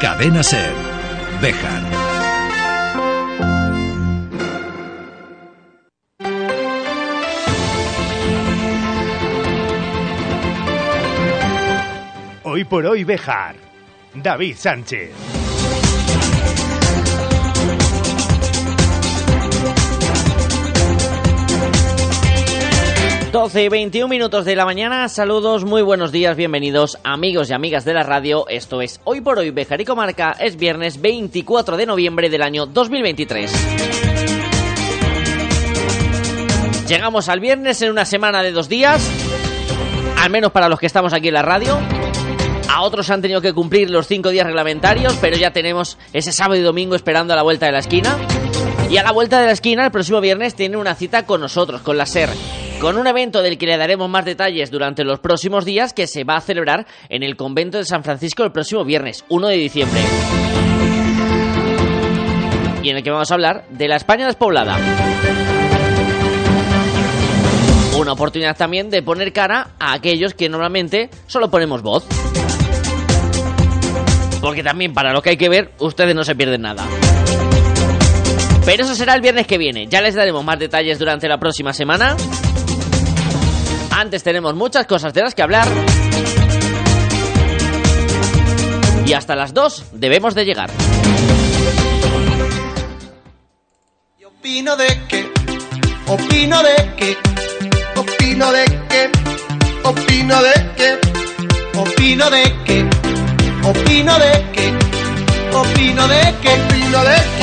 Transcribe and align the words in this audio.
Cadena 0.00 0.42
Ser. 0.42 0.72
Bejar. 1.42 1.82
Hoy 12.42 12.64
por 12.64 12.86
hoy 12.86 13.04
Bejar. 13.04 13.56
David 14.14 14.56
Sánchez. 14.56 15.39
12 23.32 23.62
y 23.62 23.68
21 23.68 24.08
minutos 24.08 24.44
de 24.44 24.56
la 24.56 24.64
mañana, 24.64 25.08
saludos, 25.08 25.64
muy 25.64 25.82
buenos 25.82 26.10
días, 26.10 26.36
bienvenidos 26.36 26.98
amigos 27.04 27.48
y 27.48 27.52
amigas 27.52 27.84
de 27.84 27.94
la 27.94 28.02
radio, 28.02 28.44
esto 28.48 28.82
es 28.82 29.00
Hoy 29.04 29.20
por 29.20 29.38
Hoy 29.38 29.52
Bejar 29.52 29.80
y 29.80 29.84
Comarca, 29.84 30.34
es 30.40 30.56
viernes 30.56 31.00
24 31.00 31.76
de 31.76 31.86
noviembre 31.86 32.28
del 32.28 32.42
año 32.42 32.66
2023. 32.66 33.52
Llegamos 36.88 37.28
al 37.28 37.38
viernes 37.38 37.80
en 37.82 37.92
una 37.92 38.04
semana 38.04 38.42
de 38.42 38.50
dos 38.50 38.68
días, 38.68 39.08
al 40.18 40.30
menos 40.30 40.50
para 40.50 40.68
los 40.68 40.80
que 40.80 40.86
estamos 40.86 41.12
aquí 41.12 41.28
en 41.28 41.34
la 41.34 41.42
radio. 41.42 41.78
A 42.68 42.82
otros 42.82 43.10
han 43.10 43.22
tenido 43.22 43.40
que 43.40 43.52
cumplir 43.52 43.90
los 43.90 44.08
cinco 44.08 44.30
días 44.30 44.44
reglamentarios, 44.44 45.16
pero 45.20 45.36
ya 45.36 45.52
tenemos 45.52 45.98
ese 46.12 46.32
sábado 46.32 46.60
y 46.60 46.64
domingo 46.64 46.96
esperando 46.96 47.32
a 47.32 47.36
la 47.36 47.42
vuelta 47.44 47.66
de 47.66 47.72
la 47.72 47.78
esquina. 47.78 48.16
Y 48.90 48.96
a 48.96 49.04
la 49.04 49.12
vuelta 49.12 49.38
de 49.38 49.46
la 49.46 49.52
esquina, 49.52 49.84
el 49.84 49.92
próximo 49.92 50.20
viernes, 50.20 50.56
tiene 50.56 50.76
una 50.76 50.96
cita 50.96 51.26
con 51.26 51.40
nosotros, 51.40 51.80
con 51.82 51.96
la 51.96 52.06
SER 52.06 52.30
con 52.80 52.96
un 52.96 53.06
evento 53.06 53.42
del 53.42 53.58
que 53.58 53.66
le 53.66 53.76
daremos 53.76 54.08
más 54.08 54.24
detalles 54.24 54.70
durante 54.70 55.04
los 55.04 55.20
próximos 55.20 55.66
días 55.66 55.92
que 55.92 56.06
se 56.06 56.24
va 56.24 56.36
a 56.36 56.40
celebrar 56.40 56.86
en 57.10 57.22
el 57.22 57.36
convento 57.36 57.76
de 57.76 57.84
San 57.84 58.02
Francisco 58.02 58.42
el 58.42 58.52
próximo 58.52 58.84
viernes, 58.84 59.22
1 59.28 59.48
de 59.48 59.56
diciembre. 59.56 60.00
Y 62.82 62.88
en 62.88 62.96
el 62.96 63.02
que 63.02 63.10
vamos 63.10 63.30
a 63.30 63.34
hablar 63.34 63.66
de 63.68 63.86
la 63.86 63.96
España 63.96 64.26
despoblada. 64.26 64.78
Una 67.98 68.12
oportunidad 68.12 68.56
también 68.56 68.88
de 68.88 69.02
poner 69.02 69.34
cara 69.34 69.72
a 69.78 69.92
aquellos 69.92 70.32
que 70.32 70.48
normalmente 70.48 71.10
solo 71.26 71.50
ponemos 71.50 71.82
voz. 71.82 72.06
Porque 74.40 74.62
también 74.62 74.94
para 74.94 75.12
lo 75.12 75.20
que 75.20 75.30
hay 75.30 75.36
que 75.36 75.50
ver, 75.50 75.72
ustedes 75.80 76.14
no 76.14 76.24
se 76.24 76.34
pierden 76.34 76.62
nada. 76.62 76.86
Pero 78.64 78.84
eso 78.84 78.94
será 78.94 79.14
el 79.14 79.20
viernes 79.20 79.46
que 79.46 79.58
viene. 79.58 79.86
Ya 79.86 80.00
les 80.00 80.14
daremos 80.14 80.42
más 80.42 80.58
detalles 80.58 80.98
durante 80.98 81.28
la 81.28 81.38
próxima 81.38 81.74
semana. 81.74 82.16
Antes 84.00 84.22
tenemos 84.22 84.54
muchas 84.54 84.86
cosas 84.86 85.12
de 85.12 85.20
las 85.20 85.34
que 85.34 85.42
hablar. 85.42 85.68
Y 89.04 89.12
hasta 89.12 89.36
las 89.36 89.52
2 89.52 89.90
debemos 89.92 90.34
de 90.34 90.46
llegar. 90.46 90.70
opino 94.24 94.74
de 94.74 94.86
que, 95.06 95.30
opino 96.06 96.62
de 96.62 96.94
que, 96.96 97.18
opino 97.94 98.52
de 98.52 98.64
que, 98.88 99.10
opino 99.84 100.42
de 100.44 100.54
que, 100.78 100.98
opino 101.78 102.30
de 102.30 102.56
que, 102.64 102.88
opino 103.60 103.60
de 103.60 103.60
que, 103.60 103.66
opino 103.68 104.18
de 104.18 104.44
que, 104.54 104.72
opino 105.54 106.08
de 106.08 106.34
que, 106.40 106.54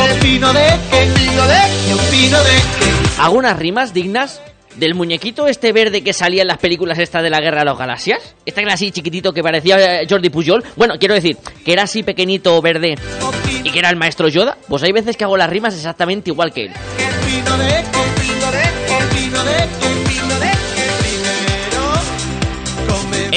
opino 0.10 0.54
de 0.54 0.80
que, 0.90 1.02
opino 1.06 1.44
de 1.44 1.60
que, 1.86 1.94
opino 1.94 2.40
de 2.40 2.56
que. 2.80 3.22
¿Algunas 3.22 3.56
rimas 3.58 3.94
dignas 3.94 4.42
del 4.78 4.96
muñequito 4.96 5.48
este 5.48 5.72
verde 5.72 6.04
que 6.04 6.14
salía 6.14 6.42
en 6.44 6.48
las 6.48 6.58
películas 6.58 7.00
estas 7.00 7.24
de 7.24 7.30
la 7.30 7.40
Guerra 7.40 7.60
de 7.60 7.66
las 7.66 7.78
Galaxias. 7.78 8.36
Este 8.46 8.62
era 8.62 8.74
así 8.74 8.92
chiquitito 8.92 9.34
que 9.34 9.44
parecía 9.44 10.02
eh, 10.02 10.08
Jordi 10.10 10.30
Pujol. 10.30 10.64
Bueno, 10.76 10.96
quiero 11.00 11.16
decir, 11.16 11.38
que 11.66 11.74
era 11.74 11.84
así 11.84 12.04
pequeñito 12.04 12.62
verde 12.62 12.96
y 13.64 13.70
que 13.70 13.80
era 13.80 13.90
el 13.90 13.96
maestro 13.98 14.28
Yoda. 14.28 14.58
Pues 14.68 14.84
hay 14.84 14.92
veces 14.92 15.18
que 15.18 15.24
hago 15.24 15.38
las 15.38 15.50
rimas 15.50 15.74
exactamente 15.76 16.30
igual 16.30 16.54
que 16.54 16.66
él. 16.66 16.72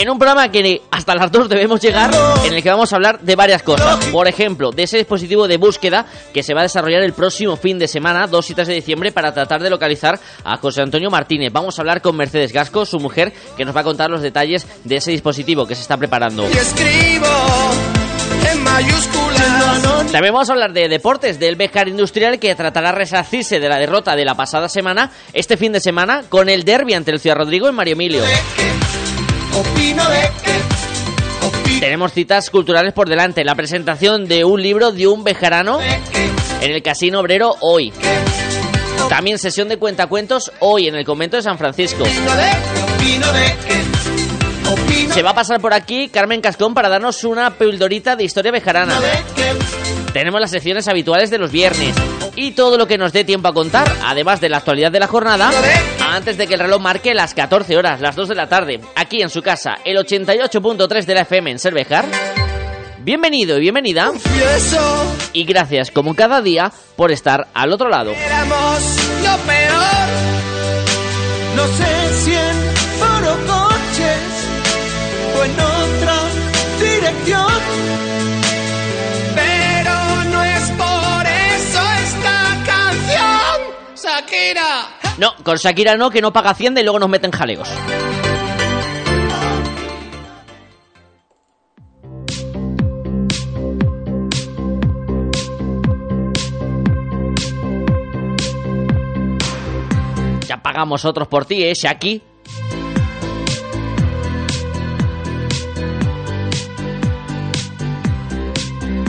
En 0.01 0.09
un 0.09 0.19
programa 0.19 0.51
que 0.51 0.81
hasta 0.91 1.15
las 1.15 1.31
2 1.31 1.51
debemos 1.51 1.79
llegar, 1.79 2.11
en 2.47 2.55
el 2.55 2.63
que 2.63 2.71
vamos 2.71 2.91
a 2.91 2.97
hablar 2.97 3.21
de 3.21 3.37
varias 3.37 3.63
cosas. 3.63 4.03
Por 4.07 4.27
ejemplo, 4.27 4.71
de 4.71 4.85
ese 4.85 4.97
dispositivo 4.97 5.47
de 5.47 5.59
búsqueda 5.59 6.07
que 6.33 6.43
se 6.43 6.55
va 6.55 6.61
a 6.61 6.63
desarrollar 6.63 7.03
el 7.03 7.13
próximo 7.13 7.55
fin 7.55 7.79
de 7.79 7.87
semana, 7.87 8.27
2 8.27 8.49
y 8.49 8.55
3 8.55 8.69
de 8.69 8.75
diciembre, 8.77 9.13
para 9.13 9.35
tratar 9.35 9.63
de 9.63 9.69
localizar 9.69 10.19
a 10.43 10.57
José 10.57 10.81
Antonio 10.81 11.11
Martínez. 11.11 11.53
Vamos 11.53 11.79
a 11.79 11.83
hablar 11.83 12.01
con 12.01 12.17
Mercedes 12.17 12.51
Gasco, 12.51 12.87
su 12.87 12.99
mujer, 12.99 13.35
que 13.59 13.67
nos 13.67 13.77
va 13.77 13.83
a 13.83 13.85
contar 13.85 14.09
los 14.09 14.23
detalles 14.23 14.67
de 14.85 14.97
ese 14.97 15.11
dispositivo 15.11 15.67
que 15.67 15.75
se 15.75 15.83
está 15.83 15.99
preparando. 15.99 16.49
Y 16.49 16.57
escribo 16.57 17.27
en 18.51 18.65
mayúsculas. 18.65 19.83
También 20.13 20.33
vamos 20.33 20.49
a 20.49 20.55
hablar 20.55 20.73
de 20.73 20.89
deportes, 20.89 21.39
del 21.39 21.57
Bejar 21.57 21.89
Industrial 21.89 22.39
que 22.39 22.55
tratará 22.55 22.93
de 22.93 22.97
resarcirse 22.97 23.61
de 23.61 23.69
la 23.69 23.77
derrota 23.77 24.17
de 24.17 24.25
la 24.25 24.35
pasada 24.35 24.71
semana, 24.71 25.11
este 25.35 25.59
fin 25.59 25.73
de 25.73 25.81
semana, 25.81 26.23
con 26.27 26.49
el 26.49 26.65
derby 26.65 26.95
ante 26.95 27.11
el 27.11 27.21
Ciudad 27.21 27.37
Rodrigo 27.37 27.69
y 27.69 27.73
Mario 27.73 27.93
Emilio. 27.93 28.23
Opino 29.55 30.09
de 30.09 30.21
que, 30.45 31.47
opino 31.47 31.81
Tenemos 31.81 32.13
citas 32.13 32.51
culturales 32.51 32.93
por 32.93 33.09
delante, 33.09 33.45
la 33.45 33.55
presentación 33.55 34.27
de 34.27 34.45
un 34.45 34.63
libro 34.63 34.93
de 34.93 35.07
un 35.07 35.25
bejarano 35.25 35.81
en 35.81 36.71
el 36.71 36.83
Casino 36.83 37.21
Obrero 37.21 37.57
hoy. 37.61 37.93
También 39.09 39.39
sesión 39.39 39.69
de 39.69 39.77
cuentacuentos 39.77 40.53
hoy 40.61 40.87
en 40.87 40.95
el 40.95 41.05
convento 41.05 41.37
de 41.37 41.43
San 41.43 41.59
Francisco. 41.59 42.05
de 42.05 42.11
que, 42.11 42.83
opino 42.83 43.33
de 43.33 43.57
que, 43.67 44.71
opino 44.71 45.15
Se 45.15 45.23
va 45.23 45.31
a 45.31 45.35
pasar 45.35 45.61
por 45.61 45.75
aquí 45.75 46.09
Carmen 46.09 46.41
Cascón 46.41 46.75
para 46.75 46.89
darnos 46.89 47.25
una 47.25 47.51
pildorita 47.51 48.15
de 48.15 48.25
historia 48.25 48.53
bejarana. 48.53 49.01
de 49.01 49.11
Tenemos 50.13 50.41
las 50.41 50.51
secciones 50.51 50.87
habituales 50.87 51.31
de 51.31 51.39
los 51.39 51.51
viernes 51.51 51.95
y 52.37 52.53
todo 52.53 52.79
lo 52.79 52.87
que 52.87 52.99
nos 52.99 53.13
dé 53.13 53.25
tiempo 53.25 53.49
a 53.49 53.53
contar, 53.53 53.93
además 54.05 54.41
de 54.41 54.49
la 54.49 54.59
actualidad 54.59 54.93
de 54.93 55.01
la 55.01 55.07
jornada, 55.09 55.51
antes 56.11 56.37
de 56.37 56.47
que 56.47 56.55
el 56.55 56.61
reloj 56.61 56.81
marque 56.81 57.15
las 57.15 57.35
14 57.35 57.77
horas, 57.77 58.01
las 58.01 58.17
2 58.17 58.29
de 58.29 58.35
la 58.35 58.49
tarde, 58.49 58.81
aquí 58.97 59.23
en 59.23 59.31
su 59.31 59.43
casa, 59.43 59.79
el 59.85 59.97
88.3 59.97 61.05
de 61.05 61.15
la 61.15 61.21
FM 61.23 61.53
en 61.53 61.59
Cervejar. 61.59 62.05
Bienvenido 62.99 63.57
y 63.57 63.61
bienvenida 63.61 64.09
confieso, 64.09 65.17
y 65.33 65.45
gracias 65.45 65.91
como 65.91 66.15
cada 66.15 66.43
día 66.43 66.71
por 66.97 67.11
estar 67.13 67.49
al 67.55 67.73
otro 67.73 67.89
lado. 67.89 68.11
lo 68.13 69.37
peor. 69.47 70.09
No 71.57 71.67
sé 71.67 72.25
si 72.25 72.33
en 72.35 72.57
foro 72.99 73.37
coches 73.47 74.49
o 75.37 75.45
en 75.45 75.53
otra 75.53 76.17
dirección. 76.81 77.61
Pero 79.35 80.25
no 80.31 80.45
es 80.45 80.71
por 80.73 81.27
eso 81.27 81.81
esta 82.05 82.57
canción, 82.67 83.61
Shakira. 83.97 84.80
No, 85.21 85.35
con 85.45 85.59
Shakira 85.59 85.99
no, 85.99 86.09
que 86.09 86.23
no 86.23 86.33
paga 86.33 86.49
Hacienda 86.49 86.81
y 86.81 86.85
luego 86.85 86.99
nos 86.99 87.11
meten 87.11 87.31
jaleos. 87.31 87.69
Ya 100.49 100.63
pagamos 100.63 101.05
otros 101.05 101.29
por 101.29 101.45
ti, 101.45 101.65
¿eh, 101.65 101.75
Shaki? 101.75 102.30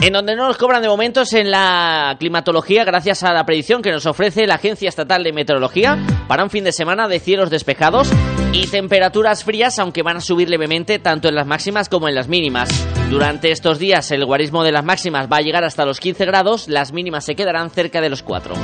En 0.02 0.12
donde 0.12 0.34
no 0.34 0.48
nos 0.48 0.56
cobran 0.56 0.82
de 0.82 0.88
momentos 0.88 1.32
en 1.32 1.52
la 1.52 2.16
climatología 2.18 2.82
gracias 2.84 3.22
a 3.22 3.32
la 3.32 3.46
predicción 3.46 3.82
que 3.82 3.92
nos 3.92 4.04
ofrece 4.04 4.48
la 4.48 4.56
Agencia 4.56 4.88
Estatal 4.88 5.22
de 5.22 5.32
Meteorología 5.32 5.96
para 6.26 6.42
un 6.42 6.50
fin 6.50 6.64
de 6.64 6.72
semana 6.72 7.06
de 7.06 7.20
cielos 7.20 7.50
despejados 7.50 8.10
y 8.52 8.66
temperaturas 8.66 9.44
frías, 9.44 9.78
aunque 9.78 10.02
van 10.02 10.16
a 10.16 10.20
subir 10.20 10.50
levemente 10.50 10.98
tanto 10.98 11.28
en 11.28 11.36
las 11.36 11.46
máximas 11.46 11.88
como 11.88 12.08
en 12.08 12.16
las 12.16 12.26
mínimas. 12.26 12.68
Durante 13.10 13.52
estos 13.52 13.78
días 13.78 14.10
el 14.10 14.24
guarismo 14.24 14.64
de 14.64 14.72
las 14.72 14.84
máximas 14.84 15.30
va 15.30 15.36
a 15.36 15.42
llegar 15.42 15.62
hasta 15.62 15.84
los 15.84 16.00
15 16.00 16.26
grados, 16.26 16.66
las 16.66 16.92
mínimas 16.92 17.24
se 17.24 17.36
quedarán 17.36 17.70
cerca 17.70 18.00
de 18.00 18.10
los 18.10 18.24
4. 18.24 18.54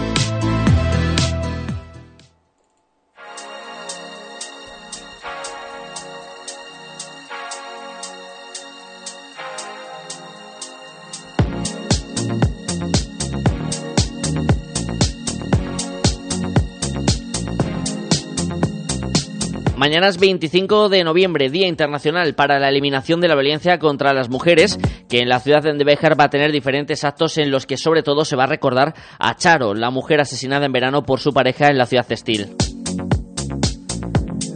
Mañana 19.88 20.08
es 20.08 20.19
25 20.19 20.90
de 20.90 21.02
noviembre, 21.02 21.49
Día 21.49 21.67
Internacional 21.67 22.35
para 22.35 22.58
la 22.58 22.69
Eliminación 22.69 23.23
de 23.23 23.29
la 23.29 23.35
Violencia 23.35 23.79
contra 23.79 24.12
las 24.12 24.29
Mujeres, 24.29 24.79
que 25.08 25.20
en 25.20 25.31
la 25.31 25.40
ciudad 25.40 25.62
de 25.62 25.82
Bejar 25.82 26.20
va 26.20 26.25
a 26.25 26.29
tener 26.29 26.52
diferentes 26.52 27.05
actos 27.05 27.38
en 27.38 27.50
los 27.50 27.64
que 27.64 27.79
sobre 27.79 28.02
todo 28.02 28.26
se 28.26 28.37
va 28.37 28.44
a 28.44 28.49
recordar 28.49 28.93
a 29.19 29.35
Charo, 29.35 29.73
la 29.73 29.88
mujer 29.88 30.20
asesinada 30.20 30.67
en 30.67 30.73
verano 30.73 31.05
por 31.05 31.20
su 31.20 31.32
pareja 31.32 31.69
en 31.69 31.79
la 31.79 31.87
ciudad 31.87 32.06
textil. 32.06 32.49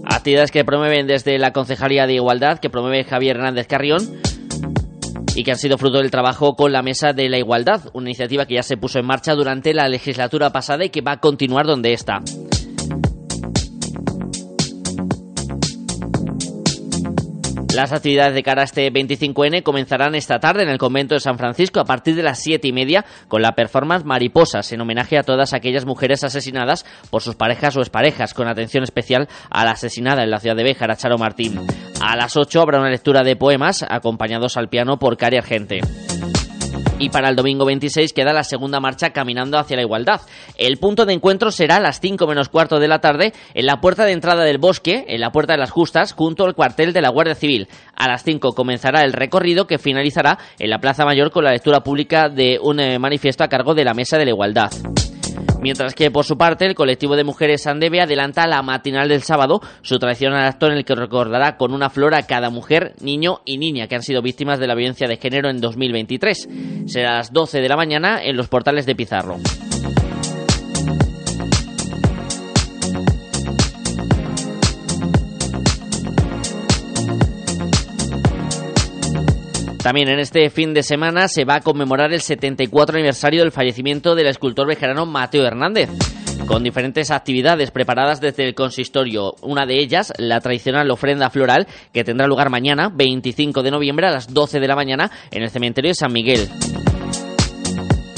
Actividades 0.04 0.50
que 0.50 0.66
promueven 0.66 1.06
desde 1.06 1.38
la 1.38 1.54
Concejalía 1.54 2.06
de 2.06 2.12
Igualdad, 2.12 2.58
que 2.58 2.68
promueve 2.68 3.04
Javier 3.04 3.36
Hernández 3.36 3.66
Carrión, 3.66 4.02
y 5.34 5.44
que 5.44 5.50
han 5.50 5.56
sido 5.56 5.78
fruto 5.78 5.96
del 5.96 6.10
trabajo 6.10 6.56
con 6.56 6.72
la 6.72 6.82
Mesa 6.82 7.14
de 7.14 7.30
la 7.30 7.38
Igualdad, 7.38 7.84
una 7.94 8.10
iniciativa 8.10 8.44
que 8.44 8.56
ya 8.56 8.62
se 8.62 8.76
puso 8.76 8.98
en 8.98 9.06
marcha 9.06 9.32
durante 9.32 9.72
la 9.72 9.88
legislatura 9.88 10.50
pasada 10.52 10.84
y 10.84 10.90
que 10.90 11.00
va 11.00 11.12
a 11.12 11.20
continuar 11.20 11.64
donde 11.64 11.94
está. 11.94 12.20
Las 17.74 17.90
actividades 17.92 18.34
de 18.34 18.42
cara 18.42 18.62
a 18.62 18.64
este 18.64 18.92
25N 18.92 19.62
comenzarán 19.62 20.14
esta 20.14 20.38
tarde 20.38 20.62
en 20.62 20.68
el 20.68 20.76
convento 20.76 21.14
de 21.14 21.20
San 21.20 21.38
Francisco 21.38 21.80
a 21.80 21.84
partir 21.84 22.14
de 22.14 22.22
las 22.22 22.38
siete 22.38 22.68
y 22.68 22.72
media 22.72 23.04
con 23.28 23.40
la 23.40 23.52
performance 23.52 24.04
Mariposas 24.04 24.70
en 24.72 24.80
homenaje 24.82 25.16
a 25.16 25.22
todas 25.22 25.54
aquellas 25.54 25.86
mujeres 25.86 26.22
asesinadas 26.22 26.84
por 27.10 27.22
sus 27.22 27.34
parejas 27.34 27.76
o 27.76 27.80
exparejas, 27.80 28.34
con 28.34 28.46
atención 28.46 28.84
especial 28.84 29.26
a 29.48 29.64
la 29.64 29.70
asesinada 29.70 30.22
en 30.22 30.30
la 30.30 30.38
ciudad 30.38 30.56
de 30.56 30.64
Béjar, 30.64 30.90
a 30.90 30.96
Charo 30.96 31.16
Martín. 31.16 31.60
A 32.02 32.14
las 32.14 32.36
8 32.36 32.60
habrá 32.60 32.78
una 32.78 32.90
lectura 32.90 33.22
de 33.22 33.36
poemas 33.36 33.84
acompañados 33.88 34.58
al 34.58 34.68
piano 34.68 34.98
por 34.98 35.16
Cari 35.16 35.38
Argente 35.38 35.80
y 37.02 37.08
para 37.08 37.28
el 37.28 37.36
domingo 37.36 37.64
26 37.64 38.12
queda 38.12 38.32
la 38.32 38.44
segunda 38.44 38.78
marcha 38.78 39.10
caminando 39.10 39.58
hacia 39.58 39.76
la 39.76 39.82
igualdad. 39.82 40.20
El 40.56 40.76
punto 40.76 41.04
de 41.04 41.12
encuentro 41.12 41.50
será 41.50 41.76
a 41.76 41.80
las 41.80 41.98
5 42.00 42.28
menos 42.28 42.48
cuarto 42.48 42.78
de 42.78 42.86
la 42.86 43.00
tarde 43.00 43.32
en 43.54 43.66
la 43.66 43.80
puerta 43.80 44.04
de 44.04 44.12
entrada 44.12 44.44
del 44.44 44.58
bosque, 44.58 45.04
en 45.08 45.20
la 45.20 45.32
puerta 45.32 45.54
de 45.54 45.58
las 45.58 45.72
justas, 45.72 46.12
junto 46.12 46.44
al 46.44 46.54
cuartel 46.54 46.92
de 46.92 47.02
la 47.02 47.10
Guardia 47.10 47.34
Civil. 47.34 47.66
A 47.96 48.06
las 48.06 48.22
5 48.22 48.52
comenzará 48.52 49.02
el 49.02 49.12
recorrido 49.12 49.66
que 49.66 49.78
finalizará 49.78 50.38
en 50.60 50.70
la 50.70 50.78
Plaza 50.78 51.04
Mayor 51.04 51.32
con 51.32 51.42
la 51.42 51.50
lectura 51.50 51.80
pública 51.80 52.28
de 52.28 52.58
un 52.62 52.78
eh, 52.78 53.00
manifiesto 53.00 53.42
a 53.42 53.48
cargo 53.48 53.74
de 53.74 53.84
la 53.84 53.94
Mesa 53.94 54.16
de 54.16 54.26
la 54.26 54.30
Igualdad. 54.30 54.70
Mientras 55.62 55.94
que, 55.94 56.10
por 56.10 56.24
su 56.24 56.36
parte, 56.36 56.66
el 56.66 56.74
colectivo 56.74 57.14
de 57.14 57.22
mujeres 57.22 57.68
Andeve 57.68 58.00
adelanta 58.00 58.48
la 58.48 58.62
matinal 58.62 59.08
del 59.08 59.22
sábado, 59.22 59.60
su 59.82 59.98
tradicional 60.00 60.44
acto 60.44 60.66
en 60.66 60.72
el 60.72 60.84
que 60.84 60.96
recordará 60.96 61.56
con 61.56 61.72
una 61.72 61.88
flor 61.88 62.16
a 62.16 62.26
cada 62.26 62.50
mujer, 62.50 62.94
niño 63.00 63.42
y 63.44 63.58
niña 63.58 63.86
que 63.86 63.94
han 63.94 64.02
sido 64.02 64.22
víctimas 64.22 64.58
de 64.58 64.66
la 64.66 64.74
violencia 64.74 65.06
de 65.06 65.18
género 65.18 65.48
en 65.50 65.60
2023. 65.60 66.48
Será 66.86 67.12
a 67.12 67.16
las 67.18 67.32
12 67.32 67.60
de 67.60 67.68
la 67.68 67.76
mañana 67.76 68.22
en 68.24 68.36
los 68.36 68.48
portales 68.48 68.86
de 68.86 68.96
Pizarro. 68.96 69.38
También 79.82 80.08
en 80.08 80.20
este 80.20 80.48
fin 80.48 80.74
de 80.74 80.84
semana 80.84 81.26
se 81.26 81.44
va 81.44 81.56
a 81.56 81.60
conmemorar 81.60 82.12
el 82.12 82.20
74 82.20 82.96
aniversario 82.96 83.42
del 83.42 83.50
fallecimiento 83.50 84.14
del 84.14 84.28
escultor 84.28 84.68
vejerano 84.68 85.06
Mateo 85.06 85.44
Hernández 85.44 85.90
con 86.46 86.62
diferentes 86.62 87.10
actividades 87.10 87.70
preparadas 87.70 88.20
desde 88.20 88.46
el 88.46 88.54
consistorio. 88.54 89.34
Una 89.42 89.66
de 89.66 89.80
ellas, 89.80 90.12
la 90.18 90.40
tradicional 90.40 90.90
ofrenda 90.90 91.30
floral, 91.30 91.66
que 91.92 92.04
tendrá 92.04 92.26
lugar 92.26 92.50
mañana, 92.50 92.90
25 92.94 93.62
de 93.62 93.70
noviembre, 93.70 94.06
a 94.06 94.12
las 94.12 94.32
12 94.32 94.60
de 94.60 94.68
la 94.68 94.76
mañana, 94.76 95.10
en 95.30 95.42
el 95.42 95.50
cementerio 95.50 95.90
de 95.90 95.94
San 95.94 96.12
Miguel 96.12 96.48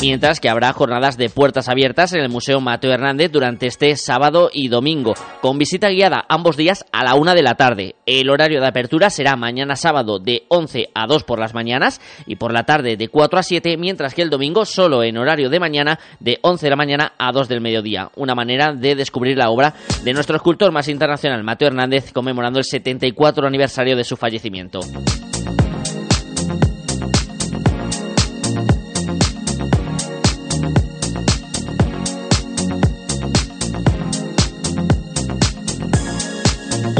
mientras 0.00 0.40
que 0.40 0.48
habrá 0.48 0.72
jornadas 0.72 1.16
de 1.16 1.30
puertas 1.30 1.68
abiertas 1.68 2.12
en 2.12 2.20
el 2.20 2.28
Museo 2.28 2.60
Mateo 2.60 2.92
Hernández 2.92 3.30
durante 3.32 3.66
este 3.66 3.96
sábado 3.96 4.50
y 4.52 4.68
domingo, 4.68 5.14
con 5.40 5.58
visita 5.58 5.88
guiada 5.88 6.24
ambos 6.28 6.56
días 6.56 6.84
a 6.92 7.04
la 7.04 7.14
una 7.14 7.34
de 7.34 7.42
la 7.42 7.54
tarde. 7.54 7.96
El 8.06 8.30
horario 8.30 8.60
de 8.60 8.66
apertura 8.66 9.10
será 9.10 9.36
mañana 9.36 9.76
sábado 9.76 10.18
de 10.18 10.44
11 10.48 10.90
a 10.94 11.06
2 11.06 11.24
por 11.24 11.38
las 11.38 11.54
mañanas 11.54 12.00
y 12.26 12.36
por 12.36 12.52
la 12.52 12.64
tarde 12.64 12.96
de 12.96 13.08
4 13.08 13.38
a 13.38 13.42
7, 13.42 13.76
mientras 13.76 14.14
que 14.14 14.22
el 14.22 14.30
domingo 14.30 14.64
solo 14.64 15.02
en 15.02 15.16
horario 15.16 15.50
de 15.50 15.60
mañana 15.60 15.98
de 16.20 16.38
11 16.42 16.66
de 16.66 16.70
la 16.70 16.76
mañana 16.76 17.12
a 17.18 17.32
2 17.32 17.48
del 17.48 17.60
mediodía. 17.60 18.10
Una 18.16 18.34
manera 18.34 18.72
de 18.72 18.94
descubrir 18.94 19.36
la 19.36 19.50
obra 19.50 19.74
de 20.02 20.12
nuestro 20.12 20.36
escultor 20.36 20.72
más 20.72 20.88
internacional, 20.88 21.42
Mateo 21.44 21.68
Hernández, 21.68 22.12
conmemorando 22.12 22.58
el 22.58 22.64
74 22.64 23.46
aniversario 23.46 23.96
de 23.96 24.04
su 24.04 24.16
fallecimiento. 24.16 24.80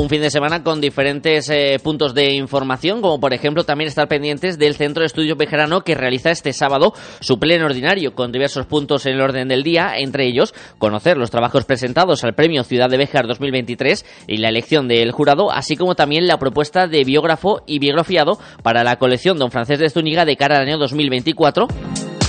Un 0.05 0.11
fin 0.11 0.21
de 0.21 0.31
semana 0.31 0.63
con 0.63 0.83
diferentes 0.83 1.49
eh, 1.49 1.79
puntos 1.83 2.13
de 2.13 2.35
información, 2.35 3.01
como 3.01 3.19
por 3.19 3.33
ejemplo 3.33 3.65
también 3.65 3.89
estar 3.89 4.07
pendientes 4.07 4.59
del 4.59 4.75
Centro 4.75 5.01
de 5.01 5.07
Estudios 5.07 5.39
Bejarano 5.39 5.81
que 5.81 5.95
realiza 5.95 6.31
este 6.31 6.53
sábado 6.53 6.93
su 7.21 7.39
pleno 7.39 7.65
ordinario 7.65 8.15
con 8.15 8.31
diversos 8.31 8.67
puntos 8.67 9.07
en 9.07 9.15
el 9.15 9.23
orden 9.23 9.49
del 9.49 9.63
día, 9.63 9.95
entre 9.97 10.27
ellos 10.27 10.53
conocer 10.77 11.17
los 11.17 11.31
trabajos 11.31 11.65
presentados 11.65 12.23
al 12.23 12.35
Premio 12.35 12.65
Ciudad 12.65 12.91
de 12.91 12.99
Bejar 12.99 13.27
2023 13.27 14.05
y 14.29 14.37
la 14.37 14.51
elección 14.51 14.89
del 14.89 15.11
jurado, 15.11 15.51
así 15.51 15.75
como 15.75 15.95
también 15.95 16.27
la 16.27 16.39
propuesta 16.39 16.87
de 16.87 17.03
biógrafo 17.05 17.63
y 17.67 17.79
biografiado 17.79 18.39
para 18.63 18.85
la 18.85 18.97
colección 18.97 19.39
Don 19.39 19.51
Francés 19.51 19.79
de 19.79 19.89
Zúñiga 19.89 20.27
de 20.27 20.37
cara 20.37 20.57
al 20.57 20.69
año 20.69 20.77
2024, 20.77 21.67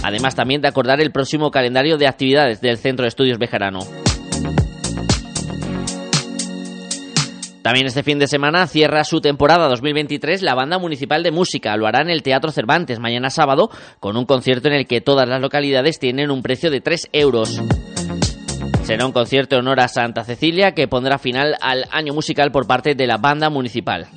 además 0.02 0.34
también 0.34 0.62
de 0.62 0.70
acordar 0.70 1.02
el 1.02 1.12
próximo 1.12 1.52
calendario 1.52 1.98
de 1.98 2.08
actividades 2.08 2.62
del 2.62 2.78
Centro 2.78 3.04
de 3.04 3.10
Estudios 3.10 3.38
Bejarano. 3.38 3.80
También 7.66 7.88
este 7.88 8.04
fin 8.04 8.20
de 8.20 8.28
semana 8.28 8.68
cierra 8.68 9.04
su 9.04 9.22
temporada 9.22 9.68
2023 9.68 10.44
la 10.44 10.54
banda 10.54 10.78
municipal 10.78 11.24
de 11.24 11.32
música. 11.32 11.76
Lo 11.78 11.88
hará 11.88 12.04
en 12.04 12.12
el 12.12 12.22
Teatro 12.22 12.52
Cervantes 12.52 13.00
mañana 13.00 13.32
sábado 13.32 13.72
con 14.00 14.18
un 14.18 14.26
concierto 14.26 14.68
en 14.68 14.76
el 14.76 14.86
que 14.86 15.02
todas 15.02 15.28
las 15.28 15.42
localidades 15.42 15.98
tienen 15.98 16.30
un 16.30 16.44
precio 16.44 16.70
de 16.70 16.82
3 16.82 17.10
euros. 17.12 17.60
Será 18.84 19.08
un 19.08 19.14
concierto 19.14 19.56
en 19.56 19.62
honor 19.62 19.80
a 19.80 19.88
Santa 19.88 20.24
Cecilia 20.24 20.74
que 20.74 20.88
pondrá 20.88 21.18
final 21.18 21.56
al 21.60 21.86
año 21.90 22.14
musical 22.14 22.52
por 22.52 22.68
parte 22.68 22.94
de 22.94 23.08
la 23.08 23.18
banda 23.18 23.50
municipal. 23.50 24.10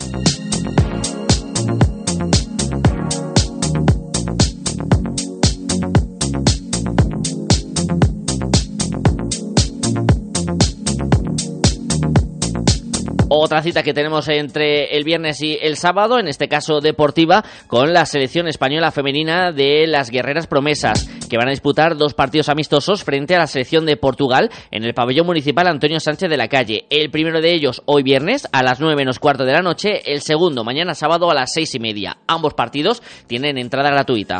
Otra 13.31 13.63
cita 13.63 13.83
que 13.83 13.93
tenemos 13.93 14.27
entre 14.29 14.97
el 14.97 15.05
viernes 15.05 15.43
y 15.43 15.59
el 15.61 15.77
sábado, 15.77 16.19
en 16.19 16.29
este 16.29 16.49
caso 16.49 16.81
deportiva, 16.81 17.45
con 17.67 17.93
la 17.93 18.07
selección 18.07 18.49
española 18.49 18.91
femenina 18.91 19.53
de 19.53 19.87
las 19.87 20.11
Guerreras 20.11 20.47
Promesas, 20.47 21.07
que 21.29 21.37
van 21.37 21.49
a 21.49 21.51
disputar 21.51 21.99
dos 21.99 22.15
partidos 22.15 22.49
amistosos 22.49 23.05
frente 23.05 23.35
a 23.35 23.39
la 23.39 23.47
selección 23.47 23.85
de 23.85 23.99
Portugal 23.99 24.51
en 24.71 24.85
el 24.85 24.95
pabellón 24.95 25.27
municipal 25.27 25.67
Antonio 25.67 26.01
Sánchez 26.01 26.31
de 26.31 26.39
la 26.39 26.49
Calle. 26.49 26.87
El 26.89 27.11
primero 27.11 27.43
de 27.43 27.53
ellos 27.53 27.83
hoy 27.85 28.03
viernes 28.03 28.49
a 28.51 28.63
las 28.63 28.81
nueve 28.81 28.97
menos 28.97 29.19
cuarto 29.19 29.45
de 29.45 29.53
la 29.53 29.61
noche, 29.63 30.11
el 30.11 30.23
segundo 30.23 30.65
mañana 30.65 30.95
sábado 30.95 31.31
a 31.31 31.35
las 31.35 31.53
seis 31.53 31.75
y 31.75 31.79
media. 31.81 32.17
Ambos 32.27 32.55
partidos 32.55 33.03
tienen 33.27 33.59
entrada 33.59 33.91
gratuita. 33.91 34.39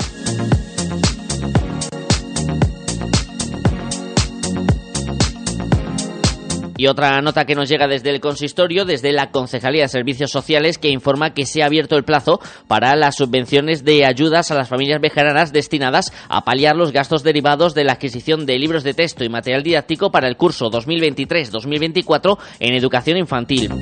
Y 6.79 6.87
otra 6.87 7.21
nota 7.23 7.45
que 7.45 7.57
nos 7.57 7.69
llega 7.69 7.89
desde 7.89 8.11
el 8.11 8.21
consistorio, 8.21 8.85
desde 8.85 9.13
la 9.13 9.33
Concejalía 9.33 9.83
de 9.83 9.89
Servicios 9.89 10.31
Sociales, 10.31 10.79
que 10.79 10.91
informa 10.91 11.35
que 11.35 11.45
se 11.45 11.61
ha 11.61 11.67
abierto 11.67 11.97
el 11.97 12.05
plazo 12.05 12.41
para 12.69 12.95
las 12.95 13.17
subvenciones 13.17 13.85
de 13.85 14.07
ayudas 14.07 14.53
a 14.53 14.55
las 14.55 14.69
familias 14.69 15.01
vejeranas 15.01 15.53
destinadas 15.53 16.13
a 16.29 16.45
paliar 16.45 16.77
los 16.77 16.93
gastos 16.93 17.25
derivados 17.25 17.75
de 17.75 17.83
la 17.83 17.95
adquisición 17.95 18.47
de 18.47 18.61
libros 18.61 18.85
de 18.85 18.95
texto 18.95 19.25
y 19.25 19.29
material 19.29 19.65
didáctico 19.65 20.13
para 20.13 20.29
el 20.29 20.37
curso 20.37 20.71
2023-2024 20.71 22.39
en 22.61 22.75
educación 22.75 23.19
infantil. 23.19 23.73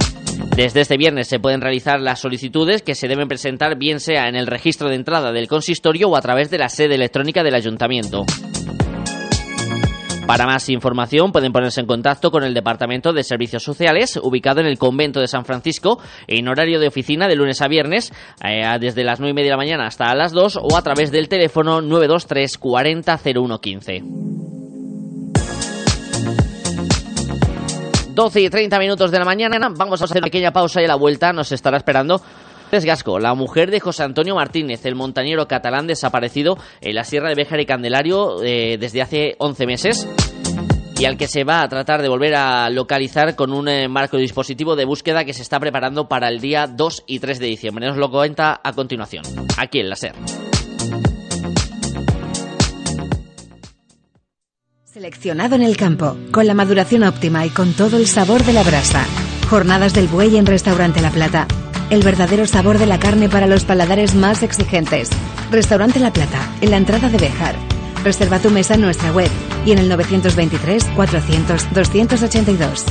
Desde 0.57 0.81
este 0.81 0.97
viernes 0.97 1.29
se 1.29 1.39
pueden 1.39 1.61
realizar 1.61 2.01
las 2.01 2.21
solicitudes 2.21 2.81
que 2.81 2.95
se 2.95 3.09
deben 3.09 3.29
presentar 3.29 3.77
bien 3.77 4.01
sea 4.01 4.27
en 4.27 4.37
el 4.37 4.47
registro 4.47 4.89
de 4.89 4.95
entrada 4.95 5.33
del 5.33 5.49
consistorio 5.49 6.09
o 6.09 6.17
a 6.17 6.23
través 6.23 6.49
de 6.51 6.57
la 6.57 6.71
sede 6.71 6.95
electrónica 6.95 7.43
del 7.43 7.57
ayuntamiento. 7.57 8.25
Para 10.27 10.45
más 10.45 10.69
información 10.69 11.31
pueden 11.31 11.53
ponerse 11.53 11.81
en 11.81 11.87
contacto 11.87 12.33
con 12.33 12.43
el 12.43 12.53
Departamento 12.53 13.13
de 13.13 13.23
Servicios 13.23 13.63
Sociales, 13.63 14.19
ubicado 14.21 14.61
en 14.61 14.67
el 14.67 14.77
convento 14.77 15.21
de 15.21 15.29
San 15.29 15.45
Francisco, 15.45 16.01
en 16.27 16.49
horario 16.49 16.81
de 16.81 16.89
oficina 16.89 17.29
de 17.29 17.37
lunes 17.37 17.63
a 17.63 17.69
viernes, 17.69 18.13
eh, 18.45 18.65
desde 18.81 19.05
las 19.05 19.21
9 19.21 19.31
y 19.31 19.35
media 19.35 19.51
de 19.51 19.53
la 19.53 19.57
mañana 19.57 19.87
hasta 19.87 20.13
las 20.17 20.33
2, 20.33 20.59
o 20.61 20.77
a 20.77 20.83
través 20.83 21.13
del 21.13 21.29
teléfono 21.29 21.81
923 21.81 22.59
40 22.59 23.19
0115. 23.19 24.03
12 28.17 28.41
y 28.41 28.51
30 28.51 28.79
minutos 28.81 29.11
de 29.13 29.19
la 29.19 29.25
mañana, 29.25 29.69
vamos 29.77 30.01
a 30.01 30.07
hacer 30.07 30.17
una 30.17 30.25
pequeña 30.25 30.51
pausa 30.51 30.81
y 30.81 30.87
a 30.87 30.89
la 30.89 30.97
vuelta 30.97 31.33
nos 31.33 31.53
estará 31.53 31.77
esperando 31.77 32.21
Gasco, 32.85 33.19
la 33.19 33.35
mujer 33.35 33.71
de 33.71 33.81
José 33.81 34.03
Antonio 34.03 34.35
Martínez, 34.35 34.85
el 34.85 34.95
montañero 34.95 35.49
catalán 35.49 35.87
desaparecido 35.87 36.59
en 36.81 36.95
la 36.95 37.05
Sierra 37.05 37.29
de 37.29 37.35
Béjar 37.35 37.61
y 37.61 37.67
Candelario 37.67 38.43
eh, 38.43 38.77
desde 38.79 39.03
hace 39.03 39.37
11 39.39 39.67
meses 39.67 40.09
y 40.99 41.05
al 41.05 41.17
que 41.17 41.29
se 41.29 41.45
va 41.45 41.63
a 41.63 41.69
tratar 41.69 42.03
de 42.03 42.09
volver 42.09 42.35
a 42.35 42.71
localizar 42.71 43.37
con 43.37 43.53
un 43.53 43.69
eh, 43.69 43.89
marco 43.89 44.17
dispositivo 44.17 44.77
de 44.77 44.85
búsqueda 44.85 45.25
que 45.25 45.35
se 45.35 45.43
está 45.43 45.61
preparando 45.61 46.09
para 46.09 46.29
el 46.29 46.41
día 46.41 46.67
2 46.67 47.05
y 47.07 47.19
3 47.19 47.39
de 47.39 47.47
diciembre. 47.47 47.87
Nos 47.87 47.97
lo 47.97 48.11
cuenta 48.11 48.61
a 48.63 48.73
continuación, 48.73 49.25
aquí 49.59 49.81
en 49.81 49.91
la 49.91 49.97
SER. 49.97 50.15
Seleccionado 54.85 55.57
en 55.57 55.63
el 55.63 55.77
campo, 55.77 56.17
con 56.33 56.47
la 56.47 56.55
maduración 56.55 57.03
óptima 57.03 57.45
y 57.45 57.51
con 57.51 57.75
todo 57.75 57.99
el 57.99 58.07
sabor 58.07 58.43
de 58.45 58.55
la 58.55 58.63
brasa. 58.63 59.05
Jornadas 59.51 59.93
del 59.93 60.09
buey 60.09 60.37
en 60.39 60.47
Restaurante 60.47 61.03
La 61.03 61.11
Plata 61.11 61.47
el 61.91 62.03
verdadero 62.03 62.47
sabor 62.47 62.79
de 62.79 62.87
la 62.87 62.99
carne 62.99 63.29
para 63.29 63.47
los 63.47 63.65
paladares 63.65 64.15
más 64.15 64.43
exigentes. 64.43 65.11
Restaurante 65.51 66.01
La 66.01 66.13
Plata, 66.13 66.55
en 66.61 66.71
la 66.71 66.77
entrada 66.77 67.09
de 67.09 67.19
Bejar. 67.19 67.55
Reserva 68.03 68.39
tu 68.39 68.51
mesa 68.51 68.75
en 68.75 68.83
nuestra 68.83 69.13
web 69.13 69.31
y 69.65 69.73
en 69.73 69.79
el 69.79 69.89
923 69.89 70.85
400 70.95 71.75
282. 71.75 72.85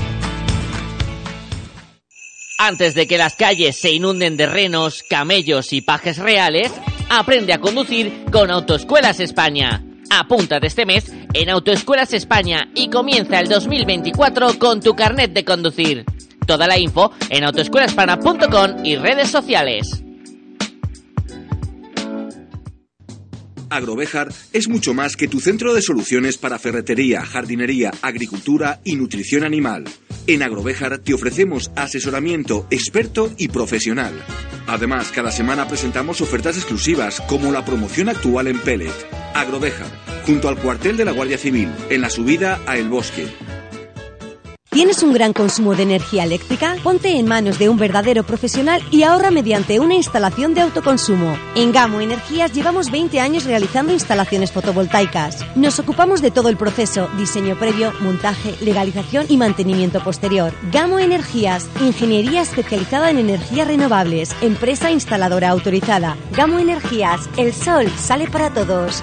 Antes 2.57 2.95
de 2.95 3.05
que 3.05 3.17
las 3.17 3.35
calles 3.35 3.75
se 3.75 3.91
inunden 3.91 4.37
de 4.37 4.45
renos, 4.45 5.03
camellos 5.09 5.73
y 5.73 5.81
pajes 5.81 6.17
reales, 6.17 6.71
aprende 7.09 7.53
a 7.53 7.59
conducir 7.59 8.25
con 8.31 8.49
Autoescuelas 8.49 9.19
España. 9.19 9.83
Apúntate 10.09 10.67
este 10.67 10.85
mes 10.85 11.11
en 11.33 11.49
Autoescuelas 11.49 12.13
España 12.13 12.69
y 12.73 12.89
comienza 12.89 13.39
el 13.39 13.49
2024 13.49 14.57
con 14.57 14.79
tu 14.79 14.95
carnet 14.95 15.33
de 15.33 15.43
conducir. 15.43 16.05
Toda 16.45 16.67
la 16.67 16.77
info 16.77 17.11
en 17.29 17.43
autoescuelaspana.com 17.43 18.85
y 18.85 18.95
redes 18.95 19.29
sociales. 19.29 20.01
Agrovejar 23.69 24.31
es 24.53 24.69
mucho 24.69 24.93
más 24.93 25.17
que 25.17 25.27
tu 25.27 25.39
centro 25.39 25.73
de 25.73 25.81
soluciones 25.81 26.37
para 26.37 26.59
ferretería, 26.59 27.25
jardinería, 27.25 27.91
agricultura 28.01 28.79
y 28.83 28.95
nutrición 28.95 29.43
animal. 29.43 29.83
En 30.27 30.43
Agrovejar 30.43 30.99
te 30.99 31.13
ofrecemos 31.13 31.71
asesoramiento 31.75 32.67
experto 32.71 33.31
y 33.37 33.49
profesional. 33.49 34.13
Además, 34.67 35.11
cada 35.11 35.31
semana 35.31 35.67
presentamos 35.67 36.21
ofertas 36.21 36.55
exclusivas 36.57 37.21
como 37.21 37.51
la 37.51 37.65
promoción 37.65 38.09
actual 38.09 38.47
en 38.47 38.59
Pellet. 38.59 38.93
Agrovejar, 39.33 39.87
junto 40.25 40.47
al 40.47 40.57
cuartel 40.57 40.97
de 40.97 41.05
la 41.05 41.11
Guardia 41.11 41.37
Civil, 41.37 41.69
en 41.89 42.01
la 42.01 42.09
subida 42.09 42.59
a 42.65 42.77
El 42.77 42.89
Bosque. 42.89 43.27
¿Tienes 44.75 45.03
un 45.03 45.13
gran 45.13 45.31
consumo 45.31 45.73
de 45.73 45.83
energía 45.83 46.25
eléctrica? 46.25 46.75
Ponte 46.83 47.17
en 47.17 47.25
manos 47.25 47.57
de 47.57 47.69
un 47.69 47.77
verdadero 47.77 48.23
profesional 48.25 48.83
y 48.91 49.03
ahorra 49.03 49.31
mediante 49.31 49.79
una 49.79 49.95
instalación 49.95 50.53
de 50.53 50.59
autoconsumo. 50.59 51.37
En 51.55 51.71
Gamo 51.71 52.01
Energías 52.01 52.51
llevamos 52.51 52.91
20 52.91 53.21
años 53.21 53.45
realizando 53.45 53.93
instalaciones 53.93 54.51
fotovoltaicas. 54.51 55.45
Nos 55.55 55.79
ocupamos 55.79 56.21
de 56.21 56.29
todo 56.29 56.49
el 56.49 56.57
proceso, 56.57 57.07
diseño 57.17 57.57
previo, 57.57 57.93
montaje, 58.01 58.53
legalización 58.59 59.27
y 59.29 59.37
mantenimiento 59.37 60.03
posterior. 60.03 60.51
Gamo 60.73 60.99
Energías, 60.99 61.69
ingeniería 61.79 62.41
especializada 62.41 63.09
en 63.09 63.19
energías 63.19 63.69
renovables, 63.69 64.35
empresa 64.41 64.91
instaladora 64.91 65.51
autorizada. 65.51 66.17
Gamo 66.31 66.59
Energías, 66.59 67.29
el 67.37 67.53
sol 67.53 67.89
sale 67.97 68.27
para 68.27 68.53
todos. 68.53 69.01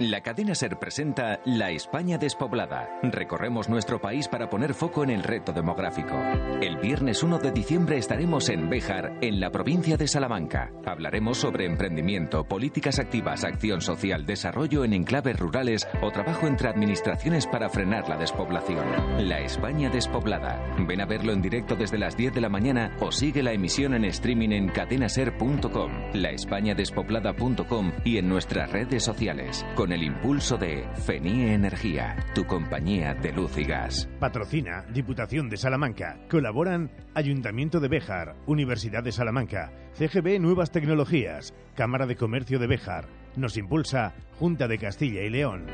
La 0.00 0.20
cadena 0.20 0.54
Ser 0.54 0.78
presenta 0.78 1.40
La 1.44 1.72
España 1.72 2.18
despoblada. 2.18 2.88
Recorremos 3.02 3.68
nuestro 3.68 4.00
país 4.00 4.28
para 4.28 4.48
poner 4.48 4.72
foco 4.72 5.02
en 5.02 5.10
el 5.10 5.24
reto 5.24 5.52
demográfico. 5.52 6.14
El 6.62 6.76
viernes 6.76 7.24
1 7.24 7.40
de 7.40 7.50
diciembre 7.50 7.98
estaremos 7.98 8.48
en 8.48 8.70
Béjar, 8.70 9.18
en 9.22 9.40
la 9.40 9.50
provincia 9.50 9.96
de 9.96 10.06
Salamanca. 10.06 10.70
Hablaremos 10.86 11.38
sobre 11.38 11.66
emprendimiento, 11.66 12.44
políticas 12.44 13.00
activas, 13.00 13.42
acción 13.42 13.80
social, 13.80 14.24
desarrollo 14.24 14.84
en 14.84 14.92
enclaves 14.92 15.36
rurales 15.36 15.88
o 16.00 16.12
trabajo 16.12 16.46
entre 16.46 16.68
administraciones 16.68 17.48
para 17.48 17.68
frenar 17.68 18.08
la 18.08 18.18
despoblación. 18.18 18.86
La 19.28 19.40
España 19.40 19.90
despoblada. 19.90 20.64
Ven 20.78 21.00
a 21.00 21.06
verlo 21.06 21.32
en 21.32 21.42
directo 21.42 21.74
desde 21.74 21.98
las 21.98 22.16
10 22.16 22.34
de 22.34 22.40
la 22.40 22.48
mañana 22.48 22.96
o 23.00 23.10
sigue 23.10 23.42
la 23.42 23.52
emisión 23.52 23.94
en 23.94 24.04
streaming 24.04 24.50
en 24.50 24.68
cadenaser.com, 24.68 25.90
laespañadespoblada.com 26.12 27.92
y 28.04 28.18
en 28.18 28.28
nuestras 28.28 28.70
redes 28.70 29.02
sociales. 29.02 29.66
El 29.92 30.02
impulso 30.02 30.56
de 30.56 30.88
FENIE 31.06 31.54
Energía, 31.54 32.16
tu 32.34 32.44
compañía 32.46 33.14
de 33.14 33.32
luz 33.32 33.56
y 33.56 33.64
gas. 33.64 34.08
Patrocina 34.18 34.84
Diputación 34.92 35.48
de 35.48 35.56
Salamanca. 35.56 36.18
Colaboran 36.30 36.90
Ayuntamiento 37.14 37.80
de 37.80 37.88
Béjar, 37.88 38.36
Universidad 38.46 39.02
de 39.02 39.12
Salamanca, 39.12 39.72
CGB 39.94 40.40
Nuevas 40.40 40.70
Tecnologías, 40.70 41.54
Cámara 41.74 42.06
de 42.06 42.16
Comercio 42.16 42.58
de 42.58 42.66
Béjar. 42.66 43.08
Nos 43.36 43.56
impulsa 43.56 44.14
Junta 44.38 44.68
de 44.68 44.78
Castilla 44.78 45.22
y 45.22 45.30
León. 45.30 45.66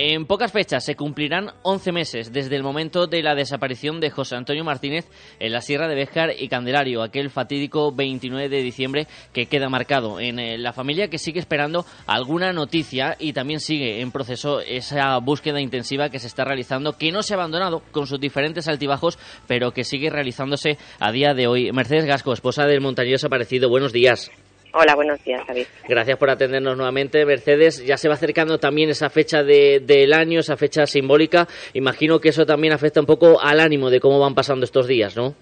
En 0.00 0.26
pocas 0.26 0.52
fechas 0.52 0.84
se 0.84 0.94
cumplirán 0.94 1.50
11 1.64 1.90
meses 1.90 2.32
desde 2.32 2.54
el 2.54 2.62
momento 2.62 3.08
de 3.08 3.20
la 3.20 3.34
desaparición 3.34 3.98
de 3.98 4.10
José 4.10 4.36
Antonio 4.36 4.62
Martínez 4.62 5.08
en 5.40 5.50
la 5.50 5.60
Sierra 5.60 5.88
de 5.88 5.96
Béjar 5.96 6.34
y 6.38 6.46
Candelario, 6.46 7.02
aquel 7.02 7.30
fatídico 7.30 7.90
29 7.90 8.48
de 8.48 8.62
diciembre 8.62 9.08
que 9.32 9.46
queda 9.46 9.68
marcado 9.68 10.20
en 10.20 10.38
eh, 10.38 10.56
la 10.56 10.72
familia 10.72 11.08
que 11.08 11.18
sigue 11.18 11.40
esperando 11.40 11.84
alguna 12.06 12.52
noticia 12.52 13.16
y 13.18 13.32
también 13.32 13.58
sigue 13.58 14.00
en 14.00 14.12
proceso 14.12 14.60
esa 14.60 15.18
búsqueda 15.18 15.60
intensiva 15.60 16.10
que 16.10 16.20
se 16.20 16.28
está 16.28 16.44
realizando, 16.44 16.96
que 16.96 17.10
no 17.10 17.24
se 17.24 17.34
ha 17.34 17.36
abandonado 17.36 17.82
con 17.90 18.06
sus 18.06 18.20
diferentes 18.20 18.68
altibajos, 18.68 19.18
pero 19.48 19.72
que 19.72 19.82
sigue 19.82 20.10
realizándose 20.10 20.78
a 21.00 21.10
día 21.10 21.34
de 21.34 21.48
hoy. 21.48 21.72
Mercedes 21.72 22.04
Gasco, 22.04 22.32
esposa 22.32 22.66
del 22.66 22.80
montañero 22.80 23.16
desaparecido, 23.16 23.68
buenos 23.68 23.92
días. 23.92 24.30
Hola, 24.72 24.94
buenos 24.94 25.22
días, 25.24 25.46
David. 25.46 25.66
Gracias 25.88 26.18
por 26.18 26.30
atendernos 26.30 26.76
nuevamente, 26.76 27.24
Mercedes. 27.24 27.84
Ya 27.86 27.96
se 27.96 28.08
va 28.08 28.14
acercando 28.14 28.58
también 28.58 28.90
esa 28.90 29.08
fecha 29.08 29.42
de, 29.42 29.80
del 29.80 30.12
año, 30.12 30.40
esa 30.40 30.56
fecha 30.56 30.86
simbólica. 30.86 31.46
Imagino 31.72 32.20
que 32.20 32.28
eso 32.28 32.44
también 32.44 32.72
afecta 32.72 33.00
un 33.00 33.06
poco 33.06 33.40
al 33.40 33.60
ánimo 33.60 33.88
de 33.88 34.00
cómo 34.00 34.20
van 34.20 34.34
pasando 34.34 34.64
estos 34.64 34.86
días, 34.86 35.16
¿no? 35.16 35.34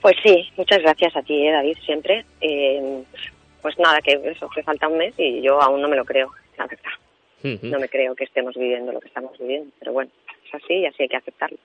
Pues 0.00 0.16
sí, 0.24 0.48
muchas 0.56 0.78
gracias 0.78 1.16
a 1.16 1.22
ti, 1.22 1.46
eh, 1.46 1.52
David, 1.52 1.76
siempre. 1.84 2.24
Eh, 2.40 3.02
pues 3.62 3.78
nada, 3.78 4.00
que 4.00 4.20
eso, 4.24 4.48
que 4.48 4.62
falta 4.62 4.88
un 4.88 4.98
mes 4.98 5.14
y 5.18 5.40
yo 5.42 5.60
aún 5.60 5.80
no 5.80 5.88
me 5.88 5.96
lo 5.96 6.04
creo, 6.04 6.30
la 6.56 6.66
verdad. 6.66 6.90
No 7.62 7.78
me 7.78 7.88
creo 7.88 8.16
que 8.16 8.24
estemos 8.24 8.54
viviendo 8.56 8.92
lo 8.92 9.00
que 9.00 9.06
estamos 9.06 9.38
viviendo, 9.38 9.70
pero 9.78 9.92
bueno, 9.92 10.10
es 10.48 10.54
así 10.62 10.74
y 10.74 10.86
así 10.86 11.02
hay 11.02 11.08
que 11.08 11.16
aceptarlo. 11.16 11.58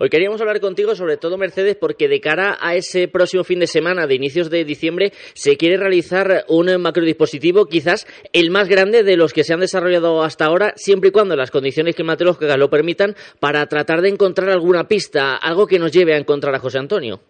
Hoy 0.00 0.08
queríamos 0.08 0.40
hablar 0.40 0.60
contigo 0.60 0.94
sobre 0.94 1.16
todo, 1.16 1.38
Mercedes, 1.38 1.76
porque 1.76 2.08
de 2.08 2.20
cara 2.20 2.56
a 2.60 2.74
ese 2.74 3.08
próximo 3.08 3.44
fin 3.44 3.60
de 3.60 3.66
semana 3.66 4.06
de 4.06 4.14
inicios 4.14 4.50
de 4.50 4.64
diciembre 4.64 5.10
se 5.34 5.56
quiere 5.56 5.76
realizar 5.76 6.44
un 6.48 6.80
macrodispositivo 6.80 7.66
quizás 7.66 8.06
el 8.32 8.50
más 8.50 8.68
grande 8.68 9.04
de 9.04 9.16
los 9.16 9.32
que 9.32 9.44
se 9.44 9.54
han 9.54 9.60
desarrollado 9.60 10.22
hasta 10.22 10.46
ahora, 10.46 10.72
siempre 10.76 11.08
y 11.08 11.12
cuando 11.12 11.36
las 11.36 11.50
condiciones 11.50 11.94
climatológicas 11.94 12.58
lo 12.58 12.68
permitan, 12.68 13.14
para 13.40 13.66
tratar 13.66 14.00
de 14.00 14.08
encontrar 14.08 14.50
alguna 14.50 14.84
pista, 14.84 15.36
algo 15.36 15.66
que 15.66 15.78
nos 15.78 15.92
lleve 15.92 16.14
a 16.14 16.18
encontrar 16.18 16.54
a 16.54 16.58
José 16.58 16.78
Antonio. 16.78 17.20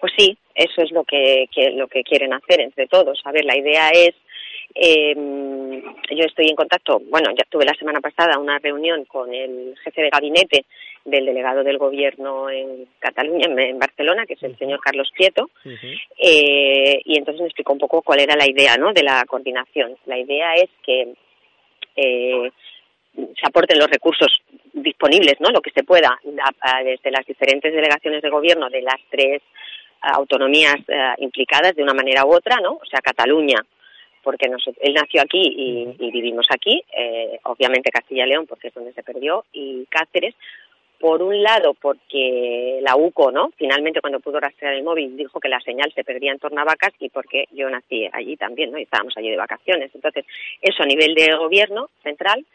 Pues 0.00 0.12
sí, 0.16 0.36
eso 0.54 0.82
es 0.82 0.90
lo 0.90 1.04
que, 1.04 1.46
que 1.54 1.70
lo 1.70 1.86
que 1.86 2.02
quieren 2.02 2.32
hacer 2.32 2.60
entre 2.60 2.86
todos. 2.86 3.20
A 3.24 3.32
ver, 3.32 3.44
la 3.44 3.56
idea 3.56 3.90
es 3.90 4.14
eh, 4.74 5.14
yo 6.10 6.24
estoy 6.24 6.48
en 6.48 6.56
contacto, 6.56 7.00
bueno, 7.10 7.30
ya 7.36 7.44
tuve 7.48 7.64
la 7.64 7.74
semana 7.74 8.00
pasada 8.00 8.38
una 8.38 8.58
reunión 8.58 9.04
con 9.04 9.32
el 9.32 9.74
jefe 9.84 10.02
de 10.02 10.10
gabinete 10.10 10.64
del 11.04 11.26
delegado 11.26 11.64
del 11.64 11.78
gobierno 11.78 12.48
en 12.48 12.86
Cataluña, 12.98 13.46
en, 13.46 13.78
Barcelona, 13.78 14.24
que 14.26 14.34
es 14.34 14.42
el 14.42 14.56
señor 14.58 14.80
Carlos 14.80 15.10
Prieto, 15.14 15.50
eh, 16.18 17.00
y 17.04 17.18
entonces 17.18 17.40
me 17.40 17.48
explicó 17.48 17.72
un 17.72 17.80
poco 17.80 18.02
cuál 18.02 18.20
era 18.20 18.36
la 18.36 18.48
idea 18.48 18.76
¿no? 18.76 18.92
de 18.92 19.02
la 19.02 19.24
coordinación. 19.26 19.96
La 20.06 20.18
idea 20.18 20.54
es 20.54 20.70
que 20.84 21.14
eh, 21.96 22.50
se 23.14 23.46
aporten 23.46 23.78
los 23.78 23.90
recursos 23.90 24.28
disponibles, 24.72 25.40
¿no? 25.40 25.50
lo 25.50 25.60
que 25.60 25.72
se 25.72 25.82
pueda, 25.82 26.18
desde 26.84 27.10
las 27.10 27.26
diferentes 27.26 27.72
delegaciones 27.72 28.22
de 28.22 28.30
gobierno 28.30 28.70
de 28.70 28.82
las 28.82 29.00
tres 29.10 29.42
autonomías 30.00 30.76
implicadas 31.18 31.74
de 31.74 31.82
una 31.82 31.94
manera 31.94 32.24
u 32.24 32.34
otra, 32.34 32.58
¿no? 32.60 32.72
o 32.72 32.86
sea, 32.86 33.00
Cataluña, 33.00 33.62
porque 34.22 34.46
él 34.46 34.94
nació 34.94 35.22
aquí 35.22 35.42
y, 35.42 36.10
vivimos 36.10 36.46
aquí, 36.50 36.82
eh, 36.96 37.38
obviamente 37.44 37.90
Castilla 37.90 38.26
y 38.26 38.28
León 38.28 38.46
porque 38.46 38.68
es 38.68 38.74
donde 38.74 38.92
se 38.92 39.02
perdió 39.02 39.44
y 39.52 39.86
Cáceres, 39.86 40.34
por 41.02 41.20
un 41.20 41.42
lado 41.42 41.74
porque 41.74 42.78
la 42.80 42.94
UCO, 42.94 43.32
¿no? 43.32 43.50
Finalmente 43.56 44.00
cuando 44.00 44.20
pudo 44.20 44.38
rastrear 44.38 44.74
el 44.74 44.84
móvil 44.84 45.16
dijo 45.16 45.40
que 45.40 45.48
la 45.48 45.60
señal 45.60 45.92
se 45.92 46.04
perdía 46.04 46.30
en 46.30 46.38
Tornavacas 46.38 46.92
y 47.00 47.08
porque 47.08 47.46
yo 47.50 47.68
nací 47.68 48.08
allí 48.12 48.36
también, 48.36 48.70
¿no? 48.70 48.78
Y 48.78 48.82
estábamos 48.82 49.16
allí 49.16 49.28
de 49.28 49.36
vacaciones. 49.36 49.90
Entonces, 49.92 50.24
eso 50.60 50.84
a 50.84 50.86
nivel 50.86 51.14
de 51.14 51.34
gobierno 51.34 51.90
central 52.04 52.46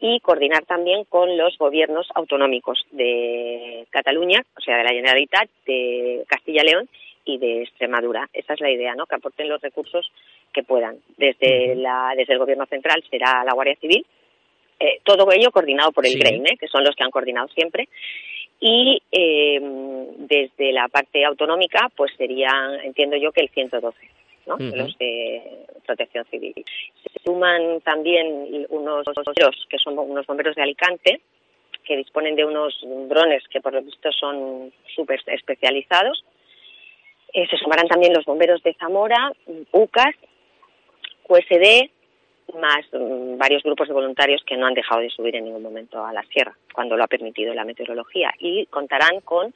y 0.00 0.18
coordinar 0.20 0.64
también 0.64 1.04
con 1.04 1.36
los 1.36 1.58
gobiernos 1.58 2.08
autonómicos 2.14 2.86
de 2.90 3.86
Cataluña, 3.90 4.42
o 4.56 4.60
sea, 4.62 4.78
de 4.78 4.84
la 4.84 4.92
Generalitat, 4.92 5.50
de 5.66 6.24
Castilla 6.26 6.62
y 6.62 6.70
León 6.70 6.88
y 7.26 7.36
de 7.36 7.62
Extremadura. 7.64 8.30
Esa 8.32 8.54
es 8.54 8.60
la 8.60 8.70
idea, 8.70 8.94
¿no? 8.94 9.04
Que 9.04 9.16
aporten 9.16 9.50
los 9.50 9.60
recursos 9.60 10.10
que 10.52 10.62
puedan. 10.62 10.98
Desde, 11.16 11.74
la, 11.76 12.12
desde 12.16 12.32
el 12.32 12.38
Gobierno 12.38 12.66
Central 12.66 13.02
será 13.10 13.44
la 13.44 13.52
Guardia 13.52 13.76
Civil, 13.76 14.04
eh, 14.78 15.00
todo 15.04 15.30
ello 15.32 15.50
coordinado 15.50 15.92
por 15.92 16.06
el 16.06 16.12
sí. 16.12 16.20
¿eh? 16.22 16.56
que 16.58 16.68
son 16.68 16.82
los 16.84 16.94
que 16.96 17.04
han 17.04 17.10
coordinado 17.10 17.48
siempre. 17.48 17.88
Y 18.60 19.00
eh, 19.10 19.58
desde 20.18 20.72
la 20.72 20.88
parte 20.88 21.24
autonómica, 21.24 21.90
pues 21.96 22.12
serían, 22.16 22.80
entiendo 22.84 23.16
yo, 23.16 23.32
que 23.32 23.40
el 23.40 23.48
112, 23.50 23.96
¿no? 24.46 24.56
Los 24.58 24.98
de 24.98 25.66
protección 25.86 26.24
civil. 26.26 26.54
Se 27.02 27.22
suman 27.24 27.80
también 27.80 28.66
unos 28.68 29.04
bomberos, 29.04 29.66
que 29.68 29.78
son 29.78 29.98
unos 29.98 30.26
bomberos 30.26 30.56
de 30.56 30.62
Alicante, 30.62 31.20
que 31.84 31.96
disponen 31.96 32.36
de 32.36 32.44
unos 32.44 32.78
drones 33.08 33.42
que 33.48 33.60
por 33.60 33.72
lo 33.72 33.82
visto 33.82 34.12
son 34.12 34.70
súper 34.94 35.20
especializados 35.26 36.22
eh, 37.32 37.46
se 37.48 37.56
sumarán 37.58 37.86
también 37.86 38.12
los 38.12 38.24
bomberos 38.24 38.62
de 38.62 38.74
Zamora, 38.74 39.32
UCAS, 39.72 40.16
QSD, 41.30 41.90
más 42.58 42.84
mm, 42.92 43.38
varios 43.38 43.62
grupos 43.62 43.86
de 43.86 43.94
voluntarios 43.94 44.42
que 44.44 44.56
no 44.56 44.66
han 44.66 44.74
dejado 44.74 45.00
de 45.00 45.10
subir 45.10 45.36
en 45.36 45.44
ningún 45.44 45.62
momento 45.62 46.04
a 46.04 46.12
la 46.12 46.22
sierra, 46.24 46.56
cuando 46.74 46.96
lo 46.96 47.04
ha 47.04 47.08
permitido 47.08 47.54
la 47.54 47.64
meteorología. 47.64 48.32
Y 48.38 48.66
contarán 48.66 49.20
con 49.20 49.54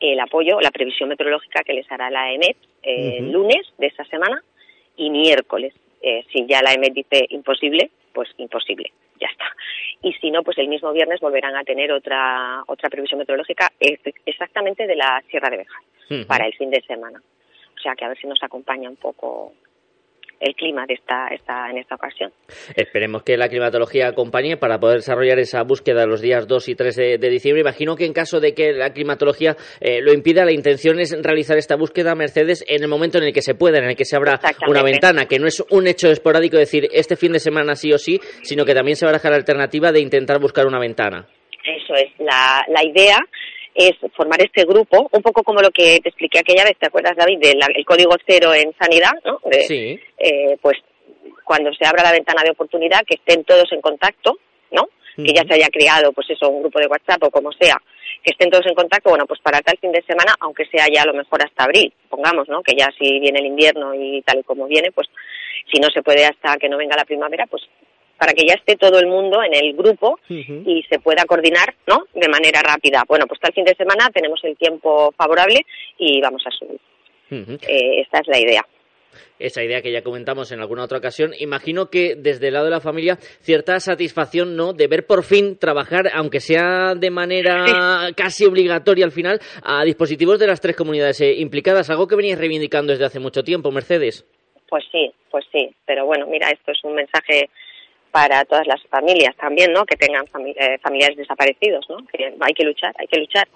el 0.00 0.18
apoyo, 0.18 0.60
la 0.60 0.70
previsión 0.70 1.10
meteorológica 1.10 1.62
que 1.62 1.74
les 1.74 1.90
hará 1.92 2.10
la 2.10 2.32
EMET 2.32 2.56
eh, 2.82 3.18
el 3.18 3.30
lunes 3.30 3.66
de 3.76 3.86
esta 3.86 4.04
semana 4.04 4.42
y 4.96 5.10
miércoles. 5.10 5.74
Eh, 6.02 6.24
si 6.32 6.46
ya 6.46 6.62
la 6.62 6.72
EMET 6.72 6.94
dice 6.94 7.26
imposible, 7.28 7.90
pues 8.14 8.30
imposible, 8.38 8.90
ya 9.20 9.28
está. 9.28 9.44
Y 10.02 10.14
si 10.14 10.30
no, 10.30 10.42
pues 10.42 10.56
el 10.56 10.68
mismo 10.68 10.92
viernes 10.92 11.20
volverán 11.20 11.56
a 11.56 11.64
tener 11.64 11.92
otra, 11.92 12.64
otra 12.66 12.88
previsión 12.88 13.18
meteorológica 13.18 13.70
exactamente 14.24 14.86
de 14.86 14.96
la 14.96 15.22
Sierra 15.28 15.50
de 15.50 15.58
Bejar 15.58 16.26
para 16.26 16.46
el 16.46 16.54
fin 16.54 16.70
de 16.70 16.80
semana. 16.82 17.20
O 17.76 17.82
sea 17.82 17.94
que 17.94 18.04
a 18.04 18.08
ver 18.08 18.18
si 18.18 18.26
nos 18.26 18.42
acompaña 18.42 18.88
un 18.88 18.96
poco 18.96 19.52
el 20.40 20.54
clima 20.54 20.86
de 20.86 20.94
esta, 20.94 21.28
esta, 21.28 21.70
en 21.70 21.78
esta 21.78 21.94
ocasión. 21.94 22.32
Esperemos 22.74 23.22
que 23.22 23.36
la 23.36 23.48
climatología 23.48 24.08
acompañe 24.08 24.56
para 24.56 24.80
poder 24.80 24.96
desarrollar 24.96 25.38
esa 25.38 25.62
búsqueda 25.62 26.06
los 26.06 26.20
días 26.20 26.48
2 26.48 26.68
y 26.68 26.74
3 26.74 26.96
de, 26.96 27.30
diciembre. 27.30 27.60
Imagino 27.60 27.94
que 27.94 28.06
en 28.06 28.12
caso 28.12 28.40
de 28.40 28.54
que 28.54 28.72
la 28.72 28.92
climatología 28.92 29.56
eh, 29.80 30.00
lo 30.00 30.12
impida, 30.12 30.44
la 30.44 30.52
intención 30.52 30.98
es 30.98 31.16
realizar 31.22 31.58
esta 31.58 31.76
búsqueda, 31.76 32.14
Mercedes, 32.14 32.64
en 32.66 32.82
el 32.82 32.88
momento 32.88 33.18
en 33.18 33.24
el 33.24 33.32
que 33.32 33.42
se 33.42 33.54
pueda, 33.54 33.78
en 33.78 33.84
el 33.84 33.96
que 33.96 34.04
se 34.04 34.16
abra 34.16 34.40
una 34.66 34.82
ventana, 34.82 35.26
que 35.26 35.38
no 35.38 35.46
es 35.46 35.62
un 35.70 35.86
hecho 35.86 36.10
esporádico 36.10 36.56
decir 36.56 36.88
este 36.92 37.16
fin 37.16 37.32
de 37.32 37.38
semana 37.38 37.76
sí 37.76 37.92
o 37.92 37.98
sí, 37.98 38.18
sino 38.42 38.64
que 38.64 38.74
también 38.74 38.96
se 38.96 39.04
va 39.04 39.10
a 39.10 39.14
dejar 39.14 39.32
la 39.32 39.36
alternativa 39.36 39.92
de 39.92 40.00
intentar 40.00 40.40
buscar 40.40 40.66
una 40.66 40.78
ventana. 40.78 41.26
Eso 41.64 41.94
es, 41.94 42.10
la, 42.18 42.64
la 42.68 42.82
idea 42.82 43.18
es 43.74 43.92
formar 44.14 44.42
este 44.42 44.64
grupo, 44.64 45.08
un 45.12 45.22
poco 45.22 45.42
como 45.42 45.60
lo 45.60 45.70
que 45.70 46.00
te 46.00 46.08
expliqué 46.08 46.40
aquella 46.40 46.64
vez, 46.64 46.76
¿te 46.78 46.86
acuerdas, 46.86 47.16
David, 47.16 47.38
del 47.38 47.84
código 47.84 48.16
cero 48.26 48.52
en 48.54 48.74
sanidad? 48.78 49.12
¿no? 49.24 49.40
sí. 49.66 49.98
Eh, 50.18 50.56
pues 50.60 50.78
cuando 51.44 51.72
se 51.74 51.84
abra 51.84 52.04
la 52.04 52.12
ventana 52.12 52.42
de 52.44 52.50
oportunidad, 52.50 53.00
que 53.04 53.16
estén 53.16 53.42
todos 53.42 53.72
en 53.72 53.80
contacto, 53.80 54.38
¿no? 54.70 54.88
Que 55.16 55.32
ya 55.34 55.42
se 55.42 55.54
haya 55.54 55.68
creado, 55.68 56.12
pues 56.12 56.30
eso, 56.30 56.48
un 56.48 56.62
grupo 56.62 56.78
de 56.78 56.86
WhatsApp 56.86 57.24
o 57.24 57.30
como 57.30 57.50
sea, 57.52 57.76
que 58.22 58.30
estén 58.30 58.50
todos 58.50 58.66
en 58.66 58.74
contacto, 58.74 59.10
bueno, 59.10 59.26
pues 59.26 59.40
para 59.40 59.60
tal 59.60 59.76
fin 59.78 59.90
de 59.90 60.02
semana, 60.02 60.34
aunque 60.40 60.64
sea 60.66 60.86
ya 60.92 61.02
a 61.02 61.06
lo 61.06 61.14
mejor 61.14 61.42
hasta 61.42 61.64
abril, 61.64 61.92
pongamos, 62.08 62.48
¿no? 62.48 62.62
Que 62.62 62.76
ya 62.76 62.88
si 62.96 63.18
viene 63.18 63.40
el 63.40 63.46
invierno 63.46 63.92
y 63.94 64.22
tal 64.22 64.38
y 64.38 64.42
como 64.44 64.66
viene, 64.66 64.92
pues 64.92 65.08
si 65.72 65.80
no 65.80 65.88
se 65.90 66.02
puede 66.02 66.24
hasta 66.24 66.56
que 66.56 66.68
no 66.68 66.76
venga 66.76 66.96
la 66.96 67.04
primavera, 67.04 67.46
pues 67.46 67.62
para 68.20 68.34
que 68.34 68.44
ya 68.46 68.52
esté 68.52 68.76
todo 68.76 68.98
el 68.98 69.06
mundo 69.06 69.42
en 69.42 69.54
el 69.54 69.72
grupo 69.72 70.20
y 70.28 70.84
se 70.90 70.98
pueda 70.98 71.24
coordinar 71.24 71.74
¿no? 71.86 72.04
de 72.12 72.28
manera 72.28 72.60
rápida. 72.60 73.02
Bueno, 73.08 73.24
pues 73.26 73.40
tal 73.40 73.54
fin 73.54 73.64
de 73.64 73.74
semana 73.74 74.10
tenemos 74.12 74.38
el 74.44 74.58
tiempo 74.58 75.10
favorable 75.16 75.64
y 75.96 76.20
vamos 76.20 76.42
a 76.46 76.50
subir. 76.50 76.78
Eh, 77.30 78.02
esta 78.02 78.18
es 78.18 78.26
la 78.26 78.38
idea 78.38 78.66
esa 79.38 79.64
idea 79.64 79.80
que 79.80 79.90
ya 79.90 80.02
comentamos 80.02 80.52
en 80.52 80.60
alguna 80.60 80.84
otra 80.84 80.98
ocasión. 80.98 81.32
Imagino 81.40 81.88
que 81.88 82.14
desde 82.14 82.48
el 82.48 82.52
lado 82.52 82.66
de 82.66 82.72
la 82.72 82.80
familia 82.80 83.16
cierta 83.40 83.80
satisfacción, 83.80 84.54
¿no? 84.54 84.74
De 84.74 84.86
ver 84.86 85.06
por 85.06 85.24
fin 85.24 85.58
trabajar, 85.58 86.10
aunque 86.12 86.40
sea 86.40 86.94
de 86.94 87.10
manera 87.10 88.10
casi 88.14 88.44
obligatoria 88.44 89.06
al 89.06 89.12
final, 89.12 89.40
a 89.64 89.82
dispositivos 89.82 90.38
de 90.38 90.46
las 90.46 90.60
tres 90.60 90.76
comunidades 90.76 91.22
eh, 91.22 91.34
implicadas, 91.38 91.88
algo 91.88 92.06
que 92.06 92.16
veníais 92.16 92.38
reivindicando 92.38 92.92
desde 92.92 93.06
hace 93.06 93.18
mucho 93.18 93.42
tiempo, 93.42 93.72
Mercedes. 93.72 94.26
Pues 94.68 94.84
sí, 94.92 95.10
pues 95.30 95.44
sí, 95.50 95.74
pero 95.86 96.06
bueno, 96.06 96.26
mira, 96.26 96.50
esto 96.50 96.70
es 96.70 96.84
un 96.84 96.94
mensaje 96.94 97.48
para 98.10 98.44
todas 98.44 98.66
las 98.66 98.82
familias 98.88 99.36
también, 99.36 99.72
¿no? 99.72 99.84
Que 99.84 99.96
tengan 99.96 100.24
eh, 100.56 100.78
familiares 100.78 101.16
desaparecidos, 101.16 101.88
¿no? 101.88 101.98
Que 102.06 102.34
hay 102.40 102.52
que 102.54 102.64
luchar, 102.64 102.94
hay 102.98 103.06
que 103.06 103.20
luchar, 103.20 103.48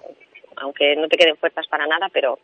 aunque 0.57 0.95
no 0.95 1.07
te 1.07 1.17
queden 1.17 1.37
fuerzas 1.37 1.67
para 1.67 1.85
nada, 1.85 2.09
pero 2.11 2.39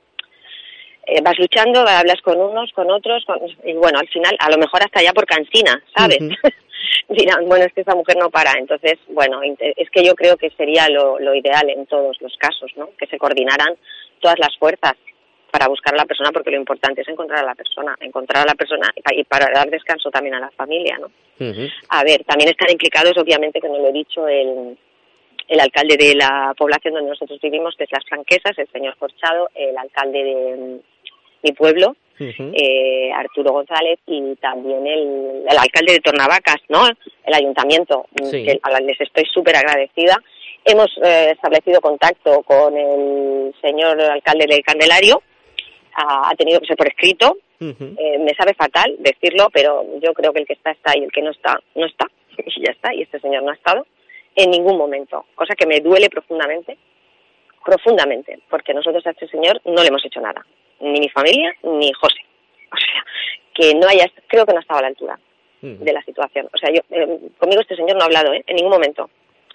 eh, 1.06 1.22
vas 1.22 1.38
luchando, 1.38 1.82
hablas 1.82 2.22
con 2.22 2.40
unos, 2.40 2.72
con 2.74 2.92
otros, 2.92 3.26
y 3.64 3.74
bueno, 3.74 4.00
al 4.00 4.08
final, 4.10 4.36
a 4.40 4.50
lo 4.50 4.58
mejor 4.58 4.84
hasta 4.84 5.02
ya 5.02 5.14
por 5.14 5.26
cansina, 5.26 5.82
¿sabes? 5.96 6.20
Dirán, 7.10 7.48
bueno, 7.48 7.66
es 7.66 7.74
que 7.74 7.82
esa 7.82 7.96
mujer 7.96 8.18
no 8.18 8.30
para. 8.30 8.52
Entonces, 8.58 8.98
bueno, 9.10 9.42
es 9.44 9.90
que 9.90 10.04
yo 10.04 10.16
creo 10.16 10.38
que 10.38 10.50
sería 10.52 10.88
lo, 10.90 11.20
lo 11.20 11.36
ideal 11.36 11.70
en 11.70 11.86
todos 11.86 12.20
los 12.22 12.36
casos, 12.38 12.72
¿no? 12.76 12.90
Que 12.98 13.08
se 13.08 13.18
coordinaran 13.18 13.76
todas 14.20 14.40
las 14.40 14.56
fuerzas 14.58 14.94
para 15.52 15.68
buscar 15.68 15.94
a 15.94 15.98
la 15.98 16.06
persona 16.06 16.32
porque 16.32 16.52
lo 16.52 16.58
importante 16.58 17.02
es 17.02 17.08
encontrar 17.10 17.44
a 17.44 17.48
la 17.48 17.56
persona, 17.56 17.96
encontrar 18.00 18.44
a 18.44 18.52
la 18.52 18.56
persona 18.56 18.90
y 19.12 19.24
para 19.26 19.52
dar 19.54 19.70
descanso 19.70 20.10
también 20.10 20.36
a 20.36 20.40
la 20.40 20.52
familia, 20.52 20.98
¿no? 20.98 21.12
A 21.90 22.04
ver, 22.04 22.24
también 22.26 22.50
están 22.50 22.72
implicados, 22.72 23.18
obviamente, 23.18 23.60
que 23.60 23.68
no 23.68 23.80
lo 23.80 23.90
he 23.90 23.94
dicho, 23.94 24.28
el, 24.28 24.78
el 25.48 25.60
alcalde 25.60 25.98
de 25.98 26.16
la 26.16 26.54
población 26.58 26.94
donde 26.94 27.10
nosotros 27.10 27.40
vivimos, 27.42 27.76
que 27.76 27.86
es 27.86 27.92
Las 27.92 28.06
Franquesas, 28.06 28.58
el 28.58 28.68
señor 28.72 28.96
Corchado, 28.98 29.50
el 29.56 29.78
alcalde 29.78 30.24
de 30.24 30.58
mm, 30.58 30.80
mi 31.44 31.52
pueblo, 31.54 31.96
eh, 32.20 33.12
Arturo 33.14 33.52
González, 33.52 34.00
y 34.06 34.36
también 34.36 34.86
el, 34.86 35.44
el, 35.50 35.58
alcalde 35.58 35.94
de 35.94 36.00
Tornavacas, 36.00 36.62
¿no? 36.70 36.88
El 37.26 37.34
ayuntamiento, 37.34 38.06
mm, 38.12 38.30
que 38.30 38.60
les 38.86 39.02
estoy 39.02 39.26
súper 39.34 39.56
agradecida. 39.56 40.16
Hemos 40.64 40.90
eh, 41.04 41.32
establecido 41.32 41.82
contacto 41.82 42.44
con 42.44 42.78
el 42.78 43.54
señor 43.62 44.00
alcalde 44.00 44.46
de 44.48 44.62
Candelario, 44.62 45.22
ha, 45.96 46.34
tenido 46.36 46.60
que 46.60 46.68
ser 46.68 46.78
por 46.78 46.88
escrito. 46.88 47.38
Eh, 47.62 48.18
me 48.20 48.34
sabe 48.34 48.56
fatal 48.56 48.96
decirlo, 49.00 49.50
pero 49.54 49.86
yo 50.02 50.14
creo 50.14 50.34
que 50.34 50.40
el 50.40 50.48
que 50.48 50.54
está 50.54 50.72
está 50.72 50.98
y 50.98 51.04
el 51.04 51.12
que 51.12 51.22
no 51.22 51.32
está, 51.32 51.60
no 51.76 51.86
está. 51.86 52.08
Y 52.46 52.66
ya 52.66 52.72
está, 52.72 52.94
y 52.94 53.04
este 53.04 53.20
señor 53.20 53.44
no 53.44 53.52
ha 53.52 53.56
estado 53.56 53.86
en 54.36 54.50
ningún 54.50 54.78
momento, 54.78 55.26
cosa 55.36 55.54
que 55.56 55.68
me 55.68 55.80
duele 55.80 56.10
profundamente, 56.10 56.78
profundamente, 57.64 58.40
porque 58.50 58.74
nosotros 58.74 59.06
a 59.06 59.12
este 59.12 59.28
señor 59.28 59.62
no 59.66 59.82
le 59.82 59.90
hemos 59.90 60.04
hecho 60.06 60.22
nada, 60.22 60.46
ni 60.80 61.00
mi 61.00 61.10
familia 61.10 61.54
ni 61.64 61.92
José. 61.94 62.22
O 62.72 62.78
sea, 62.78 63.04
que 63.54 63.76
no 63.76 63.88
haya, 63.88 64.10
creo 64.28 64.46
que 64.46 64.54
no 64.54 64.60
ha 64.60 64.62
estado 64.62 64.80
a 64.80 64.84
la 64.84 64.88
altura 64.88 65.20
de 65.62 65.94
la 65.94 66.02
situación. 66.02 66.50
O 66.52 66.58
sea, 66.58 66.72
yo, 66.74 66.82
eh, 66.90 67.20
conmigo 67.38 67.62
este 67.62 67.76
señor 67.76 67.96
no 67.96 68.02
ha 68.02 68.06
hablado 68.06 68.34
¿eh? 68.34 68.44
en 68.48 68.56
ningún 68.56 68.72
momento 68.72 69.10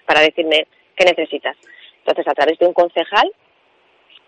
para 0.05 0.21
decirme 0.21 0.67
qué 0.95 1.03
necesitas. 1.03 1.57
Entonces, 1.99 2.25
a 2.27 2.33
través 2.33 2.57
de 2.59 2.65
un 2.65 2.73
concejal 2.73 3.29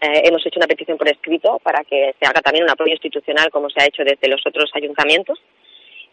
eh, 0.01 0.21
hemos 0.25 0.45
hecho 0.45 0.59
una 0.59 0.67
petición 0.67 0.97
por 0.97 1.09
escrito 1.09 1.59
para 1.63 1.83
que 1.83 2.15
se 2.19 2.25
haga 2.25 2.41
también 2.41 2.63
un 2.63 2.69
apoyo 2.69 2.91
institucional 2.91 3.49
como 3.51 3.69
se 3.69 3.81
ha 3.81 3.85
hecho 3.85 4.03
desde 4.03 4.29
los 4.29 4.41
otros 4.45 4.71
ayuntamientos 4.73 5.39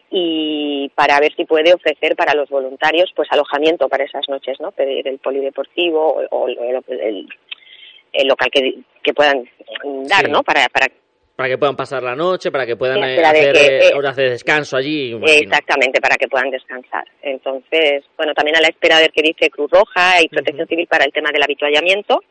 y 0.09 0.89
para 0.95 1.19
ver 1.19 1.33
si 1.35 1.45
puede 1.45 1.73
ofrecer 1.73 2.15
para 2.15 2.33
los 2.33 2.49
voluntarios 2.49 3.11
pues 3.15 3.27
alojamiento 3.31 3.89
para 3.89 4.05
esas 4.05 4.27
noches, 4.29 4.57
¿no? 4.59 4.71
Pedir 4.71 5.07
el 5.07 5.19
polideportivo 5.19 6.21
o, 6.29 6.47
el, 6.47 8.27
local 8.27 8.49
que, 8.51 9.13
puedan 9.13 9.47
dar, 10.07 10.29
¿no? 10.29 10.43
Para, 10.43 10.67
para 10.69 10.87
para 11.37 11.49
que 11.49 11.57
puedan 11.59 11.75
pasar 11.75 12.01
la 12.01 12.15
noche, 12.15 12.49
para 12.49 12.65
que 12.65 12.75
puedan 12.75 12.97
eh, 13.03 13.23
hacer 13.23 13.55
eh, 13.55 13.93
horas 13.93 14.15
de 14.15 14.31
descanso 14.31 14.75
allí. 14.75 15.15
Exactamente, 15.23 16.01
para 16.01 16.15
que 16.15 16.27
puedan 16.27 16.49
descansar. 16.49 17.05
Entonces, 17.21 18.05
bueno, 18.17 18.33
también 18.33 18.57
a 18.57 18.61
la 18.61 18.69
espera 18.69 18.95
de 18.95 19.03
ver 19.03 19.11
qué 19.11 19.21
dice 19.21 19.51
Cruz 19.51 19.69
Roja 19.69 20.19
y 20.19 20.29
Protección 20.29 20.67
Civil 20.67 20.87
para 20.87 21.05
el 21.05 21.13
tema 21.13 21.29
del 21.31 21.43
habituallamiento 21.43 22.23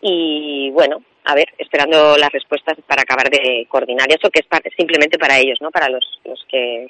y 0.00 0.70
bueno, 0.70 1.02
a 1.24 1.34
ver, 1.34 1.48
esperando 1.58 2.16
las 2.16 2.30
respuestas 2.30 2.76
para 2.86 3.02
acabar 3.02 3.28
de 3.30 3.66
coordinar 3.68 4.08
eso, 4.10 4.30
que 4.30 4.40
es 4.40 4.46
simplemente 4.76 5.18
para 5.18 5.38
ellos, 5.38 5.58
¿no? 5.60 5.70
Para 5.70 5.88
los, 5.88 6.20
los 6.24 6.44
que 6.48 6.86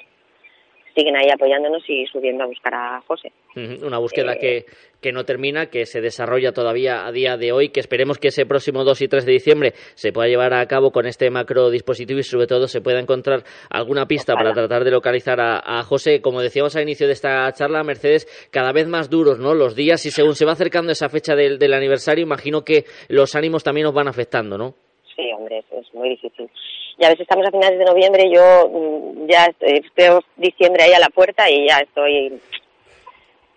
siguen 0.97 1.15
ahí 1.15 1.29
apoyándonos 1.31 1.83
y 1.87 2.07
subiendo 2.07 2.43
a 2.43 2.47
buscar 2.47 2.73
a 2.73 3.01
José. 3.01 3.31
Una 3.55 3.99
búsqueda 3.99 4.33
eh, 4.33 4.39
que, 4.39 4.65
que 4.99 5.11
no 5.11 5.25
termina, 5.25 5.67
que 5.67 5.85
se 5.85 6.01
desarrolla 6.01 6.53
todavía 6.53 7.05
a 7.05 7.11
día 7.11 7.37
de 7.37 7.51
hoy, 7.51 7.69
que 7.69 7.79
esperemos 7.79 8.17
que 8.17 8.29
ese 8.29 8.47
próximo 8.47 8.83
2 8.83 9.01
y 9.03 9.07
3 9.07 9.25
de 9.25 9.31
diciembre 9.31 9.71
se 9.93 10.11
pueda 10.11 10.27
llevar 10.27 10.55
a 10.55 10.65
cabo 10.65 10.91
con 10.91 11.05
este 11.05 11.29
macro 11.29 11.69
dispositivo 11.69 12.19
y 12.19 12.23
sobre 12.23 12.47
todo 12.47 12.67
se 12.67 12.81
pueda 12.81 12.99
encontrar 12.99 13.43
alguna 13.69 14.07
pista 14.07 14.33
para 14.33 14.53
tratar 14.53 14.83
de 14.83 14.91
localizar 14.91 15.39
a, 15.39 15.83
José. 15.83 16.21
Como 16.21 16.41
decíamos 16.41 16.75
al 16.75 16.83
inicio 16.83 17.05
de 17.05 17.13
esta 17.13 17.51
charla, 17.53 17.83
Mercedes, 17.83 18.49
cada 18.51 18.71
vez 18.71 18.87
más 18.87 19.09
duros 19.09 19.39
¿no? 19.39 19.53
los 19.53 19.75
días 19.75 20.03
y 20.07 20.11
según 20.11 20.33
se 20.33 20.45
va 20.45 20.53
acercando 20.53 20.91
esa 20.91 21.09
fecha 21.09 21.35
del, 21.35 21.59
del 21.59 21.73
aniversario, 21.73 22.23
imagino 22.23 22.63
que 22.63 22.85
los 23.07 23.35
ánimos 23.35 23.63
también 23.63 23.85
nos 23.85 23.93
van 23.93 24.07
afectando, 24.07 24.57
¿no? 24.57 24.73
Sí, 25.15 25.31
hombre, 25.35 25.63
es 25.71 25.93
muy 25.93 26.09
difícil 26.09 26.49
ya 26.97 27.09
ves, 27.09 27.19
estamos 27.19 27.45
a 27.45 27.51
finales 27.51 27.77
de 27.77 27.85
noviembre, 27.85 28.29
yo 28.29 28.69
mm, 28.69 29.27
ya 29.27 29.45
estoy, 29.45 30.21
diciembre 30.35 30.83
ahí 30.83 30.93
a 30.93 30.99
la 30.99 31.09
puerta 31.09 31.49
y 31.49 31.67
ya 31.67 31.77
estoy, 31.77 32.39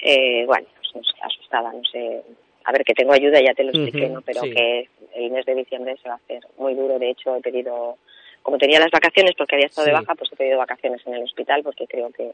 eh, 0.01 0.45
bueno, 0.47 0.67
pues 0.77 0.95
no 0.95 1.03
sé, 1.03 1.17
asustada, 1.23 1.73
no 1.73 1.83
sé, 1.91 2.23
a 2.65 2.73
ver 2.73 2.85
que 2.85 2.95
tengo 2.95 3.13
ayuda, 3.13 3.41
ya 3.41 3.55
te 3.55 3.65
lo 3.65 3.71
expliqué, 3.71 4.09
¿no? 4.09 4.21
Pero 4.23 4.43
que 4.43 4.89
el 5.15 5.31
mes 5.31 5.47
de 5.47 5.55
diciembre 5.55 5.97
se 6.03 6.09
va 6.09 6.15
a 6.15 6.19
hacer 6.19 6.43
muy 6.59 6.75
duro, 6.75 6.99
de 6.99 7.11
hecho 7.11 7.35
he 7.37 7.41
pedido, 7.41 7.97
como 8.43 8.59
tenía 8.59 8.79
las 8.79 8.91
vacaciones 8.91 9.35
porque 9.37 9.57
había 9.57 9.67
estado 9.67 9.87
de 9.87 9.95
baja, 9.95 10.15
pues 10.15 10.31
he 10.33 10.37
pedido 10.37 10.59
vacaciones 10.59 11.01
en 11.07 11.15
el 11.15 11.23
hospital 11.23 11.63
porque 11.63 11.87
creo 11.87 12.11
que 12.11 12.33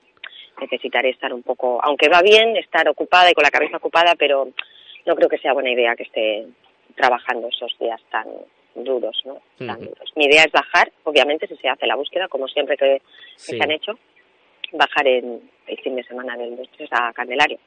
necesitaré 0.60 1.10
estar 1.10 1.32
un 1.32 1.42
poco, 1.42 1.80
aunque 1.82 2.08
va 2.08 2.22
bien 2.22 2.56
estar 2.56 2.88
ocupada 2.88 3.30
y 3.30 3.34
con 3.34 3.44
la 3.44 3.50
cabeza 3.50 3.76
ocupada, 3.76 4.14
pero 4.18 4.48
no 5.04 5.14
creo 5.14 5.28
que 5.28 5.38
sea 5.38 5.52
buena 5.52 5.70
idea 5.70 5.94
que 5.94 6.02
esté 6.02 6.46
trabajando 6.96 7.48
esos 7.48 7.76
días 7.78 8.00
tan 8.10 8.26
duros, 8.84 9.20
¿no? 9.24 9.40
Mi 10.14 10.24
idea 10.24 10.44
es 10.44 10.52
bajar, 10.52 10.90
obviamente, 11.04 11.46
si 11.46 11.56
se 11.56 11.68
hace 11.68 11.86
la 11.86 11.96
búsqueda, 11.96 12.28
como 12.28 12.48
siempre 12.48 12.76
que, 12.76 13.00
se 13.36 13.58
han 13.60 13.70
hecho, 13.70 13.98
bajar 14.72 15.06
en 15.06 15.40
el 15.66 15.78
fin 15.78 15.96
de 15.96 16.04
semana 16.04 16.36
del 16.36 16.56
2 16.56 16.68
a 16.90 17.12
Candelario, 17.12 17.58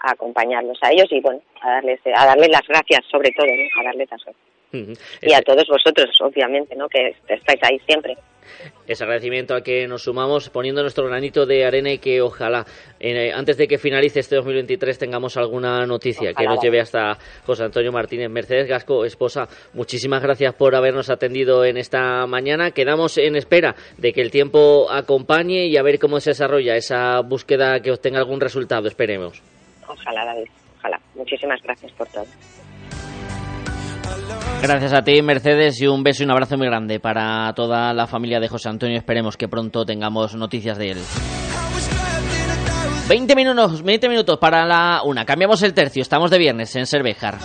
a 0.00 0.12
acompañarlos 0.12 0.78
a 0.82 0.90
ellos 0.92 1.08
y, 1.10 1.20
bueno, 1.20 1.40
a 1.60 1.72
darles, 1.72 2.00
a 2.06 2.26
darles 2.26 2.48
las 2.48 2.66
gracias, 2.66 3.04
sobre 3.10 3.30
todo, 3.32 3.46
¿no? 3.46 3.80
A 3.80 3.84
darles 3.84 4.10
las 4.10 4.24
gracias. 4.24 4.50
Y 5.22 5.32
a 5.32 5.42
todos 5.42 5.66
vosotros, 5.66 6.08
obviamente, 6.20 6.76
¿no? 6.76 6.88
Que 6.88 7.14
estáis 7.28 7.60
ahí 7.62 7.78
siempre. 7.80 8.16
Ese 8.86 9.04
agradecimiento 9.04 9.54
al 9.54 9.62
que 9.62 9.86
nos 9.86 10.02
sumamos 10.02 10.50
poniendo 10.50 10.82
nuestro 10.82 11.06
granito 11.06 11.46
de 11.46 11.64
arena 11.64 11.92
y 11.92 11.98
que 11.98 12.20
ojalá 12.20 12.64
eh, 12.98 13.32
antes 13.32 13.56
de 13.56 13.66
que 13.66 13.78
finalice 13.78 14.20
este 14.20 14.36
2023 14.36 14.98
tengamos 14.98 15.36
alguna 15.36 15.86
noticia 15.86 16.32
que 16.34 16.44
nos 16.44 16.60
lleve 16.60 16.80
hasta 16.80 17.16
José 17.44 17.64
Antonio 17.64 17.92
Martínez. 17.92 18.30
Mercedes 18.30 18.68
Gasco, 18.68 19.04
esposa, 19.04 19.48
muchísimas 19.74 20.22
gracias 20.22 20.54
por 20.54 20.74
habernos 20.74 21.10
atendido 21.10 21.64
en 21.64 21.76
esta 21.76 22.26
mañana. 22.26 22.70
Quedamos 22.72 23.18
en 23.18 23.36
espera 23.36 23.74
de 23.96 24.12
que 24.12 24.20
el 24.20 24.30
tiempo 24.30 24.90
acompañe 24.90 25.66
y 25.66 25.76
a 25.76 25.82
ver 25.82 25.98
cómo 25.98 26.20
se 26.20 26.30
desarrolla 26.30 26.76
esa 26.76 27.20
búsqueda 27.20 27.80
que 27.80 27.90
obtenga 27.90 28.18
algún 28.18 28.40
resultado. 28.40 28.88
Esperemos. 28.88 29.42
Ojalá, 29.88 30.24
David. 30.24 30.48
Ojalá. 30.78 31.00
Muchísimas 31.14 31.62
gracias 31.62 31.92
por 31.92 32.08
todo. 32.08 32.26
Gracias 34.62 34.92
a 34.92 35.02
ti, 35.02 35.22
Mercedes, 35.22 35.80
y 35.80 35.86
un 35.86 36.02
beso 36.02 36.22
y 36.22 36.26
un 36.26 36.32
abrazo 36.32 36.58
muy 36.58 36.66
grande 36.66 37.00
para 37.00 37.52
toda 37.54 37.94
la 37.94 38.06
familia 38.06 38.40
de 38.40 38.48
José 38.48 38.68
Antonio. 38.68 38.98
Esperemos 38.98 39.36
que 39.36 39.48
pronto 39.48 39.86
tengamos 39.86 40.34
noticias 40.34 40.76
de 40.76 40.90
él. 40.90 40.98
20 43.08 43.34
minutos, 43.34 43.82
20 43.82 44.08
minutos 44.08 44.38
para 44.38 44.66
la 44.66 45.02
una. 45.04 45.24
Cambiamos 45.24 45.62
el 45.62 45.72
tercio. 45.72 46.02
Estamos 46.02 46.30
de 46.30 46.38
viernes 46.38 46.76
en 46.76 46.86
Cervejar. 46.86 47.38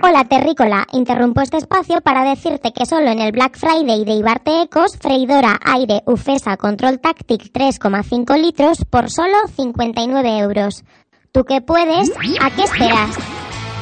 Hola 0.00 0.24
Terrícola, 0.24 0.86
interrumpo 0.92 1.40
este 1.40 1.56
espacio 1.56 2.00
para 2.00 2.22
decirte 2.22 2.72
que 2.72 2.86
solo 2.86 3.10
en 3.10 3.18
el 3.20 3.32
Black 3.32 3.58
Friday 3.58 4.04
de 4.04 4.12
Ibarte 4.12 4.62
Ecos, 4.62 4.96
freidora 4.96 5.58
aire 5.64 6.02
Ufesa 6.06 6.56
Control 6.56 7.00
Tactic 7.00 7.52
3,5 7.52 8.40
litros 8.40 8.84
por 8.88 9.10
solo 9.10 9.36
59 9.56 10.38
euros. 10.38 10.84
¿Tú 11.32 11.44
que 11.44 11.60
puedes? 11.60 12.10
¿A 12.40 12.50
qué 12.50 12.62
esperas? 12.62 13.16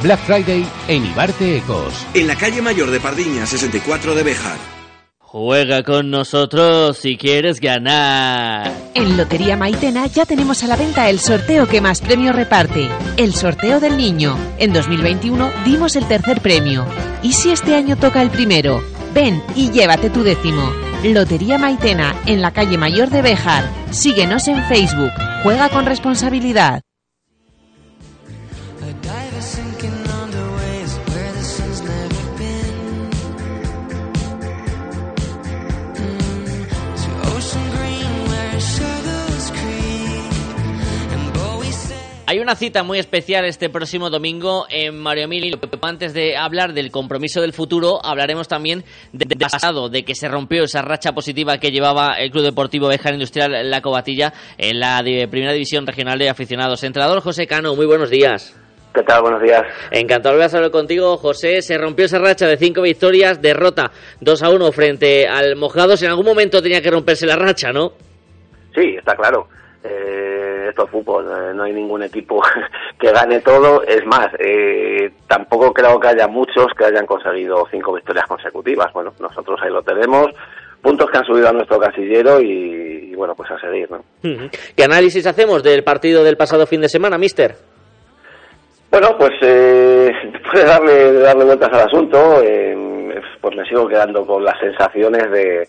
Black 0.02 0.20
Friday 0.20 0.66
en 0.88 1.04
Ibarte 1.04 1.58
Ecos. 1.58 2.06
En 2.14 2.26
la 2.26 2.36
calle 2.36 2.62
mayor 2.62 2.90
de 2.90 3.00
Pardiña, 3.00 3.44
64 3.44 4.14
de 4.14 4.22
Béjar. 4.22 4.75
Juega 5.28 5.82
con 5.82 6.10
nosotros 6.12 6.98
si 6.98 7.16
quieres 7.16 7.60
ganar. 7.60 8.72
En 8.94 9.16
Lotería 9.16 9.56
Maitena 9.56 10.06
ya 10.06 10.24
tenemos 10.24 10.62
a 10.62 10.68
la 10.68 10.76
venta 10.76 11.10
el 11.10 11.18
sorteo 11.18 11.66
que 11.66 11.80
más 11.80 12.00
premios 12.00 12.36
reparte, 12.36 12.88
el 13.16 13.34
sorteo 13.34 13.80
del 13.80 13.96
niño. 13.96 14.38
En 14.58 14.72
2021 14.72 15.50
dimos 15.64 15.96
el 15.96 16.06
tercer 16.06 16.40
premio. 16.40 16.86
¿Y 17.24 17.32
si 17.32 17.50
este 17.50 17.74
año 17.74 17.96
toca 17.96 18.22
el 18.22 18.30
primero? 18.30 18.80
Ven 19.14 19.42
y 19.56 19.72
llévate 19.72 20.10
tu 20.10 20.22
décimo. 20.22 20.70
Lotería 21.02 21.58
Maitena, 21.58 22.14
en 22.26 22.40
la 22.40 22.52
calle 22.52 22.78
Mayor 22.78 23.10
de 23.10 23.22
Béjar. 23.22 23.64
Síguenos 23.90 24.46
en 24.46 24.62
Facebook. 24.68 25.10
Juega 25.42 25.68
con 25.70 25.86
responsabilidad. 25.86 26.85
Hay 42.36 42.42
una 42.42 42.54
cita 42.54 42.82
muy 42.82 42.98
especial 42.98 43.46
este 43.46 43.70
próximo 43.70 44.10
domingo 44.10 44.66
en 44.68 45.00
Mario 45.00 45.24
Emilio. 45.24 45.58
Antes 45.80 46.12
de 46.12 46.36
hablar 46.36 46.74
del 46.74 46.90
compromiso 46.90 47.40
del 47.40 47.54
futuro, 47.54 47.98
hablaremos 48.04 48.46
también 48.46 48.84
del 49.14 49.38
pasado, 49.38 49.88
de 49.88 50.04
que 50.04 50.14
se 50.14 50.28
rompió 50.28 50.64
esa 50.64 50.82
racha 50.82 51.12
positiva 51.12 51.56
que 51.56 51.70
llevaba 51.70 52.16
el 52.18 52.30
Club 52.30 52.44
Deportivo 52.44 52.88
Bejar 52.88 53.14
Industrial 53.14 53.70
La 53.70 53.80
Cobatilla 53.80 54.34
en 54.58 54.80
la 54.80 55.00
Primera 55.30 55.54
División 55.54 55.86
Regional 55.86 56.18
de 56.18 56.28
Aficionados. 56.28 56.84
Entrenador 56.84 57.22
José 57.22 57.46
Cano, 57.46 57.74
muy 57.74 57.86
buenos 57.86 58.10
días. 58.10 58.54
¿Qué 58.94 59.02
tal? 59.02 59.22
Buenos 59.22 59.40
días. 59.40 59.62
Encantado 59.90 60.36
de 60.36 60.44
hablar 60.44 60.70
contigo, 60.70 61.16
José. 61.16 61.62
Se 61.62 61.78
rompió 61.78 62.04
esa 62.04 62.18
racha 62.18 62.46
de 62.46 62.58
cinco 62.58 62.82
victorias, 62.82 63.40
derrota 63.40 63.92
2 64.20 64.42
a 64.42 64.50
1 64.50 64.72
frente 64.72 65.26
al 65.26 65.56
Mojados. 65.56 66.02
En 66.02 66.10
algún 66.10 66.26
momento 66.26 66.60
tenía 66.60 66.82
que 66.82 66.90
romperse 66.90 67.24
la 67.24 67.36
racha, 67.36 67.72
¿no? 67.72 67.92
Sí, 68.74 68.94
está 68.98 69.16
claro. 69.16 69.48
Eh, 69.88 70.66
esto 70.70 70.84
es 70.84 70.90
fútbol, 70.90 71.26
eh, 71.26 71.54
no 71.54 71.62
hay 71.62 71.72
ningún 71.72 72.02
equipo 72.02 72.42
que 72.98 73.12
gane 73.12 73.40
todo. 73.40 73.82
Es 73.82 74.04
más, 74.06 74.28
eh, 74.38 75.12
tampoco 75.28 75.72
creo 75.72 75.98
que 76.00 76.08
haya 76.08 76.26
muchos 76.26 76.66
que 76.76 76.84
hayan 76.84 77.06
conseguido 77.06 77.66
cinco 77.70 77.92
victorias 77.92 78.26
consecutivas. 78.26 78.92
Bueno, 78.92 79.12
nosotros 79.20 79.60
ahí 79.62 79.70
lo 79.70 79.82
tenemos, 79.82 80.28
puntos 80.82 81.10
que 81.10 81.18
han 81.18 81.24
subido 81.24 81.48
a 81.48 81.52
nuestro 81.52 81.78
casillero 81.78 82.40
y, 82.40 83.14
bueno, 83.14 83.34
pues 83.34 83.50
a 83.50 83.60
seguir. 83.60 83.90
¿no? 83.90 84.02
¿Qué 84.76 84.84
análisis 84.84 85.26
hacemos 85.26 85.62
del 85.62 85.84
partido 85.84 86.24
del 86.24 86.36
pasado 86.36 86.66
fin 86.66 86.80
de 86.80 86.88
semana, 86.88 87.18
mister? 87.18 87.54
Bueno, 88.90 89.16
pues 89.18 89.32
eh, 89.42 90.12
después 90.32 90.62
de 90.62 90.68
darle, 90.68 91.12
darle 91.14 91.44
vueltas 91.44 91.72
al 91.72 91.86
asunto, 91.86 92.42
pues 93.40 93.56
me 93.56 93.64
sigo 93.68 93.86
quedando 93.86 94.26
con 94.26 94.44
las 94.44 94.58
sensaciones 94.58 95.30
de 95.30 95.68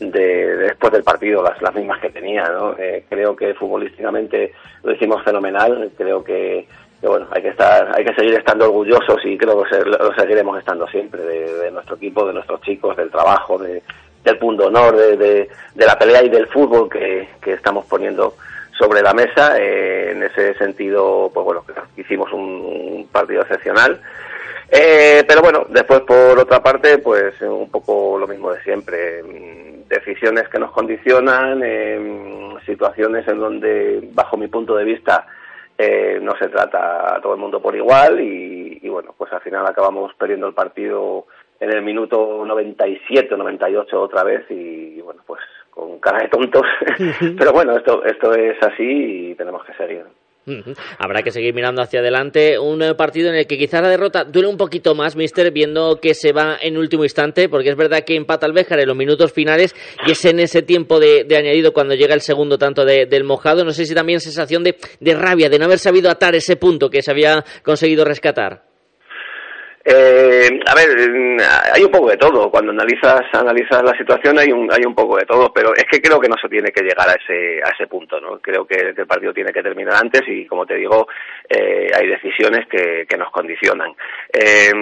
de, 0.00 0.56
después 0.56 0.92
del 0.92 1.02
partido, 1.02 1.42
las, 1.42 1.60
las 1.60 1.74
mismas 1.74 2.00
que 2.00 2.10
tenía. 2.10 2.44
¿no? 2.48 2.76
Eh, 2.78 3.04
creo 3.08 3.34
que 3.34 3.54
futbolísticamente 3.54 4.52
lo 4.82 4.92
hicimos 4.92 5.22
fenomenal. 5.22 5.90
Creo 5.96 6.22
que, 6.22 6.66
bueno, 7.02 7.26
hay 7.30 7.42
que 7.42 7.48
estar, 7.48 7.90
hay 7.96 8.04
que 8.04 8.14
seguir 8.14 8.34
estando 8.34 8.66
orgullosos 8.66 9.24
y 9.24 9.36
creo 9.36 9.62
que 9.62 9.78
lo 9.80 10.14
seguiremos 10.14 10.58
estando 10.58 10.86
siempre 10.88 11.22
de, 11.22 11.70
nuestro 11.70 11.96
equipo, 11.96 12.26
de 12.26 12.34
nuestros 12.34 12.60
chicos, 12.62 12.96
del 12.96 13.10
trabajo, 13.10 13.58
de, 13.58 13.82
del 14.24 14.38
punto 14.38 14.66
honor, 14.66 14.96
de, 14.96 15.16
de, 15.16 15.86
la 15.86 15.98
pelea 15.98 16.22
y 16.22 16.28
del 16.28 16.46
fútbol 16.46 16.88
que, 16.88 17.28
que 17.40 17.52
estamos 17.52 17.86
poniendo 17.86 18.34
sobre 18.78 19.02
la 19.02 19.12
mesa. 19.12 19.58
Eh, 19.58 20.12
en 20.12 20.22
ese 20.22 20.54
sentido, 20.54 21.30
pues 21.32 21.44
bueno, 21.44 21.64
hicimos 21.96 22.32
un 22.32 23.08
partido 23.10 23.42
excepcional. 23.42 24.00
Eh, 24.70 25.24
pero 25.26 25.40
bueno, 25.40 25.66
después 25.68 26.00
por 26.00 26.38
otra 26.38 26.62
parte, 26.62 26.98
pues 26.98 27.40
un 27.40 27.70
poco 27.70 28.18
lo 28.18 28.26
mismo 28.26 28.52
de 28.52 28.62
siempre. 28.62 29.22
Decisiones 29.88 30.48
que 30.50 30.58
nos 30.58 30.70
condicionan, 30.72 31.62
eh, 31.64 32.54
situaciones 32.66 33.26
en 33.26 33.38
donde, 33.38 34.06
bajo 34.12 34.36
mi 34.36 34.48
punto 34.48 34.76
de 34.76 34.84
vista, 34.84 35.26
eh, 35.78 36.18
no 36.20 36.36
se 36.36 36.48
trata 36.48 37.16
a 37.16 37.20
todo 37.22 37.32
el 37.32 37.40
mundo 37.40 37.62
por 37.62 37.74
igual 37.74 38.20
y, 38.20 38.80
y, 38.82 38.88
bueno, 38.88 39.14
pues 39.16 39.32
al 39.32 39.40
final 39.40 39.66
acabamos 39.66 40.12
perdiendo 40.14 40.46
el 40.46 40.52
partido 40.52 41.26
en 41.60 41.70
el 41.70 41.82
minuto 41.82 42.44
97 42.44 43.32
o 43.32 43.36
98 43.38 44.00
otra 44.00 44.24
vez 44.24 44.44
y, 44.50 45.00
bueno, 45.00 45.22
pues 45.26 45.40
con 45.70 45.98
cara 46.00 46.18
de 46.18 46.28
tontos. 46.28 46.66
pero 47.38 47.52
bueno, 47.52 47.76
esto, 47.76 48.04
esto 48.04 48.34
es 48.34 48.62
así 48.62 49.30
y 49.30 49.34
tenemos 49.34 49.64
que 49.64 49.72
seguir. 49.74 50.04
Habrá 50.98 51.22
que 51.22 51.30
seguir 51.30 51.54
mirando 51.54 51.82
hacia 51.82 52.00
adelante. 52.00 52.58
Un 52.58 52.82
eh, 52.82 52.94
partido 52.94 53.28
en 53.30 53.36
el 53.36 53.46
que 53.46 53.58
quizás 53.58 53.82
la 53.82 53.88
derrota 53.88 54.24
duele 54.24 54.48
un 54.48 54.56
poquito 54.56 54.94
más, 54.94 55.16
mister, 55.16 55.50
viendo 55.50 56.00
que 56.00 56.14
se 56.14 56.32
va 56.32 56.58
en 56.60 56.76
último 56.76 57.04
instante, 57.04 57.48
porque 57.48 57.70
es 57.70 57.76
verdad 57.76 58.04
que 58.04 58.16
empata 58.16 58.46
el 58.46 58.52
Béjar 58.52 58.80
en 58.80 58.88
los 58.88 58.96
minutos 58.96 59.32
finales 59.32 59.74
y 60.06 60.12
es 60.12 60.24
en 60.24 60.40
ese 60.40 60.62
tiempo 60.62 60.98
de, 61.00 61.26
añadido 61.36 61.72
cuando 61.72 61.94
llega 61.94 62.14
el 62.14 62.20
segundo 62.20 62.58
tanto 62.58 62.84
del 62.84 63.24
mojado. 63.24 63.64
No 63.64 63.72
sé 63.72 63.86
si 63.86 63.94
también 63.94 64.20
sensación 64.20 64.64
de, 64.64 64.76
de 65.00 65.14
rabia, 65.14 65.48
de 65.48 65.58
no 65.58 65.66
haber 65.66 65.78
sabido 65.78 66.10
atar 66.10 66.34
ese 66.34 66.56
punto 66.56 66.90
que 66.90 67.02
se 67.02 67.10
había 67.10 67.44
conseguido 67.62 68.04
rescatar. 68.04 68.68
Eh, 69.84 70.60
a 70.66 70.74
ver, 70.74 71.40
hay 71.72 71.84
un 71.84 71.90
poco 71.90 72.10
de 72.10 72.16
todo. 72.16 72.50
Cuando 72.50 72.72
analizas 72.72 73.22
analizas 73.32 73.82
la 73.82 73.96
situación 73.96 74.38
hay 74.38 74.50
un 74.52 74.70
hay 74.72 74.84
un 74.84 74.94
poco 74.94 75.16
de 75.16 75.24
todo, 75.24 75.52
pero 75.52 75.74
es 75.74 75.84
que 75.84 76.00
creo 76.00 76.20
que 76.20 76.28
no 76.28 76.36
se 76.40 76.48
tiene 76.48 76.70
que 76.72 76.82
llegar 76.82 77.08
a 77.08 77.14
ese 77.14 77.62
a 77.62 77.70
ese 77.70 77.86
punto, 77.86 78.20
¿no? 78.20 78.38
Creo 78.40 78.66
que, 78.66 78.92
el 78.96 79.06
partido 79.06 79.32
tiene 79.32 79.52
que 79.52 79.62
terminar 79.62 79.94
antes 79.94 80.22
y, 80.26 80.46
como 80.46 80.66
te 80.66 80.74
digo, 80.74 81.06
eh, 81.48 81.88
hay 81.94 82.08
decisiones 82.08 82.66
que, 82.68 83.06
que 83.08 83.16
nos 83.16 83.30
condicionan. 83.30 83.94
Eh, 84.32 84.72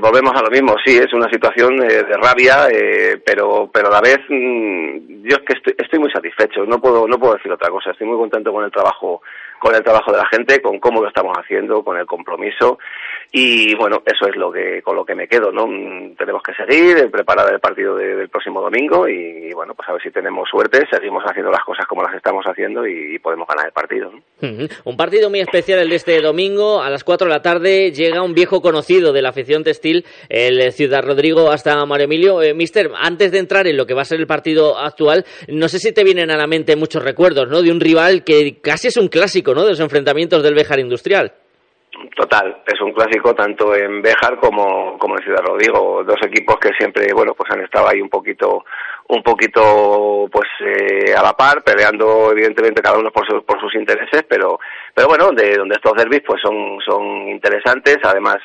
volvemos 0.00 0.32
a 0.34 0.42
lo 0.42 0.50
mismo. 0.50 0.76
Sí, 0.84 0.96
es 0.96 1.12
una 1.12 1.30
situación 1.30 1.76
de 1.76 2.16
rabia, 2.16 2.68
pero 3.24 3.70
pero 3.72 3.88
a 3.88 3.92
la 3.92 4.00
vez 4.00 4.18
mm, 4.28 5.22
yo 5.22 5.36
es 5.36 5.42
que 5.46 5.54
estoy, 5.54 5.74
estoy 5.78 5.98
muy 6.00 6.10
satisfecho. 6.10 6.66
No 6.66 6.80
puedo 6.80 7.06
no 7.06 7.18
puedo 7.18 7.34
decir 7.34 7.52
otra 7.52 7.70
cosa. 7.70 7.92
Estoy 7.92 8.08
muy 8.08 8.18
contento 8.18 8.52
con 8.52 8.64
el 8.64 8.70
trabajo 8.70 9.22
con 9.58 9.74
el 9.74 9.82
trabajo 9.82 10.12
de 10.12 10.18
la 10.18 10.26
gente, 10.26 10.60
con 10.60 10.78
cómo 10.78 11.00
lo 11.00 11.08
estamos 11.08 11.32
haciendo, 11.38 11.82
con 11.82 11.96
el 11.96 12.04
compromiso 12.04 12.78
y 13.32 13.74
bueno, 13.74 14.02
eso 14.04 14.28
es 14.28 14.36
lo 14.36 14.52
que 14.52 14.82
con 14.82 14.96
lo 14.96 15.04
que 15.04 15.14
me 15.14 15.28
quedo, 15.28 15.50
¿no? 15.50 15.66
Mm, 15.66 16.14
tenemos 16.16 16.42
que 16.42 16.54
seguir, 16.54 16.98
eh, 16.98 17.08
preparar 17.08 17.52
el 17.52 17.60
partido 17.60 17.96
del 17.96 18.28
próximo 18.28 18.60
domingo 18.60 19.08
y, 19.08 19.52
bueno, 19.52 19.74
pues 19.74 19.88
a 19.88 19.92
ver 19.92 20.02
si 20.02 20.10
tenemos 20.10 20.48
suerte, 20.48 20.86
seguimos 20.90 21.24
haciendo 21.24 21.50
las 21.50 21.64
cosas 21.64 21.86
como 21.86 22.02
las 22.02 22.14
estamos 22.14 22.44
haciendo 22.46 22.86
y, 22.86 23.18
podemos 23.24 23.48
ganar 23.48 23.66
el 23.66 23.72
partido. 23.72 24.12
Un 24.84 24.96
partido 24.98 25.30
muy 25.30 25.40
especial 25.40 25.78
el 25.78 25.88
de 25.88 25.96
este 25.96 26.20
domingo, 26.20 26.82
a 26.82 26.90
las 26.90 27.04
4 27.04 27.26
de 27.26 27.32
la 27.32 27.40
tarde 27.40 27.90
llega 27.90 28.22
un 28.22 28.34
viejo 28.34 28.60
conocido 28.60 29.12
de 29.12 29.22
la 29.22 29.30
afición 29.30 29.64
textil, 29.64 30.04
el 30.28 30.72
Ciudad 30.72 31.02
Rodrigo 31.02 31.50
hasta 31.50 31.84
Mario 31.86 32.04
Emilio. 32.04 32.42
Eh, 32.42 32.52
mister, 32.52 32.90
antes 33.00 33.32
de 33.32 33.38
entrar 33.38 33.66
en 33.66 33.76
lo 33.76 33.86
que 33.86 33.94
va 33.94 34.02
a 34.02 34.04
ser 34.04 34.20
el 34.20 34.26
partido 34.26 34.78
actual, 34.78 35.24
no 35.48 35.68
sé 35.68 35.78
si 35.78 35.92
te 35.92 36.04
vienen 36.04 36.30
a 36.30 36.36
la 36.36 36.46
mente 36.46 36.76
muchos 36.76 37.02
recuerdos, 37.02 37.48
¿no? 37.48 37.62
De 37.62 37.70
un 37.70 37.80
rival 37.80 38.24
que 38.24 38.60
casi 38.60 38.88
es 38.88 38.96
un 38.96 39.08
clásico, 39.08 39.54
¿no? 39.54 39.62
De 39.62 39.70
los 39.70 39.80
enfrentamientos 39.80 40.42
del 40.42 40.54
Béjar 40.54 40.80
Industrial. 40.80 41.32
Total, 42.16 42.62
es 42.66 42.80
un 42.80 42.92
clásico 42.92 43.34
tanto 43.34 43.74
en 43.74 44.02
Béjar 44.02 44.38
como, 44.38 44.98
como 44.98 45.16
en 45.16 45.24
Ciudad 45.24 45.44
Rodrigo, 45.44 46.02
dos 46.04 46.18
equipos 46.22 46.56
que 46.58 46.70
siempre, 46.78 47.12
bueno, 47.14 47.34
pues 47.34 47.50
han 47.50 47.62
estado 47.62 47.88
ahí 47.88 48.00
un 48.00 48.08
poquito, 48.08 48.64
un 49.08 49.22
poquito 49.22 50.28
pues 50.30 50.48
eh, 50.60 51.14
a 51.16 51.22
la 51.22 51.32
par, 51.32 51.62
peleando 51.62 52.32
evidentemente 52.32 52.82
cada 52.82 52.98
uno 52.98 53.10
por, 53.10 53.44
por 53.44 53.60
sus 53.60 53.74
intereses, 53.74 54.24
pero 54.28 54.58
pero 54.94 55.08
bueno, 55.08 55.30
de 55.32 55.56
donde 55.56 55.74
estos 55.74 55.92
derbis 55.94 56.22
pues 56.26 56.40
son 56.42 56.78
son 56.84 57.28
interesantes, 57.28 57.98
además 58.02 58.38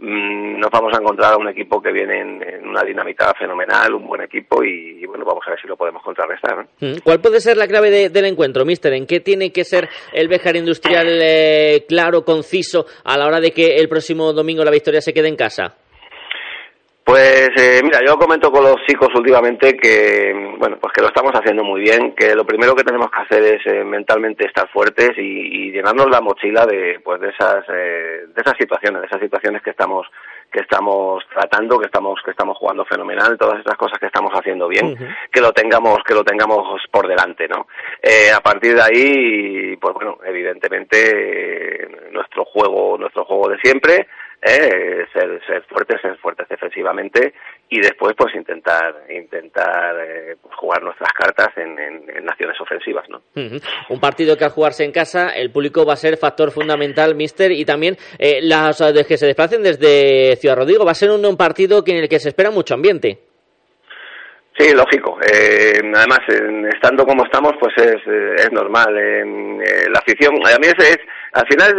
nos 0.00 0.70
vamos 0.70 0.92
a 0.94 1.00
encontrar 1.00 1.34
a 1.34 1.36
un 1.36 1.48
equipo 1.48 1.80
que 1.82 1.92
viene 1.92 2.20
en, 2.20 2.68
una 2.68 2.82
dinámica 2.82 3.34
fenomenal, 3.38 3.94
un 3.94 4.06
buen 4.06 4.22
equipo 4.22 4.62
y, 4.64 5.04
bueno, 5.06 5.24
vamos 5.24 5.42
a 5.46 5.50
ver 5.50 5.60
si 5.60 5.68
lo 5.68 5.76
podemos 5.76 6.02
contrarrestar. 6.02 6.66
Mm, 6.80 7.00
¿Cuál 7.04 7.20
puede 7.20 7.40
ser 7.40 7.56
la 7.56 7.66
clave 7.66 8.08
del 8.08 8.24
encuentro, 8.24 8.64
mister? 8.64 8.94
¿En 8.94 9.06
qué 9.06 9.20
tiene 9.20 9.52
que 9.52 9.64
ser 9.64 9.88
el 10.12 10.28
Bejar 10.28 10.56
Industrial 10.56 11.06
eh, 11.20 11.84
claro, 11.86 12.24
conciso, 12.24 12.86
a 13.04 13.18
la 13.18 13.26
hora 13.26 13.40
de 13.40 13.50
que 13.50 13.76
el 13.76 13.88
próximo 13.88 14.32
domingo 14.32 14.64
la 14.64 14.70
victoria 14.70 15.00
se 15.00 15.12
quede 15.12 15.28
en 15.28 15.36
casa? 15.36 15.76
Pues 17.10 17.50
eh, 17.56 17.80
mira, 17.82 17.98
yo 18.06 18.16
comento 18.16 18.52
con 18.52 18.62
los 18.62 18.76
chicos 18.86 19.08
últimamente 19.16 19.76
que 19.76 20.32
bueno, 20.60 20.78
pues 20.80 20.92
que 20.92 21.00
lo 21.02 21.08
estamos 21.08 21.32
haciendo 21.32 21.64
muy 21.64 21.80
bien, 21.80 22.14
que 22.14 22.36
lo 22.36 22.44
primero 22.44 22.72
que 22.76 22.84
tenemos 22.84 23.10
que 23.10 23.20
hacer 23.22 23.42
es 23.42 23.66
eh, 23.66 23.82
mentalmente 23.82 24.46
estar 24.46 24.70
fuertes 24.70 25.10
y, 25.18 25.72
llenarnos 25.72 26.08
la 26.08 26.20
mochila 26.20 26.66
de 26.66 27.00
pues 27.02 27.20
de 27.20 27.30
esas 27.30 27.64
eh, 27.68 28.26
de 28.28 28.40
esas 28.40 28.54
situaciones, 28.56 29.00
de 29.00 29.06
esas 29.08 29.20
situaciones 29.20 29.60
que 29.60 29.70
estamos 29.70 30.06
que 30.52 30.60
estamos 30.60 31.24
tratando, 31.32 31.80
que 31.80 31.86
estamos 31.86 32.20
que 32.24 32.30
estamos 32.30 32.56
jugando 32.56 32.84
fenomenal, 32.84 33.36
todas 33.36 33.58
esas 33.58 33.76
cosas 33.76 33.98
que 33.98 34.06
estamos 34.06 34.30
haciendo 34.32 34.68
bien, 34.68 34.96
que 35.32 35.40
lo 35.40 35.52
tengamos 35.52 35.98
que 36.06 36.14
lo 36.14 36.22
tengamos 36.22 36.80
por 36.92 37.08
delante, 37.08 37.48
¿no? 37.48 37.66
a 38.36 38.40
partir 38.40 38.76
de 38.76 38.82
ahí, 38.82 39.76
pues 39.78 39.94
bueno, 39.94 40.18
evidentemente 40.24 41.88
nuestro 42.12 42.44
juego 42.44 42.96
nuestro 42.98 43.24
juego 43.24 43.48
de 43.48 43.58
siempre 43.58 44.06
eh, 44.42 45.06
ser, 45.12 45.40
ser 45.46 45.62
fuertes, 45.64 46.00
ser 46.00 46.16
fuertes 46.16 46.48
defensivamente 46.48 47.34
y 47.68 47.80
después 47.80 48.14
pues 48.16 48.34
intentar 48.34 49.04
intentar 49.10 49.96
eh, 50.00 50.36
jugar 50.56 50.82
nuestras 50.82 51.12
cartas 51.12 51.48
en, 51.56 51.76
naciones 52.24 52.60
ofensivas, 52.60 53.08
¿no? 53.08 53.22
Un 53.88 54.00
partido 54.00 54.36
que 54.36 54.44
al 54.44 54.50
jugarse 54.50 54.84
en 54.84 54.92
casa 54.92 55.30
el 55.30 55.50
público 55.50 55.84
va 55.84 55.94
a 55.94 55.96
ser 55.96 56.16
factor 56.16 56.50
fundamental, 56.50 57.14
Mister, 57.14 57.52
y 57.52 57.64
también 57.64 57.96
eh, 58.18 58.40
las 58.42 58.78
de 58.78 59.04
que 59.04 59.16
se 59.16 59.26
desplacen 59.26 59.62
desde 59.62 60.36
Ciudad 60.36 60.56
Rodrigo 60.56 60.84
va 60.84 60.92
a 60.92 60.94
ser 60.94 61.10
un, 61.10 61.24
un 61.24 61.36
partido 61.36 61.82
en 61.86 61.96
el 61.96 62.08
que 62.08 62.18
se 62.18 62.28
espera 62.28 62.50
mucho 62.50 62.74
ambiente. 62.74 63.18
Sí, 64.60 64.74
lógico. 64.74 65.18
Eh, 65.22 65.80
además, 65.94 66.20
estando 66.74 67.06
como 67.06 67.24
estamos, 67.24 67.52
pues 67.58 67.72
es, 67.78 67.96
es 68.36 68.52
normal. 68.52 68.94
Eh, 68.94 69.86
la 69.90 70.00
afición, 70.00 70.34
a 70.44 70.58
mí 70.58 70.66
es, 70.66 70.98
al 71.32 71.46
final 71.46 71.76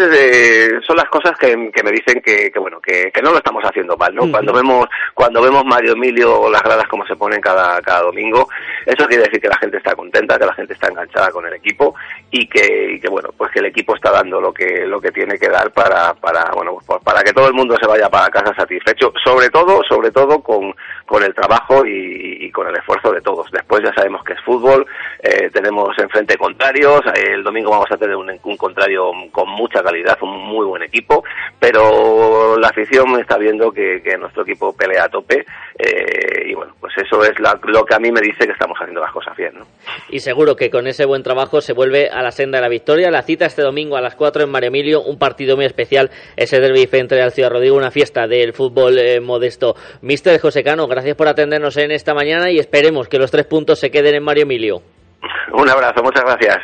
son 0.85 0.95
las 0.95 1.09
cosas 1.09 1.37
que, 1.37 1.55
me 1.55 1.91
dicen 1.91 2.21
que, 2.21 2.51
bueno 2.57 2.79
que, 2.79 3.11
no 3.21 3.31
lo 3.31 3.37
estamos 3.37 3.63
haciendo 3.63 3.97
mal 3.97 4.13
no 4.15 4.31
cuando 4.31 4.53
vemos 4.53 4.87
cuando 5.13 5.41
vemos 5.41 5.63
Mario 5.65 5.93
Emilio 5.93 6.49
las 6.49 6.63
gradas 6.63 6.87
como 6.87 7.05
se 7.05 7.15
ponen 7.15 7.41
cada 7.41 7.81
cada 7.81 8.01
domingo 8.03 8.47
eso 8.85 9.05
quiere 9.07 9.23
decir 9.23 9.41
que 9.41 9.49
la 9.49 9.57
gente 9.57 9.77
está 9.77 9.95
contenta 9.95 10.39
que 10.39 10.45
la 10.45 10.53
gente 10.53 10.73
está 10.73 10.87
enganchada 10.87 11.31
con 11.31 11.45
el 11.45 11.53
equipo 11.53 11.93
y 12.31 12.47
que, 12.47 12.99
bueno 13.09 13.29
pues 13.37 13.51
que 13.51 13.59
el 13.59 13.65
equipo 13.65 13.95
está 13.95 14.11
dando 14.11 14.39
lo 14.39 14.53
que 14.53 14.85
lo 14.87 15.01
que 15.01 15.11
tiene 15.11 15.37
que 15.37 15.49
dar 15.49 15.71
para 15.71 16.13
para 16.13 16.51
bueno 16.51 16.77
pues 16.85 17.01
para 17.03 17.21
que 17.21 17.33
todo 17.33 17.47
el 17.47 17.53
mundo 17.53 17.75
se 17.79 17.87
vaya 17.87 18.09
para 18.09 18.29
casa 18.29 18.53
satisfecho 18.55 19.13
sobre 19.23 19.49
todo 19.49 19.81
sobre 19.87 20.11
todo 20.11 20.41
con 20.41 20.73
con 21.05 21.23
el 21.23 21.35
trabajo 21.35 21.85
y, 21.85 22.49
con 22.51 22.67
el 22.67 22.75
esfuerzo 22.77 23.11
de 23.11 23.21
todos. 23.21 23.49
Después 23.51 23.81
ya 23.83 23.93
sabemos 23.93 24.23
que 24.23 24.31
es 24.31 24.41
fútbol 24.41 24.85
eh, 25.21 25.49
tenemos 25.51 25.97
enfrente 25.97 26.37
contrarios 26.37 27.01
el 27.15 27.43
domingo 27.43 27.71
vamos 27.71 27.91
a 27.91 27.97
tener 27.97 28.15
un, 28.15 28.31
un 28.43 28.57
contrario 28.57 29.11
con 29.31 29.40
mucha 29.45 29.81
calidad, 29.81 30.17
un 30.21 30.37
muy 30.45 30.65
buen 30.65 30.83
equipo, 30.83 31.23
pero 31.59 32.57
la 32.57 32.69
afición 32.69 33.19
está 33.19 33.37
viendo 33.37 33.71
que, 33.71 34.01
nuestro 34.19 34.43
equipo 34.43 34.73
pelea 34.73 35.05
a 35.05 35.09
tope 35.09 35.45
eh, 35.79 36.43
y 36.47 36.53
bueno, 36.53 36.73
pues 36.79 36.93
eso 36.97 37.23
es 37.23 37.31
lo 37.39 37.85
que 37.85 37.95
a 37.95 37.99
mí 37.99 38.11
me 38.11 38.21
dice 38.21 38.45
que 38.45 38.51
estamos 38.51 38.77
haciendo 38.79 39.01
las 39.01 39.11
cosas 39.11 39.35
bien. 39.35 39.53
¿no? 39.57 39.65
Y 40.09 40.19
seguro 40.19 40.55
que 40.55 40.69
con 40.69 40.87
ese 40.87 41.05
buen 41.05 41.23
trabajo 41.23 41.61
se 41.61 41.73
vuelve 41.73 42.09
a 42.09 42.21
la 42.21 42.31
senda 42.31 42.57
de 42.57 42.63
la 42.63 42.69
victoria. 42.69 43.09
La 43.09 43.23
cita 43.23 43.45
este 43.45 43.61
domingo 43.61 43.95
a 43.97 44.01
las 44.01 44.15
4 44.15 44.43
en 44.43 44.49
Mario 44.49 44.67
Emilio, 44.67 45.01
un 45.01 45.17
partido 45.17 45.55
muy 45.55 45.65
especial, 45.65 46.11
ese 46.35 46.59
derby 46.59 46.87
frente 46.87 47.21
al 47.21 47.31
Ciudad 47.31 47.51
Rodrigo, 47.51 47.77
una 47.77 47.91
fiesta 47.91 48.27
del 48.27 48.53
fútbol 48.53 48.97
eh, 48.99 49.19
modesto. 49.19 49.75
Mister 50.01 50.39
José 50.39 50.63
Cano, 50.63 50.87
gracias 50.87 51.15
por 51.15 51.27
atendernos 51.27 51.77
en 51.77 51.91
esta 51.91 52.13
mañana 52.13 52.51
y 52.51 52.59
esperemos 52.59 53.07
que 53.07 53.17
los 53.17 53.31
tres 53.31 53.45
puntos 53.45 53.79
se 53.79 53.91
queden 53.91 54.15
en 54.15 54.23
Mario 54.23 54.43
Emilio. 54.43 54.81
Un 55.53 55.69
abrazo, 55.69 56.03
muchas 56.03 56.23
gracias. 56.23 56.57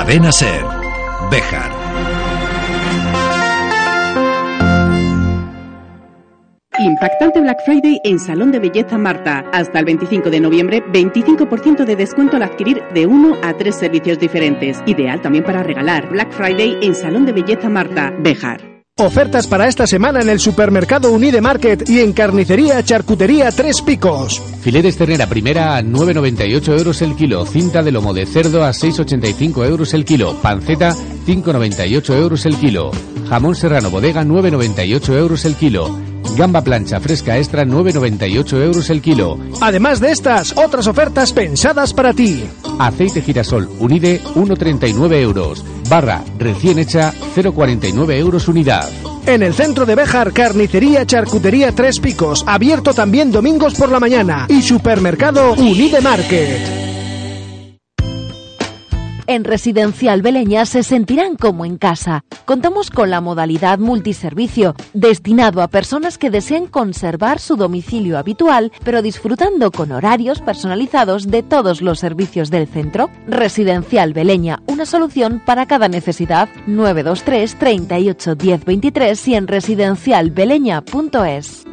Cadena 0.00 0.32
Ser. 0.32 0.64
Bejar. 1.30 1.70
Impactante 6.78 7.38
Black 7.42 7.58
Friday 7.66 8.00
en 8.04 8.18
Salón 8.18 8.50
de 8.50 8.60
Belleza 8.60 8.96
Marta. 8.96 9.44
Hasta 9.52 9.78
el 9.78 9.84
25 9.84 10.30
de 10.30 10.40
noviembre, 10.40 10.82
25% 10.90 11.84
de 11.84 11.96
descuento 11.96 12.36
al 12.36 12.44
adquirir 12.44 12.82
de 12.94 13.06
uno 13.06 13.36
a 13.42 13.52
tres 13.52 13.74
servicios 13.74 14.18
diferentes. 14.18 14.82
Ideal 14.86 15.20
también 15.20 15.44
para 15.44 15.62
regalar. 15.62 16.08
Black 16.08 16.32
Friday 16.32 16.78
en 16.80 16.94
Salón 16.94 17.26
de 17.26 17.32
Belleza 17.32 17.68
Marta. 17.68 18.10
Bejar. 18.20 18.79
Ofertas 19.00 19.46
para 19.46 19.66
esta 19.66 19.86
semana 19.86 20.20
en 20.20 20.28
el 20.28 20.38
supermercado 20.38 21.10
Unide 21.10 21.40
Market 21.40 21.88
y 21.88 22.00
en 22.00 22.12
carnicería 22.12 22.82
Charcutería 22.84 23.50
Tres 23.50 23.80
Picos. 23.80 24.42
Filetes 24.60 24.98
ternera 24.98 25.26
primera 25.26 25.78
a 25.78 25.82
9,98 25.82 26.76
euros 26.76 27.00
el 27.00 27.16
kilo. 27.16 27.46
Cinta 27.46 27.82
de 27.82 27.92
lomo 27.92 28.12
de 28.12 28.26
cerdo 28.26 28.62
a 28.62 28.72
6,85 28.72 29.66
euros 29.66 29.94
el 29.94 30.04
kilo. 30.04 30.34
Panceta 30.42 30.94
5,98 31.26 32.14
euros 32.14 32.44
el 32.44 32.56
kilo. 32.56 32.90
Jamón 33.26 33.54
serrano 33.54 33.88
bodega 33.88 34.22
9,98 34.22 35.16
euros 35.16 35.46
el 35.46 35.54
kilo. 35.54 36.09
Gamba 36.36 36.62
plancha 36.62 37.00
fresca 37.00 37.38
extra 37.38 37.64
9,98 37.64 38.62
euros 38.62 38.90
el 38.90 39.02
kilo. 39.02 39.38
Además 39.60 40.00
de 40.00 40.12
estas, 40.12 40.56
otras 40.56 40.86
ofertas 40.86 41.32
pensadas 41.32 41.92
para 41.92 42.12
ti. 42.12 42.44
Aceite 42.78 43.20
girasol 43.22 43.68
Unide 43.78 44.20
1,39 44.34 45.20
euros. 45.20 45.64
Barra 45.88 46.22
recién 46.38 46.78
hecha 46.78 47.12
0,49 47.34 48.16
euros 48.16 48.48
unidad. 48.48 48.88
En 49.26 49.42
el 49.42 49.54
centro 49.54 49.84
de 49.86 49.94
Béjar, 49.94 50.32
carnicería, 50.32 51.04
charcutería 51.04 51.72
Tres 51.72 52.00
Picos, 52.00 52.42
abierto 52.46 52.94
también 52.94 53.30
domingos 53.30 53.74
por 53.74 53.90
la 53.90 54.00
mañana 54.00 54.46
y 54.48 54.62
supermercado 54.62 55.52
Unide 55.52 56.00
Market. 56.00 56.89
En 59.30 59.44
Residencial 59.44 60.20
Beleña 60.22 60.66
se 60.66 60.82
sentirán 60.82 61.36
como 61.36 61.64
en 61.64 61.78
casa. 61.78 62.24
Contamos 62.46 62.90
con 62.90 63.10
la 63.10 63.20
modalidad 63.20 63.78
multiservicio, 63.78 64.74
destinado 64.92 65.62
a 65.62 65.68
personas 65.68 66.18
que 66.18 66.30
deseen 66.30 66.66
conservar 66.66 67.38
su 67.38 67.54
domicilio 67.54 68.18
habitual, 68.18 68.72
pero 68.82 69.02
disfrutando 69.02 69.70
con 69.70 69.92
horarios 69.92 70.40
personalizados 70.40 71.28
de 71.28 71.44
todos 71.44 71.80
los 71.80 72.00
servicios 72.00 72.50
del 72.50 72.66
centro. 72.66 73.08
Residencial 73.28 74.14
Beleña, 74.14 74.64
una 74.66 74.84
solución 74.84 75.40
para 75.46 75.66
cada 75.66 75.86
necesidad. 75.86 76.48
923 76.66 77.56
38 77.56 78.34
10 78.34 78.64
23 78.64 79.28
y 79.28 79.34
en 79.36 79.46
residencialbeleña.es. 79.46 81.66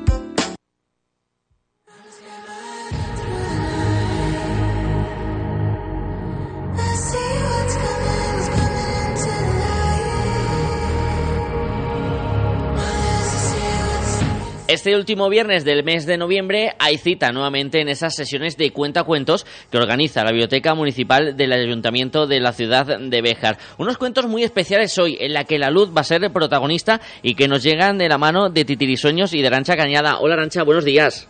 Este 14.68 14.98
último 14.98 15.30
viernes 15.30 15.64
del 15.64 15.86
mes 15.86 16.06
de 16.06 16.18
noviembre 16.18 16.74
hay 16.78 16.98
cita 16.98 17.32
nuevamente 17.32 17.80
en 17.80 17.88
esas 17.88 18.14
sesiones 18.14 18.58
de 18.58 18.72
cuentacuentos 18.72 19.46
que 19.72 19.78
organiza 19.78 20.26
la 20.26 20.32
Biblioteca 20.32 20.76
Municipal 20.76 21.38
del 21.38 21.54
Ayuntamiento 21.54 22.28
de 22.28 22.42
la 22.42 22.52
ciudad 22.52 23.00
de 23.00 23.22
Béjar. 23.22 23.58
Unos 23.78 23.98
cuentos 23.98 24.26
muy 24.26 24.44
especiales 24.44 24.98
hoy, 24.98 25.18
en 25.22 25.32
la 25.32 25.46
que 25.46 25.58
la 25.58 25.72
luz 25.72 25.96
va 25.96 26.02
a 26.02 26.04
ser 26.04 26.22
el 26.22 26.34
protagonista 26.34 27.00
y 27.22 27.36
que 27.36 27.48
nos 27.48 27.64
llegan 27.64 27.98
de 27.98 28.10
la 28.10 28.18
mano 28.18 28.50
de 28.50 28.66
Titirisueños 28.66 29.34
y 29.34 29.42
de 29.42 29.48
Arancha 29.48 29.78
Cañada. 29.78 30.20
Hola 30.20 30.34
Arancha, 30.34 30.64
buenos 30.64 30.84
días. 30.84 31.30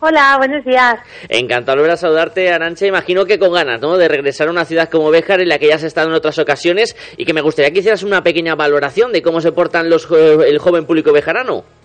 Hola, 0.00 0.36
buenos 0.38 0.64
días. 0.64 0.94
Encantado 1.28 1.76
de 1.76 1.82
volver 1.82 1.92
a 1.92 1.96
saludarte, 1.98 2.50
Arancha. 2.50 2.86
Imagino 2.86 3.26
que 3.26 3.38
con 3.38 3.52
ganas, 3.52 3.78
¿no? 3.82 3.98
De 3.98 4.08
regresar 4.08 4.48
a 4.48 4.50
una 4.50 4.64
ciudad 4.64 4.88
como 4.88 5.10
Béjar, 5.10 5.42
en 5.42 5.50
la 5.50 5.58
que 5.58 5.68
ya 5.68 5.74
has 5.74 5.82
estado 5.82 6.08
en 6.08 6.14
otras 6.14 6.38
ocasiones, 6.38 6.96
y 7.18 7.26
que 7.26 7.34
me 7.34 7.42
gustaría 7.42 7.70
que 7.72 7.80
hicieras 7.80 8.02
una 8.02 8.22
pequeña 8.22 8.54
valoración 8.54 9.12
de 9.12 9.20
cómo 9.20 9.42
se 9.42 9.52
portan 9.52 9.90
los, 9.90 10.08
el 10.10 10.58
joven 10.58 10.86
público 10.86 11.12
bejarano. 11.12 11.83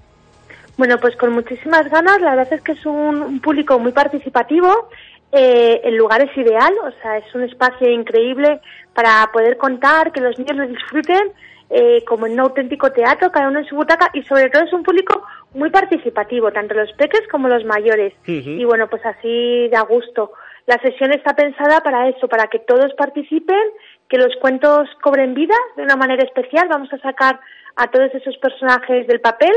Bueno, 0.79 0.97
pues 0.97 1.17
con 1.17 1.33
muchísimas 1.33 1.89
ganas. 1.89 2.21
La 2.21 2.37
verdad 2.37 2.53
es 2.53 2.61
que 2.61 2.71
es 2.71 2.85
un, 2.85 3.41
público 3.41 3.77
muy 3.79 3.91
participativo. 3.91 4.87
Eh, 5.29 5.81
el 5.83 5.97
lugar 5.97 6.21
es 6.21 6.37
ideal, 6.37 6.73
o 6.81 6.91
sea, 7.01 7.17
es 7.17 7.35
un 7.35 7.43
espacio 7.43 7.89
increíble 7.89 8.61
para 8.93 9.29
poder 9.33 9.57
contar, 9.57 10.13
que 10.13 10.21
los 10.21 10.39
niños 10.39 10.55
lo 10.55 10.67
disfruten, 10.67 11.33
eh, 11.69 12.01
como 12.07 12.27
en 12.27 12.33
un 12.33 12.39
auténtico 12.39 12.93
teatro, 12.93 13.29
cada 13.29 13.49
uno 13.49 13.59
en 13.59 13.65
su 13.65 13.75
butaca, 13.75 14.09
y 14.13 14.23
sobre 14.23 14.49
todo 14.49 14.63
es 14.63 14.71
un 14.71 14.83
público 14.83 15.21
muy 15.53 15.69
participativo, 15.69 16.49
tanto 16.53 16.73
los 16.75 16.93
peques 16.93 17.27
como 17.29 17.49
los 17.49 17.65
mayores. 17.65 18.13
Y 18.25 18.63
bueno, 18.63 18.87
pues 18.89 19.05
así 19.05 19.67
da 19.67 19.81
gusto. 19.81 20.31
la 20.65 20.77
sesión 20.77 21.11
está 21.11 21.35
pensada 21.35 21.81
para 21.81 22.07
eso, 22.07 22.29
para 22.29 22.47
que 22.47 22.59
todos 22.59 22.93
participen, 22.93 23.65
que 24.07 24.17
los 24.17 24.33
cuentos 24.37 24.87
cobren 25.01 25.33
vida 25.33 25.55
de 25.75 25.83
una 25.83 25.97
manera 25.97 26.23
especial. 26.23 26.69
Vamos 26.69 26.93
a 26.93 26.99
sacar 26.99 27.37
a 27.79 27.89
todos 27.89 28.13
esos 28.13 28.37
personajes 28.37 29.07
del 29.07 29.21
papel 29.21 29.51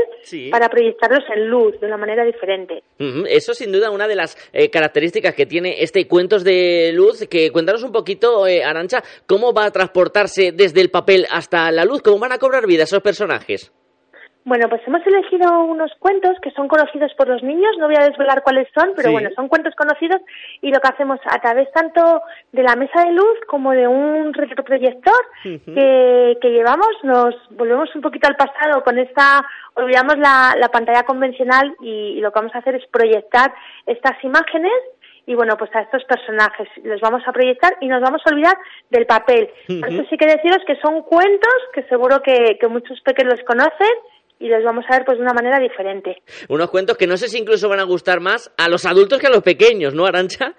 para 0.49 0.69
proyectarlos 0.69 1.23
en 1.35 1.49
luz 1.49 1.79
de 1.81 1.87
una 1.87 1.97
manera 1.97 2.23
diferente. 2.23 2.81
Eso 3.27 3.53
sin 3.53 3.71
duda 3.71 3.91
una 3.91 4.07
de 4.07 4.15
las 4.15 4.37
eh, 4.53 4.69
características 4.69 5.35
que 5.35 5.45
tiene 5.45 5.83
este 5.83 6.07
Cuentos 6.07 6.43
de 6.43 6.91
Luz, 6.93 7.27
que 7.29 7.51
cuéntanos 7.51 7.83
un 7.83 7.91
poquito, 7.91 8.47
eh, 8.47 8.63
Arancha, 8.63 9.03
cómo 9.25 9.53
va 9.53 9.65
a 9.65 9.71
transportarse 9.71 10.53
desde 10.53 10.79
el 10.79 10.89
papel 10.89 11.27
hasta 11.29 11.69
la 11.71 11.83
luz, 11.83 12.01
cómo 12.01 12.19
van 12.19 12.31
a 12.31 12.37
cobrar 12.37 12.65
vida 12.65 12.83
esos 12.83 13.01
personajes. 13.01 13.73
Bueno, 14.45 14.67
pues 14.67 14.81
hemos 14.85 15.05
elegido 15.07 15.63
unos 15.63 15.91
cuentos 15.99 16.37
que 16.41 16.51
son 16.51 16.67
conocidos 16.67 17.13
por 17.13 17.29
los 17.29 17.41
niños, 17.43 17.77
no 17.79 17.87
voy 17.87 17.95
a 17.97 18.09
desvelar 18.09 18.43
cuáles 18.43 18.67
son, 18.73 18.91
pero 18.93 19.11
bueno, 19.11 19.29
son 19.37 19.47
cuentos 19.47 19.73
conocidos 19.75 20.19
y 20.61 20.69
lo 20.69 20.81
que 20.81 20.89
hacemos 20.89 21.19
a 21.25 21.39
través 21.39 21.71
tanto 21.71 22.21
de 22.51 22.61
la 22.61 22.75
mesa 22.75 23.05
de 23.05 23.13
luz 23.13 23.39
como 23.47 23.71
de 23.71 23.87
un 23.87 24.33
retroproyector 24.33 25.19
que, 25.43 26.37
que, 26.41 26.49
llevamos, 26.49 26.89
nos 27.03 27.35
volvemos 27.51 27.95
un 27.95 28.01
poquito 28.01 28.27
al 28.27 28.35
pasado 28.35 28.83
con 28.83 28.99
esta, 28.99 29.45
olvidamos 29.75 30.17
la, 30.17 30.55
la 30.59 30.67
pantalla 30.67 31.03
convencional 31.03 31.73
y, 31.81 32.19
lo 32.19 32.31
que 32.31 32.39
vamos 32.39 32.55
a 32.55 32.59
hacer 32.59 32.75
es 32.75 32.85
proyectar 32.87 33.53
estas 33.85 34.21
imágenes 34.23 34.73
y 35.25 35.35
bueno, 35.35 35.55
pues 35.55 35.73
a 35.73 35.81
estos 35.81 36.03
personajes 36.03 36.67
los 36.83 36.99
vamos 36.99 37.23
a 37.25 37.31
proyectar 37.31 37.77
y 37.79 37.87
nos 37.87 38.01
vamos 38.01 38.21
a 38.25 38.29
olvidar 38.29 38.57
del 38.89 39.05
papel. 39.05 39.49
Por 39.67 39.89
eso 39.89 40.03
sí 40.09 40.17
que 40.17 40.25
deciros 40.25 40.59
que 40.67 40.75
son 40.81 41.01
cuentos 41.03 41.55
que 41.73 41.83
seguro 41.83 42.21
que, 42.21 42.57
que 42.59 42.67
muchos 42.67 42.99
pequeños 43.01 43.35
los 43.35 43.43
conocen 43.45 43.93
y 44.39 44.47
los 44.47 44.63
vamos 44.63 44.85
a 44.89 44.97
ver 44.97 45.05
pues 45.05 45.17
de 45.17 45.23
una 45.23 45.33
manera 45.33 45.59
diferente. 45.59 46.17
Unos 46.49 46.69
cuentos 46.69 46.97
que 46.97 47.07
no 47.07 47.17
sé 47.17 47.29
si 47.29 47.37
incluso 47.37 47.69
van 47.69 47.79
a 47.79 47.83
gustar 47.83 48.19
más 48.19 48.51
a 48.57 48.69
los 48.69 48.85
adultos 48.85 49.19
que 49.19 49.27
a 49.27 49.31
los 49.31 49.43
pequeños, 49.43 49.93
¿no, 49.93 50.05
Arancha? 50.05 50.53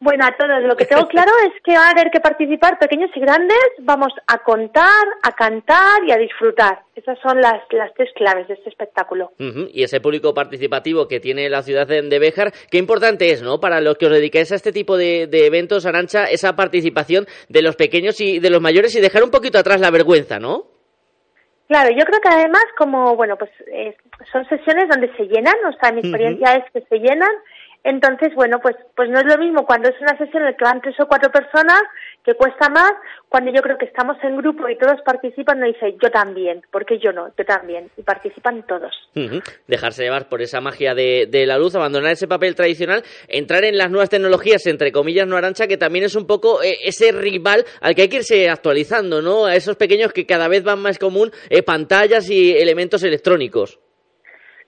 Bueno, 0.00 0.24
a 0.24 0.36
todos. 0.36 0.62
Lo 0.62 0.76
que 0.76 0.84
tengo 0.84 1.06
claro 1.08 1.32
es 1.46 1.60
que 1.64 1.74
va 1.76 1.88
a 1.88 1.90
haber 1.90 2.10
que 2.10 2.20
participar 2.20 2.78
pequeños 2.78 3.10
y 3.14 3.20
grandes. 3.20 3.58
Vamos 3.80 4.12
a 4.26 4.38
contar, 4.38 5.04
a 5.22 5.32
cantar 5.32 6.04
y 6.06 6.12
a 6.12 6.16
disfrutar. 6.16 6.80
Esas 6.94 7.18
son 7.20 7.40
las, 7.40 7.62
las 7.72 7.92
tres 7.94 8.10
claves 8.14 8.48
de 8.48 8.54
este 8.54 8.70
espectáculo. 8.70 9.32
Y 9.72 9.82
ese 9.82 10.00
público 10.00 10.34
participativo 10.34 11.08
que 11.08 11.20
tiene 11.20 11.48
la 11.48 11.62
ciudad 11.62 11.86
de 11.86 12.18
Béjar, 12.18 12.52
qué 12.70 12.78
importante 12.78 13.30
es, 13.30 13.42
¿no? 13.42 13.60
Para 13.60 13.80
los 13.80 13.96
que 13.96 14.06
os 14.06 14.12
dedicáis 14.12 14.52
a 14.52 14.56
este 14.56 14.72
tipo 14.72 14.96
de, 14.96 15.26
de 15.26 15.46
eventos, 15.46 15.86
Arancha, 15.86 16.24
esa 16.24 16.54
participación 16.54 17.26
de 17.48 17.62
los 17.62 17.76
pequeños 17.76 18.20
y 18.20 18.38
de 18.40 18.50
los 18.50 18.60
mayores 18.60 18.94
y 18.96 19.00
dejar 19.00 19.22
un 19.22 19.30
poquito 19.30 19.58
atrás 19.58 19.80
la 19.80 19.90
vergüenza, 19.90 20.38
¿no? 20.38 20.77
Claro, 21.68 21.90
yo 21.90 22.04
creo 22.06 22.20
que 22.20 22.28
además 22.30 22.64
como, 22.78 23.14
bueno, 23.14 23.36
pues 23.36 23.50
eh, 23.66 23.94
son 24.32 24.48
sesiones 24.48 24.88
donde 24.88 25.14
se 25.16 25.24
llenan, 25.24 25.54
o 25.68 25.72
sea, 25.78 25.92
mi 25.92 26.00
experiencia 26.00 26.54
es 26.54 26.64
que 26.72 26.80
se 26.88 26.98
llenan, 26.98 27.30
entonces, 27.84 28.34
bueno, 28.34 28.58
pues, 28.60 28.76
pues 28.96 29.08
no 29.08 29.18
es 29.18 29.24
lo 29.24 29.38
mismo 29.38 29.64
cuando 29.64 29.88
es 29.88 29.94
una 30.00 30.16
sesión 30.18 30.42
en 30.42 30.50
la 30.50 30.56
que 30.56 30.64
van 30.64 30.80
tres 30.80 30.98
o 31.00 31.06
cuatro 31.06 31.30
personas, 31.30 31.80
que 32.24 32.34
cuesta 32.34 32.68
más, 32.68 32.92
cuando 33.28 33.52
yo 33.52 33.62
creo 33.62 33.78
que 33.78 33.86
estamos 33.86 34.16
en 34.22 34.36
grupo 34.36 34.68
y 34.68 34.76
todos 34.76 35.00
participan, 35.02 35.60
no 35.60 35.66
dice 35.66 35.96
yo 36.02 36.10
también, 36.10 36.60
porque 36.70 36.98
yo 36.98 37.12
no, 37.12 37.28
yo 37.38 37.44
también, 37.44 37.90
y 37.96 38.02
participan 38.02 38.64
todos. 38.66 38.92
Dejarse 39.66 40.02
llevar 40.02 40.28
por 40.28 40.42
esa 40.42 40.60
magia 40.60 40.94
de, 40.94 41.44
la 41.46 41.56
luz, 41.56 41.74
abandonar 41.74 42.12
ese 42.12 42.28
papel 42.28 42.54
tradicional, 42.54 43.02
entrar 43.28 43.64
en 43.64 43.78
las 43.78 43.90
nuevas 43.90 44.10
tecnologías, 44.10 44.66
entre 44.66 44.92
comillas, 44.92 45.26
no 45.26 45.36
arancha, 45.36 45.66
que 45.66 45.78
también 45.78 46.04
es 46.04 46.16
un 46.16 46.26
poco 46.26 46.62
eh, 46.62 46.78
ese 46.84 47.12
rival 47.12 47.64
al 47.80 47.94
que 47.94 48.02
hay 48.02 48.08
que 48.08 48.16
irse 48.16 48.50
actualizando, 48.50 49.22
¿no? 49.22 49.46
A 49.46 49.54
esos 49.54 49.76
pequeños 49.76 50.12
que 50.12 50.26
cada 50.26 50.48
vez 50.48 50.64
van 50.64 50.80
más 50.80 50.98
común 50.98 51.30
eh, 51.48 51.62
pantallas 51.62 52.28
y 52.28 52.52
elementos 52.52 53.02
electrónicos. 53.02 53.78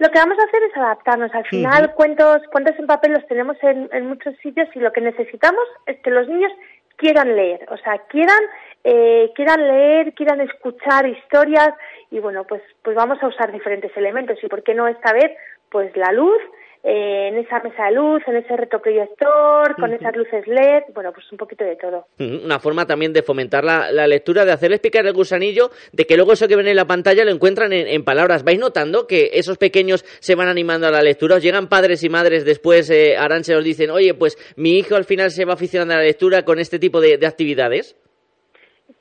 Lo 0.01 0.09
que 0.09 0.19
vamos 0.19 0.39
a 0.39 0.45
hacer 0.45 0.63
es 0.63 0.75
adaptarnos. 0.75 1.35
Al 1.35 1.45
final, 1.45 1.93
cuentos, 1.95 2.41
cuentos 2.51 2.75
en 2.79 2.87
papel 2.87 3.13
los 3.13 3.27
tenemos 3.27 3.59
en, 3.63 3.87
en, 3.93 4.07
muchos 4.07 4.35
sitios 4.39 4.67
y 4.75 4.79
lo 4.79 4.93
que 4.93 5.03
necesitamos 5.03 5.63
es 5.85 6.01
que 6.01 6.11
los 6.11 6.27
niños 6.27 6.51
quieran 6.97 7.37
leer, 7.37 7.67
o 7.71 7.77
sea, 7.77 7.99
quieran, 8.09 8.41
eh, 8.83 9.31
quieran 9.35 9.69
leer, 9.69 10.15
quieran 10.15 10.41
escuchar 10.41 11.07
historias 11.07 11.71
y 12.11 12.19
bueno, 12.19 12.45
pues, 12.45 12.63
pues 12.83 12.97
vamos 12.97 13.23
a 13.23 13.27
usar 13.27 13.53
diferentes 13.53 13.95
elementos. 13.95 14.39
Y 14.43 14.49
por 14.49 14.63
qué 14.63 14.73
no 14.73 14.89
esta 14.89 15.13
vez, 15.13 15.37
pues 15.71 15.95
la 15.95 16.13
luz, 16.13 16.41
eh, 16.83 17.29
en 17.29 17.39
esa 17.39 17.61
mesa 17.61 17.87
de 17.87 17.93
luz, 17.93 18.23
en 18.27 18.37
ese 18.37 18.57
retroproyector, 18.57 19.77
con 19.77 19.93
esas 19.93 20.17
luces 20.17 20.47
LED, 20.47 20.85
bueno, 20.95 21.13
pues 21.13 21.31
un 21.31 21.37
poquito 21.37 21.65
de 21.65 21.77
todo. 21.77 22.07
Una 22.19 22.59
forma 22.59 22.87
también 22.87 23.13
de 23.13 23.23
fomentar 23.23 23.65
la, 23.65 24.07
lectura, 24.07 24.45
de 24.45 24.53
hacerles 24.53 24.81
picar 24.81 25.07
el 25.07 25.13
gusanillo, 25.13 25.71
de 25.93 26.07
que 26.07 26.17
luego 26.17 26.33
eso 26.33 26.49
que 26.49 26.57
ven 26.57 26.69
en 26.69 26.77
la 26.77 26.87
pantalla 26.87 27.25
lo 27.25 27.33
encuentran 27.33 27.73
en, 27.73 28.05
palabras. 28.05 28.45
¿Vais 28.45 28.59
notando 28.59 29.07
que 29.07 29.31
esos 29.35 29.59
pequeños 29.59 30.05
se 30.21 30.35
van 30.35 30.49
animando 30.49 30.87
a 30.87 30.91
la 30.91 31.03
lectura? 31.03 31.37
¿Os 31.37 31.43
llegan 31.43 31.69
padres 31.69 32.03
y 32.03 32.09
madres 32.09 32.45
después, 32.47 32.91
eh, 32.91 33.17
Aranche, 33.17 33.55
os 33.55 33.65
dicen, 33.65 33.91
oye, 33.91 34.15
pues 34.15 34.39
mi 34.57 34.79
hijo 34.79 34.97
al 34.97 35.05
final 35.05 35.31
se 35.31 35.45
va 35.45 35.53
aficionando 35.53 35.95
a 35.95 35.99
la 35.99 36.05
lectura 36.05 36.45
con 36.45 36.59
este 36.59 36.79
tipo 36.79 37.01
de 37.01 37.27
actividades? 37.27 37.95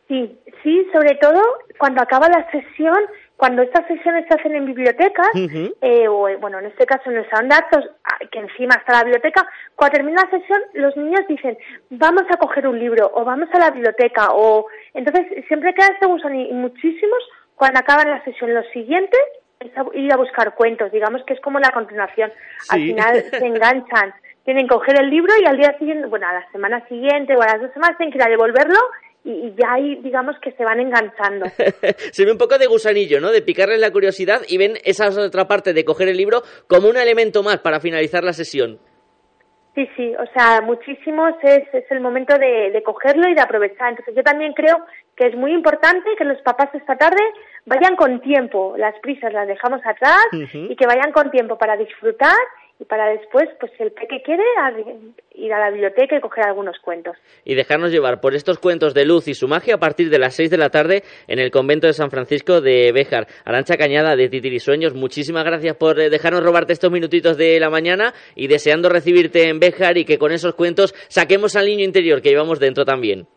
Sí, 0.09 0.37
sí, 0.63 0.87
sobre 0.91 1.15
todo 1.21 1.39
cuando 1.77 2.01
acaba 2.01 2.27
la 2.27 2.49
sesión 2.51 2.97
cuando 3.39 3.62
estas 3.62 3.88
sesiones 3.88 4.25
se 4.28 4.38
hacen 4.38 4.54
en 4.54 4.65
bibliotecas, 4.65 5.30
eh, 5.34 6.10
o 6.10 6.28
bueno, 6.41 6.60
en 6.60 6.65
este 6.65 6.86
caso 6.86 7.10
en 7.10 7.19
el 7.19 7.30
salón 7.30 7.47
de 7.47 7.56
actos, 7.56 7.86
que 8.30 8.39
encima 8.39 8.75
está 8.75 8.97
la 8.97 9.06
biblioteca, 9.06 9.47
cuando 9.75 9.95
termina 9.95 10.25
la 10.25 10.38
sesión, 10.38 10.60
los 10.73 10.97
niños 10.97 11.21
dicen, 11.30 11.58
vamos 11.89 12.23
a 12.30 12.36
coger 12.36 12.67
un 12.67 12.78
libro, 12.78 13.10
o 13.13 13.23
vamos 13.23 13.47
a 13.54 13.60
la 13.60 13.71
biblioteca, 13.71 14.34
o 14.34 14.67
entonces 14.93 15.45
siempre 15.47 15.73
queda 15.73 15.88
este 15.88 16.06
gusano 16.06 16.36
y 16.36 16.52
muchísimos, 16.52 17.19
cuando 17.56 17.80
acaban 17.80 18.10
la 18.10 18.21
sesión, 18.25 18.54
los 18.54 18.67
siguientes 18.73 19.21
es 19.62 19.71
ir 19.93 20.12
a 20.12 20.17
buscar 20.17 20.54
cuentos, 20.56 20.91
digamos 20.91 21.23
que 21.23 21.34
es 21.34 21.39
como 21.39 21.60
la 21.60 21.71
continuación. 21.71 22.34
Al 22.67 22.80
final 22.82 23.23
se 23.32 23.45
enganchan, 23.45 24.13
tienen 24.43 24.67
que 24.67 24.75
coger 24.75 24.99
el 24.99 25.10
libro 25.10 25.32
y 25.41 25.45
al 25.45 25.56
día 25.56 25.78
siguiente, 25.80 26.08
bueno, 26.08 26.28
a 26.28 26.34
la 26.34 26.52
semana 26.52 26.86
siguiente 26.89 27.38
o 27.38 27.41
a 27.41 27.45
las 27.45 27.62
dos 27.62 27.71
semanas 27.71 27.95
tienen 27.97 28.12
que 28.12 28.17
ir 28.17 28.23
a 28.25 28.30
devolverlo 28.30 28.80
y, 29.23 29.53
ya 29.58 29.73
ahí 29.73 29.95
digamos 30.03 30.36
que 30.41 30.51
se 30.53 30.63
van 30.63 30.79
enganchando. 30.79 31.45
se 32.12 32.25
ve 32.25 32.32
un 32.32 32.38
poco 32.38 32.58
de 32.58 32.67
gusanillo, 32.67 33.19
¿no? 33.19 33.32
De 33.32 33.41
picarles 33.41 33.79
la 33.79 33.91
curiosidad 33.91 34.41
y 34.47 34.58
ven 34.58 34.77
esa 34.84 35.10
otra 35.10 35.47
parte 35.47 35.73
de 35.73 35.86
coger 35.86 36.10
el 36.10 36.17
libro 36.17 36.41
como 36.67 36.89
un 36.89 36.97
elemento 36.97 37.43
más 37.43 37.60
para 37.60 37.79
finalizar 37.79 38.23
la 38.23 38.34
sesión. 38.34 38.79
Sí, 39.75 39.88
sí, 39.95 40.13
o 40.15 40.25
sea, 40.34 40.62
muchísimos 40.62 41.34
es, 41.43 41.63
es 41.71 41.89
el 41.91 42.01
momento 42.01 42.38
de, 42.38 42.71
de, 42.71 42.84
cogerlo 42.84 43.29
y 43.29 43.36
de 43.36 43.41
aprovechar. 43.41 43.91
Entonces 43.91 44.15
yo 44.15 44.23
también 44.23 44.53
creo 44.53 44.77
que 45.15 45.27
es 45.27 45.36
muy 45.36 45.53
importante 45.53 46.10
que 46.17 46.25
los 46.25 46.41
papás 46.41 46.69
esta 46.73 46.97
tarde 46.97 47.21
vayan 47.65 47.95
con 47.95 48.19
tiempo, 48.19 48.73
las 48.77 48.97
prisas 48.99 49.32
las 49.32 49.47
dejamos 49.47 49.79
atrás 49.86 50.25
y 50.32 50.75
que 50.75 50.88
vayan 50.88 51.12
con 51.12 51.29
tiempo 51.29 51.58
para 51.58 51.77
disfrutar 51.77 52.36
y 52.79 52.85
para 52.85 53.09
después, 53.09 53.49
pues 53.59 53.73
el 53.79 53.91
peque 53.91 54.21
quiere, 54.23 54.43
ir 55.35 55.53
a 55.53 55.59
la 55.59 55.69
biblioteca 55.69 56.15
y 56.15 56.21
coger 56.21 56.45
algunos 56.45 56.79
cuentos. 56.79 57.17
Y 57.43 57.55
dejarnos 57.55 57.91
llevar 57.91 58.21
por 58.21 58.35
estos 58.35 58.57
cuentos 58.57 58.93
de 58.93 59.03
luz 59.03 59.27
y 59.27 59.33
su 59.33 59.49
magia 59.49 59.75
a 59.75 59.79
partir 59.79 60.09
de 60.09 60.17
las 60.17 60.35
seis 60.35 60.49
de 60.49 60.57
la 60.57 60.69
tarde 60.69 61.03
en 61.27 61.39
el 61.39 61.51
convento 61.51 61.87
de 61.87 61.93
San 61.93 62.09
Francisco 62.09 62.61
de 62.61 62.93
Béjar. 62.93 63.27
Arancha 63.43 63.75
Cañada 63.75 64.15
de 64.15 64.29
Titirisueños, 64.29 64.93
muchísimas 64.93 65.43
gracias 65.43 65.75
por 65.75 65.99
eh, 65.99 66.09
dejarnos 66.09 66.41
robarte 66.41 66.71
estos 66.71 66.91
minutitos 66.91 67.35
de 67.35 67.59
la 67.59 67.69
mañana 67.69 68.13
y 68.33 68.47
deseando 68.47 68.87
recibirte 68.87 69.49
en 69.49 69.59
Béjar 69.59 69.97
y 69.97 70.05
que 70.05 70.17
con 70.17 70.31
esos 70.31 70.55
cuentos 70.55 70.95
saquemos 71.09 71.57
al 71.57 71.65
niño 71.65 71.83
interior 71.83 72.21
que 72.21 72.29
llevamos 72.29 72.59
dentro 72.61 72.85
también. 72.85 73.27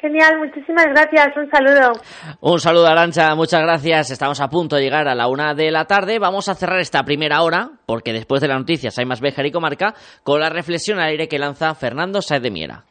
Genial, 0.00 0.38
muchísimas 0.38 0.86
gracias. 0.86 1.36
Un 1.36 1.50
saludo. 1.50 1.92
Un 2.40 2.60
saludo, 2.60 2.86
Arancha. 2.86 3.34
Muchas 3.34 3.60
gracias. 3.60 4.12
Estamos 4.12 4.40
a 4.40 4.48
punto 4.48 4.76
de 4.76 4.82
llegar 4.82 5.08
a 5.08 5.14
la 5.16 5.26
una 5.26 5.54
de 5.54 5.72
la 5.72 5.86
tarde. 5.86 6.20
Vamos 6.20 6.48
a 6.48 6.54
cerrar 6.54 6.78
esta 6.78 7.02
primera 7.02 7.42
hora, 7.42 7.70
porque 7.84 8.12
después 8.12 8.40
de 8.40 8.46
las 8.46 8.58
noticias 8.58 8.96
hay 8.96 9.06
más 9.06 9.20
Béjar 9.20 9.46
y 9.46 9.50
Comarca, 9.50 9.94
con 10.22 10.38
la 10.38 10.50
reflexión 10.50 11.00
al 11.00 11.08
aire 11.08 11.26
que 11.26 11.40
lanza 11.40 11.74
Fernando 11.74 12.22
Saez 12.22 12.42
de 12.42 12.50
Miera. 12.52 12.84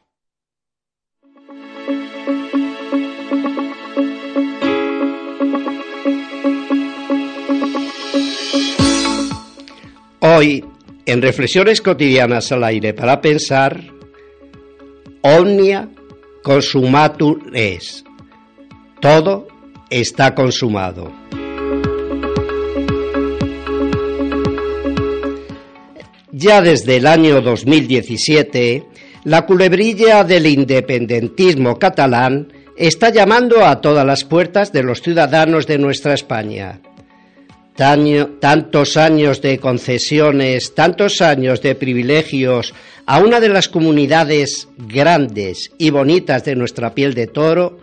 Hoy, 10.20 10.66
en 11.06 11.22
Reflexiones 11.22 11.82
cotidianas 11.82 12.52
al 12.52 12.66
aire 12.66 12.94
para 12.94 13.22
pensar, 13.22 13.80
Omnia 15.22 15.88
consumatur 16.44 17.52
es. 17.54 18.04
Todo 19.02 19.48
está 19.90 20.34
consumado. 20.36 21.12
Ya 26.32 26.62
desde 26.62 26.98
el 26.98 27.08
año 27.08 27.42
2017, 27.42 28.86
la 29.24 29.46
culebrilla 29.46 30.24
del 30.24 30.46
independentismo 30.46 31.80
catalán 31.80 32.54
está 32.76 33.10
llamando 33.10 33.66
a 33.66 33.82
todas 33.82 34.06
las 34.06 34.24
puertas 34.24 34.72
de 34.72 34.84
los 34.84 35.02
ciudadanos 35.02 35.66
de 35.66 35.80
nuestra 35.80 36.14
España 36.14 36.80
tantos 37.78 38.98
años 38.98 39.40
de 39.44 39.60
concesiones, 39.60 40.74
tantos 40.74 41.22
años 41.22 41.62
de 41.62 41.76
privilegios 41.76 42.74
a 43.06 43.20
una 43.20 43.40
de 43.40 43.50
las 43.50 43.70
comunidades 43.70 44.68
grandes 44.78 45.72
y 45.78 45.92
bonitas 45.92 46.44
de 46.44 46.56
nuestra 46.56 46.96
piel 46.96 47.14
de 47.14 47.28
toro, 47.28 47.78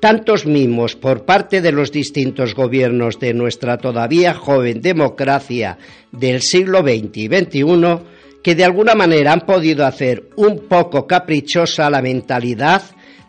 tantos 0.00 0.46
mimos 0.46 0.96
por 0.96 1.24
parte 1.24 1.62
de 1.62 1.70
los 1.70 1.92
distintos 1.92 2.56
gobiernos 2.56 3.20
de 3.20 3.34
nuestra 3.34 3.78
todavía 3.78 4.34
joven 4.34 4.82
democracia 4.82 5.78
del 6.10 6.42
siglo 6.42 6.80
XX 6.80 7.16
y 7.16 7.26
XXI, 7.28 7.98
que 8.42 8.56
de 8.56 8.64
alguna 8.64 8.96
manera 8.96 9.32
han 9.32 9.42
podido 9.42 9.86
hacer 9.86 10.28
un 10.34 10.66
poco 10.66 11.06
caprichosa 11.06 11.88
la 11.88 12.02
mentalidad 12.02 12.82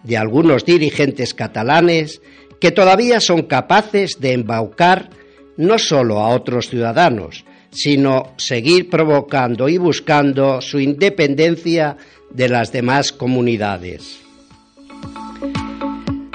de 0.04 0.18
algunos 0.18 0.66
dirigentes 0.66 1.36
catalanes 1.36 2.22
que 2.60 2.72
todavía 2.72 3.20
son 3.20 3.44
capaces 3.44 4.20
de 4.20 4.34
embaucar 4.34 5.12
no 5.58 5.78
solo 5.78 6.20
a 6.20 6.30
otros 6.30 6.70
ciudadanos, 6.70 7.46
sino 7.72 8.34
seguir 8.38 8.90
provocando 8.90 9.68
y 9.70 9.78
buscando 9.78 10.62
su 10.62 10.80
independencia 10.80 11.98
de 12.32 12.50
las 12.50 12.72
demás 12.72 13.12
comunidades. 13.12 14.20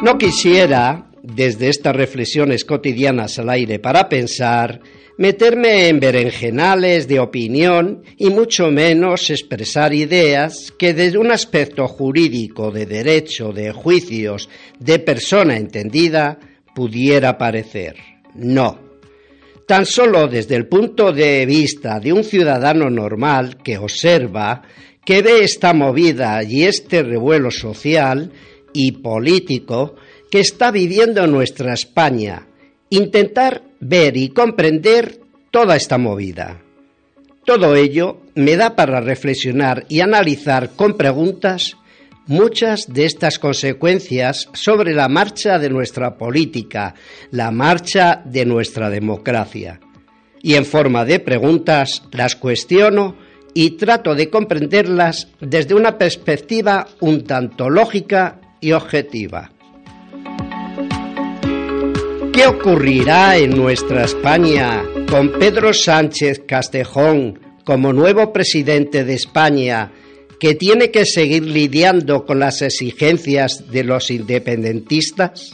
No 0.03 0.19
quisiera, 0.19 1.07
desde 1.23 1.69
estas 1.69 1.95
reflexiones 1.95 2.65
cotidianas 2.65 3.39
al 3.39 3.51
aire 3.51 3.79
para 3.79 4.09
pensar, 4.09 4.81
meterme 5.19 5.89
en 5.89 6.01
berenjenales 6.01 7.07
de 7.07 7.21
opinión 7.21 8.03
y 8.17 8.31
mucho 8.31 8.71
menos 8.71 9.31
expresar 9.31 9.95
ideas 9.95 10.73
que 10.79 10.95
desde 10.95 11.19
un 11.19 11.31
aspecto 11.31 11.87
jurídico 11.87 12.71
de 12.71 12.87
derecho, 12.87 13.53
de 13.53 13.73
juicios, 13.73 14.49
de 14.79 14.99
persona 14.99 15.57
entendida, 15.57 16.39
pudiera 16.75 17.39
parecer. 17.39 17.97
No. 18.35 18.92
Tan 19.67 19.87
solo 19.87 20.29
desde 20.29 20.57
el 20.57 20.67
punto 20.67 21.13
de 21.13 21.47
vista 21.47 22.01
de 22.01 22.13
un 22.13 22.25
ciudadano 22.25 22.91
normal 22.91 23.59
que 23.63 23.79
observa, 23.79 24.63
que 25.05 25.23
ve 25.23 25.45
esta 25.45 25.73
movida 25.73 26.43
y 26.43 26.65
este 26.65 27.03
revuelo 27.03 27.51
social 27.51 28.31
y 28.73 28.93
político 28.93 29.97
que 30.31 30.41
está 30.41 30.71
viviendo 30.71 31.27
nuestra 31.27 31.75
España, 31.75 32.47
intentar 32.91 33.63
ver 33.81 34.17
y 34.17 34.29
comprender 34.31 35.21
toda 35.51 35.77
esta 35.77 35.99
movida. 35.99 36.63
Todo 37.45 37.75
ello 37.77 38.21
me 38.35 38.57
da 38.57 38.77
para 38.77 39.01
reflexionar 39.01 39.85
y 39.89 40.01
analizar 40.01 40.71
con 40.77 40.97
preguntas 40.97 41.77
muchas 42.27 42.87
de 42.89 43.05
estas 43.05 43.39
consecuencias 43.39 44.49
sobre 44.53 44.95
la 44.95 45.09
marcha 45.09 45.59
de 45.59 45.71
nuestra 45.71 46.17
política, 46.17 46.95
la 47.31 47.51
marcha 47.51 48.23
de 48.25 48.45
nuestra 48.45 48.91
democracia. 48.91 49.81
Y 50.43 50.55
en 50.55 50.65
forma 50.65 51.05
de 51.05 51.21
preguntas 51.21 52.03
las 52.13 52.37
cuestiono 52.37 53.17
y 53.55 53.73
trato 53.73 54.15
de 54.15 54.31
comprenderlas 54.31 55.29
desde 55.41 55.75
una 55.75 55.99
perspectiva 55.99 56.89
un 57.01 57.25
tanto 57.25 57.69
lógica 57.69 58.41
y 58.61 58.73
objetiva. 58.73 59.51
¿Qué 62.33 62.47
ocurrirá 62.47 63.37
en 63.37 63.51
nuestra 63.51 64.05
España 64.05 64.83
con 65.11 65.33
Pedro 65.33 65.75
Sánchez 65.75 66.43
Castejón 66.47 67.39
como 67.65 67.93
nuevo 67.93 68.33
presidente 68.33 69.05
de 69.05 69.15
España 69.15 69.93
que 70.43 70.57
tiene 70.57 70.91
que 70.91 71.07
seguir 71.07 71.45
lidiando 71.45 72.27
con 72.27 72.41
las 72.41 72.63
exigencias 72.63 73.71
de 73.71 73.85
los 73.85 74.11
independentistas? 74.11 75.53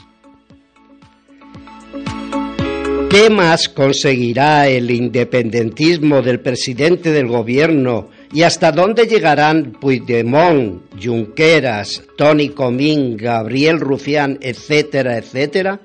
¿Qué 3.10 3.28
más 3.28 3.68
conseguirá 3.68 4.66
el 4.66 4.90
independentismo 4.90 6.22
del 6.22 6.40
presidente 6.40 7.12
del 7.12 7.26
gobierno 7.26 8.08
y 8.32 8.44
hasta 8.44 8.72
dónde 8.72 9.06
llegarán 9.06 9.72
Puigdemont, 9.72 10.84
Junqueras, 10.98 12.02
Tony 12.16 12.48
Comín, 12.48 13.18
Gabriel 13.18 13.80
Rufián, 13.80 14.38
etcétera, 14.40 15.18
etcétera? 15.18 15.80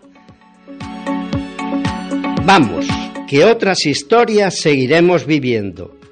Vamos, 2.46 2.86
que 3.28 3.44
otras 3.44 3.86
historias 3.86 4.56
seguiremos 4.60 5.26
viviendo. 5.26 6.03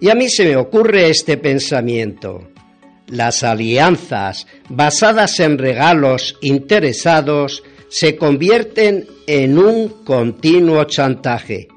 Y 0.00 0.08
a 0.08 0.14
mí 0.14 0.28
se 0.28 0.44
me 0.44 0.56
ocurre 0.56 1.08
este 1.08 1.36
pensamiento. 1.36 2.48
Las 3.08 3.42
alianzas 3.42 4.46
basadas 4.68 5.38
en 5.40 5.58
regalos 5.58 6.38
interesados 6.40 7.62
se 7.88 8.16
convierten 8.16 9.06
en 9.26 9.58
un 9.58 10.04
continuo 10.04 10.84
chantaje. 10.84 11.68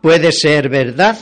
¿Puede 0.00 0.32
ser 0.32 0.68
verdad? 0.68 1.18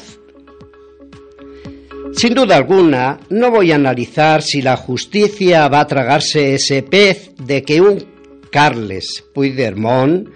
Sin 2.12 2.34
duda 2.34 2.56
alguna, 2.56 3.18
no 3.30 3.50
voy 3.50 3.72
a 3.72 3.76
analizar 3.76 4.42
si 4.42 4.62
la 4.62 4.76
justicia 4.76 5.68
va 5.68 5.80
a 5.80 5.86
tragarse 5.86 6.54
ese 6.54 6.82
pez 6.82 7.32
de 7.38 7.62
que 7.62 7.80
un 7.80 8.04
Carles 8.50 9.24
Puigdemont 9.34 10.28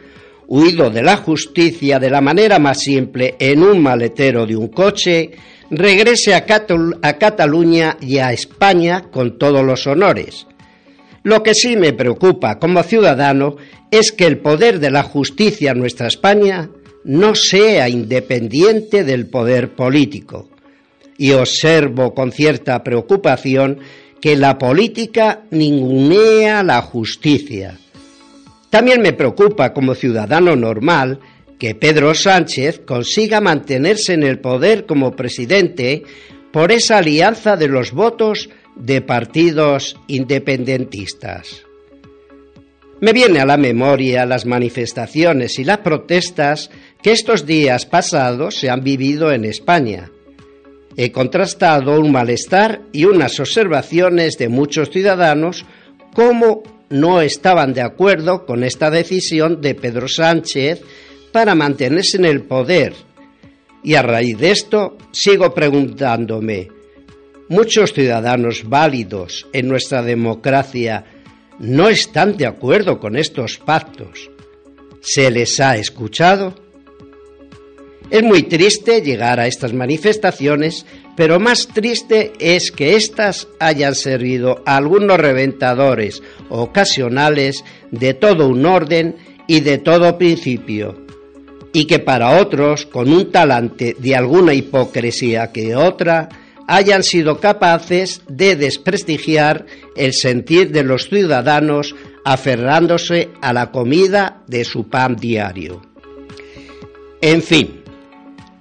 huido 0.46 0.90
de 0.90 1.02
la 1.02 1.16
justicia 1.16 1.98
de 1.98 2.10
la 2.10 2.20
manera 2.20 2.58
más 2.58 2.80
simple 2.80 3.36
en 3.38 3.62
un 3.62 3.80
maletero 3.80 4.44
de 4.44 4.54
un 4.54 4.68
coche, 4.68 5.30
regrese 5.72 6.34
a, 6.34 6.44
Cataluña 6.44 7.96
y 8.00 8.18
a 8.18 8.32
España 8.32 9.04
con 9.10 9.38
todos 9.38 9.64
los 9.64 9.86
honores. 9.86 10.46
Lo 11.24 11.42
que 11.42 11.54
sí 11.54 11.76
me 11.76 11.94
preocupa 11.94 12.58
como 12.58 12.82
ciudadano 12.82 13.56
es 13.90 14.12
que 14.12 14.26
el 14.26 14.38
poder 14.38 14.78
de 14.78 14.90
la 14.90 15.02
justicia 15.02 15.72
en 15.72 15.80
nuestra 15.80 16.08
España 16.08 16.68
no 17.04 17.34
sea 17.34 17.88
independiente 17.88 19.02
del 19.02 19.26
poder 19.26 19.70
político. 19.70 20.48
Y 21.16 21.32
observo 21.32 22.14
con 22.14 22.32
cierta 22.32 22.84
preocupación 22.84 23.78
que 24.20 24.36
la 24.36 24.58
política 24.58 25.40
ningunea 25.50 26.62
la 26.62 26.82
justicia 26.82 27.78
también 28.72 29.02
me 29.02 29.12
preocupa 29.12 29.74
como 29.74 29.94
ciudadano 29.94 30.56
normal 30.56 31.20
que 31.62 31.76
Pedro 31.76 32.12
Sánchez 32.12 32.80
consiga 32.84 33.40
mantenerse 33.40 34.14
en 34.14 34.24
el 34.24 34.40
poder 34.40 34.84
como 34.84 35.14
presidente 35.14 36.02
por 36.50 36.72
esa 36.72 36.98
alianza 36.98 37.56
de 37.56 37.68
los 37.68 37.92
votos 37.92 38.50
de 38.74 39.00
partidos 39.00 39.96
independentistas. 40.08 41.62
Me 43.00 43.12
viene 43.12 43.38
a 43.38 43.46
la 43.46 43.58
memoria 43.58 44.26
las 44.26 44.44
manifestaciones 44.44 45.60
y 45.60 45.62
las 45.62 45.78
protestas 45.78 46.68
que 47.00 47.12
estos 47.12 47.46
días 47.46 47.86
pasados 47.86 48.56
se 48.56 48.68
han 48.68 48.82
vivido 48.82 49.30
en 49.30 49.44
España. 49.44 50.10
He 50.96 51.12
contrastado 51.12 52.00
un 52.00 52.10
malestar 52.10 52.80
y 52.90 53.04
unas 53.04 53.38
observaciones 53.38 54.36
de 54.36 54.48
muchos 54.48 54.90
ciudadanos 54.90 55.64
como 56.12 56.64
no 56.90 57.20
estaban 57.20 57.72
de 57.72 57.82
acuerdo 57.82 58.46
con 58.46 58.64
esta 58.64 58.90
decisión 58.90 59.60
de 59.60 59.76
Pedro 59.76 60.08
Sánchez 60.08 60.82
para 61.32 61.54
mantenerse 61.54 62.18
en 62.18 62.26
el 62.26 62.42
poder. 62.42 62.94
Y 63.82 63.94
a 63.94 64.02
raíz 64.02 64.38
de 64.38 64.50
esto 64.50 64.96
sigo 65.10 65.52
preguntándome, 65.52 66.68
muchos 67.48 67.92
ciudadanos 67.92 68.62
válidos 68.68 69.46
en 69.52 69.68
nuestra 69.68 70.02
democracia 70.02 71.04
no 71.58 71.88
están 71.88 72.36
de 72.36 72.46
acuerdo 72.46 72.98
con 73.00 73.16
estos 73.16 73.58
pactos. 73.58 74.30
¿Se 75.00 75.30
les 75.30 75.58
ha 75.60 75.76
escuchado? 75.76 76.54
Es 78.10 78.22
muy 78.22 78.42
triste 78.42 79.00
llegar 79.00 79.40
a 79.40 79.46
estas 79.46 79.72
manifestaciones, 79.72 80.84
pero 81.16 81.40
más 81.40 81.66
triste 81.68 82.32
es 82.38 82.70
que 82.70 82.94
éstas 82.94 83.48
hayan 83.58 83.94
servido 83.94 84.62
a 84.66 84.76
algunos 84.76 85.18
reventadores 85.18 86.22
ocasionales 86.50 87.64
de 87.90 88.12
todo 88.12 88.48
un 88.48 88.66
orden 88.66 89.16
y 89.46 89.60
de 89.60 89.78
todo 89.78 90.18
principio, 90.18 91.01
y 91.72 91.86
que 91.86 91.98
para 91.98 92.40
otros, 92.40 92.86
con 92.86 93.12
un 93.12 93.30
talante 93.30 93.96
de 93.98 94.14
alguna 94.14 94.54
hipocresía 94.54 95.52
que 95.52 95.74
otra, 95.74 96.28
hayan 96.68 97.02
sido 97.02 97.40
capaces 97.40 98.22
de 98.28 98.56
desprestigiar 98.56 99.66
el 99.96 100.12
sentir 100.12 100.70
de 100.70 100.84
los 100.84 101.08
ciudadanos 101.08 101.94
aferrándose 102.24 103.30
a 103.40 103.52
la 103.52 103.70
comida 103.70 104.42
de 104.46 104.64
su 104.64 104.88
pan 104.88 105.16
diario. 105.16 105.82
En 107.20 107.42
fin, 107.42 107.82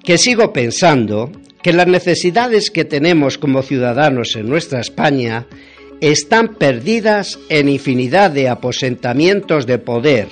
que 0.03 0.17
sigo 0.17 0.51
pensando 0.51 1.31
que 1.61 1.73
las 1.73 1.87
necesidades 1.87 2.71
que 2.71 2.85
tenemos 2.85 3.37
como 3.37 3.61
ciudadanos 3.61 4.35
en 4.35 4.49
nuestra 4.49 4.81
España 4.81 5.47
están 5.99 6.55
perdidas 6.55 7.39
en 7.49 7.69
infinidad 7.69 8.31
de 8.31 8.49
aposentamientos 8.49 9.67
de 9.67 9.77
poder, 9.77 10.27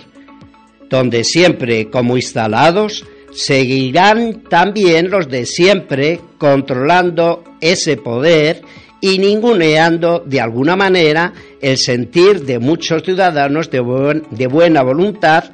donde 0.90 1.24
siempre 1.24 1.90
como 1.90 2.16
instalados 2.16 3.06
seguirán 3.32 4.44
también 4.50 5.10
los 5.10 5.30
de 5.30 5.46
siempre 5.46 6.20
controlando 6.38 7.44
ese 7.62 7.98
poder 7.98 8.62
y 9.02 9.20
ninguneando 9.20 10.24
de 10.26 10.42
alguna 10.42 10.76
manera 10.76 11.34
el 11.62 11.78
sentir 11.78 12.44
de 12.44 12.60
muchos 12.60 13.04
ciudadanos 13.04 13.70
de, 13.70 14.24
de 14.32 14.48
buena 14.48 14.82
voluntad 14.82 15.46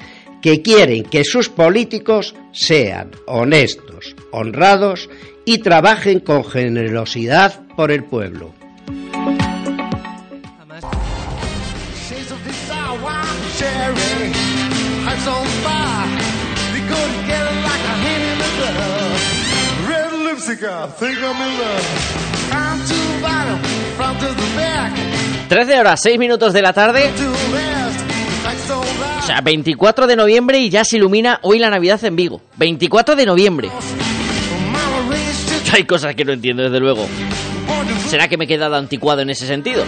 que 0.42 0.62
quieren 0.62 1.04
que 1.04 1.24
sus 1.24 1.50
políticos 1.50 2.36
sean 2.52 3.12
honestos, 3.26 4.16
honrados 4.32 5.10
y 5.44 5.60
trabajen 5.60 6.20
con 6.20 6.44
generosidad 6.44 7.62
por 7.76 7.92
el 7.92 8.04
pueblo. 8.04 8.54
Think 21.00 21.18
I'm 21.20 21.42
in 21.42 21.60
love. 21.60 21.86
I'm 22.52 22.80
to 22.80 22.94
the 22.94 23.22
bottom, 23.22 23.60
front 23.98 24.20
to 24.20 24.28
the 24.28 24.56
back. 24.56 24.94
13 25.50 25.80
horas, 25.80 26.02
6 26.02 26.18
minutos 26.18 26.54
de 26.54 26.62
la 26.62 26.74
tarde. 26.74 27.12
The 27.16 27.24
like. 27.54 27.76
O 29.20 29.28
sea, 29.28 29.42
24 29.42 30.06
de 30.08 30.16
noviembre 30.16 30.60
y 30.60 30.70
ya 30.70 30.84
se 30.84 30.98
ilumina 30.98 31.40
hoy 31.42 31.58
la 31.58 31.70
Navidad 31.70 32.04
en 32.04 32.16
Vigo. 32.16 32.42
24 32.58 33.16
de 33.16 33.26
noviembre. 33.26 33.70
Hay 35.74 35.84
cosas 35.86 36.16
que 36.16 36.24
no 36.24 36.32
entiendo, 36.32 36.64
desde 36.64 36.80
luego. 36.80 37.08
¿Será 38.08 38.28
que 38.28 38.38
me 38.38 38.46
he 38.46 38.48
quedado 38.48 38.76
anticuado 38.76 39.22
en 39.22 39.32
ese 39.32 39.48
sentido? 39.48 39.84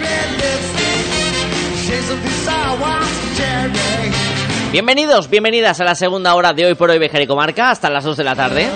Bienvenidos, 4.72 5.30
bienvenidas 5.30 5.80
a 5.80 5.86
la 5.86 5.96
segunda 5.96 6.36
hora 6.36 6.52
de 6.52 6.66
hoy 6.66 6.76
por 6.76 6.90
hoy 6.90 7.00
Bejar 7.00 7.22
y 7.22 7.28
Comarca, 7.28 7.72
hasta 7.72 7.90
las 7.90 8.04
2 8.04 8.18
de 8.18 8.24
la 8.24 8.36
tarde. 8.36 8.68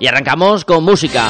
Y 0.00 0.06
arrancamos 0.08 0.64
con 0.64 0.82
música. 0.82 1.28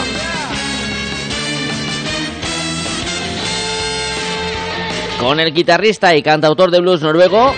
Con 5.20 5.40
el 5.40 5.52
guitarrista 5.52 6.16
y 6.16 6.22
cantautor 6.22 6.70
de 6.70 6.80
blues 6.80 7.02
noruego, 7.02 7.54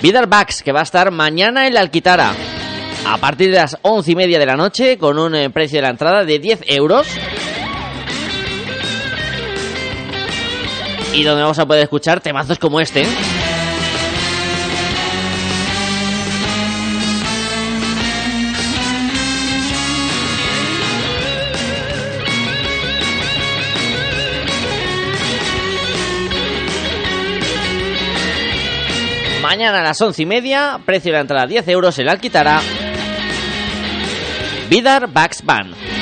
Vidar 0.00 0.26
Bax, 0.26 0.62
que 0.62 0.72
va 0.72 0.80
a 0.80 0.84
estar 0.84 1.10
mañana 1.10 1.66
en 1.66 1.74
la 1.74 1.80
Alquitara. 1.80 2.32
A 3.06 3.18
partir 3.18 3.50
de 3.50 3.56
las 3.56 3.78
once 3.82 4.12
y 4.12 4.16
media 4.16 4.38
de 4.38 4.46
la 4.46 4.56
noche, 4.56 4.96
con 4.96 5.18
un 5.18 5.34
eh, 5.34 5.50
precio 5.50 5.76
de 5.78 5.82
la 5.82 5.90
entrada 5.90 6.24
de 6.24 6.38
10 6.38 6.60
euros. 6.68 7.06
Y 11.14 11.22
donde 11.22 11.42
vamos 11.42 11.58
a 11.58 11.66
poder 11.66 11.82
escuchar 11.82 12.20
temazos 12.20 12.58
como 12.58 12.80
este. 12.80 13.06
Mañana 29.40 29.80
a 29.80 29.82
las 29.84 30.00
once 30.00 30.22
y 30.22 30.26
media, 30.26 30.80
precio 30.84 31.12
de 31.12 31.18
la 31.18 31.20
entrada 31.20 31.46
10 31.46 31.68
euros 31.68 31.96
en 32.00 32.06
la 32.06 32.12
Alquitara. 32.12 32.60
Vidar 34.68 35.06
Bax 35.12 35.44
Band. 35.44 35.93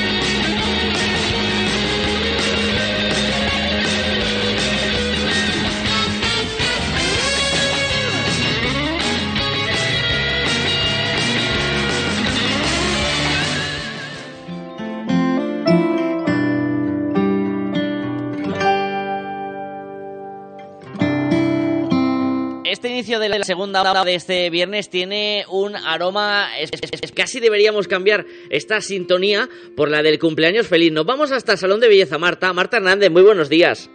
Inicio 23.13 23.19
de 23.19 23.29
la 23.39 23.43
segunda 23.43 23.81
hora 23.81 24.03
de 24.03 24.15
este 24.15 24.49
viernes 24.49 24.89
tiene 24.89 25.45
un 25.49 25.75
aroma. 25.75 26.47
es- 26.59 26.71
es- 26.73 27.01
es- 27.01 27.11
casi 27.11 27.39
deberíamos 27.39 27.87
cambiar 27.87 28.25
esta 28.49 28.81
sintonía 28.81 29.47
por 29.75 29.89
la 29.89 30.01
del 30.01 30.17
cumpleaños 30.17 30.67
feliz. 30.67 30.91
Nos 30.91 31.05
vamos 31.05 31.31
hasta 31.31 31.51
el 31.53 31.57
Salón 31.59 31.79
de 31.79 31.89
Belleza 31.89 32.17
Marta. 32.17 32.51
Marta 32.53 32.77
Hernández, 32.77 33.11
muy 33.11 33.21
buenos 33.21 33.49
días. 33.49 33.89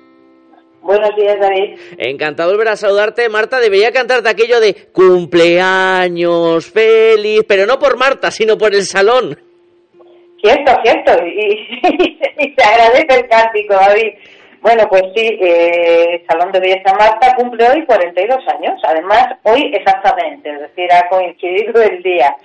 Buenos 0.83 1.11
días, 1.17 1.37
David. 1.41 1.79
Encantado 1.99 2.51
de 2.51 2.57
volver 2.57 2.69
a 2.73 2.77
saludarte. 2.77 3.29
Marta, 3.29 3.59
debería 3.59 3.91
cantarte 3.91 4.29
aquello 4.29 4.61
de 4.61 4.75
cumpleaños 4.93 6.67
feliz, 6.71 7.41
pero 7.49 7.67
no 7.67 7.79
por 7.81 7.97
Marta, 7.97 8.31
sino 8.31 8.57
por 8.57 8.73
el 8.75 8.85
salón. 8.85 9.37
Cierto, 10.41 10.73
cierto. 10.85 11.13
Y, 11.27 12.15
y 12.45 12.55
se 12.57 12.65
agradece 12.65 13.21
el 13.21 13.29
cántico, 13.29 13.75
David. 13.75 14.13
Bueno, 14.61 14.89
pues 14.89 15.03
sí, 15.15 15.39
eh, 15.41 16.25
Salón 16.29 16.53
de 16.53 16.61
Belleza 16.61 16.95
Marta 16.95 17.35
cumple 17.37 17.69
hoy 17.69 17.85
42 17.85 18.39
años. 18.49 18.81
Además, 18.85 19.29
hoy 19.45 19.71
exactamente, 19.75 20.51
es 20.51 20.61
decir, 20.61 20.93
ha 20.93 21.09
coincidido 21.09 21.83
el 21.83 22.03
día. 22.03 22.37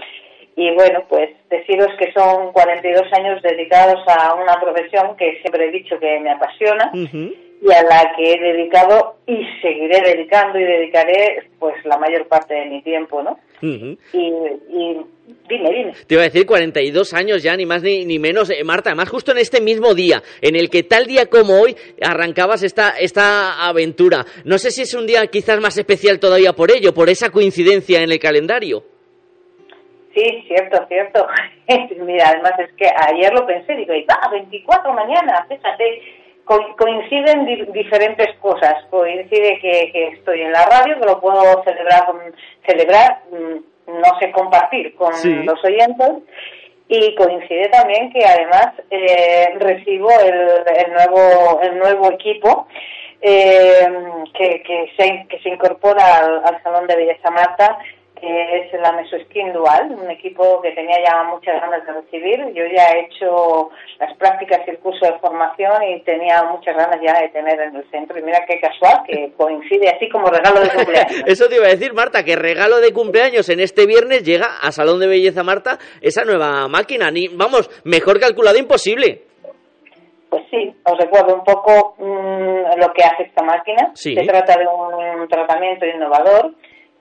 Y 0.56 0.72
bueno, 0.72 1.04
pues 1.10 1.30
deciros 1.50 1.90
que 1.98 2.12
son 2.14 2.52
42 2.52 3.12
años 3.14 3.42
dedicados 3.42 4.04
a 4.08 4.36
una 4.36 4.60
profesión 4.62 5.16
que 5.18 5.40
siempre 5.42 5.66
he 5.68 5.72
dicho 5.72 6.00
que 6.00 6.20
me 6.20 6.30
apasiona 6.30 6.92
y 6.94 7.72
a 7.72 7.82
la 7.84 8.14
que 8.16 8.34
he 8.34 8.40
dedicado 8.40 9.16
y 9.26 9.44
seguiré 9.62 10.02
dedicando 10.02 10.60
y 10.60 10.64
dedicaré 10.64 11.50
pues 11.58 11.74
la 11.86 11.98
mayor 11.98 12.28
parte 12.28 12.54
de 12.54 12.66
mi 12.66 12.82
tiempo, 12.84 13.24
¿no? 13.24 13.40
Y, 13.62 14.34
y 14.70 15.02
dime, 15.48 15.70
dime. 15.72 15.94
Te 16.08 16.16
iba 16.16 16.22
a 16.22 16.26
decir 16.26 16.46
42 16.46 17.14
años 17.14 17.42
ya, 17.44 17.56
ni 17.56 17.66
más 17.66 17.82
ni, 17.84 18.06
ni 18.06 18.20
menos. 18.20 18.50
Eh, 18.50 18.64
Marta, 18.64 18.90
además 18.90 19.10
justo 19.10 19.32
en 19.32 19.38
este 19.38 19.62
mismo 19.62 19.94
día, 19.94 20.22
en 20.42 20.56
el 20.56 20.70
que 20.70 20.84
tal 20.84 21.06
día 21.06 21.26
como 21.28 21.60
hoy 21.62 21.76
arrancabas 22.02 22.64
esta, 22.64 22.92
esta 23.00 23.68
aventura. 23.68 24.26
No 24.46 24.58
sé 24.58 24.72
si 24.72 24.82
es 24.84 24.94
un 24.94 25.06
día 25.08 25.26
quizás 25.28 25.60
más 25.60 25.78
especial 25.78 26.20
todavía 26.20 26.54
por 26.54 26.72
ello, 26.72 26.94
por 26.94 27.10
esa 27.10 27.30
coincidencia 27.30 28.02
en 28.02 28.12
el 28.12 28.20
calendario. 28.20 28.84
Sí, 30.14 30.44
cierto, 30.48 30.86
cierto. 30.88 31.26
Mira, 32.06 32.30
además 32.30 32.54
es 32.60 32.72
que 32.78 32.86
ayer 32.86 33.34
lo 33.34 33.46
pensé, 33.48 33.74
digo, 33.76 33.94
y 33.96 34.04
va, 34.06 34.20
24 34.32 34.94
mañana, 34.94 35.44
fíjate, 35.50 36.02
co- 36.44 36.76
coinciden 36.78 37.46
di- 37.48 37.66
diferentes 37.74 38.28
cosas. 38.40 38.76
Coincide 38.92 39.58
que, 39.60 39.90
que 39.92 40.08
estoy 40.10 40.42
en 40.42 40.52
la 40.52 40.66
radio, 40.68 41.00
que 41.00 41.06
lo 41.08 41.20
puedo 41.20 41.64
celebrar, 41.64 42.04
celebrar 42.68 43.24
mm, 43.32 43.73
no 43.94 44.20
sé, 44.20 44.32
compartir 44.32 44.96
con 44.96 45.14
Sí. 45.14 45.34
los 45.44 45.64
oyentes. 45.64 46.10
Y 46.90 47.16
coincide 47.16 47.70
también 47.70 48.12
que 48.12 48.24
además 48.26 48.68
eh, 48.92 49.54
recibo 49.58 50.10
el, 50.20 50.64
el 50.86 50.94
nuevo 50.94 51.60
el 51.62 51.80
nuevo 51.80 52.12
equipo 52.12 52.68
eh, 53.22 53.88
que, 54.38 54.62
que, 54.64 54.92
se, 54.98 55.26
que 55.30 55.40
se 55.40 55.50
incorpora 55.50 56.18
al, 56.18 56.42
al 56.46 56.62
Salón 56.62 56.86
de 56.88 56.96
Belleza 56.98 57.32
Marta, 57.32 57.80
que 58.24 58.58
es 58.58 58.74
la 58.80 58.94
Mesoskin 58.94 59.52
Dual, 59.52 59.98
un 60.02 60.10
equipo 60.10 60.62
que 60.62 60.72
tenía 60.72 60.96
ya 61.06 61.24
muchas 61.24 61.60
ganas 61.60 61.86
de 61.86 61.92
recibir. 61.92 62.40
Yo 62.54 62.64
ya 62.74 62.94
he 62.94 63.02
hecho 63.02 63.70
las 64.00 64.16
prácticas 64.16 64.62
y 64.66 64.72
el 64.72 64.80
curso 64.80 65.06
de 65.06 65.20
formación 65.20 65.84
y 65.84 66.00
tenía 66.04 66.42
muchas 66.44 66.78
ganas 66.78 67.00
ya 67.04 67.20
de 67.20 67.30
tener 67.30 67.60
en 67.60 67.76
el 67.76 67.84
centro. 67.92 68.18
Y 68.18 68.24
mira 68.24 68.46
qué 68.48 68.62
casual 68.62 69.04
que 69.06 69.34
coincide 69.38 69.90
así 69.90 70.08
como 70.08 70.28
regalo 70.28 70.62
de 70.62 70.70
cumpleaños. 70.70 71.24
Eso 71.28 71.50
te 71.50 71.56
iba 71.56 71.66
a 71.66 71.76
decir, 71.76 71.94
Marta, 71.94 72.24
que 72.24 72.38
regalo 72.38 72.80
de 72.80 72.94
cumpleaños 72.94 73.50
en 73.50 73.60
este 73.60 73.86
viernes 73.86 74.24
llega 74.24 74.48
a 74.62 74.72
Salón 74.72 75.02
de 75.02 75.08
Belleza 75.08 75.44
Marta 75.44 75.78
esa 76.02 76.24
nueva 76.24 76.70
máquina. 76.70 77.12
Ni, 77.12 77.28
vamos, 77.28 77.70
mejor 77.84 78.22
calculado 78.22 78.58
imposible. 78.58 79.24
Pues 80.30 80.44
sí, 80.50 80.74
os 80.86 80.98
recuerdo 80.98 81.36
un 81.36 81.44
poco 81.44 81.96
mm, 81.98 82.80
lo 82.80 82.94
que 82.94 83.04
hace 83.04 83.24
esta 83.24 83.44
máquina. 83.44 83.92
Sí. 83.96 84.16
Se 84.16 84.24
trata 84.24 84.58
de 84.58 84.66
un 84.66 85.28
tratamiento 85.28 85.86
innovador 85.86 86.54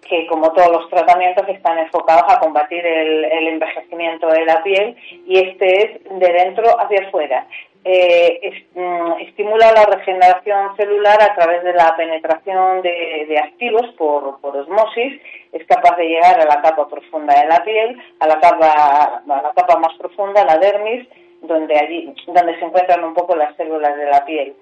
que, 0.08 0.26
como 0.26 0.52
todos 0.52 0.70
los 0.70 0.90
tratamientos, 0.90 1.48
están 1.48 1.78
enfocados 1.78 2.24
a 2.28 2.38
combatir 2.40 2.84
el, 2.84 3.24
el 3.24 3.48
envejecimiento 3.48 4.28
de 4.28 4.44
la 4.44 4.62
piel 4.62 4.96
y 5.26 5.38
este 5.38 5.82
es 5.82 6.18
de 6.18 6.32
dentro 6.32 6.64
hacia 6.80 7.06
afuera. 7.06 7.46
Eh, 7.84 8.64
mm, 8.74 9.20
estimula 9.22 9.72
la 9.72 9.84
regeneración 9.86 10.76
celular 10.76 11.20
a 11.20 11.34
través 11.34 11.64
de 11.64 11.72
la 11.72 11.96
penetración 11.96 12.80
de, 12.80 13.26
de 13.28 13.38
activos 13.38 13.86
por, 13.98 14.40
por 14.40 14.56
osmosis. 14.56 15.20
Es 15.52 15.66
capaz 15.66 15.96
de 15.96 16.08
llegar 16.08 16.40
a 16.40 16.44
la 16.44 16.62
capa 16.62 16.88
profunda 16.88 17.40
de 17.40 17.48
la 17.48 17.64
piel, 17.64 18.00
a 18.20 18.26
la 18.28 18.38
capa, 18.38 19.22
a 19.28 19.42
la 19.42 19.52
capa 19.54 19.78
más 19.78 19.94
profunda, 19.98 20.44
la 20.44 20.58
dermis, 20.58 21.08
donde 21.40 21.76
allí 21.76 22.14
donde 22.28 22.56
se 22.58 22.64
encuentran 22.64 23.02
un 23.02 23.14
poco 23.14 23.34
las 23.34 23.56
células 23.56 23.96
de 23.96 24.06
la 24.06 24.24
piel. 24.24 24.54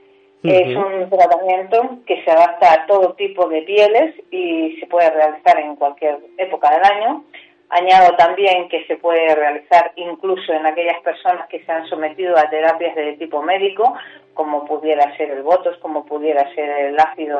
Es 0.42 0.74
un 0.74 1.10
tratamiento 1.10 1.98
que 2.06 2.22
se 2.24 2.30
adapta 2.30 2.72
a 2.72 2.86
todo 2.86 3.12
tipo 3.12 3.46
de 3.48 3.60
pieles 3.62 4.14
y 4.30 4.78
se 4.80 4.86
puede 4.86 5.10
realizar 5.10 5.58
en 5.60 5.76
cualquier 5.76 6.18
época 6.38 6.70
del 6.70 6.84
año. 6.84 7.24
Añado 7.68 8.16
también 8.16 8.68
que 8.68 8.84
se 8.86 8.96
puede 8.96 9.32
realizar 9.34 9.92
incluso 9.96 10.52
en 10.52 10.66
aquellas 10.66 11.00
personas 11.02 11.46
que 11.48 11.62
se 11.64 11.70
han 11.70 11.86
sometido 11.88 12.36
a 12.36 12.48
terapias 12.48 12.96
de 12.96 13.12
tipo 13.12 13.42
médico, 13.42 13.94
como 14.34 14.64
pudiera 14.64 15.14
ser 15.16 15.30
el 15.30 15.42
botox, 15.42 15.76
como 15.78 16.04
pudiera 16.06 16.52
ser 16.54 16.68
el 16.86 16.98
ácido 16.98 17.38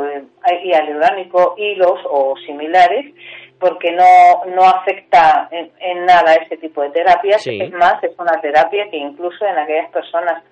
hialurónico, 0.62 1.54
hilos 1.56 2.00
o 2.08 2.36
similares, 2.46 3.12
porque 3.58 3.92
no, 3.92 4.44
no 4.54 4.62
afecta 4.62 5.48
en, 5.50 5.72
en 5.80 6.04
nada 6.04 6.34
este 6.34 6.58
tipo 6.58 6.82
de 6.82 6.90
terapias. 6.90 7.42
Sí. 7.42 7.58
Es 7.60 7.72
más, 7.72 8.02
es 8.04 8.16
una 8.18 8.40
terapia 8.40 8.88
que 8.90 8.98
incluso 8.98 9.44
en 9.46 9.58
aquellas 9.58 9.90
personas 9.90 10.44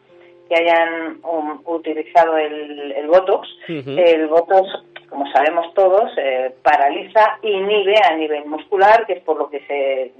que 0.48 0.56
hayan 0.56 1.18
um, 1.22 1.60
utilizado 1.66 2.36
el, 2.38 2.92
el 2.92 3.06
Botox, 3.06 3.48
el 3.68 4.26
Botox, 4.28 4.68
como 5.08 5.30
sabemos 5.32 5.72
todos, 5.74 6.10
eh, 6.16 6.54
paraliza, 6.62 7.38
inhibe 7.42 7.94
a 8.02 8.14
nivel 8.14 8.44
muscular, 8.46 9.06
que 9.06 9.14
es 9.14 9.22
por 9.22 9.38
lo 9.38 9.48
que 9.50 9.60
se, 9.66 10.12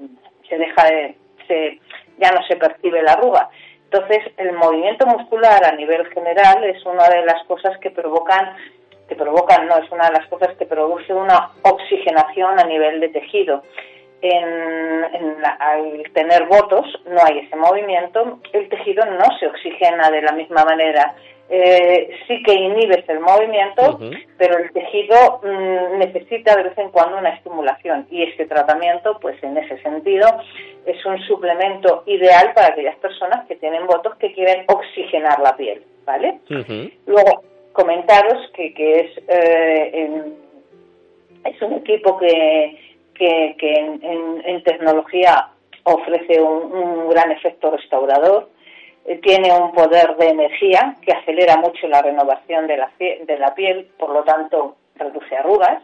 se 0.49 0.59
deja 0.59 0.85
de, 0.85 1.15
se, 1.47 1.81
ya 2.19 2.31
no 2.31 2.43
se 2.47 2.57
percibe 2.57 3.03
la 3.03 3.13
arruga. 3.13 3.49
Entonces, 3.91 4.19
el 4.37 4.53
movimiento 4.53 5.07
muscular 5.07 5.65
a 5.65 5.73
nivel 5.73 6.07
general 6.09 6.63
es 6.65 6.85
una 6.85 7.09
de 7.09 7.25
las 7.25 7.43
cosas 7.47 7.79
que 7.79 7.91
provocan, 7.91 8.55
que 9.09 9.15
provocan, 9.15 9.67
no, 9.67 9.79
es 9.79 9.91
una 9.91 10.09
de 10.09 10.19
las 10.19 10.27
cosas 10.29 10.55
que 10.59 10.67
produce 10.67 11.13
una 11.15 11.53
oxigenación 11.63 12.59
a 12.59 12.65
nivel 12.65 13.01
de 13.01 13.09
tejido. 13.09 13.63
En, 14.21 15.05
en 15.15 15.41
la- 15.43 15.57
al 15.61 16.03
tener 16.13 16.47
votos, 16.47 16.85
no 17.07 17.21
hay 17.25 17.39
ese 17.39 17.55
movimiento, 17.55 18.41
el 18.53 18.69
tejido 18.69 19.05
no 19.07 19.25
se 19.39 19.47
oxigena 19.47 20.11
de 20.11 20.23
la 20.23 20.33
misma 20.33 20.65
manera. 20.65 21.15
Eh, 21.51 22.11
sí 22.27 22.43
que 22.43 22.53
inhibes 22.53 23.09
el 23.09 23.21
movimiento, 23.21 23.99
pero 24.37 24.59
el 24.59 24.71
tejido 24.73 25.41
mm, 25.43 25.99
necesita 25.99 26.55
de 26.57 26.65
vez 26.65 26.77
en 26.79 26.91
cuando 26.91 27.17
una 27.17 27.31
estimulación 27.31 28.07
y 28.11 28.23
este 28.25 28.45
tratamiento, 28.47 29.19
pues 29.21 29.43
en 29.43 29.57
ese 29.57 29.79
sentido, 29.83 30.27
es 30.85 31.03
un 31.07 31.19
suplemento 31.21 32.03
ideal 32.07 32.53
para 32.55 32.69
aquellas 32.69 32.97
personas 32.97 33.47
que 33.47 33.57
tienen 33.57 33.87
votos 33.87 34.17
que 34.17 34.33
quieren 34.35 34.65
oxigenar 34.67 35.39
la 35.41 35.57
piel, 35.57 35.83
¿vale? 36.05 36.41
Luego, 37.07 37.45
comentaros 37.73 38.51
que, 38.53 38.75
que 38.75 39.01
es, 39.01 39.23
eh, 39.29 40.23
es 41.45 41.63
un 41.63 41.75
equipo 41.75 42.19
que, 42.19 42.77
que, 43.19 43.57
en, 43.61 44.63
tecnología 44.63 45.49
ofrece 45.85 46.41
un 46.41 47.09
gran 47.09 47.33
efecto 47.33 47.71
restaurador, 47.71 48.49
eh, 49.09 49.19
tiene 49.23 49.51
un 49.51 49.73
poder 49.73 50.17
de 50.17 50.29
energía 50.29 50.97
que 51.01 51.13
acelera 51.13 51.57
mucho 51.57 51.89
la 51.89 52.03
renovación 52.03 52.67
de 52.67 52.77
la, 52.77 53.55
piel, 53.55 53.89
por 53.99 54.11
lo 54.11 54.23
tanto 54.23 54.77
reduce 54.97 55.35
arrugas. 55.35 55.83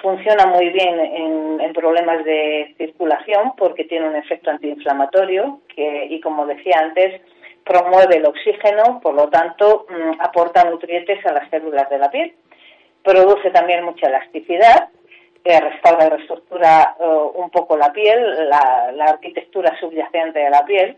Funciona 0.00 0.46
muy 0.46 0.68
bien 0.68 1.00
en, 1.60 1.72
problemas 1.72 2.24
de 2.24 2.74
circulación 2.78 3.52
porque 3.56 3.84
tiene 3.84 4.08
un 4.08 4.16
efecto 4.16 4.50
antiinflamatorio 4.50 5.60
que, 5.74 6.06
y 6.08 6.20
como 6.20 6.46
decía 6.46 6.78
antes, 6.78 7.20
promueve 7.64 8.18
el 8.18 8.26
oxígeno, 8.26 9.00
por 9.02 9.14
lo 9.14 9.28
tanto 9.28 9.86
mm, 9.88 10.20
aporta 10.20 10.64
nutrientes 10.70 11.24
a 11.26 11.32
las 11.32 11.50
células 11.50 11.90
de 11.90 11.98
la 11.98 12.10
piel. 12.10 12.32
Produce 13.02 13.50
también 13.50 13.84
mucha 13.84 14.06
elasticidad, 14.06 14.88
que 15.46 15.60
restaura 15.60 16.06
y 16.06 16.10
reestructura 16.10 16.96
eh, 16.98 17.04
un 17.34 17.50
poco 17.50 17.76
la 17.76 17.92
piel, 17.92 18.48
la 18.48 19.04
arquitectura 19.04 19.78
subyacente 19.78 20.40
de 20.40 20.50
la 20.50 20.64
piel. 20.64 20.96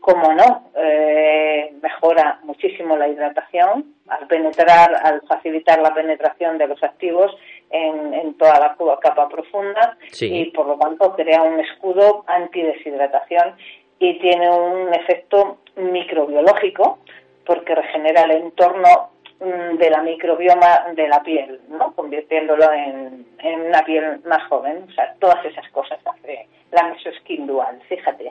Como 0.00 0.32
no, 0.32 0.70
eh, 0.76 1.74
mejora 1.82 2.40
muchísimo 2.44 2.96
la 2.96 3.06
hidratación 3.06 3.96
al 4.08 4.26
penetrar, 4.26 4.94
al 5.04 5.20
facilitar 5.28 5.78
la 5.82 5.92
penetración 5.92 6.56
de 6.56 6.68
los 6.68 6.82
activos 6.82 7.36
en, 7.68 8.34
toda 8.38 8.58
la 8.58 8.98
capa 9.00 9.28
profunda 9.28 9.98
y 10.18 10.46
por 10.52 10.66
lo 10.66 10.78
tanto 10.78 11.14
crea 11.14 11.42
un 11.42 11.60
escudo 11.60 12.24
antideshidratación 12.26 13.54
y 13.98 14.18
tiene 14.18 14.48
un 14.48 14.94
efecto 14.94 15.58
microbiológico 15.76 17.00
porque 17.44 17.74
regenera 17.74 18.22
el 18.22 18.30
entorno 18.32 19.10
de 19.40 19.90
la 19.90 20.02
microbioma 20.02 20.92
de 20.94 21.08
la 21.08 21.22
piel, 21.22 21.60
¿no? 21.68 21.94
convirtiéndolo 21.94 22.70
en, 22.72 23.26
en 23.38 23.60
una 23.62 23.82
piel 23.84 24.20
más 24.26 24.46
joven. 24.48 24.84
O 24.88 24.92
sea, 24.92 25.14
todas 25.18 25.44
esas 25.44 25.66
cosas 25.70 25.98
hace 26.04 26.46
la 26.72 26.88
Mesoskin 26.88 27.46
Dual, 27.46 27.80
fíjate. 27.88 28.30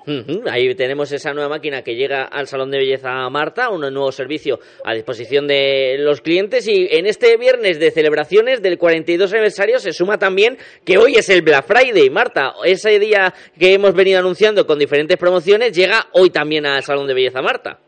Ahí 0.50 0.74
tenemos 0.76 1.12
esa 1.12 1.34
nueva 1.34 1.50
máquina 1.50 1.82
que 1.82 1.96
llega 1.96 2.24
al 2.24 2.48
Salón 2.48 2.72
de 2.72 2.78
Belleza 2.78 3.30
Marta, 3.30 3.70
un 3.70 3.82
nuevo 3.82 4.12
servicio 4.12 4.60
a 4.86 4.94
disposición 4.94 5.48
de 5.48 5.98
los 6.00 6.22
clientes 6.22 6.68
y 6.68 6.88
en 6.92 7.06
este 7.06 7.36
viernes 7.38 7.80
de 7.80 7.92
celebraciones 7.92 8.62
del 8.62 8.78
42 8.78 9.34
aniversario 9.34 9.80
se 9.80 9.92
suma 9.92 10.18
también 10.18 10.58
que 10.86 10.98
hoy 10.98 11.16
es 11.16 11.30
el 11.30 11.42
Black 11.42 11.66
Friday, 11.66 12.10
Marta, 12.10 12.54
ese 12.64 12.98
día 13.00 13.34
que 13.60 13.74
hemos 13.74 13.94
venido 13.94 14.20
anunciando 14.20 14.66
con 14.66 14.80
diferentes 14.80 15.18
promociones 15.18 15.74
llega 15.74 16.08
hoy 16.14 16.30
también 16.30 16.66
al 16.66 16.84
Salón 16.84 17.08
de 17.08 17.16
Belleza 17.16 17.42
Marta. 17.42 17.80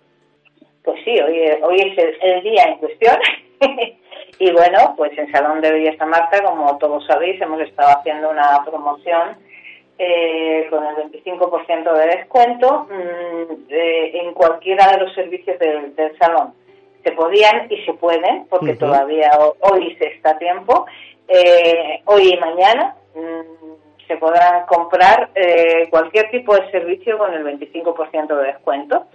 Pues 0.83 0.99
sí, 1.03 1.19
hoy, 1.19 1.41
hoy 1.61 1.93
es 1.95 2.15
el 2.21 2.43
día 2.43 2.63
en 2.63 2.77
cuestión. 2.77 3.17
y 4.39 4.51
bueno, 4.51 4.93
pues 4.97 5.15
en 5.17 5.31
Salón 5.31 5.61
de 5.61 5.71
Belleza 5.71 6.05
Marta, 6.05 6.43
como 6.43 6.77
todos 6.77 7.05
sabéis, 7.05 7.39
hemos 7.41 7.61
estado 7.61 7.99
haciendo 7.99 8.29
una 8.29 8.63
promoción 8.65 9.37
eh, 10.03 10.65
con 10.71 10.83
el 10.83 10.95
25% 11.11 11.93
de 11.93 12.07
descuento 12.07 12.87
mm, 12.89 13.67
en 13.69 14.33
cualquiera 14.33 14.93
de 14.93 15.05
los 15.05 15.13
servicios 15.13 15.59
del, 15.59 15.93
salón. 16.17 16.55
Se 17.03 17.11
podían 17.11 17.67
y 17.69 17.77
se 17.85 17.93
pueden, 17.93 18.47
porque 18.49 18.73
todavía 18.73 19.31
hoy 19.59 19.95
se 19.99 20.07
está 20.07 20.31
a 20.31 20.37
tiempo, 20.39 20.87
eh, 21.27 22.01
hoy 22.05 22.33
y 22.33 22.37
mañana 22.37 22.95
mm, 23.13 24.07
se 24.07 24.17
podrán 24.17 24.65
comprar 24.65 25.29
eh, 25.35 25.87
cualquier 25.91 26.31
tipo 26.31 26.55
de 26.55 26.71
servicio 26.71 27.19
con 27.19 27.33
el 27.35 27.43
25% 27.43 28.35
de 28.35 28.43
descuento. 28.43 29.05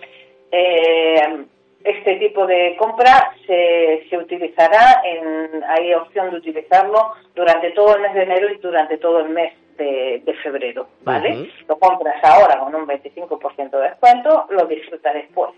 Este 1.87 2.17
tipo 2.17 2.47
de 2.47 2.77
compra 2.79 3.33
se, 3.47 4.07
se 4.11 4.19
utilizará, 4.19 5.03
en, 5.05 5.63
hay 5.65 5.95
opción 5.95 6.31
de 6.31 6.37
utilizarlo 6.39 7.13
durante 7.35 7.71
todo 7.71 7.97
el 7.97 8.03
mes 8.03 8.15
de 8.15 8.23
enero 8.23 8.51
y 8.51 8.59
durante 8.59 8.99
todo 8.99 9.21
el 9.21 9.29
mes 9.29 9.53
de, 9.77 10.37
febrero, 10.43 10.89
¿vale? 11.03 11.51
Lo 11.69 11.79
compras 11.79 12.23
ahora 12.25 12.59
con 12.59 12.75
un 12.75 12.87
25% 12.87 13.71
de 13.71 13.91
descuento, 13.91 14.47
lo 14.51 14.67
disfrutas 14.67 15.15
después. 15.15 15.51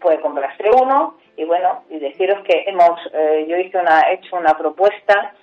Puede 0.00 0.20
comprarse 0.20 0.64
uno 0.70 1.16
y 1.36 1.44
bueno, 1.44 1.84
y 1.88 1.98
deciros 1.98 2.42
que 2.44 2.64
hemos, 2.66 2.98
eh, 3.12 3.46
yo 3.48 3.56
hice 3.56 3.78
una, 3.78 4.00
he 4.02 4.14
hecho 4.14 4.36
una 4.36 4.56
propuesta 4.56 5.34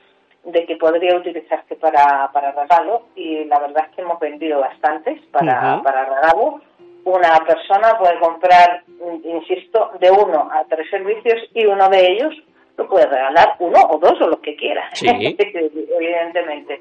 de 0.44 0.66
que 0.66 0.76
podría 0.76 1.16
utilizarse 1.16 1.76
para, 1.76 2.30
para 2.32 2.52
regalo 2.52 3.04
y 3.16 3.46
la 3.46 3.60
verdad 3.60 3.86
es 3.90 3.96
que 3.96 4.02
hemos 4.02 4.20
vendido 4.20 4.60
bastantes 4.60 5.22
para, 5.32 5.82
para 5.82 6.06
regalo. 6.06 6.62
Una 7.10 7.44
persona 7.44 7.98
puede 7.98 8.20
comprar, 8.20 8.84
insisto, 9.24 9.94
de 10.00 10.12
uno 10.12 10.48
a 10.52 10.64
tres 10.66 10.88
servicios 10.92 11.42
y 11.56 11.66
uno 11.66 11.90
de 11.90 12.06
ellos 12.06 12.36
lo 12.78 12.88
puede 12.88 13.08
regalar 13.08 13.56
uno 13.58 13.80
o 13.90 13.98
dos 13.98 14.14
o 14.22 14.28
los 14.28 14.40
que 14.42 14.56
quiera, 14.56 14.88
evidentemente. 15.02 16.80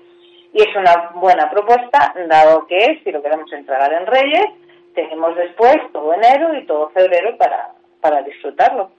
Y 0.53 0.61
es 0.61 0.77
una 0.77 1.13
buena 1.15 1.51
propuesta, 1.51 2.13
dado 2.27 2.67
que 2.67 3.01
si 3.03 3.11
lo 3.11 3.23
queremos 3.23 3.51
entrar 3.55 3.91
en 3.91 4.07
Reyes, 4.07 4.45
tenemos 4.95 5.35
después 5.35 5.77
todo 5.95 6.13
enero 6.13 6.55
y 6.59 6.67
todo 6.67 6.91
febrero 6.91 7.35
para, 7.39 7.71
para 8.01 8.23
disfrutarlo. 8.23 8.91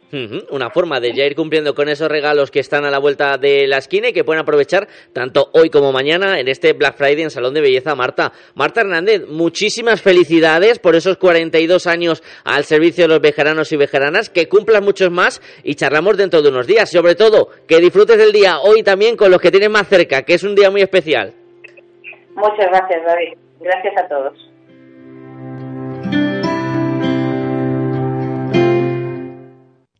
Una 0.49 0.71
forma 0.71 0.99
de 0.99 1.13
ya 1.13 1.23
ir 1.25 1.35
cumpliendo 1.35 1.75
con 1.75 1.87
esos 1.87 2.09
regalos 2.09 2.49
que 2.49 2.59
están 2.59 2.83
a 2.83 2.89
la 2.89 2.99
vuelta 2.99 3.37
de 3.37 3.67
la 3.67 3.77
esquina 3.77 4.09
y 4.09 4.13
que 4.13 4.23
pueden 4.23 4.41
aprovechar 4.41 4.87
tanto 5.13 5.49
hoy 5.53 5.69
como 5.69 5.91
mañana 5.91 6.39
en 6.39 6.47
este 6.47 6.73
Black 6.73 6.95
Friday 6.97 7.23
en 7.23 7.29
Salón 7.29 7.53
de 7.53 7.61
Belleza 7.61 7.95
Marta. 7.95 8.31
Marta 8.55 8.81
Hernández, 8.81 9.27
muchísimas 9.27 10.01
felicidades 10.01 10.79
por 10.79 10.95
esos 10.95 11.17
42 11.17 11.85
años 11.85 12.23
al 12.43 12.63
servicio 12.63 13.03
de 13.03 13.09
los 13.09 13.21
vejeranos 13.21 13.71
y 13.71 13.77
vejeranas, 13.77 14.29
que 14.29 14.49
cumplan 14.49 14.83
muchos 14.83 15.11
más 15.11 15.41
y 15.63 15.75
charlamos 15.75 16.17
dentro 16.17 16.41
de 16.41 16.49
unos 16.49 16.65
días. 16.65 16.89
Sobre 16.89 17.15
todo, 17.15 17.49
que 17.67 17.77
disfrutes 17.77 18.17
del 18.17 18.31
día 18.31 18.59
hoy 18.59 18.81
también 18.81 19.15
con 19.15 19.29
los 19.29 19.39
que 19.39 19.51
tienes 19.51 19.69
más 19.69 19.87
cerca, 19.87 20.23
que 20.23 20.33
es 20.33 20.43
un 20.43 20.55
día 20.55 20.71
muy 20.71 20.81
especial. 20.81 21.33
Muchas 22.35 22.67
gracias, 22.67 23.05
David. 23.05 23.37
Gracias 23.59 23.93
a 23.97 24.07
todos. 24.07 24.48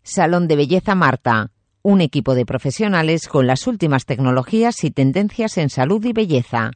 Salón 0.04 0.48
de 0.48 0.56
Belleza 0.56 0.96
Marta, 0.96 1.52
un 1.82 2.02
equipo 2.02 2.36
de 2.36 2.46
profesionales 2.46 3.28
con 3.28 3.48
las 3.48 3.68
últimas 3.68 4.06
tecnologías 4.06 4.84
y 4.84 4.92
tendencias 4.92 5.58
en 5.58 5.70
salud 5.70 6.04
y 6.06 6.14
belleza. 6.14 6.72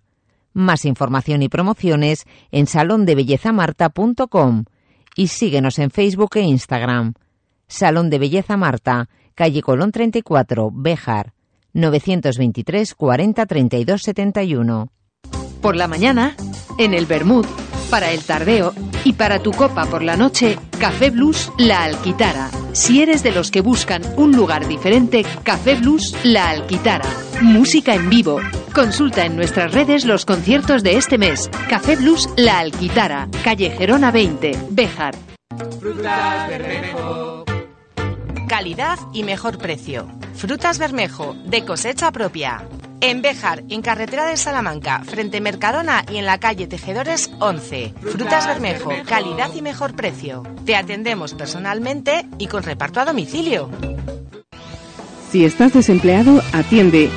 Más 0.54 0.86
información 0.86 1.42
y 1.42 1.50
promociones 1.50 2.26
en 2.52 2.68
salondebellezamarta.com 2.68 4.66
y 5.16 5.28
síguenos 5.28 5.80
en 5.80 5.90
Facebook 5.90 6.38
e 6.38 6.42
Instagram. 6.42 7.14
Salón 7.68 8.10
de 8.10 8.20
Belleza 8.20 8.58
Marta, 8.58 9.10
calle 9.36 9.62
Colón 9.62 9.92
34, 9.92 10.70
Béjar, 10.72 11.34
923 11.74 12.94
40 12.94 13.46
32 13.46 14.02
71. 14.02 14.92
Por 15.62 15.76
la 15.76 15.88
mañana, 15.88 16.36
en 16.78 16.94
el 16.94 17.06
Bermud, 17.06 17.46
para 17.94 18.10
el 18.10 18.24
tardeo 18.24 18.74
y 19.04 19.14
para 19.14 19.38
tu 19.38 19.52
copa 19.52 19.86
por 19.86 20.02
la 20.02 20.18
noche, 20.18 20.58
Café 20.80 21.12
Blues 21.12 21.52
La 21.60 21.84
Alquitara. 21.84 22.50
Si 22.72 23.04
eres 23.04 23.22
de 23.22 23.30
los 23.30 23.52
que 23.52 23.62
buscan 23.62 24.02
un 24.18 24.32
lugar 24.32 24.68
diferente, 24.68 25.24
Café 25.44 25.76
Blues 25.76 26.16
La 26.24 26.50
Alquitara. 26.50 27.06
Música 27.44 27.94
en 27.94 28.10
vivo. 28.10 28.40
Consulta 28.74 29.26
en 29.26 29.36
nuestras 29.36 29.74
redes 29.74 30.06
los 30.06 30.26
conciertos 30.26 30.82
de 30.82 30.98
este 30.98 31.20
mes. 31.20 31.52
Café 31.70 31.96
Blues 31.96 32.28
La 32.36 32.58
Alquitara, 32.58 33.30
calle 33.44 33.70
Gerona 33.70 34.10
20, 34.10 34.58
Béjar. 34.72 35.14
Frutas 35.80 36.48
Bermejo. 36.48 37.46
Calidad 38.48 38.98
y 39.14 39.22
mejor 39.22 39.60
precio. 39.60 40.08
Frutas 40.34 40.80
Bermejo, 40.80 41.36
de 41.46 41.64
cosecha 41.64 42.12
propia. 42.12 42.64
En 43.06 43.22
Béjar, 43.22 43.66
en 43.68 43.82
carretera 43.82 44.26
de 44.26 44.38
Salamanca, 44.38 45.04
frente 45.04 45.42
Mercadona 45.42 46.06
y 46.10 46.20
en 46.20 46.26
la 46.26 46.38
calle 46.38 46.68
Tejedores 46.68 47.32
11. 47.40 47.94
Frutas 48.00 48.48
Bermejo, 48.48 48.92
calidad 49.06 49.54
y 49.54 49.62
mejor 49.62 49.94
precio. 49.94 50.44
Te 50.66 50.78
atendemos 50.78 51.34
personalmente 51.34 52.26
y 52.38 52.48
con 52.48 52.64
reparto 52.64 53.02
a 53.02 53.06
domicilio. 53.06 53.70
Si 55.30 55.44
estás 55.44 55.74
desempleado, 55.74 56.42
atiende. 56.54 57.10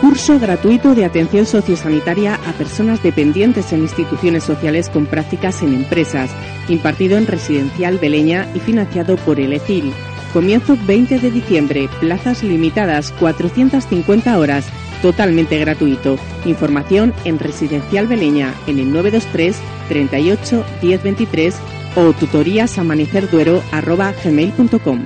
Curso 0.00 0.40
gratuito 0.40 0.96
de 0.96 1.04
atención 1.04 1.46
sociosanitaria 1.46 2.34
a 2.34 2.52
personas 2.54 3.00
dependientes 3.00 3.72
en 3.72 3.82
instituciones 3.82 4.42
sociales 4.42 4.90
con 4.90 5.06
prácticas 5.06 5.62
en 5.62 5.72
empresas, 5.72 6.32
impartido 6.68 7.16
en 7.16 7.28
Residencial 7.28 7.98
Beleña 7.98 8.48
y 8.56 8.58
financiado 8.58 9.14
por 9.18 9.38
el 9.38 9.52
ECIL. 9.52 9.92
Comienzo 10.32 10.76
20 10.84 11.20
de 11.20 11.30
diciembre, 11.30 11.88
plazas 12.00 12.42
limitadas, 12.42 13.12
450 13.20 14.36
horas 14.36 14.64
totalmente 15.02 15.58
gratuito. 15.58 16.16
Información 16.46 17.12
en 17.24 17.38
Residencial 17.38 18.06
Beleña 18.06 18.54
en 18.66 18.78
el 18.78 18.90
923 18.92 19.60
38 19.88 20.64
1023 20.80 21.60
o 21.96 22.14
tutorías 22.14 22.78
amanecerduero.com. 22.78 25.04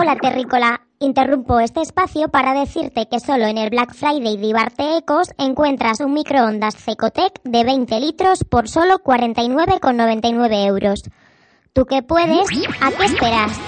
Hola 0.00 0.16
Terrícola, 0.16 0.80
interrumpo 1.00 1.60
este 1.60 1.82
espacio 1.82 2.28
para 2.28 2.54
decirte 2.54 3.06
que 3.10 3.20
solo 3.20 3.44
en 3.46 3.58
el 3.58 3.70
Black 3.70 3.94
Friday 3.94 4.36
de 4.36 4.46
Ibarte 4.46 4.96
Ecos 4.96 5.30
encuentras 5.38 6.00
un 6.00 6.14
microondas 6.14 6.76
Cecotec 6.76 7.40
de 7.44 7.64
20 7.64 8.00
litros 8.00 8.44
por 8.44 8.68
solo 8.68 8.98
49,99 8.98 10.66
euros. 10.66 11.02
¿Tú 11.72 11.84
qué 11.84 12.02
puedes? 12.02 12.48
¿A 12.80 12.90
qué 12.90 13.04
esperas? 13.04 13.60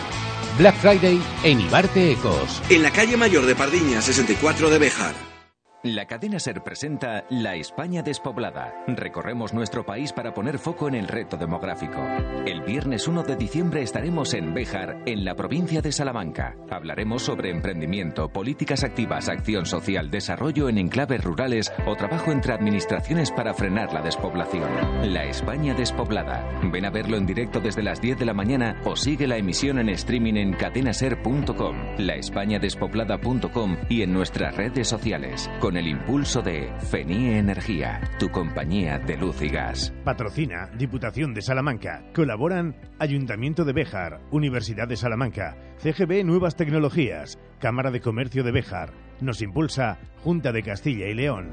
Black 0.59 0.77
Friday 0.77 1.21
en 1.45 1.61
Ibarte 1.61 2.13
Ecos. 2.13 2.63
En 2.69 2.83
la 2.83 2.91
calle 2.91 3.17
mayor 3.17 3.47
de 3.47 3.55
Pardiña, 3.55 4.03
64 4.03 4.71
de 4.71 4.79
Béjar. 4.79 5.30
La 5.83 6.05
cadena 6.05 6.39
Ser 6.39 6.63
presenta 6.63 7.25
La 7.31 7.55
España 7.55 8.03
despoblada. 8.03 8.85
Recorremos 8.87 9.55
nuestro 9.55 9.87
país 9.87 10.13
para 10.13 10.35
poner 10.35 10.59
foco 10.59 10.89
en 10.89 10.95
el 10.95 11.09
reto 11.09 11.39
demográfico. 11.39 11.99
El 12.45 12.61
viernes 12.61 13.09
1 13.09 13.23
de 13.23 13.37
diciembre 13.37 13.81
estaremos 13.81 14.35
en 14.35 14.53
Béjar, 14.53 15.01
en 15.07 15.25
la 15.25 15.35
provincia 15.35 15.81
de 15.81 15.91
Salamanca. 15.91 16.55
Hablaremos 16.71 17.23
sobre 17.23 17.49
emprendimiento, 17.49 18.29
políticas 18.29 18.85
activas, 18.85 19.31
acción 19.31 19.65
social, 19.65 20.11
desarrollo 20.11 20.69
en 20.69 20.77
enclaves 20.77 21.25
rurales 21.25 21.73
o 21.87 21.97
trabajo 21.97 22.31
entre 22.31 22.53
administraciones 22.53 23.31
para 23.31 23.55
frenar 23.55 23.95
la 23.95 24.03
despoblación. 24.03 24.69
La 25.15 25.25
España 25.25 25.73
despoblada. 25.73 26.47
Ven 26.63 26.85
a 26.85 26.91
verlo 26.91 27.17
en 27.17 27.25
directo 27.25 27.59
desde 27.59 27.83
las 27.83 28.03
10 28.03 28.19
de 28.19 28.27
la 28.27 28.35
mañana 28.35 28.79
o 28.85 28.97
sigue 28.97 29.27
la 29.27 29.39
emisión 29.39 29.79
en 29.79 29.89
streaming 29.89 30.35
en 30.35 30.53
cadenaser.com, 30.53 31.77
laespañadespoblada.com 31.97 33.79
y 33.89 34.03
en 34.03 34.13
nuestras 34.13 34.55
redes 34.55 34.87
sociales 34.87 35.49
el 35.77 35.89
impulso 35.89 36.43
de 36.43 36.73
FENIE 36.91 37.39
Energía, 37.39 38.01
tu 38.19 38.31
compañía 38.31 38.99
de 38.99 39.17
luz 39.17 39.43
y 39.43 39.49
gas. 39.49 39.93
Patrocina 40.05 40.71
Diputación 40.77 41.35
de 41.35 41.43
Salamanca. 41.43 42.03
Colaboran 42.15 42.77
Ayuntamiento 42.99 43.65
de 43.65 43.73
Béjar, 43.73 44.21
Universidad 44.31 44.89
de 44.89 44.97
Salamanca, 44.97 45.57
CGB 45.79 46.25
Nuevas 46.25 46.57
Tecnologías, 46.57 47.39
Cámara 47.59 47.91
de 47.91 48.01
Comercio 48.01 48.43
de 48.43 48.53
Béjar. 48.53 48.93
Nos 49.21 49.43
impulsa 49.43 49.99
Junta 50.23 50.53
de 50.53 50.63
Castilla 50.63 51.07
y 51.07 51.15
León. 51.15 51.51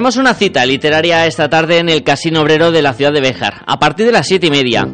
Tenemos 0.00 0.16
una 0.16 0.32
cita 0.32 0.64
literaria 0.64 1.26
esta 1.26 1.50
tarde 1.50 1.76
en 1.76 1.90
el 1.90 2.02
Casino 2.02 2.40
Obrero 2.40 2.72
de 2.72 2.80
la 2.80 2.94
ciudad 2.94 3.12
de 3.12 3.20
Béjar, 3.20 3.64
a 3.66 3.78
partir 3.78 4.06
de 4.06 4.12
las 4.12 4.26
siete 4.26 4.46
y 4.46 4.50
media. 4.50 4.88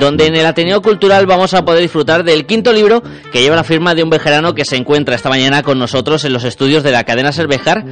Donde 0.00 0.26
en 0.26 0.36
el 0.36 0.44
Ateneo 0.44 0.82
Cultural 0.82 1.24
vamos 1.24 1.54
a 1.54 1.64
poder 1.64 1.80
disfrutar 1.80 2.22
del 2.22 2.44
quinto 2.44 2.74
libro 2.74 3.02
que 3.32 3.40
lleva 3.40 3.56
la 3.56 3.64
firma 3.64 3.94
de 3.94 4.02
un 4.02 4.10
bejarano 4.10 4.54
que 4.54 4.66
se 4.66 4.76
encuentra 4.76 5.14
esta 5.14 5.30
mañana 5.30 5.62
con 5.62 5.78
nosotros 5.78 6.26
en 6.26 6.34
los 6.34 6.44
estudios 6.44 6.82
de 6.82 6.92
la 6.92 7.04
cadena 7.04 7.32
Ser 7.32 7.48
Béjar 7.48 7.86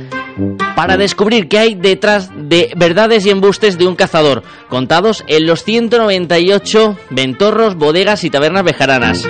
para 0.76 0.98
descubrir 0.98 1.48
qué 1.48 1.60
hay 1.60 1.74
detrás 1.74 2.28
de 2.36 2.70
verdades 2.76 3.24
y 3.24 3.30
embustes 3.30 3.78
de 3.78 3.86
un 3.86 3.96
cazador, 3.96 4.42
contados 4.68 5.24
en 5.26 5.46
los 5.46 5.64
198 5.64 6.98
ventorros, 7.08 7.76
bodegas 7.76 8.24
y 8.24 8.30
tabernas 8.30 8.64
bejaranas. 8.64 9.26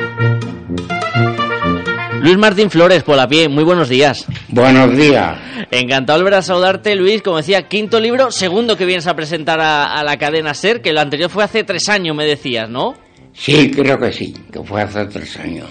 Luis 2.23 2.39
Martín 2.39 2.70
Flores, 2.70 3.03
por 3.03 3.16
la 3.16 3.27
pie, 3.27 3.49
muy 3.49 3.64
buenos 3.64 3.89
días. 3.89 4.27
Buenos 4.47 4.97
días. 4.97 5.37
Encantado 5.73 6.20
de 6.20 6.23
volver 6.23 6.39
a 6.39 6.43
saludarte, 6.43 6.95
Luis. 6.95 7.20
Como 7.20 7.39
decía, 7.39 7.66
quinto 7.66 7.99
libro, 7.99 8.31
segundo 8.31 8.77
que 8.77 8.87
vienes 8.87 9.09
a 9.09 9.16
presentar 9.16 9.61
a, 9.61 9.93
a 9.93 10.05
la 10.05 10.16
cadena 10.16 10.55
SER, 10.55 10.81
que 10.81 10.93
lo 10.93 11.01
anterior 11.01 11.29
fue 11.31 11.43
hace 11.43 11.64
tres 11.64 11.89
años, 11.89 12.14
me 12.14 12.25
decías, 12.25 12.70
¿no? 12.70 12.95
Sí, 13.33 13.73
creo 13.73 13.99
que 13.99 14.12
sí, 14.12 14.33
que 14.53 14.62
fue 14.62 14.83
hace 14.83 15.05
tres 15.07 15.37
años. 15.39 15.68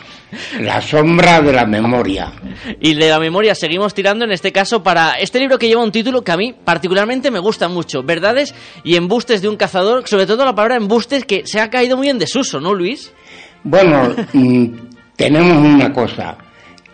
La 0.60 0.82
sombra 0.82 1.41
de 1.41 1.54
la 1.54 1.66
memoria. 1.66 2.34
Y 2.82 2.95
de 2.95 3.10
la 3.10 3.20
memoria 3.20 3.56
seguimos 3.56 3.93
tirando 3.93 4.26
en 4.26 4.32
este 4.32 4.52
caso 4.52 4.84
para 4.84 5.14
este 5.20 5.39
libro 5.39 5.58
que 5.58 5.70
lleva 5.70 5.84
un 5.84 5.91
título 5.93 6.22
que 6.22 6.34
a 6.34 6.38
mí 6.38 6.54
particularmente 6.66 7.32
me 7.32 7.39
gusta 7.39 7.70
mucho. 7.70 8.04
Verdades 8.04 8.54
y 8.84 8.95
embustes 8.97 9.41
de 9.41 9.47
un 9.47 9.56
cazador, 9.56 10.06
sobre 10.06 10.26
todo 10.26 10.43
la 10.43 10.54
palabra 10.54 10.76
embustes 10.76 11.24
que 11.24 11.47
se 11.47 11.62
ha 11.62 11.70
caído 11.70 11.95
muy 11.95 12.10
en 12.10 12.20
desuso, 12.20 12.60
¿no, 12.60 12.74
Luis? 12.74 13.14
Bueno, 13.64 14.16
tenemos 15.16 15.57
una 15.57 15.91
cosa, 15.91 16.38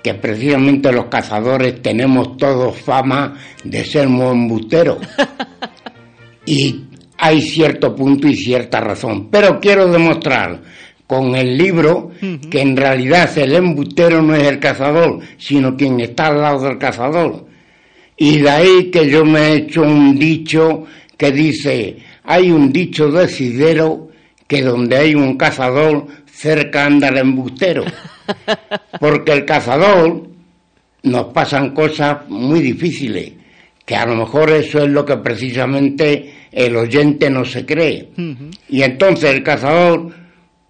que 0.04 0.14
precisamente 0.14 0.92
los 0.92 1.06
cazadores 1.06 1.82
tenemos 1.82 2.38
todos 2.38 2.78
fama 2.78 3.36
de 3.64 3.84
ser 3.84 4.08
muy 4.08 4.28
embusteros. 4.28 4.98
y 6.46 6.84
hay 7.18 7.42
cierto 7.42 7.96
punto 7.96 8.28
y 8.28 8.36
cierta 8.36 8.80
razón. 8.80 9.30
Pero 9.30 9.60
quiero 9.60 9.92
demostrar 9.92 10.62
con 11.06 11.36
el 11.36 11.58
libro 11.58 12.12
que 12.52 12.62
en 12.62 12.76
realidad 12.76 13.36
el 13.38 13.56
embustero 13.56 14.22
no 14.22 14.36
es 14.36 14.44
el 14.44 14.60
cazador, 14.60 15.20
sino 15.38 15.76
quien 15.76 16.00
está 16.02 16.28
al 16.28 16.42
lado 16.42 16.68
del 16.68 16.78
cazador. 16.78 17.46
Y 18.18 18.40
de 18.40 18.50
ahí 18.50 18.92
que 18.92 19.10
yo 19.10 19.24
me 19.24 19.40
he 19.40 19.56
hecho 19.56 19.84
un 19.84 20.18
dicho 20.18 20.86
que 21.18 21.32
dice, 21.32 21.98
hay 22.24 22.52
un 22.52 22.72
dicho 22.74 23.10
decidero 23.10 24.10
que 24.48 24.62
donde 24.62 24.98
hay 24.98 25.16
un 25.16 25.38
cazador, 25.38 26.08
cerca 26.38 26.86
anda 26.86 27.08
el 27.10 27.18
embustero. 27.18 27.84
Porque 29.00 29.34
el 29.34 29.46
cazador 29.46 30.28
nos 31.04 31.26
pasan 31.34 31.74
cosas 31.74 32.30
muy 32.30 32.62
difíciles, 32.62 33.34
que 33.86 33.96
a 33.96 34.06
lo 34.06 34.16
mejor 34.16 34.52
eso 34.52 34.80
es 34.80 34.90
lo 34.90 35.04
que 35.04 35.18
precisamente 35.18 36.34
el 36.52 36.76
oyente 36.76 37.30
no 37.30 37.44
se 37.44 37.66
cree. 37.66 38.10
Y 38.70 38.82
entonces 38.84 39.34
el 39.34 39.44
cazador, 39.44 40.12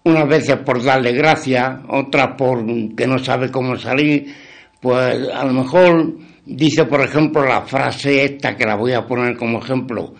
unas 0.04 0.28
veces 0.28 0.58
por 0.58 0.82
darle 0.84 1.12
gracia, 1.14 1.82
otras 1.90 2.36
por 2.38 2.66
que 2.96 3.08
no 3.08 3.20
sabe 3.20 3.52
cómo 3.52 3.76
salir, 3.78 4.34
pues 4.80 5.30
a 5.34 5.44
lo 5.44 5.54
mejor 5.54 6.18
dice, 6.46 6.86
por 6.86 7.02
ejemplo, 7.02 7.46
la 7.46 7.62
frase 7.64 8.24
esta 8.24 8.56
que 8.56 8.66
la 8.66 8.76
voy 8.76 8.94
a 8.94 9.06
poner 9.06 9.36
como 9.36 9.60
ejemplo, 9.60 10.14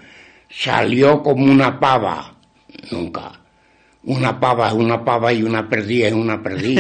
salió 0.50 1.22
como 1.22 1.46
una 1.46 1.80
pava. 1.80 2.34
Nunca. 2.92 3.47
Una 4.08 4.40
pava 4.40 4.70
es 4.70 4.74
una 4.74 5.04
pava 5.04 5.34
y 5.34 5.44
una 5.44 5.68
perdiz 5.68 6.06
es 6.06 6.14
una 6.14 6.42
perdiz. 6.42 6.80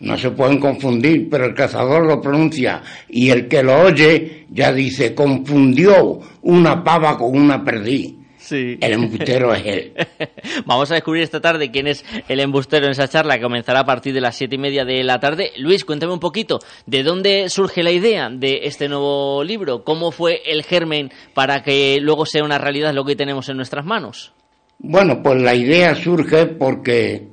No 0.00 0.18
se 0.18 0.30
pueden 0.30 0.60
confundir, 0.60 1.28
pero 1.30 1.46
el 1.46 1.54
cazador 1.54 2.06
lo 2.06 2.20
pronuncia 2.20 2.82
y 3.08 3.30
el 3.30 3.48
que 3.48 3.62
lo 3.62 3.80
oye 3.80 4.44
ya 4.50 4.70
dice, 4.70 5.14
confundió 5.14 6.20
una 6.42 6.84
pava 6.84 7.16
con 7.16 7.34
una 7.34 7.64
perdiz. 7.64 8.14
Sí. 8.36 8.76
El 8.78 8.92
embustero 8.92 9.54
es 9.54 9.64
él. 9.64 9.92
Vamos 10.66 10.90
a 10.90 10.96
descubrir 10.96 11.22
esta 11.22 11.40
tarde 11.40 11.70
quién 11.70 11.86
es 11.86 12.04
el 12.28 12.40
embustero 12.40 12.84
en 12.84 12.92
esa 12.92 13.08
charla 13.08 13.36
que 13.36 13.42
comenzará 13.42 13.80
a 13.80 13.86
partir 13.86 14.12
de 14.12 14.20
las 14.20 14.36
siete 14.36 14.56
y 14.56 14.58
media 14.58 14.84
de 14.84 15.02
la 15.02 15.18
tarde. 15.18 15.52
Luis, 15.56 15.86
cuéntame 15.86 16.12
un 16.12 16.20
poquito 16.20 16.58
de 16.84 17.02
dónde 17.02 17.48
surge 17.48 17.82
la 17.82 17.90
idea 17.90 18.28
de 18.28 18.60
este 18.64 18.86
nuevo 18.86 19.42
libro, 19.44 19.82
cómo 19.82 20.12
fue 20.12 20.42
el 20.44 20.62
germen 20.62 21.10
para 21.32 21.62
que 21.62 21.98
luego 22.02 22.26
sea 22.26 22.44
una 22.44 22.58
realidad 22.58 22.92
lo 22.92 23.06
que 23.06 23.16
tenemos 23.16 23.48
en 23.48 23.56
nuestras 23.56 23.86
manos. 23.86 24.34
Bueno, 24.78 25.22
pues 25.22 25.40
la 25.40 25.54
idea 25.54 25.94
surge 25.94 26.46
porque 26.46 27.28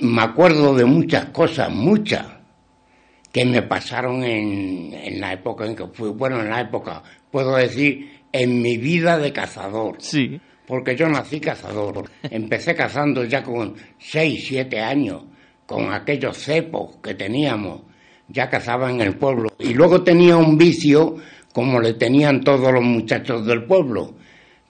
me 0.00 0.22
acuerdo 0.22 0.74
de 0.74 0.84
muchas 0.84 1.26
cosas, 1.26 1.70
muchas, 1.70 2.26
que 3.32 3.44
me 3.44 3.62
pasaron 3.62 4.24
en, 4.24 4.92
en 4.94 5.20
la 5.20 5.32
época 5.32 5.66
en 5.66 5.76
que 5.76 5.86
fui, 5.88 6.10
bueno, 6.10 6.40
en 6.40 6.50
la 6.50 6.62
época, 6.62 7.02
puedo 7.30 7.56
decir, 7.56 8.22
en 8.32 8.60
mi 8.60 8.76
vida 8.76 9.18
de 9.18 9.32
cazador. 9.32 9.96
Sí. 9.98 10.40
Porque 10.66 10.96
yo 10.96 11.08
nací 11.08 11.40
cazador. 11.40 12.10
Empecé 12.22 12.74
cazando 12.74 13.24
ya 13.24 13.42
con 13.42 13.74
6, 13.98 14.44
7 14.48 14.80
años, 14.80 15.22
con 15.64 15.92
aquellos 15.92 16.36
cepos 16.36 16.96
que 17.02 17.14
teníamos. 17.14 17.82
Ya 18.28 18.50
cazaba 18.50 18.90
en 18.90 19.00
el 19.00 19.16
pueblo. 19.16 19.50
Y 19.58 19.74
luego 19.74 20.02
tenía 20.02 20.36
un 20.36 20.58
vicio, 20.58 21.16
como 21.52 21.80
le 21.80 21.94
tenían 21.94 22.40
todos 22.40 22.72
los 22.72 22.82
muchachos 22.82 23.46
del 23.46 23.64
pueblo, 23.64 24.14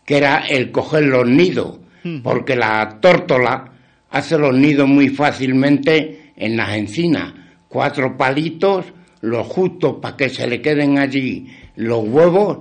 que 0.04 0.18
era 0.18 0.40
el 0.46 0.70
coger 0.70 1.04
los 1.04 1.26
nidos 1.26 1.78
porque 2.22 2.56
la 2.56 2.98
tórtola 3.00 3.72
hace 4.10 4.38
los 4.38 4.54
nidos 4.54 4.88
muy 4.88 5.08
fácilmente 5.08 6.32
en 6.36 6.56
las 6.56 6.76
encinas. 6.76 7.32
Cuatro 7.68 8.16
palitos, 8.16 8.86
los 9.20 9.46
justos 9.46 9.96
para 10.00 10.16
que 10.16 10.28
se 10.28 10.46
le 10.46 10.60
queden 10.60 10.98
allí 10.98 11.46
los 11.76 12.04
huevos 12.06 12.58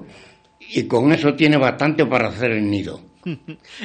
y 0.59 0.83
con 0.83 1.11
eso 1.11 1.33
tiene 1.35 1.57
bastante 1.57 2.05
para 2.05 2.29
hacer 2.29 2.51
el 2.51 2.69
nido. 2.69 3.01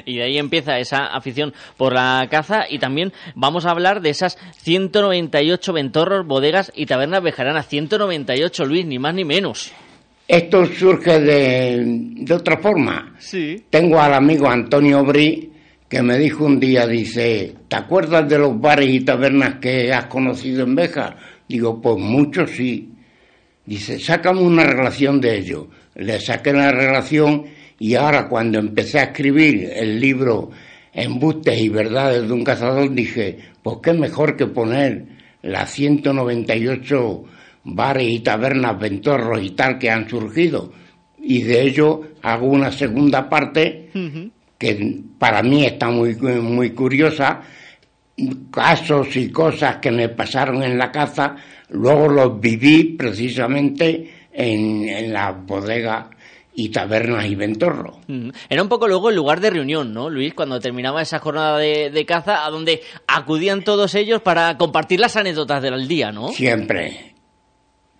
Y 0.04 0.16
de 0.16 0.24
ahí 0.24 0.38
empieza 0.38 0.78
esa 0.78 1.06
afición 1.06 1.54
por 1.76 1.94
la 1.94 2.26
caza 2.30 2.64
y 2.68 2.78
también 2.78 3.12
vamos 3.34 3.64
a 3.64 3.70
hablar 3.70 4.02
de 4.02 4.10
esas 4.10 4.38
198 4.58 5.72
ventorros, 5.72 6.26
bodegas 6.26 6.70
y 6.74 6.86
tabernas 6.86 7.22
bejaranas. 7.22 7.66
198, 7.68 8.64
Luis, 8.66 8.84
ni 8.84 8.98
más 8.98 9.14
ni 9.14 9.24
menos. 9.24 9.72
Esto 10.28 10.66
surge 10.66 11.20
de, 11.20 11.82
de 11.86 12.34
otra 12.34 12.58
forma. 12.58 13.14
Sí. 13.18 13.64
Tengo 13.70 13.98
al 13.98 14.14
amigo 14.14 14.48
Antonio 14.48 15.02
Bri 15.04 15.49
que 15.90 16.02
me 16.02 16.16
dijo 16.18 16.44
un 16.44 16.60
día, 16.60 16.86
dice, 16.86 17.52
¿te 17.66 17.74
acuerdas 17.74 18.28
de 18.28 18.38
los 18.38 18.60
bares 18.60 18.88
y 18.88 19.00
tabernas 19.00 19.56
que 19.56 19.92
has 19.92 20.06
conocido 20.06 20.62
en 20.62 20.76
Beja? 20.76 21.16
Digo, 21.48 21.82
pues 21.82 21.98
muchos 21.98 22.52
sí. 22.52 22.92
Dice, 23.66 23.98
sácame 23.98 24.40
una 24.40 24.62
relación 24.62 25.20
de 25.20 25.36
ello. 25.36 25.66
Le 25.96 26.20
saqué 26.20 26.52
la 26.52 26.70
relación 26.70 27.46
y 27.80 27.96
ahora 27.96 28.28
cuando 28.28 28.60
empecé 28.60 29.00
a 29.00 29.04
escribir 29.06 29.68
el 29.74 29.98
libro 29.98 30.52
Embustes 30.92 31.60
y 31.60 31.68
Verdades 31.68 32.28
de 32.28 32.34
un 32.34 32.44
Cazador, 32.44 32.94
dije, 32.94 33.38
pues 33.60 33.78
qué 33.82 33.92
mejor 33.92 34.36
que 34.36 34.46
poner 34.46 35.06
las 35.42 35.72
198 35.72 37.24
bares 37.64 38.08
y 38.08 38.20
tabernas, 38.20 38.78
ventorros 38.78 39.42
y 39.42 39.50
tal 39.50 39.76
que 39.76 39.90
han 39.90 40.08
surgido. 40.08 40.72
Y 41.20 41.42
de 41.42 41.62
ello 41.62 42.02
hago 42.22 42.46
una 42.46 42.70
segunda 42.70 43.28
parte 43.28 43.90
que 44.60 45.00
para 45.18 45.42
mí 45.42 45.64
está 45.64 45.88
muy, 45.88 46.14
muy 46.16 46.70
curiosa, 46.74 47.40
casos 48.52 49.16
y 49.16 49.32
cosas 49.32 49.76
que 49.76 49.90
me 49.90 50.10
pasaron 50.10 50.62
en 50.62 50.76
la 50.76 50.92
caza, 50.92 51.34
luego 51.70 52.08
los 52.08 52.38
viví 52.38 52.84
precisamente 52.98 54.26
en, 54.30 54.86
en 54.86 55.12
la 55.14 55.30
bodega 55.32 56.10
y 56.54 56.68
tabernas 56.68 57.24
y 57.24 57.36
ventorro. 57.36 58.00
Mm. 58.06 58.28
Era 58.50 58.62
un 58.62 58.68
poco 58.68 58.86
luego 58.86 59.08
el 59.08 59.16
lugar 59.16 59.40
de 59.40 59.48
reunión, 59.48 59.94
¿no, 59.94 60.10
Luis? 60.10 60.34
Cuando 60.34 60.60
terminaba 60.60 61.00
esa 61.00 61.20
jornada 61.20 61.56
de, 61.56 61.88
de 61.88 62.04
caza, 62.04 62.44
a 62.44 62.50
donde 62.50 62.82
acudían 63.06 63.64
todos 63.64 63.94
ellos 63.94 64.20
para 64.20 64.58
compartir 64.58 65.00
las 65.00 65.16
anécdotas 65.16 65.62
del 65.62 65.88
día, 65.88 66.12
¿no? 66.12 66.28
Siempre, 66.28 67.14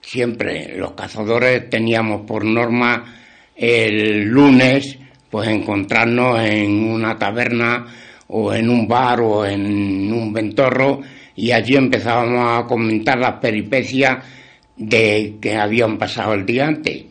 siempre. 0.03 0.77
Los 0.77 0.93
cazadores 0.93 1.71
teníamos 1.71 2.27
por 2.27 2.45
norma 2.45 3.15
el 3.57 4.25
lunes, 4.25 4.99
pues 5.31 5.49
encontrarnos 5.49 6.41
en 6.41 6.85
una 6.85 7.17
taberna 7.17 7.87
o 8.29 8.53
en 8.53 8.69
un 8.69 8.87
bar 8.87 9.21
o 9.21 9.47
en 9.47 10.13
un 10.13 10.33
ventorro 10.33 11.01
y 11.37 11.53
allí 11.53 11.77
empezábamos 11.77 12.59
a 12.59 12.67
comentar 12.67 13.19
las 13.19 13.35
peripecias 13.35 14.19
de 14.77 15.37
que 15.41 15.57
habían 15.57 15.97
pasado 15.99 16.35
el 16.35 16.45
día 16.45 16.67
antes. 16.67 17.05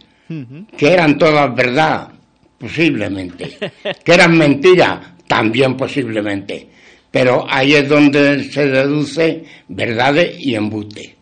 Que 0.78 0.93
eran 0.93 1.17
todas 1.17 1.55
verdad, 1.55 2.09
posiblemente. 2.57 3.57
Que 4.03 4.13
eran 4.13 4.38
mentiras, 4.38 4.99
también 5.28 5.76
posiblemente. 5.76 6.67
Pero 7.09 7.45
ahí 7.49 7.74
es 7.74 7.89
donde 7.89 8.43
se 8.43 8.67
deduce 8.67 9.43
verdades 9.67 10.36
y 10.39 10.53
embustes. 10.53 11.18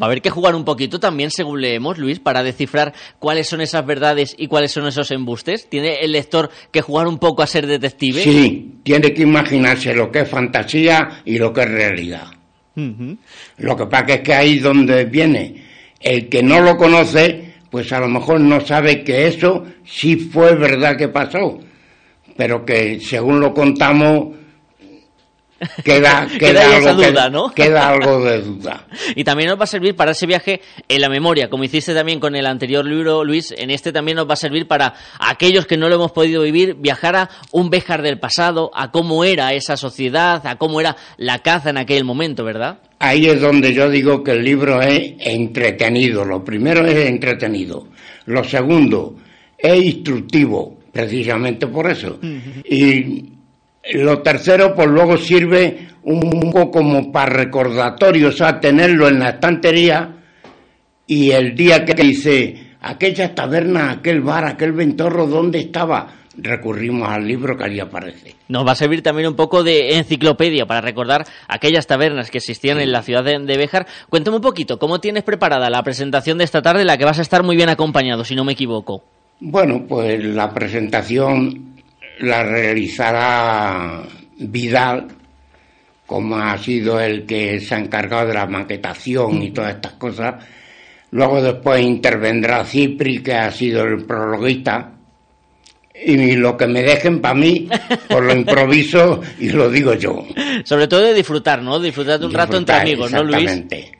Va 0.00 0.02
a 0.02 0.04
haber 0.06 0.22
que 0.22 0.30
jugar 0.30 0.54
un 0.54 0.64
poquito 0.64 0.98
también, 1.00 1.30
según 1.30 1.60
leemos, 1.60 1.98
Luis, 1.98 2.18
para 2.18 2.42
descifrar 2.42 2.92
cuáles 3.18 3.48
son 3.48 3.60
esas 3.60 3.84
verdades 3.86 4.34
y 4.36 4.46
cuáles 4.46 4.72
son 4.72 4.86
esos 4.86 5.10
embustes. 5.10 5.68
¿Tiene 5.68 6.00
el 6.00 6.12
lector 6.12 6.50
que 6.70 6.80
jugar 6.80 7.06
un 7.06 7.18
poco 7.18 7.42
a 7.42 7.46
ser 7.46 7.66
detective? 7.66 8.22
Sí, 8.22 8.74
tiene 8.82 9.12
que 9.12 9.22
imaginarse 9.22 9.94
lo 9.94 10.10
que 10.10 10.20
es 10.20 10.28
fantasía 10.28 11.22
y 11.24 11.38
lo 11.38 11.52
que 11.52 11.62
es 11.62 11.70
realidad. 11.70 12.26
Lo 13.58 13.76
que 13.76 13.86
pasa 13.86 14.14
es 14.14 14.20
que 14.20 14.34
ahí 14.34 14.56
es 14.56 14.62
donde 14.62 15.04
viene. 15.04 15.62
El 16.00 16.28
que 16.28 16.42
no 16.42 16.60
lo 16.60 16.76
conoce, 16.76 17.54
pues 17.70 17.92
a 17.92 18.00
lo 18.00 18.08
mejor 18.08 18.40
no 18.40 18.60
sabe 18.60 19.04
que 19.04 19.26
eso 19.26 19.64
sí 19.84 20.16
fue 20.16 20.54
verdad 20.56 20.96
que 20.96 21.08
pasó, 21.08 21.60
pero 22.36 22.64
que 22.64 22.98
según 23.00 23.40
lo 23.40 23.54
contamos 23.54 24.41
queda, 25.84 26.26
queda, 26.38 26.76
algo, 26.76 26.78
esa 26.78 26.92
duda, 26.92 27.30
¿no? 27.30 27.50
queda 27.54 27.88
algo 27.88 28.24
de 28.24 28.42
duda. 28.42 28.86
Y 29.14 29.24
también 29.24 29.50
nos 29.50 29.58
va 29.58 29.64
a 29.64 29.66
servir 29.66 29.94
para 29.94 30.12
ese 30.12 30.26
viaje 30.26 30.60
en 30.88 31.00
la 31.00 31.08
memoria, 31.08 31.48
como 31.48 31.64
hiciste 31.64 31.94
también 31.94 32.18
con 32.18 32.34
el 32.34 32.46
anterior 32.46 32.84
libro, 32.84 33.24
Luis. 33.24 33.52
En 33.56 33.70
este 33.70 33.92
también 33.92 34.16
nos 34.16 34.28
va 34.28 34.34
a 34.34 34.36
servir 34.36 34.66
para 34.66 34.94
aquellos 35.18 35.66
que 35.66 35.76
no 35.76 35.88
lo 35.88 35.96
hemos 35.96 36.12
podido 36.12 36.42
vivir, 36.42 36.74
viajar 36.74 37.16
a 37.16 37.30
un 37.50 37.70
Béjar 37.70 38.02
del 38.02 38.18
pasado, 38.18 38.70
a 38.74 38.90
cómo 38.90 39.24
era 39.24 39.52
esa 39.52 39.76
sociedad, 39.76 40.46
a 40.46 40.56
cómo 40.56 40.80
era 40.80 40.96
la 41.16 41.40
caza 41.40 41.70
en 41.70 41.78
aquel 41.78 42.04
momento, 42.04 42.44
¿verdad? 42.44 42.78
Ahí 42.98 43.26
es 43.26 43.40
donde 43.40 43.74
yo 43.74 43.90
digo 43.90 44.22
que 44.22 44.32
el 44.32 44.44
libro 44.44 44.80
es 44.80 45.14
entretenido. 45.18 46.24
Lo 46.24 46.44
primero 46.44 46.86
es 46.86 47.08
entretenido. 47.08 47.88
Lo 48.26 48.44
segundo 48.44 49.16
es 49.58 49.84
instructivo, 49.84 50.78
precisamente 50.92 51.66
por 51.66 51.90
eso. 51.90 52.18
Y 52.64 53.32
lo 53.94 54.22
tercero, 54.22 54.74
pues 54.74 54.88
luego 54.88 55.16
sirve 55.16 55.88
un 56.04 56.50
poco 56.52 56.70
como 56.70 57.12
para 57.12 57.32
recordatorio, 57.32 58.28
o 58.28 58.32
sea, 58.32 58.60
tenerlo 58.60 59.08
en 59.08 59.18
la 59.18 59.30
estantería 59.30 60.16
y 61.06 61.30
el 61.30 61.54
día 61.54 61.84
que 61.84 61.94
dice, 61.94 62.76
aquella 62.80 63.34
taberna, 63.34 63.90
aquel 63.90 64.20
bar, 64.20 64.44
aquel 64.44 64.72
ventorro, 64.72 65.26
¿dónde 65.26 65.60
estaba? 65.60 66.14
Recurrimos 66.34 67.08
al 67.08 67.26
libro 67.28 67.58
que 67.58 67.64
allí 67.64 67.78
aparece. 67.78 68.36
Nos 68.48 68.66
va 68.66 68.72
a 68.72 68.76
servir 68.76 69.02
también 69.02 69.28
un 69.28 69.36
poco 69.36 69.62
de 69.62 69.98
enciclopedia 69.98 70.64
para 70.64 70.80
recordar 70.80 71.26
aquellas 71.46 71.86
tabernas 71.86 72.30
que 72.30 72.38
existían 72.38 72.80
en 72.80 72.90
la 72.90 73.02
ciudad 73.02 73.22
de, 73.22 73.38
de 73.38 73.56
Béjar. 73.58 73.86
Cuéntame 74.08 74.36
un 74.36 74.42
poquito, 74.42 74.78
¿cómo 74.78 74.98
tienes 75.00 75.24
preparada 75.24 75.68
la 75.68 75.82
presentación 75.82 76.38
de 76.38 76.44
esta 76.44 76.62
tarde, 76.62 76.80
en 76.80 76.86
la 76.86 76.96
que 76.96 77.04
vas 77.04 77.18
a 77.18 77.22
estar 77.22 77.42
muy 77.42 77.56
bien 77.56 77.68
acompañado, 77.68 78.24
si 78.24 78.34
no 78.34 78.44
me 78.44 78.52
equivoco? 78.52 79.04
Bueno, 79.40 79.84
pues 79.86 80.24
la 80.24 80.54
presentación 80.54 81.71
la 82.20 82.42
realizará 82.42 84.02
Vidal, 84.38 85.08
como 86.06 86.36
ha 86.36 86.58
sido 86.58 87.00
el 87.00 87.24
que 87.24 87.60
se 87.60 87.74
ha 87.74 87.78
encargado 87.78 88.28
de 88.28 88.34
la 88.34 88.46
maquetación 88.46 89.42
y 89.42 89.50
todas 89.50 89.76
estas 89.76 89.92
cosas. 89.94 90.44
Luego 91.10 91.42
después 91.42 91.82
intervendrá 91.82 92.64
Cipri, 92.64 93.22
que 93.22 93.34
ha 93.34 93.50
sido 93.50 93.84
el 93.84 94.04
prologuista. 94.04 94.92
Y 96.04 96.34
lo 96.36 96.56
que 96.56 96.66
me 96.66 96.82
dejen 96.82 97.20
para 97.20 97.34
mí, 97.34 97.68
por 98.08 98.24
lo 98.24 98.34
improviso 98.34 99.20
y 99.38 99.50
lo 99.50 99.70
digo 99.70 99.94
yo. 99.94 100.24
Sobre 100.64 100.88
todo 100.88 101.02
de 101.02 101.14
disfrutar, 101.14 101.62
¿no? 101.62 101.78
Disfrutar 101.78 102.18
de 102.18 102.26
un 102.26 102.32
rato 102.32 102.56
entre 102.56 102.74
amigos, 102.74 103.12
¿no, 103.12 103.22
Luis? 103.22 103.42
exactamente. 103.42 103.92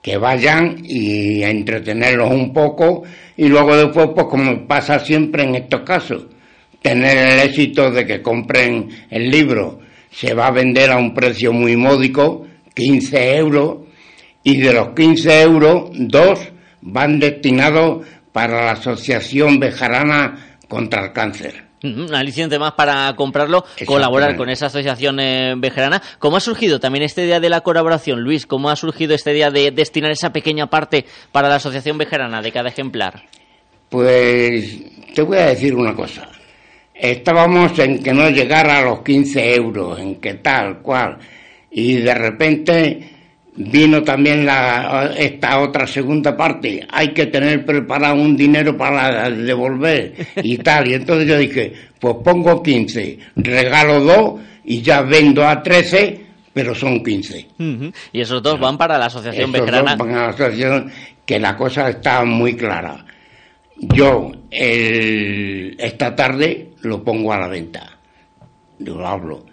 Que 0.00 0.18
vayan 0.18 0.76
y 0.84 1.42
a 1.42 1.50
entretenerlos 1.50 2.30
un 2.30 2.52
poco 2.52 3.04
y 3.36 3.48
luego 3.48 3.74
después, 3.76 4.10
pues 4.14 4.26
como 4.26 4.66
pasa 4.66 4.98
siempre 4.98 5.44
en 5.44 5.54
estos 5.54 5.80
casos, 5.80 6.26
tener 6.84 7.16
el 7.16 7.40
éxito 7.48 7.90
de 7.90 8.04
que 8.04 8.20
compren 8.20 9.06
el 9.08 9.30
libro. 9.30 9.80
Se 10.10 10.34
va 10.34 10.48
a 10.48 10.50
vender 10.50 10.90
a 10.90 10.98
un 10.98 11.14
precio 11.14 11.50
muy 11.50 11.78
módico, 11.78 12.46
15 12.74 13.36
euros, 13.38 13.78
y 14.42 14.58
de 14.58 14.74
los 14.74 14.88
15 14.90 15.42
euros, 15.42 15.90
dos 15.94 16.40
van 16.82 17.18
destinados 17.18 18.06
para 18.32 18.66
la 18.66 18.72
Asociación 18.72 19.58
Bejarana 19.58 20.58
contra 20.68 21.06
el 21.06 21.12
Cáncer. 21.14 21.64
Un 21.82 22.14
aliciente 22.14 22.58
más 22.58 22.72
para 22.72 23.14
comprarlo, 23.16 23.64
colaborar 23.86 24.36
con 24.36 24.50
esa 24.50 24.66
asociación 24.66 25.20
eh, 25.20 25.54
vejerana. 25.56 26.02
¿Cómo 26.18 26.36
ha 26.36 26.40
surgido 26.40 26.80
también 26.80 27.04
este 27.04 27.24
día 27.24 27.40
de 27.40 27.48
la 27.48 27.62
colaboración, 27.62 28.20
Luis? 28.20 28.46
¿Cómo 28.46 28.68
ha 28.68 28.76
surgido 28.76 29.14
este 29.14 29.32
día 29.32 29.50
de 29.50 29.70
destinar 29.70 30.10
esa 30.10 30.32
pequeña 30.32 30.66
parte 30.66 31.06
para 31.32 31.48
la 31.48 31.56
asociación 31.56 31.96
vejerana 31.96 32.42
de 32.42 32.52
cada 32.52 32.68
ejemplar? 32.68 33.22
Pues 33.88 34.82
te 35.14 35.22
voy 35.22 35.38
a 35.38 35.46
decir 35.46 35.74
una 35.74 35.94
cosa. 35.94 36.28
Estábamos 36.94 37.76
en 37.80 38.02
que 38.02 38.12
no 38.12 38.30
llegara 38.30 38.78
a 38.78 38.82
los 38.82 39.00
15 39.02 39.54
euros, 39.56 39.98
en 39.98 40.16
que 40.16 40.34
tal, 40.34 40.78
cual. 40.78 41.18
Y 41.70 41.96
de 41.96 42.14
repente 42.14 43.10
vino 43.56 44.02
también 44.02 44.46
la, 44.46 45.12
esta 45.16 45.60
otra 45.60 45.86
segunda 45.86 46.36
parte. 46.36 46.86
Hay 46.90 47.08
que 47.08 47.26
tener 47.26 47.64
preparado 47.66 48.14
un 48.14 48.36
dinero 48.36 48.76
para 48.76 49.28
devolver 49.30 50.14
y 50.36 50.56
tal. 50.58 50.88
Y 50.88 50.94
entonces 50.94 51.26
yo 51.28 51.36
dije, 51.36 51.72
pues 51.98 52.14
pongo 52.24 52.62
15, 52.62 53.18
regalo 53.36 54.00
dos 54.00 54.40
y 54.64 54.80
ya 54.80 55.02
vendo 55.02 55.46
a 55.46 55.62
13, 55.62 56.20
pero 56.52 56.74
son 56.76 57.02
15. 57.02 57.46
Ujú. 57.58 57.92
Y 58.12 58.20
esos 58.20 58.40
dos 58.40 58.58
van 58.60 58.78
para 58.78 58.96
la 58.98 59.06
asociación 59.06 59.50
Esos 59.50 59.52
vejerana. 59.52 59.96
dos 59.96 60.06
van 60.06 60.16
a 60.16 60.22
la 60.22 60.28
asociación, 60.28 60.92
que 61.26 61.40
la 61.40 61.56
cosa 61.56 61.88
está 61.90 62.24
muy 62.24 62.54
clara. 62.54 63.04
Yo 63.76 64.30
el- 64.52 65.74
esta 65.78 66.14
tarde 66.14 66.68
lo 66.84 67.02
pongo 67.02 67.32
a 67.32 67.38
la 67.38 67.48
venta, 67.48 67.98
yo 68.78 68.94
lo 68.94 69.06
hablo. 69.06 69.46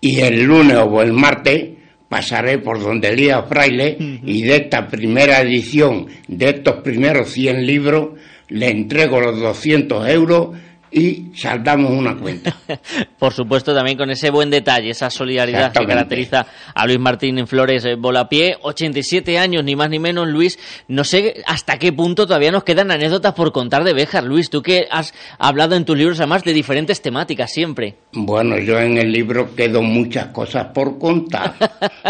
Y 0.00 0.20
el 0.20 0.42
lunes 0.42 0.78
o 0.78 1.02
el 1.02 1.12
martes 1.12 1.70
pasaré 2.08 2.58
por 2.58 2.80
donde 2.80 3.08
Elías 3.08 3.44
Fraile 3.48 3.96
y 4.24 4.42
de 4.42 4.56
esta 4.56 4.86
primera 4.86 5.40
edición, 5.40 6.06
de 6.26 6.50
estos 6.50 6.76
primeros 6.82 7.30
100 7.30 7.66
libros, 7.66 8.10
le 8.48 8.70
entrego 8.70 9.20
los 9.20 9.38
200 9.38 10.08
euros 10.08 10.56
y 10.90 11.30
saldamos 11.34 11.90
una 11.92 12.16
cuenta. 12.16 12.56
Por 13.18 13.32
supuesto, 13.32 13.74
también 13.74 13.96
con 13.98 14.10
ese 14.10 14.30
buen 14.30 14.50
detalle, 14.50 14.90
esa 14.90 15.10
solidaridad 15.10 15.72
que 15.72 15.86
caracteriza 15.86 16.46
a 16.74 16.86
Luis 16.86 16.98
Martín 16.98 17.46
Flores 17.46 17.84
eh, 17.84 17.94
Volapié. 17.94 18.56
87 18.62 19.38
años, 19.38 19.64
ni 19.64 19.76
más 19.76 19.90
ni 19.90 19.98
menos, 19.98 20.28
Luis. 20.28 20.58
No 20.88 21.04
sé 21.04 21.42
hasta 21.46 21.78
qué 21.78 21.92
punto 21.92 22.26
todavía 22.26 22.52
nos 22.52 22.64
quedan 22.64 22.90
anécdotas 22.90 23.34
por 23.34 23.52
contar 23.52 23.84
de 23.84 23.92
Béjar, 23.92 24.24
Luis. 24.24 24.50
Tú 24.50 24.62
que 24.62 24.86
has 24.90 25.14
hablado 25.38 25.76
en 25.76 25.84
tus 25.84 25.96
libros, 25.96 26.20
además, 26.20 26.44
de 26.44 26.52
diferentes 26.52 27.02
temáticas 27.02 27.52
siempre. 27.52 27.96
Bueno, 28.12 28.58
yo 28.58 28.78
en 28.78 28.98
el 28.98 29.12
libro 29.12 29.54
quedo 29.54 29.82
muchas 29.82 30.26
cosas 30.28 30.66
por 30.74 30.98
contar. 30.98 31.54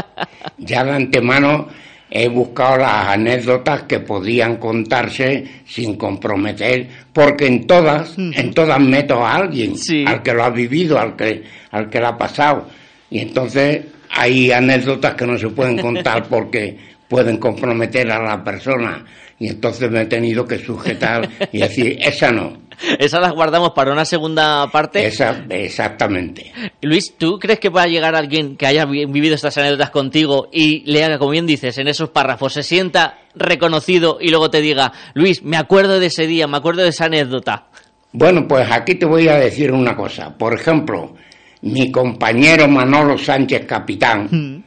ya 0.58 0.84
de 0.84 0.92
antemano 0.92 1.68
he 2.10 2.28
buscado 2.28 2.78
las 2.78 3.08
anécdotas 3.08 3.82
que 3.82 4.00
podían 4.00 4.56
contarse 4.56 5.44
sin 5.66 5.96
comprometer, 5.96 6.88
porque 7.12 7.46
en 7.46 7.66
todas, 7.66 8.16
en 8.18 8.52
todas 8.54 8.80
meto 8.80 9.24
a 9.24 9.36
alguien, 9.36 9.74
al 10.06 10.22
que 10.22 10.32
lo 10.32 10.44
ha 10.44 10.50
vivido, 10.50 10.98
al 10.98 11.16
que, 11.16 11.42
al 11.70 11.90
que 11.90 12.00
lo 12.00 12.08
ha 12.08 12.18
pasado. 12.18 12.66
Y 13.10 13.20
entonces 13.20 13.84
hay 14.10 14.50
anécdotas 14.50 15.14
que 15.14 15.26
no 15.26 15.36
se 15.36 15.48
pueden 15.48 15.78
contar 15.78 16.24
porque, 16.28 16.76
pueden 17.08 17.38
comprometer 17.38 18.10
a 18.10 18.22
la 18.22 18.44
persona 18.44 19.04
y 19.38 19.48
entonces 19.48 19.90
me 19.90 20.02
he 20.02 20.06
tenido 20.06 20.44
que 20.46 20.58
sujetar 20.58 21.28
y 21.52 21.58
decir, 21.58 21.98
esa 22.00 22.30
no. 22.30 22.67
Esas 22.98 23.20
las 23.20 23.32
guardamos 23.32 23.70
para 23.70 23.92
una 23.92 24.04
segunda 24.04 24.66
parte. 24.70 25.06
Esa, 25.06 25.44
exactamente. 25.50 26.52
Luis, 26.82 27.14
¿tú 27.16 27.38
crees 27.38 27.58
que 27.60 27.70
pueda 27.70 27.86
llegar 27.86 28.14
alguien 28.14 28.56
que 28.56 28.66
haya 28.66 28.84
vi- 28.84 29.06
vivido 29.06 29.34
estas 29.34 29.56
anécdotas 29.58 29.90
contigo 29.90 30.48
y 30.52 30.80
le 30.90 31.04
haga, 31.04 31.18
como 31.18 31.30
bien 31.32 31.46
dices, 31.46 31.78
en 31.78 31.88
esos 31.88 32.10
párrafos, 32.10 32.52
se 32.52 32.62
sienta 32.62 33.18
reconocido 33.34 34.18
y 34.20 34.30
luego 34.30 34.50
te 34.50 34.60
diga, 34.60 34.92
Luis, 35.14 35.42
me 35.42 35.56
acuerdo 35.56 35.98
de 36.00 36.06
ese 36.06 36.26
día, 36.26 36.46
me 36.46 36.56
acuerdo 36.56 36.82
de 36.82 36.88
esa 36.88 37.06
anécdota? 37.06 37.66
Bueno, 38.12 38.46
pues 38.48 38.66
aquí 38.70 38.94
te 38.94 39.06
voy 39.06 39.28
a 39.28 39.36
decir 39.36 39.70
una 39.72 39.94
cosa. 39.94 40.36
Por 40.36 40.54
ejemplo, 40.54 41.14
mi 41.62 41.90
compañero 41.92 42.66
Manolo 42.68 43.18
Sánchez 43.18 43.66
Capitán, 43.66 44.64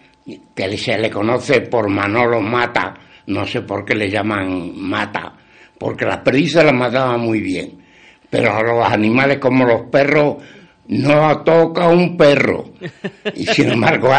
que 0.55 0.78
se 0.78 0.97
le 0.97 1.09
conoce 1.09 1.62
por 1.62 1.89
Manolo 1.89 2.39
Mata, 2.41 2.93
no 3.28 3.45
sé 3.47 3.62
por 3.62 3.84
qué 3.84 3.95
le 3.95 4.09
llaman 4.09 4.74
Mata, 4.76 5.34
porque 5.78 6.05
las 6.05 6.18
perdices 6.20 6.64
las 6.64 6.74
mataba 6.74 7.18
muy 7.18 7.39
bien, 7.39 7.81
pero 8.32 8.56
a 8.56 8.64
los 8.64 8.84
animales 8.84 9.38
como 9.38 9.66
los 9.66 9.82
perros 9.92 10.38
no 10.88 11.44
toca 11.44 11.88
un 11.90 12.18
perro. 12.18 12.72
Y 13.36 13.46
sin 13.46 13.70
embargo, 13.74 14.10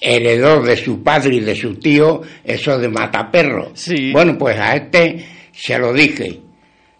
heredó 0.00 0.60
de 0.60 0.76
su 0.76 1.02
padre 1.02 1.36
y 1.36 1.40
de 1.40 1.54
su 1.54 1.76
tío 1.76 2.20
eso 2.44 2.78
de 2.78 2.88
mataperros. 2.88 3.88
Bueno, 4.12 4.36
pues 4.36 4.58
a 4.58 4.74
este 4.76 5.24
se 5.52 5.78
lo 5.78 5.92
dije. 5.92 6.40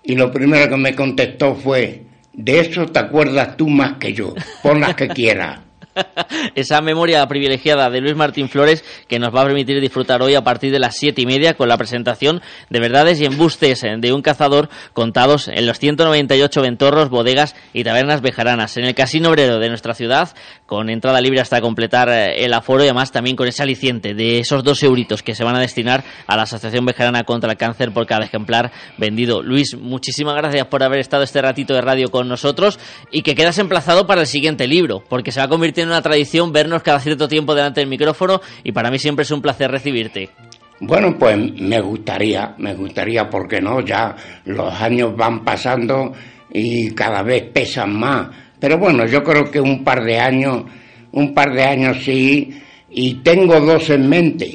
Y 0.04 0.14
lo 0.14 0.30
primero 0.30 0.68
que 0.70 0.76
me 0.76 0.94
contestó 0.94 1.54
fue, 1.54 2.02
de 2.32 2.60
eso 2.60 2.86
te 2.86 3.00
acuerdas 3.00 3.56
tú 3.56 3.68
más 3.68 3.98
que 3.98 4.12
yo, 4.12 4.34
pon 4.62 4.80
las 4.80 4.94
que 4.94 5.08
quieras. 5.08 5.60
Esa 6.54 6.80
memoria 6.80 7.26
privilegiada 7.26 7.90
de 7.90 8.00
Luis 8.00 8.16
Martín 8.16 8.48
Flores 8.48 8.84
que 9.08 9.18
nos 9.18 9.34
va 9.34 9.42
a 9.42 9.46
permitir 9.46 9.80
disfrutar 9.80 10.22
hoy 10.22 10.34
a 10.34 10.44
partir 10.44 10.72
de 10.72 10.78
las 10.78 10.96
siete 10.96 11.22
y 11.22 11.26
media 11.26 11.54
con 11.54 11.68
la 11.68 11.76
presentación 11.76 12.40
de 12.70 12.80
verdades 12.80 13.20
y 13.20 13.24
embustes 13.24 13.82
eh, 13.84 13.96
de 13.98 14.12
un 14.12 14.22
cazador 14.22 14.68
contados 14.92 15.48
en 15.48 15.66
los 15.66 15.78
198 15.78 16.62
ventorros, 16.62 17.10
bodegas 17.10 17.54
y 17.72 17.84
tabernas 17.84 18.20
bejaranas 18.20 18.76
en 18.76 18.84
el 18.84 18.94
Casino 18.94 19.30
Obrero 19.30 19.58
de 19.58 19.68
nuestra 19.68 19.94
ciudad 19.94 20.30
con 20.72 20.88
entrada 20.88 21.20
libre 21.20 21.38
hasta 21.38 21.60
completar 21.60 22.08
eh, 22.08 22.46
el 22.46 22.54
aforo 22.54 22.82
y 22.82 22.86
además 22.86 23.12
también 23.12 23.36
con 23.36 23.46
ese 23.46 23.62
aliciente 23.62 24.14
de 24.14 24.38
esos 24.38 24.64
dos 24.64 24.82
euritos 24.82 25.22
que 25.22 25.34
se 25.34 25.44
van 25.44 25.54
a 25.54 25.60
destinar 25.60 26.02
a 26.26 26.34
la 26.34 26.44
Asociación 26.44 26.86
Bejarana 26.86 27.24
contra 27.24 27.50
el 27.50 27.58
Cáncer 27.58 27.92
por 27.92 28.06
cada 28.06 28.24
ejemplar 28.24 28.72
vendido. 28.96 29.42
Luis, 29.42 29.76
muchísimas 29.76 30.34
gracias 30.34 30.64
por 30.68 30.82
haber 30.82 31.00
estado 31.00 31.24
este 31.24 31.42
ratito 31.42 31.74
de 31.74 31.82
radio 31.82 32.10
con 32.10 32.26
nosotros 32.26 32.80
y 33.10 33.20
que 33.20 33.34
quedas 33.34 33.58
emplazado 33.58 34.06
para 34.06 34.22
el 34.22 34.26
siguiente 34.26 34.66
libro, 34.66 35.04
porque 35.10 35.30
se 35.30 35.40
va 35.40 35.44
a 35.44 35.48
convertir 35.50 35.82
en 35.82 35.90
una 35.90 36.00
tradición 36.00 36.54
vernos 36.54 36.82
cada 36.82 37.00
cierto 37.00 37.28
tiempo 37.28 37.54
delante 37.54 37.80
del 37.80 37.90
micrófono 37.90 38.40
y 38.64 38.72
para 38.72 38.90
mí 38.90 38.98
siempre 38.98 39.24
es 39.24 39.30
un 39.30 39.42
placer 39.42 39.70
recibirte. 39.70 40.30
Bueno, 40.80 41.18
pues 41.18 41.36
me 41.36 41.82
gustaría, 41.82 42.54
me 42.56 42.72
gustaría, 42.72 43.28
porque 43.28 43.60
no, 43.60 43.82
ya 43.82 44.16
los 44.46 44.72
años 44.80 45.14
van 45.14 45.44
pasando 45.44 46.14
y 46.50 46.92
cada 46.92 47.22
vez 47.22 47.42
pesan 47.52 47.94
más. 47.94 48.28
Pero 48.62 48.78
bueno, 48.78 49.04
yo 49.06 49.24
creo 49.24 49.50
que 49.50 49.60
un 49.60 49.82
par 49.82 50.04
de 50.04 50.20
años, 50.20 50.62
un 51.10 51.34
par 51.34 51.52
de 51.52 51.64
años 51.64 51.96
sí, 52.04 52.62
y 52.88 53.14
tengo 53.14 53.58
dos 53.58 53.90
en 53.90 54.08
mente. 54.08 54.54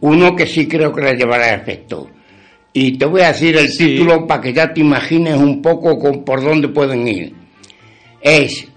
Uno 0.00 0.36
que 0.36 0.46
sí 0.46 0.68
creo 0.68 0.92
que 0.92 1.00
le 1.00 1.16
llevará 1.16 1.46
a 1.46 1.54
efecto. 1.54 2.10
Y 2.74 2.98
te 2.98 3.06
voy 3.06 3.22
a 3.22 3.28
decir 3.28 3.56
el 3.56 3.74
título 3.74 4.26
para 4.26 4.42
que 4.42 4.52
ya 4.52 4.74
te 4.74 4.82
imagines 4.82 5.38
un 5.38 5.62
poco 5.62 5.98
con 5.98 6.22
por 6.22 6.44
dónde 6.44 6.68
pueden 6.68 7.08
ir. 7.08 7.32
Es 8.20 8.68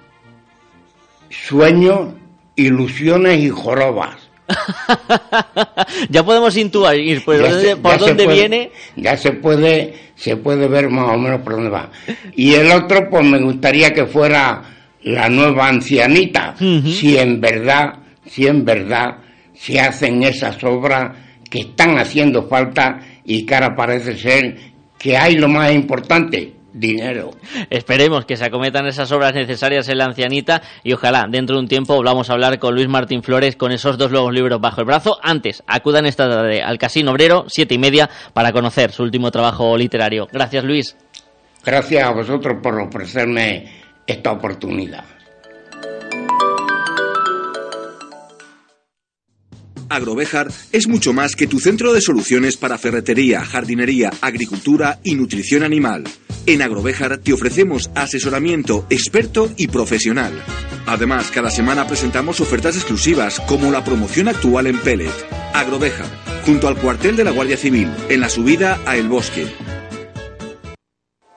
Sueños, 1.29 2.13
ilusiones 2.55 3.43
y 3.43 3.49
jorobas. 3.49 4.26
ya 6.09 6.23
podemos 6.23 6.55
intuir 6.57 7.23
por 7.23 7.35
Ya 7.41 7.49
dónde, 7.49 7.61
se- 7.69 7.75
por 7.77 7.97
dónde 7.97 8.23
puede- 8.25 8.37
viene. 8.37 8.71
Ya 8.95 9.17
se 9.17 9.31
puede, 9.33 9.93
se 10.15 10.37
puede 10.37 10.67
ver 10.67 10.89
más 10.89 11.15
o 11.15 11.17
menos 11.17 11.41
por 11.41 11.53
dónde 11.53 11.69
va. 11.69 11.89
Y 12.35 12.53
el 12.53 12.71
otro, 12.71 13.09
pues 13.09 13.23
me 13.25 13.39
gustaría 13.39 13.93
que 13.93 14.05
fuera 14.05 14.61
la 15.03 15.29
nueva 15.29 15.67
ancianita, 15.69 16.55
si 16.57 17.17
en 17.17 17.39
verdad, 17.39 17.93
si 18.25 18.47
en 18.47 18.65
verdad 18.65 19.17
se 19.53 19.79
hacen 19.79 20.23
esas 20.23 20.61
obras 20.63 21.15
que 21.49 21.59
están 21.59 21.97
haciendo 21.97 22.47
falta 22.47 22.99
y 23.23 23.45
que 23.45 23.55
ahora 23.55 23.75
parece 23.75 24.17
ser 24.17 24.57
que 24.97 25.15
hay 25.15 25.35
lo 25.35 25.47
más 25.47 25.71
importante, 25.71 26.53
dinero. 26.79 27.31
Esperemos 27.69 28.25
que 28.25 28.37
se 28.37 28.45
acometan 28.45 28.87
esas 28.87 29.11
obras 29.11 29.33
necesarias 29.33 29.89
en 29.89 29.97
la 29.97 30.05
ancianita 30.05 30.61
y 30.83 30.93
ojalá 30.93 31.25
dentro 31.29 31.55
de 31.55 31.61
un 31.61 31.67
tiempo 31.67 31.95
volvamos 31.95 32.29
a 32.29 32.33
hablar 32.33 32.59
con 32.59 32.75
Luis 32.75 32.87
Martín 32.87 33.23
Flores 33.23 33.55
con 33.55 33.71
esos 33.71 33.97
dos 33.97 34.11
nuevos 34.11 34.33
libros 34.33 34.61
bajo 34.61 34.81
el 34.81 34.87
brazo. 34.87 35.17
Antes, 35.21 35.63
acudan 35.67 36.05
esta 36.05 36.29
tarde 36.29 36.61
al 36.61 36.77
Casino 36.77 37.11
Obrero, 37.11 37.45
siete 37.47 37.75
y 37.75 37.79
media, 37.79 38.09
para 38.33 38.51
conocer 38.51 38.91
su 38.91 39.03
último 39.03 39.31
trabajo 39.31 39.77
literario. 39.77 40.27
Gracias, 40.31 40.63
Luis. 40.63 40.95
Gracias 41.63 42.03
a 42.03 42.11
vosotros 42.11 42.57
por 42.61 42.79
ofrecerme 42.79 43.65
esta 44.05 44.31
oportunidad. 44.31 45.16
Agrovejar 49.89 50.49
es 50.71 50.87
mucho 50.87 51.13
más 51.13 51.35
que 51.35 51.47
tu 51.47 51.59
centro 51.59 51.93
de 51.93 52.01
soluciones 52.01 52.57
para 52.57 52.77
ferretería, 52.77 53.43
jardinería, 53.45 54.11
agricultura 54.21 54.99
y 55.03 55.15
nutrición 55.15 55.63
animal. 55.63 56.03
En 56.45 56.61
Agrovejar 56.61 57.17
te 57.17 57.33
ofrecemos 57.33 57.89
asesoramiento 57.95 58.85
experto 58.89 59.51
y 59.57 59.67
profesional. 59.67 60.33
Además, 60.85 61.31
cada 61.31 61.49
semana 61.49 61.87
presentamos 61.87 62.39
ofertas 62.39 62.75
exclusivas 62.75 63.39
como 63.41 63.71
la 63.71 63.83
promoción 63.83 64.29
actual 64.29 64.67
en 64.67 64.79
Pellet. 64.79 65.11
Agrovejar, 65.53 66.07
junto 66.45 66.67
al 66.67 66.77
cuartel 66.77 67.15
de 67.15 67.25
la 67.25 67.31
Guardia 67.31 67.57
Civil, 67.57 67.89
en 68.09 68.21
la 68.21 68.29
subida 68.29 68.79
a 68.85 68.95
El 68.95 69.09
Bosque. 69.09 69.47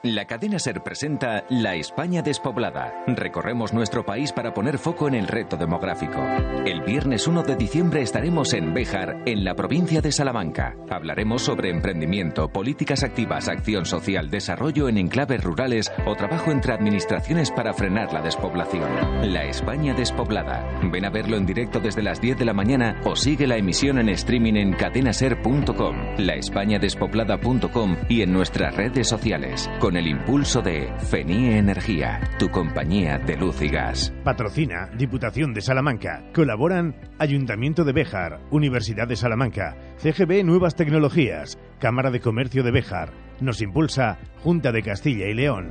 La 0.02 0.24
cadena 0.24 0.58
Ser 0.58 0.82
presenta 0.82 1.44
La 1.50 1.74
España 1.74 2.22
despoblada. 2.22 3.04
Recorremos 3.06 3.74
nuestro 3.74 4.06
país 4.06 4.32
para 4.32 4.54
poner 4.54 4.78
foco 4.78 5.08
en 5.08 5.14
el 5.14 5.28
reto 5.28 5.58
demográfico. 5.58 6.18
El 6.64 6.80
viernes 6.80 7.26
1 7.26 7.42
de 7.42 7.54
diciembre 7.54 8.00
estaremos 8.00 8.54
en 8.54 8.72
Béjar, 8.72 9.22
en 9.26 9.44
la 9.44 9.54
provincia 9.54 10.00
de 10.00 10.10
Salamanca. 10.10 10.74
Hablaremos 10.88 11.42
sobre 11.42 11.68
emprendimiento, 11.68 12.48
políticas 12.48 13.02
activas, 13.02 13.48
acción 13.48 13.84
social, 13.84 14.30
desarrollo 14.30 14.88
en 14.88 14.96
enclaves 14.96 15.44
rurales 15.44 15.92
o 16.06 16.16
trabajo 16.16 16.50
entre 16.50 16.72
administraciones 16.72 17.50
para 17.50 17.74
frenar 17.74 18.10
la 18.14 18.22
despoblación. 18.22 18.88
La 19.34 19.44
España 19.44 19.92
despoblada. 19.92 20.66
Ven 20.82 21.04
a 21.04 21.10
verlo 21.10 21.36
en 21.36 21.44
directo 21.44 21.78
desde 21.78 22.02
las 22.02 22.22
10 22.22 22.38
de 22.38 22.46
la 22.46 22.54
mañana 22.54 22.98
o 23.04 23.16
sigue 23.16 23.46
la 23.46 23.58
emisión 23.58 23.98
en 23.98 24.08
streaming 24.08 24.54
en 24.54 24.72
cadenaser.com, 24.72 25.96
laespañadespoblada.com 26.16 27.96
y 28.08 28.22
en 28.22 28.32
nuestras 28.32 28.74
redes 28.74 29.06
sociales. 29.06 29.68
El 29.96 30.06
impulso 30.06 30.62
de 30.62 30.92
FENIE 30.98 31.58
Energía, 31.58 32.20
tu 32.38 32.48
compañía 32.50 33.18
de 33.18 33.36
luz 33.36 33.60
y 33.62 33.68
gas. 33.68 34.12
Patrocina 34.24 34.90
Diputación 34.96 35.54
de 35.54 35.60
Salamanca. 35.60 36.24
Colaboran 36.34 36.94
Ayuntamiento 37.18 37.84
de 37.84 37.92
Béjar, 37.92 38.40
Universidad 38.50 39.08
de 39.08 39.16
Salamanca, 39.16 39.76
CGB 39.98 40.44
Nuevas 40.44 40.76
Tecnologías, 40.76 41.58
Cámara 41.78 42.10
de 42.10 42.20
Comercio 42.20 42.62
de 42.62 42.70
Béjar. 42.70 43.12
Nos 43.40 43.62
impulsa 43.62 44.18
Junta 44.42 44.72
de 44.72 44.82
Castilla 44.82 45.26
y 45.26 45.34
León. 45.34 45.70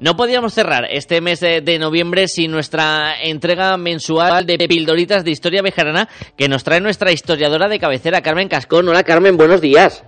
No 0.00 0.16
podíamos 0.16 0.54
cerrar 0.54 0.86
este 0.90 1.20
mes 1.20 1.40
de, 1.40 1.60
de 1.60 1.78
noviembre 1.78 2.26
sin 2.26 2.50
nuestra 2.50 3.22
entrega 3.22 3.76
mensual 3.76 4.46
de 4.46 4.56
pildoritas 4.66 5.24
de 5.24 5.30
historia 5.30 5.60
bejarana 5.60 6.08
que 6.38 6.48
nos 6.48 6.64
trae 6.64 6.80
nuestra 6.80 7.12
historiadora 7.12 7.68
de 7.68 7.78
cabecera, 7.78 8.22
Carmen 8.22 8.48
Cascón. 8.48 8.88
Hola, 8.88 9.04
Carmen, 9.04 9.36
buenos 9.36 9.60
días. 9.60 10.02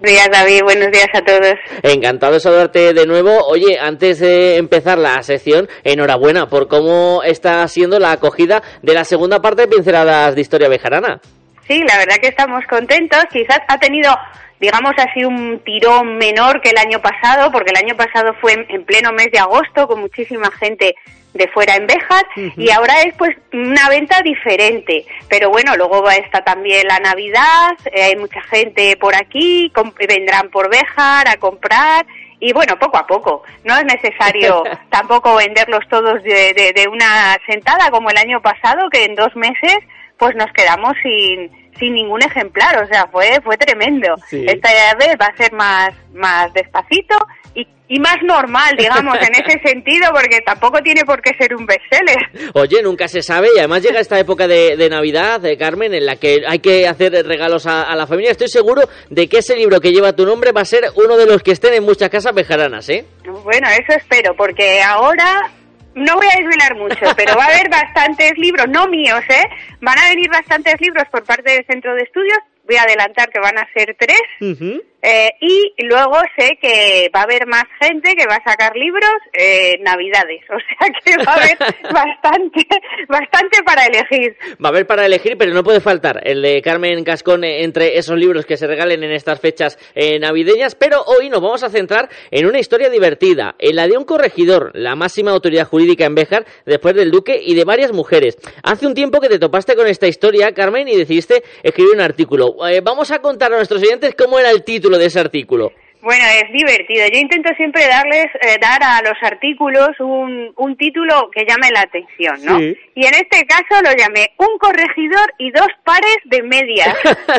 Buenos 0.00 0.18
días, 0.18 0.28
David. 0.32 0.62
Buenos 0.62 0.90
días 0.90 1.08
a 1.12 1.22
todos. 1.22 1.54
Encantado 1.82 2.32
de 2.32 2.40
saludarte 2.40 2.94
de 2.94 3.04
nuevo. 3.06 3.44
Oye, 3.46 3.78
antes 3.78 4.18
de 4.20 4.56
empezar 4.56 4.96
la 4.96 5.22
sección, 5.22 5.68
enhorabuena 5.82 6.48
por 6.48 6.66
cómo 6.66 7.20
está 7.22 7.68
siendo 7.68 7.98
la 7.98 8.12
acogida 8.12 8.62
de 8.80 8.94
la 8.94 9.04
segunda 9.04 9.42
parte 9.42 9.62
de 9.62 9.68
Pinceladas 9.68 10.34
de 10.34 10.40
Historia 10.40 10.70
Bejarana. 10.70 11.20
Sí, 11.66 11.82
la 11.86 11.98
verdad 11.98 12.16
que 12.20 12.28
estamos 12.28 12.64
contentos. 12.66 13.24
Quizás 13.32 13.60
ha 13.68 13.78
tenido, 13.78 14.16
digamos 14.60 14.92
así, 14.98 15.24
un 15.24 15.60
tirón 15.64 16.16
menor 16.18 16.60
que 16.60 16.70
el 16.70 16.78
año 16.78 17.00
pasado, 17.00 17.50
porque 17.52 17.70
el 17.70 17.76
año 17.84 17.96
pasado 17.96 18.34
fue 18.40 18.52
en, 18.52 18.66
en 18.68 18.84
pleno 18.84 19.12
mes 19.12 19.30
de 19.32 19.38
agosto 19.38 19.86
con 19.86 20.00
muchísima 20.00 20.50
gente 20.50 20.94
de 21.32 21.48
fuera 21.48 21.74
en 21.74 21.88
Béjar 21.88 22.24
y 22.56 22.70
ahora 22.70 23.02
es 23.02 23.12
pues 23.16 23.36
una 23.52 23.88
venta 23.88 24.20
diferente. 24.22 25.04
Pero 25.28 25.50
bueno, 25.50 25.74
luego 25.76 26.00
va 26.00 26.14
está 26.14 26.44
también 26.44 26.86
la 26.86 27.00
Navidad, 27.00 27.72
eh, 27.92 28.04
hay 28.04 28.16
mucha 28.16 28.40
gente 28.42 28.96
por 28.96 29.16
aquí, 29.16 29.72
vendrán 30.08 30.48
por 30.50 30.70
Béjar 30.70 31.26
a 31.28 31.36
comprar 31.38 32.06
y 32.38 32.52
bueno, 32.52 32.78
poco 32.78 32.98
a 32.98 33.06
poco. 33.08 33.42
No 33.64 33.76
es 33.76 33.84
necesario 33.84 34.62
tampoco 34.90 35.34
venderlos 35.34 35.88
todos 35.88 36.22
de, 36.22 36.52
de- 36.54 36.72
de 36.72 36.86
una 36.88 37.36
sentada 37.48 37.90
como 37.90 38.10
el 38.10 38.16
año 38.18 38.40
pasado, 38.40 38.88
que 38.88 39.04
en 39.04 39.16
dos 39.16 39.34
meses 39.34 39.78
pues 40.18 40.34
nos 40.36 40.50
quedamos 40.52 40.94
sin, 41.02 41.50
sin 41.78 41.94
ningún 41.94 42.22
ejemplar. 42.22 42.82
O 42.82 42.86
sea, 42.86 43.06
fue, 43.10 43.40
fue 43.42 43.56
tremendo. 43.56 44.14
Sí. 44.28 44.44
Esta 44.48 44.70
vez 44.98 45.16
va 45.20 45.26
a 45.26 45.36
ser 45.36 45.52
más, 45.52 45.90
más 46.12 46.52
despacito 46.52 47.16
y 47.54 47.66
y 47.86 48.00
más 48.00 48.16
normal, 48.22 48.74
digamos, 48.78 49.16
en 49.18 49.34
ese 49.34 49.60
sentido, 49.64 50.08
porque 50.12 50.40
tampoco 50.40 50.80
tiene 50.82 51.04
por 51.04 51.20
qué 51.20 51.32
ser 51.38 51.54
un 51.54 51.66
bestseller. 51.66 52.50
Oye, 52.54 52.82
nunca 52.82 53.08
se 53.08 53.22
sabe 53.22 53.48
y 53.54 53.58
además 53.58 53.82
llega 53.82 54.00
esta 54.00 54.18
época 54.18 54.48
de, 54.48 54.76
de 54.76 54.88
Navidad, 54.88 55.40
de 55.40 55.56
Carmen, 55.58 55.92
en 55.94 56.06
la 56.06 56.16
que 56.16 56.42
hay 56.46 56.60
que 56.60 56.88
hacer 56.88 57.12
regalos 57.26 57.66
a, 57.66 57.82
a 57.82 57.94
la 57.94 58.06
familia. 58.06 58.30
Estoy 58.30 58.48
seguro 58.48 58.82
de 59.10 59.28
que 59.28 59.38
ese 59.38 59.56
libro 59.56 59.80
que 59.80 59.92
lleva 59.92 60.14
tu 60.14 60.24
nombre 60.24 60.52
va 60.52 60.62
a 60.62 60.64
ser 60.64 60.84
uno 60.96 61.16
de 61.16 61.26
los 61.26 61.42
que 61.42 61.52
estén 61.52 61.74
en 61.74 61.84
muchas 61.84 62.08
casas 62.08 62.34
bejaranas, 62.34 62.88
¿eh? 62.88 63.04
Bueno, 63.44 63.68
eso 63.68 63.96
espero, 63.96 64.34
porque 64.34 64.80
ahora 64.82 65.50
no 65.94 66.16
voy 66.16 66.26
a 66.26 66.38
desvelar 66.38 66.76
mucho, 66.76 67.14
pero 67.16 67.36
va 67.36 67.44
a 67.44 67.48
haber 67.48 67.68
bastantes 67.70 68.36
libros, 68.36 68.68
no 68.68 68.86
míos, 68.88 69.22
¿eh? 69.28 69.44
Van 69.80 69.98
a 69.98 70.08
venir 70.08 70.30
bastantes 70.30 70.80
libros 70.80 71.04
por 71.10 71.24
parte 71.24 71.50
del 71.50 71.66
centro 71.66 71.94
de 71.94 72.02
estudios. 72.02 72.38
Voy 72.66 72.76
a 72.76 72.82
adelantar 72.82 73.30
que 73.30 73.40
van 73.40 73.58
a 73.58 73.68
ser 73.74 73.94
tres. 73.98 74.80
Eh, 75.04 75.30
y 75.40 75.84
luego 75.84 76.16
sé 76.38 76.58
que 76.60 77.10
va 77.14 77.20
a 77.20 77.24
haber 77.24 77.46
más 77.46 77.64
gente 77.78 78.14
que 78.14 78.26
va 78.26 78.36
a 78.36 78.50
sacar 78.50 78.74
libros 78.74 79.12
eh, 79.34 79.76
navidades, 79.82 80.40
o 80.50 80.56
sea 80.58 80.88
que 81.04 81.22
va 81.22 81.32
a 81.32 81.36
haber 81.36 81.58
bastante, 81.92 82.66
bastante 83.08 83.62
para 83.64 83.84
elegir. 83.84 84.36
Va 84.64 84.68
a 84.68 84.72
haber 84.72 84.86
para 84.86 85.04
elegir, 85.04 85.36
pero 85.36 85.52
no 85.52 85.62
puede 85.62 85.80
faltar 85.80 86.22
el 86.24 86.40
de 86.40 86.62
Carmen 86.62 87.04
Cascón 87.04 87.44
eh, 87.44 87.64
entre 87.64 87.98
esos 87.98 88.16
libros 88.16 88.46
que 88.46 88.56
se 88.56 88.66
regalen 88.66 89.02
en 89.02 89.12
estas 89.12 89.40
fechas 89.40 89.78
eh, 89.94 90.18
navideñas. 90.18 90.74
Pero 90.74 91.02
hoy 91.02 91.28
nos 91.28 91.40
vamos 91.40 91.62
a 91.62 91.68
centrar 91.68 92.08
en 92.30 92.46
una 92.46 92.58
historia 92.58 92.88
divertida, 92.88 93.54
en 93.58 93.76
la 93.76 93.86
de 93.86 93.96
un 93.96 94.04
corregidor, 94.04 94.70
la 94.74 94.96
máxima 94.96 95.32
autoridad 95.32 95.66
jurídica 95.66 96.04
en 96.04 96.14
Béjar, 96.14 96.46
después 96.64 96.94
del 96.94 97.10
duque 97.10 97.40
y 97.42 97.54
de 97.54 97.64
varias 97.64 97.92
mujeres. 97.92 98.38
Hace 98.62 98.86
un 98.86 98.94
tiempo 98.94 99.20
que 99.20 99.28
te 99.28 99.38
topaste 99.38 99.74
con 99.74 99.86
esta 99.86 100.06
historia, 100.06 100.52
Carmen, 100.52 100.88
y 100.88 100.96
decidiste 100.96 101.42
escribir 101.62 101.94
un 101.94 102.00
artículo. 102.00 102.56
Eh, 102.68 102.80
vamos 102.82 103.10
a 103.10 103.20
contar 103.20 103.52
a 103.52 103.56
nuestros 103.56 103.82
oyentes 103.82 104.14
cómo 104.14 104.38
era 104.38 104.50
el 104.50 104.64
título 104.64 104.93
de 104.98 105.06
ese 105.06 105.20
artículo. 105.20 105.72
Bueno, 106.04 106.24
es 106.26 106.52
divertido. 106.52 107.06
Yo 107.10 107.18
intento 107.18 107.50
siempre 107.56 107.86
darles, 107.88 108.26
eh, 108.42 108.58
dar 108.60 108.78
a 108.82 109.00
los 109.02 109.16
artículos 109.22 109.88
un, 110.00 110.52
un 110.56 110.76
título 110.76 111.30
que 111.32 111.46
llame 111.48 111.70
la 111.72 111.80
atención, 111.80 112.36
¿no? 112.44 112.58
Sí. 112.58 112.76
Y 112.94 113.06
en 113.06 113.14
este 113.14 113.46
caso 113.46 113.82
lo 113.82 113.90
llamé 113.96 114.28
Un 114.36 114.58
corregidor 114.58 115.32
y 115.38 115.50
dos 115.50 115.66
pares 115.82 116.16
de 116.26 116.42
medias. 116.42 116.94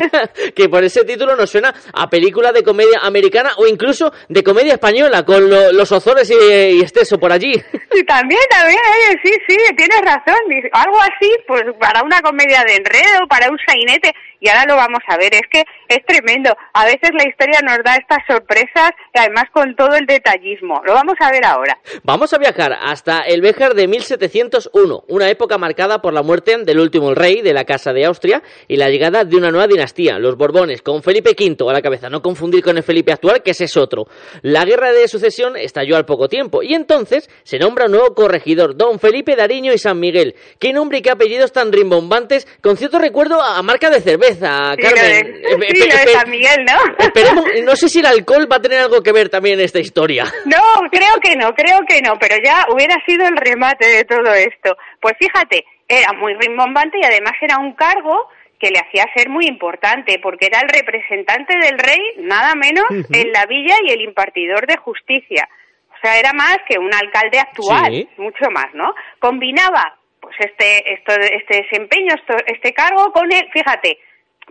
que 0.55 0.67
por 0.67 0.83
ese 0.83 1.05
título 1.05 1.35
nos 1.35 1.49
suena 1.51 1.73
a 1.93 2.09
película 2.09 2.51
de 2.51 2.63
comedia 2.63 2.99
americana 3.03 3.51
o 3.57 3.67
incluso 3.67 4.11
de 4.29 4.43
comedia 4.43 4.73
española, 4.73 5.23
con 5.23 5.47
lo- 5.47 5.71
los 5.71 5.91
Ozores 5.91 6.29
y, 6.31 6.77
y 6.77 6.81
Esteso 6.81 7.19
por 7.19 7.31
allí. 7.31 7.53
Sí, 7.93 8.03
también, 8.03 8.41
también, 8.49 8.79
oye, 8.79 9.19
sí, 9.23 9.31
sí, 9.47 9.57
tienes 9.77 10.01
razón. 10.01 10.35
Algo 10.73 10.99
así, 11.01 11.31
pues 11.47 11.61
para 11.79 12.01
una 12.03 12.19
comedia 12.21 12.63
de 12.67 12.77
enredo, 12.77 13.27
para 13.29 13.49
un 13.51 13.57
sainete, 13.67 14.11
y 14.39 14.49
ahora 14.49 14.65
lo 14.67 14.75
vamos 14.75 14.99
a 15.07 15.17
ver. 15.17 15.33
Es 15.35 15.43
que 15.51 15.63
es 15.87 16.03
tremendo. 16.07 16.55
A 16.73 16.85
veces 16.85 17.11
la 17.13 17.27
historia 17.27 17.59
nos 17.61 17.77
da 17.83 17.95
estas 17.95 18.19
sorpresas 18.27 18.54
y 18.61 19.17
además 19.19 19.45
con 19.51 19.75
todo 19.75 19.95
el 19.95 20.05
detallismo. 20.05 20.81
Lo 20.85 20.93
vamos 20.93 21.15
a 21.19 21.31
ver 21.31 21.45
ahora. 21.45 21.77
Vamos 22.03 22.33
a 22.33 22.37
viajar 22.37 22.73
hasta 22.79 23.21
el 23.21 23.41
Béjar 23.41 23.73
de 23.73 23.87
1701, 23.87 25.03
una 25.07 25.29
época 25.29 25.57
marcada 25.57 26.01
por 26.01 26.13
la 26.13 26.21
muerte 26.21 26.57
del 26.63 26.79
último 26.79 27.13
rey 27.13 27.41
de 27.41 27.53
la 27.53 27.65
Casa 27.65 27.91
de 27.93 28.05
Austria 28.05 28.41
y 28.67 28.77
la 28.77 28.89
llegada 28.89 29.23
de 29.23 29.35
una 29.35 29.49
nueva 29.51 29.67
dinastía, 29.67 30.19
los 30.19 30.37
Borbones, 30.37 30.81
con 30.81 31.01
Felipe 31.03 31.31
V 31.37 31.69
a 31.69 31.73
la 31.73 31.81
cabeza, 31.81 32.09
no 32.09 32.21
confundir 32.21 32.63
con 32.63 32.77
el 32.77 32.83
Felipe 32.83 33.11
actual, 33.11 33.41
que 33.41 33.51
ese 33.51 33.65
es 33.65 33.75
otro. 33.77 34.05
La 34.41 34.63
guerra 34.65 34.91
de 34.91 35.07
sucesión 35.07 35.57
estalló 35.57 35.97
al 35.97 36.05
poco 36.05 36.27
tiempo 36.27 36.61
y 36.63 36.73
entonces 36.73 37.29
se 37.43 37.57
nombra 37.59 37.85
un 37.85 37.91
nuevo 37.93 38.13
corregidor, 38.13 38.75
don 38.77 38.99
Felipe 38.99 39.35
Dariño 39.35 39.73
y 39.73 39.77
San 39.77 39.99
Miguel. 39.99 40.35
¿Qué 40.59 40.71
nombre 40.73 40.99
y 40.99 41.01
qué 41.01 41.11
apellidos 41.11 41.51
tan 41.51 41.71
rimbombantes, 41.71 42.47
con 42.61 42.77
cierto 42.77 42.99
recuerdo 42.99 43.41
a 43.41 43.61
marca 43.63 43.89
de 43.89 44.01
cerveza, 44.01 44.73
Sí, 44.75 44.81
lo 44.81 44.89
Carmen? 44.89 45.11
de, 45.11 45.19
Eh, 45.19 45.43
sí, 45.43 45.51
espe- 45.55 45.79
lo 45.79 45.85
de 45.85 46.03
espe- 46.03 46.11
San 46.13 46.29
Miguel, 46.29 46.65
¿no? 46.65 47.05
Esperemos, 47.05 47.45
no 47.63 47.75
sé 47.75 47.89
si 47.89 47.99
el 47.99 48.05
alcohol 48.05 48.44
va 48.51 48.57
a 48.57 48.61
tener 48.61 48.79
algo 48.79 49.01
que 49.01 49.11
ver 49.11 49.29
también 49.29 49.59
en 49.59 49.65
esta 49.65 49.79
historia. 49.79 50.25
No, 50.45 50.89
creo 50.91 51.15
que 51.21 51.35
no, 51.35 51.53
creo 51.53 51.79
que 51.87 52.01
no, 52.01 52.17
pero 52.19 52.35
ya 52.43 52.65
hubiera 52.71 52.95
sido 53.05 53.27
el 53.27 53.35
remate 53.37 53.87
de 53.87 54.03
todo 54.05 54.33
esto. 54.33 54.77
Pues 55.01 55.13
fíjate, 55.19 55.65
era 55.87 56.13
muy 56.13 56.33
rimbombante 56.35 56.97
y 57.01 57.05
además 57.05 57.33
era 57.41 57.57
un 57.57 57.73
cargo 57.73 58.29
que 58.59 58.69
le 58.71 58.79
hacía 58.79 59.05
ser 59.15 59.27
muy 59.29 59.45
importante, 59.47 60.17
porque 60.23 60.45
era 60.47 60.59
el 60.61 60.69
representante 60.69 61.53
del 61.57 61.77
rey, 61.77 61.99
nada 62.19 62.55
menos, 62.55 62.85
en 63.11 63.31
la 63.33 63.45
villa 63.47 63.75
y 63.85 63.91
el 63.91 64.01
impartidor 64.01 64.65
de 64.65 64.77
justicia. 64.77 65.47
O 65.91 65.97
sea, 66.01 66.17
era 66.17 66.31
más 66.33 66.57
que 66.67 66.77
un 66.79 66.93
alcalde 66.93 67.39
actual, 67.39 67.91
Sí. 67.91 68.07
mucho 68.17 68.49
más, 68.51 68.67
¿no? 68.73 68.93
Combinaba 69.19 69.97
pues 70.21 70.35
este, 70.39 70.93
esto, 70.93 71.13
este 71.19 71.63
desempeño, 71.63 72.15
esto- 72.15 72.43
este 72.47 72.73
cargo 72.73 73.11
con 73.11 73.31
el, 73.31 73.47
fíjate, 73.51 73.99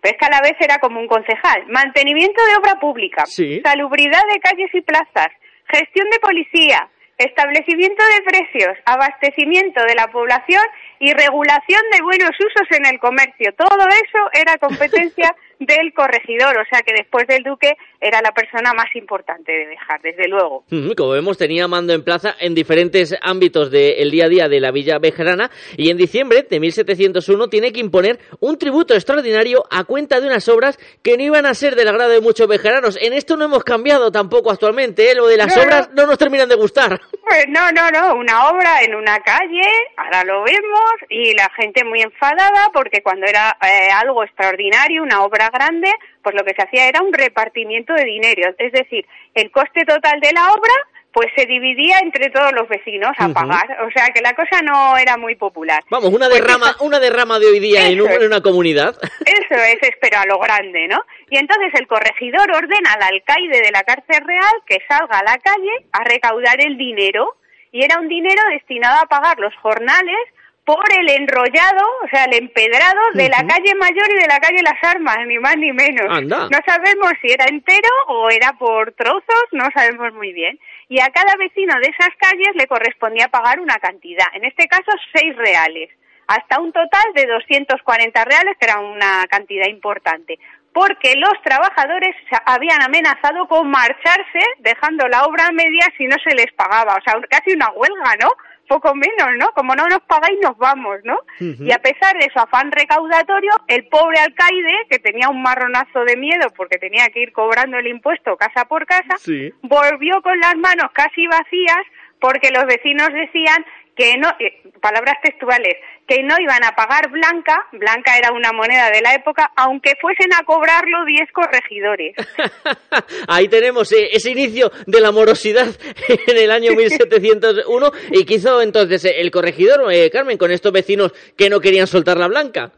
pero 0.00 0.14
es 0.14 0.18
que 0.18 0.26
a 0.26 0.30
la 0.30 0.40
vez 0.40 0.54
era 0.60 0.78
como 0.78 1.00
un 1.00 1.06
concejal. 1.08 1.64
Mantenimiento 1.68 2.44
de 2.46 2.56
obra 2.56 2.78
pública, 2.80 3.24
Sí. 3.26 3.60
salubridad 3.64 4.22
de 4.32 4.38
calles 4.40 4.70
y 4.74 4.80
plazas, 4.82 5.28
gestión 5.72 6.08
de 6.10 6.18
policía, 6.20 6.88
establecimiento 7.18 8.02
de 8.04 8.22
precios, 8.24 8.76
abastecimiento 8.84 9.80
de 9.86 9.94
la 9.94 10.08
población 10.08 10.62
y 11.00 11.12
regulación 11.12 11.82
de 11.92 12.02
buenos 12.02 12.30
usos 12.38 12.66
en 12.70 12.86
el 12.86 12.98
comercio. 12.98 13.52
Todo 13.56 13.86
eso 13.88 14.20
era 14.32 14.58
competencia 14.58 15.34
del 15.60 15.92
corregidor, 15.94 16.56
o 16.58 16.64
sea 16.68 16.82
que 16.82 16.92
después 16.92 17.26
del 17.26 17.42
duque 17.42 17.74
era 18.00 18.20
la 18.22 18.32
persona 18.32 18.72
más 18.74 18.94
importante 18.94 19.52
de 19.52 19.66
dejar, 19.66 20.00
desde 20.02 20.28
luego. 20.28 20.64
Como 20.96 21.10
vemos, 21.10 21.38
tenía 21.38 21.68
mando 21.68 21.92
en 21.92 22.02
plaza 22.02 22.34
en 22.40 22.54
diferentes 22.54 23.14
ámbitos 23.22 23.70
del 23.70 24.10
día 24.10 24.26
a 24.26 24.28
día 24.28 24.48
de 24.48 24.60
la 24.60 24.72
Villa 24.72 24.98
Bejarana 24.98 25.50
y 25.76 25.90
en 25.90 25.96
diciembre 25.96 26.44
de 26.48 26.60
1701 26.60 27.48
tiene 27.48 27.72
que 27.72 27.80
imponer 27.80 28.18
un 28.40 28.58
tributo 28.58 28.94
extraordinario 28.94 29.64
a 29.70 29.84
cuenta 29.84 30.20
de 30.20 30.26
unas 30.26 30.48
obras 30.48 30.78
que 31.02 31.16
no 31.16 31.22
iban 31.22 31.46
a 31.46 31.54
ser 31.54 31.76
del 31.76 31.88
agrado 31.88 32.10
de 32.10 32.20
muchos 32.20 32.48
bejaranos. 32.48 32.98
En 33.00 33.12
esto 33.12 33.36
no 33.36 33.44
hemos 33.46 33.64
cambiado 33.64 34.10
tampoco 34.10 34.50
actualmente, 34.50 35.10
¿eh? 35.10 35.14
lo 35.14 35.26
de 35.26 35.36
las 35.36 35.56
No, 35.56 35.62
obras 35.62 35.90
no 35.94 36.06
nos 36.06 36.18
terminan 36.18 36.48
de 36.48 36.56
gustar. 36.56 37.00
Pues 37.26 37.46
no, 37.48 37.72
no, 37.72 37.90
no, 37.90 38.14
una 38.16 38.48
obra 38.50 38.82
en 38.82 38.94
una 38.94 39.18
calle, 39.20 39.66
ahora 39.96 40.24
lo 40.24 40.42
vemos, 40.42 40.92
y 41.08 41.32
la 41.34 41.48
gente 41.56 41.82
muy 41.84 42.02
enfadada 42.02 42.70
porque 42.72 43.02
cuando 43.02 43.26
era 43.26 43.56
eh, 43.62 43.88
algo 43.90 44.22
extraordinario, 44.24 45.02
una 45.02 45.22
obra 45.22 45.48
grande, 45.50 45.90
pues 46.22 46.34
lo 46.34 46.44
que 46.44 46.54
se 46.54 46.62
hacía 46.62 46.86
era 46.88 47.02
un 47.02 47.12
repartimiento 47.12 47.94
de 47.94 48.04
dinero, 48.04 48.54
es 48.58 48.72
decir, 48.72 49.06
el 49.34 49.50
coste 49.50 49.84
total 49.84 50.20
de 50.20 50.32
la 50.32 50.52
obra 50.52 50.72
pues 51.14 51.28
se 51.36 51.46
dividía 51.46 52.00
entre 52.00 52.28
todos 52.30 52.52
los 52.52 52.68
vecinos 52.68 53.12
a 53.18 53.28
pagar, 53.28 53.64
o 53.86 53.90
sea 53.92 54.08
que 54.12 54.20
la 54.20 54.34
cosa 54.34 54.60
no 54.62 54.96
era 54.98 55.16
muy 55.16 55.36
popular. 55.36 55.80
Vamos, 55.88 56.10
una 56.12 56.28
Pues 56.28 56.40
derrama, 56.42 56.74
una 56.80 56.98
derrama 57.00 57.38
de 57.38 57.46
hoy 57.46 57.60
día 57.60 57.86
en, 57.88 58.00
un- 58.02 58.10
en 58.10 58.24
una 58.26 58.40
comunidad. 58.42 58.96
Eso 59.24 59.54
es, 59.54 59.78
es, 59.80 59.92
pero 60.00 60.18
a 60.18 60.26
lo 60.26 60.38
grande, 60.40 60.88
¿no? 60.88 61.00
Y 61.30 61.38
entonces 61.38 61.72
el 61.78 61.86
corregidor 61.86 62.50
ordena 62.50 62.92
al 62.94 63.02
alcaide 63.04 63.60
de 63.62 63.70
la 63.70 63.84
cárcel 63.84 64.24
real 64.26 64.52
que 64.66 64.78
salga 64.88 65.20
a 65.20 65.24
la 65.24 65.38
calle 65.38 65.86
a 65.92 66.02
recaudar 66.04 66.60
el 66.60 66.76
dinero. 66.76 67.36
Y 67.70 67.82
era 67.84 67.98
un 67.98 68.08
dinero 68.08 68.40
destinado 68.50 69.00
a 69.02 69.06
pagar 69.06 69.38
los 69.40 69.54
jornales 69.56 70.16
por 70.64 70.84
el 70.98 71.08
enrollado, 71.10 71.84
o 72.04 72.08
sea, 72.08 72.24
el 72.24 72.34
empedrado 72.34 73.00
de 73.12 73.28
la 73.28 73.44
calle 73.46 73.74
Mayor 73.74 74.06
y 74.16 74.20
de 74.22 74.26
la 74.28 74.40
calle 74.40 74.62
Las 74.62 74.82
Armas, 74.82 75.18
ni 75.26 75.38
más 75.38 75.56
ni 75.58 75.72
menos. 75.72 76.06
Anda. 76.08 76.48
No 76.50 76.58
sabemos 76.66 77.12
si 77.20 77.30
era 77.32 77.44
entero 77.46 77.88
o 78.08 78.30
era 78.30 78.52
por 78.54 78.92
trozos, 78.92 79.44
no 79.52 79.66
sabemos 79.74 80.14
muy 80.14 80.32
bien. 80.32 80.58
Y 80.88 81.00
a 81.00 81.10
cada 81.10 81.36
vecino 81.36 81.74
de 81.80 81.88
esas 81.88 82.14
calles 82.18 82.54
le 82.54 82.66
correspondía 82.66 83.28
pagar 83.28 83.60
una 83.60 83.76
cantidad, 83.76 84.26
en 84.34 84.44
este 84.44 84.66
caso 84.66 84.90
seis 85.14 85.36
reales, 85.36 85.90
hasta 86.26 86.60
un 86.60 86.72
total 86.72 87.12
de 87.14 87.26
240 87.26 88.24
reales, 88.24 88.56
que 88.58 88.66
era 88.66 88.80
una 88.80 89.26
cantidad 89.28 89.66
importante, 89.66 90.38
porque 90.72 91.14
los 91.16 91.34
trabajadores 91.44 92.14
habían 92.46 92.82
amenazado 92.82 93.46
con 93.46 93.70
marcharse 93.70 94.40
dejando 94.58 95.06
la 95.08 95.24
obra 95.24 95.46
a 95.46 95.52
media 95.52 95.86
si 95.96 96.06
no 96.06 96.16
se 96.22 96.34
les 96.34 96.52
pagaba, 96.54 96.96
o 96.96 97.02
sea, 97.02 97.20
casi 97.28 97.54
una 97.54 97.70
huelga, 97.70 98.16
¿no? 98.20 98.30
Poco 98.68 98.94
menos, 98.94 99.36
¿no? 99.38 99.48
Como 99.54 99.74
no 99.74 99.86
nos 99.86 100.00
pagáis, 100.00 100.38
nos 100.42 100.56
vamos, 100.56 100.98
¿no? 101.04 101.18
Y 101.40 101.70
a 101.72 101.78
pesar 101.78 102.16
de 102.18 102.30
su 102.32 102.38
afán 102.38 102.72
recaudatorio, 102.72 103.50
el 103.68 103.86
pobre 103.88 104.18
alcaide, 104.20 104.86
que 104.88 104.98
tenía 104.98 105.28
un 105.28 105.42
marronazo 105.42 106.04
de 106.04 106.16
miedo 106.16 106.48
porque 106.56 106.78
tenía 106.78 107.08
que 107.08 107.20
ir 107.20 107.32
cobrando 107.32 107.78
el 107.78 107.86
impuesto 107.86 108.36
casa 108.36 108.64
por 108.64 108.86
casa, 108.86 109.16
Sí. 109.18 109.52
volvió 109.62 110.22
con 110.22 110.38
las 110.40 110.56
manos 110.56 110.90
casi 110.92 111.26
vacías 111.26 111.84
porque 112.20 112.50
los 112.50 112.64
vecinos 112.66 113.08
decían 113.12 113.64
que 113.96 114.16
no, 114.16 114.28
eh, 114.40 114.62
palabras 114.80 115.16
textuales, 115.22 115.76
que 116.06 116.22
no 116.22 116.34
iban 116.40 116.62
a 116.64 116.74
pagar 116.74 117.10
blanca, 117.10 117.66
blanca 117.72 118.18
era 118.18 118.32
una 118.32 118.52
moneda 118.52 118.90
de 118.90 119.00
la 119.00 119.14
época, 119.14 119.50
aunque 119.56 119.92
fuesen 120.00 120.32
a 120.34 120.44
cobrarlo 120.44 121.04
10 121.06 121.32
corregidores. 121.32 122.16
Ahí 123.28 123.48
tenemos 123.48 123.90
eh, 123.92 124.08
ese 124.12 124.30
inicio 124.30 124.70
de 124.86 125.00
la 125.00 125.12
morosidad 125.12 125.66
en 126.26 126.36
el 126.36 126.50
año 126.50 126.72
1701 126.72 127.90
y 128.10 128.24
que 128.24 128.34
hizo 128.34 128.60
entonces 128.60 129.04
eh, 129.04 129.20
el 129.20 129.30
corregidor, 129.30 129.90
eh, 129.92 130.10
Carmen, 130.10 130.38
con 130.38 130.50
estos 130.50 130.72
vecinos 130.72 131.12
que 131.36 131.48
no 131.48 131.60
querían 131.60 131.86
soltar 131.86 132.18
la 132.18 132.28
blanca. 132.28 132.72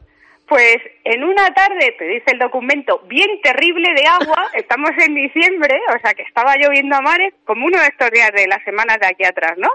Pues 0.49 0.77
en 1.03 1.25
una 1.25 1.53
tarde, 1.53 1.97
te 1.99 2.05
dice 2.05 2.27
el 2.33 2.39
documento, 2.39 3.01
bien 3.09 3.41
terrible 3.43 3.89
de 3.97 4.07
agua, 4.07 4.49
estamos 4.55 4.91
en 5.05 5.15
diciembre, 5.15 5.75
o 5.89 5.99
sea 6.01 6.15
que 6.15 6.23
estaba 6.23 6.55
lloviendo 6.57 6.95
a 6.95 7.01
mares, 7.01 7.35
como 7.45 7.67
uno 7.67 7.81
de 7.81 7.89
estos 7.89 8.11
días 8.13 8.31
de 8.33 8.47
las 8.47 8.63
semanas 8.63 8.99
de 9.01 9.09
aquí 9.09 9.25
atrás, 9.25 9.55
¿no? 9.57 9.69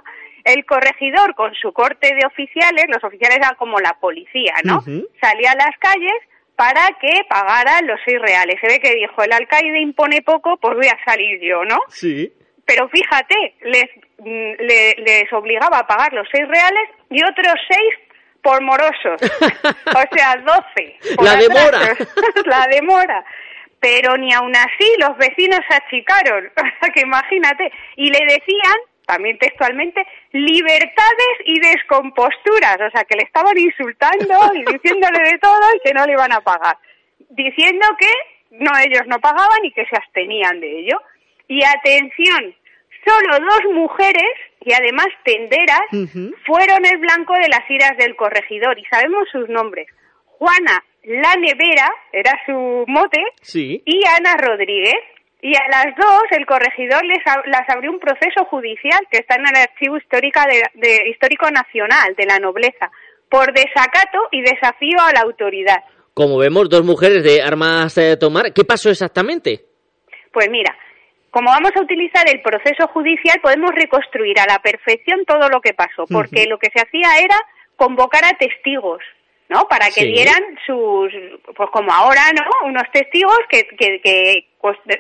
El 0.44 0.66
corregidor 0.66 1.36
con 1.36 1.54
su 1.56 1.72
corte 1.74 2.14
de 2.16 2.26
oficiales, 2.26 2.86
los 2.88 3.04
oficiales 3.04 3.38
eran 3.38 3.56
como 3.56 3.80
la 3.80 3.94
policía, 4.00 4.54
¿no? 4.64 4.82
Salía 5.22 5.52
a 5.52 5.56
las 5.56 5.78
calles 5.80 6.14
para 6.56 6.88
que 7.00 7.22
pagaran 7.30 7.88
los 7.88 8.00
seis 8.06 8.20
reales. 8.20 8.56
Se 8.62 8.68
ve 8.68 8.80
que 8.80 8.94
dijo, 8.96 9.24
el 9.24 9.34
alcaide 9.34 9.80
impone 9.80 10.22
poco, 10.22 10.58
pues 10.58 10.76
voy 10.76 10.88
a 10.88 10.98
salir 11.06 11.40
yo, 11.42 11.64
¿no? 11.66 11.80
Sí. 11.90 12.32
pero 12.66 12.88
fíjate, 12.90 13.56
les, 13.64 13.86
mm, 14.20 14.54
le- 14.60 14.96
les 15.00 15.34
obligaba 15.34 15.80
a 15.80 15.88
pagar 15.88 16.14
los 16.14 16.28
seis 16.32 16.48
reales 16.48 16.90
y 17.10 17.22
otros 17.24 17.56
seis 17.70 17.94
por 18.42 18.62
morosos. 18.64 19.20
o 19.86 20.16
sea, 20.16 20.36
doce. 20.38 20.98
por 21.16 21.26
La 21.26 21.36
demora. 21.36 21.80
La 22.46 22.68
demora. 22.70 23.26
Pero 23.80 24.16
ni 24.18 24.32
aun 24.34 24.56
así 24.56 24.88
los 25.00 25.18
vecinos 25.18 25.60
se 25.68 25.76
achicaron. 25.76 26.46
O 26.56 26.62
sea, 26.62 26.94
que 26.94 27.02
imagínate. 27.02 27.72
Y 27.98 28.10
le 28.12 28.20
decían, 28.26 28.78
también 29.12 29.38
textualmente, 29.38 30.02
libertades 30.32 31.36
y 31.46 31.60
descomposturas. 31.60 32.78
O 32.88 32.90
sea, 32.92 33.04
que 33.04 33.18
le 33.18 33.24
estaban 33.24 33.58
insultando 33.58 34.36
y 34.56 34.64
diciéndole 34.74 35.20
de 35.32 35.38
todo 35.40 35.60
y 35.76 35.80
que 35.84 35.94
no 35.94 36.06
le 36.06 36.14
iban 36.14 36.32
a 36.32 36.42
pagar. 36.42 36.78
Diciendo 37.30 37.86
que 38.00 38.12
no, 38.52 38.72
ellos 38.80 39.04
no 39.08 39.20
pagaban 39.20 39.64
y 39.64 39.72
que 39.72 39.86
se 39.86 39.96
abstenían 39.96 40.60
de 40.60 40.80
ello. 40.80 40.98
Y 41.48 41.62
atención, 41.64 42.56
solo 43.06 43.40
dos 43.40 43.74
mujeres, 43.74 44.32
y 44.64 44.74
además 44.74 45.08
tenderas, 45.24 45.82
fueron 46.46 46.86
el 46.86 46.98
blanco 47.00 47.34
de 47.34 47.50
las 47.50 47.70
iras 47.70 47.98
del 47.98 48.16
corregidor. 48.16 48.78
Y 48.80 48.86
sabemos 48.86 49.28
sus 49.32 49.50
nombres. 49.50 49.88
Juana 50.26 50.84
La 51.04 51.34
Nevera, 51.36 51.90
era 52.14 52.32
su 52.46 52.86
mote, 52.88 53.22
Sí. 53.42 53.82
y 53.86 54.02
Ana 54.08 54.36
Rodríguez. 54.38 54.94
Y 55.44 55.56
a 55.56 55.68
las 55.70 55.96
dos 55.96 56.24
el 56.32 56.46
corregidor 56.46 57.04
les 57.06 57.24
ab- 57.26 57.46
las 57.46 57.68
abrió 57.70 57.92
un 57.92 58.00
proceso 58.00 58.46
judicial 58.46 59.00
que 59.12 59.18
está 59.20 59.36
en 59.36 59.48
el 59.48 59.56
Archivo 59.56 59.98
Histórica 59.98 60.46
de, 60.46 60.62
de- 60.76 61.10
Histórico 61.10 61.50
Nacional 61.50 62.14
de 62.16 62.26
la 62.26 62.38
Nobleza 62.38 62.92
por 63.30 63.52
desacato 63.54 64.20
y 64.32 64.42
desafío 64.42 65.00
a 65.00 65.14
la 65.14 65.22
autoridad. 65.22 65.84
Como 66.14 66.38
vemos, 66.38 66.70
dos 66.70 66.84
mujeres 66.84 67.24
de 67.24 67.42
armas 67.42 67.98
eh, 67.98 68.18
tomar. 68.18 68.54
¿Qué 68.54 68.64
pasó 68.66 68.90
exactamente? 68.92 69.62
Pues 70.34 70.50
mira, 70.52 70.78
como 71.32 71.50
vamos 71.50 71.72
a 71.76 71.82
utilizar 71.82 72.28
el 72.30 72.42
proceso 72.42 72.88
judicial, 72.90 73.40
podemos 73.42 73.72
reconstruir 73.74 74.38
a 74.40 74.46
la 74.46 74.60
perfección 74.60 75.26
todo 75.26 75.48
lo 75.50 75.62
que 75.62 75.74
pasó, 75.74 76.06
porque 76.08 76.46
lo 76.46 76.60
que 76.60 76.70
se 76.76 76.82
hacía 76.82 77.18
era 77.24 77.36
convocar 77.78 78.26
a 78.26 78.38
testigos, 78.38 79.02
¿no? 79.50 79.64
Para 79.70 79.86
que 79.88 80.02
Sí. 80.02 80.12
dieran 80.12 80.44
sus, 80.68 81.12
pues 81.56 81.70
como 81.72 81.92
ahora, 81.92 82.22
¿no? 82.36 82.68
Unos 82.68 82.84
testigos 82.92 83.40
que, 83.50 83.64
que, 83.78 84.02
que, 84.02 84.12
de- 84.12 84.48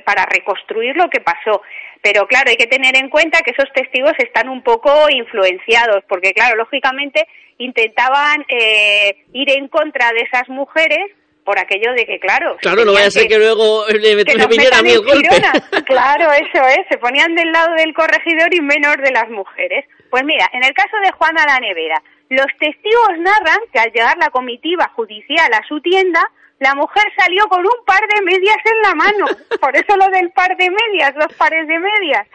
para 0.05 0.25
reconstruir 0.25 0.95
lo 0.95 1.09
que 1.09 1.19
pasó. 1.19 1.61
Pero 2.01 2.27
claro, 2.27 2.49
hay 2.49 2.57
que 2.57 2.67
tener 2.67 2.95
en 2.95 3.09
cuenta 3.09 3.39
que 3.39 3.51
esos 3.51 3.71
testigos 3.73 4.13
están 4.17 4.49
un 4.49 4.63
poco 4.63 5.09
influenciados, 5.09 6.03
porque 6.07 6.33
claro, 6.33 6.55
lógicamente 6.55 7.27
intentaban 7.57 8.43
eh, 8.49 9.23
ir 9.33 9.49
en 9.51 9.67
contra 9.67 10.11
de 10.11 10.21
esas 10.21 10.49
mujeres 10.49 11.11
por 11.43 11.57
aquello 11.59 11.93
de 11.93 12.05
que, 12.05 12.19
claro, 12.19 12.57
Claro, 12.61 12.85
no 12.85 12.93
vaya 12.93 13.07
a 13.07 13.11
ser 13.11 13.27
que 13.27 13.37
luego 13.37 13.85
le, 13.87 14.23
que 14.23 14.33
le 14.33 14.39
nos 14.39 14.47
viniera 14.47 14.77
a 14.77 14.81
mí 14.81 14.91
el 14.91 15.03
golpe. 15.03 15.29
Claro, 15.85 16.31
eso 16.31 16.67
es. 16.67 16.87
Se 16.89 16.97
ponían 16.97 17.35
del 17.35 17.51
lado 17.51 17.73
del 17.75 17.93
corregidor 17.93 18.53
y 18.53 18.61
menos 18.61 18.95
de 18.97 19.11
las 19.11 19.29
mujeres. 19.29 19.85
Pues 20.09 20.23
mira, 20.23 20.49
en 20.53 20.63
el 20.63 20.73
caso 20.73 20.97
de 21.03 21.11
Juana 21.11 21.45
la 21.45 21.59
Nevera, 21.59 22.01
los 22.29 22.47
testigos 22.59 23.17
narran 23.17 23.59
que 23.73 23.79
al 23.79 23.91
llegar 23.91 24.17
la 24.17 24.29
comitiva 24.29 24.91
judicial 24.95 25.51
a 25.53 25.67
su 25.67 25.81
tienda, 25.81 26.21
la 26.61 26.73
mujer 26.75 27.03
salió 27.17 27.47
con 27.47 27.59
un 27.65 27.85
par 27.85 28.01
de 28.07 28.21
medias 28.21 28.57
en 28.65 28.81
la 28.83 28.95
mano. 28.95 29.25
Por 29.59 29.75
eso 29.75 29.97
lo 29.97 30.07
del 30.09 30.31
par 30.31 30.55
de 30.57 30.69
medias, 30.69 31.13
dos 31.15 31.33
pares 31.35 31.67
de 31.67 31.77
medias. 31.79 32.25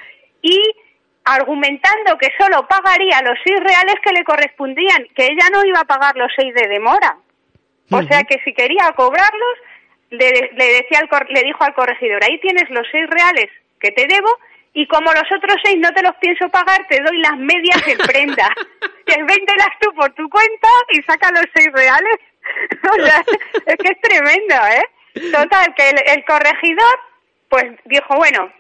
Y 0.43 0.61
argumentando 1.25 2.17
que 2.19 2.31
solo 2.39 2.67
pagaría 2.69 3.21
los 3.23 3.39
seis 3.45 3.59
reales 3.61 3.97
que 4.03 4.13
le 4.13 4.25
correspondían, 4.25 5.07
que 5.15 5.25
ella 5.27 5.49
no 5.53 5.65
iba 5.65 5.81
a 5.81 5.85
pagar 5.85 6.17
los 6.17 6.31
seis 6.37 6.55
de 6.55 6.69
demora. 6.69 7.17
O 7.91 8.03
sea 8.03 8.23
que 8.25 8.41
si 8.45 8.53
quería 8.53 8.93
cobrarlos, 8.97 9.57
le, 10.11 10.51
le 10.55 10.67
decía 10.83 10.99
al 11.01 11.09
cor- 11.09 11.31
le 11.31 11.43
dijo 11.43 11.63
al 11.65 11.75
corregidor, 11.75 12.23
ahí 12.25 12.39
tienes 12.41 12.69
los 12.71 12.87
seis 12.91 13.07
reales 13.09 13.49
que 13.81 13.91
te 13.93 14.07
debo 14.07 14.29
y 14.73 14.87
como 14.89 15.13
los 15.13 15.25
otros 15.37 15.57
seis 15.65 15.77
no 15.79 15.93
te 15.95 16.03
los 16.03 16.15
pienso 16.17 16.49
pagar, 16.49 16.87
te 16.89 17.01
doy 17.01 17.19
las 17.19 17.37
medias 17.39 17.87
en 17.89 17.99
prenda. 17.99 18.49
y 19.07 19.13
el 19.19 19.25
20 19.25 19.55
las 19.57 19.69
tú 19.81 19.93
por 19.95 20.13
tu 20.15 20.29
cuenta 20.29 20.69
y 20.91 21.03
saca 21.03 21.31
los 21.31 21.45
seis 21.55 21.69
reales. 21.73 22.17
o 22.91 23.05
sea, 23.05 23.25
es 23.67 23.77
que 23.77 23.93
es 23.93 24.01
tremendo, 24.01 24.55
¿eh? 24.55 25.31
Total, 25.33 25.75
que 25.75 25.91
el, 25.91 26.03
el 26.07 26.25
corregidor, 26.25 27.01
pues 27.49 27.65
dijo, 27.85 28.17
bueno, 28.17 28.53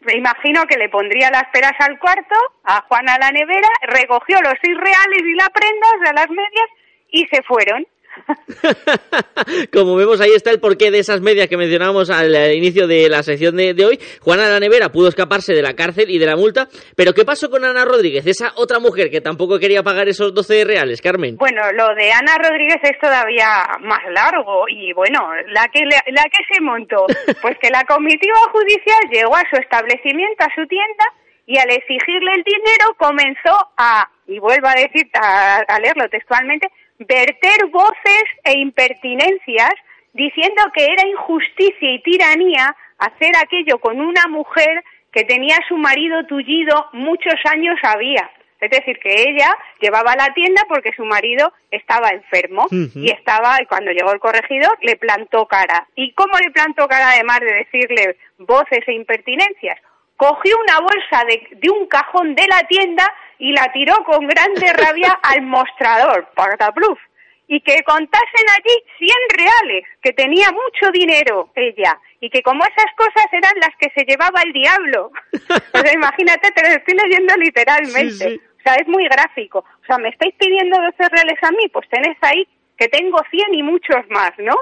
me 0.00 0.14
imagino 0.14 0.66
que 0.66 0.76
le 0.76 0.88
pondría 0.88 1.30
las 1.30 1.44
peras 1.52 1.74
al 1.80 1.98
cuarto 1.98 2.34
a 2.64 2.82
Juana 2.82 3.18
la 3.18 3.30
nevera, 3.30 3.68
recogió 3.82 4.40
los 4.40 4.54
seis 4.62 4.76
reales 4.76 5.22
y 5.22 5.34
la 5.34 5.48
prenda, 5.50 5.88
o 5.96 6.04
sea, 6.04 6.12
las 6.12 6.30
medias, 6.30 6.68
y 7.10 7.26
se 7.26 7.42
fueron. 7.42 7.86
Como 9.72 9.96
vemos, 9.96 10.20
ahí 10.20 10.32
está 10.34 10.50
el 10.50 10.60
porqué 10.60 10.90
de 10.90 10.98
esas 10.98 11.20
medias 11.20 11.48
que 11.48 11.56
mencionábamos 11.56 12.10
al 12.10 12.54
inicio 12.54 12.86
de 12.86 13.08
la 13.08 13.22
sección 13.22 13.56
de, 13.56 13.74
de 13.74 13.84
hoy. 13.84 13.98
Juana 14.20 14.48
la 14.48 14.60
Nevera 14.60 14.90
pudo 14.90 15.08
escaparse 15.08 15.54
de 15.54 15.62
la 15.62 15.74
cárcel 15.74 16.10
y 16.10 16.18
de 16.18 16.26
la 16.26 16.36
multa. 16.36 16.68
Pero 16.96 17.12
¿qué 17.12 17.24
pasó 17.24 17.50
con 17.50 17.64
Ana 17.64 17.84
Rodríguez, 17.84 18.26
esa 18.26 18.52
otra 18.56 18.78
mujer 18.78 19.10
que 19.10 19.20
tampoco 19.20 19.58
quería 19.58 19.82
pagar 19.82 20.08
esos 20.08 20.34
12 20.34 20.64
reales, 20.64 21.00
Carmen? 21.00 21.36
Bueno, 21.36 21.62
lo 21.72 21.94
de 21.94 22.12
Ana 22.12 22.36
Rodríguez 22.38 22.78
es 22.82 22.98
todavía 23.00 23.66
más 23.80 24.02
largo 24.10 24.66
y 24.68 24.92
bueno, 24.92 25.20
la 25.48 25.68
que 25.68 25.84
la 25.84 26.24
que 26.24 26.54
se 26.54 26.60
montó, 26.60 27.06
pues 27.42 27.56
que 27.60 27.70
la 27.70 27.84
comitiva 27.84 28.38
judicial 28.52 29.10
llegó 29.10 29.36
a 29.36 29.44
su 29.50 29.56
establecimiento, 29.56 30.44
a 30.44 30.54
su 30.54 30.66
tienda 30.66 31.04
y 31.46 31.58
al 31.58 31.70
exigirle 31.70 32.32
el 32.34 32.42
dinero 32.42 32.94
comenzó 32.96 33.70
a, 33.76 34.08
y 34.26 34.38
vuelvo 34.38 34.68
a 34.68 34.74
decir, 34.74 35.08
a, 35.14 35.58
a 35.68 35.78
leerlo 35.78 36.08
textualmente, 36.08 36.68
verter 36.98 37.66
voces 37.70 38.24
e 38.44 38.58
impertinencias 38.58 39.74
diciendo 40.12 40.62
que 40.74 40.84
era 40.84 41.06
injusticia 41.06 41.92
y 41.92 42.02
tiranía 42.02 42.74
hacer 42.98 43.32
aquello 43.36 43.78
con 43.78 44.00
una 44.00 44.26
mujer 44.28 44.84
que 45.12 45.24
tenía 45.24 45.56
a 45.56 45.68
su 45.68 45.76
marido 45.76 46.24
tullido 46.26 46.86
muchos 46.92 47.34
años 47.44 47.76
había. 47.82 48.30
Es 48.60 48.70
decir, 48.70 48.98
que 48.98 49.28
ella 49.28 49.54
llevaba 49.80 50.12
a 50.12 50.16
la 50.16 50.32
tienda 50.32 50.62
porque 50.68 50.92
su 50.96 51.04
marido 51.04 51.52
estaba 51.70 52.08
enfermo 52.08 52.66
y 52.70 53.10
estaba, 53.10 53.58
y 53.60 53.66
cuando 53.66 53.90
llegó 53.90 54.12
el 54.12 54.20
corregidor, 54.20 54.78
le 54.80 54.96
plantó 54.96 55.46
cara. 55.46 55.86
¿Y 55.94 56.12
cómo 56.12 56.32
le 56.38 56.50
plantó 56.50 56.88
cara 56.88 57.10
además 57.10 57.40
de 57.40 57.52
decirle 57.52 58.16
voces 58.38 58.80
e 58.86 58.92
impertinencias? 58.94 59.78
Cogió 60.16 60.56
una 60.60 60.80
bolsa 60.80 61.24
de, 61.26 61.48
de 61.56 61.70
un 61.70 61.86
cajón 61.86 62.34
de 62.34 62.46
la 62.46 62.62
tienda 62.68 63.12
y 63.38 63.52
la 63.52 63.70
tiró 63.72 63.94
con 64.04 64.26
grande 64.26 64.72
rabia 64.72 65.18
al 65.22 65.42
mostrador, 65.42 66.28
patapluf. 66.34 66.98
Y 67.46 67.60
que 67.60 67.82
contasen 67.82 68.46
allí 68.56 68.74
100 68.98 69.10
reales, 69.36 69.84
que 70.00 70.12
tenía 70.12 70.50
mucho 70.50 70.90
dinero 70.92 71.50
ella, 71.54 71.98
y 72.20 72.30
que 72.30 72.42
como 72.42 72.64
esas 72.64 72.90
cosas 72.96 73.26
eran 73.32 73.52
las 73.60 73.76
que 73.78 73.90
se 73.94 74.06
llevaba 74.06 74.40
el 74.42 74.52
diablo. 74.52 75.10
O 75.74 75.78
sea, 75.78 75.92
imagínate, 75.92 76.52
te 76.52 76.62
lo 76.62 76.68
estoy 76.68 76.94
leyendo 76.96 77.36
literalmente. 77.36 78.40
O 78.58 78.62
sea, 78.62 78.74
es 78.76 78.88
muy 78.88 79.04
gráfico. 79.08 79.58
O 79.58 79.86
sea, 79.86 79.98
¿me 79.98 80.08
estáis 80.08 80.34
pidiendo 80.36 80.80
12 80.80 81.08
reales 81.10 81.38
a 81.42 81.50
mí? 81.50 81.68
Pues 81.70 81.86
tenés 81.90 82.16
ahí 82.22 82.48
que 82.78 82.88
tengo 82.88 83.20
100 83.30 83.54
y 83.54 83.62
muchos 83.62 84.08
más, 84.08 84.30
¿no? 84.38 84.56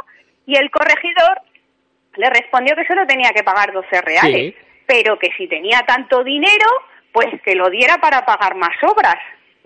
Y 0.46 0.56
el 0.56 0.70
corregidor 0.70 1.40
le 2.16 2.28
respondió 2.30 2.74
que 2.74 2.86
solo 2.86 3.06
tenía 3.06 3.30
que 3.30 3.42
pagar 3.42 3.72
12 3.72 4.00
reales, 4.02 4.54
pero 4.86 5.18
que 5.18 5.30
si 5.36 5.48
tenía 5.48 5.80
tanto 5.86 6.22
dinero, 6.24 6.68
pues 7.12 7.28
que 7.42 7.54
lo 7.54 7.70
diera 7.70 7.98
para 7.98 8.24
pagar 8.24 8.56
más 8.56 8.76
obras, 8.82 9.16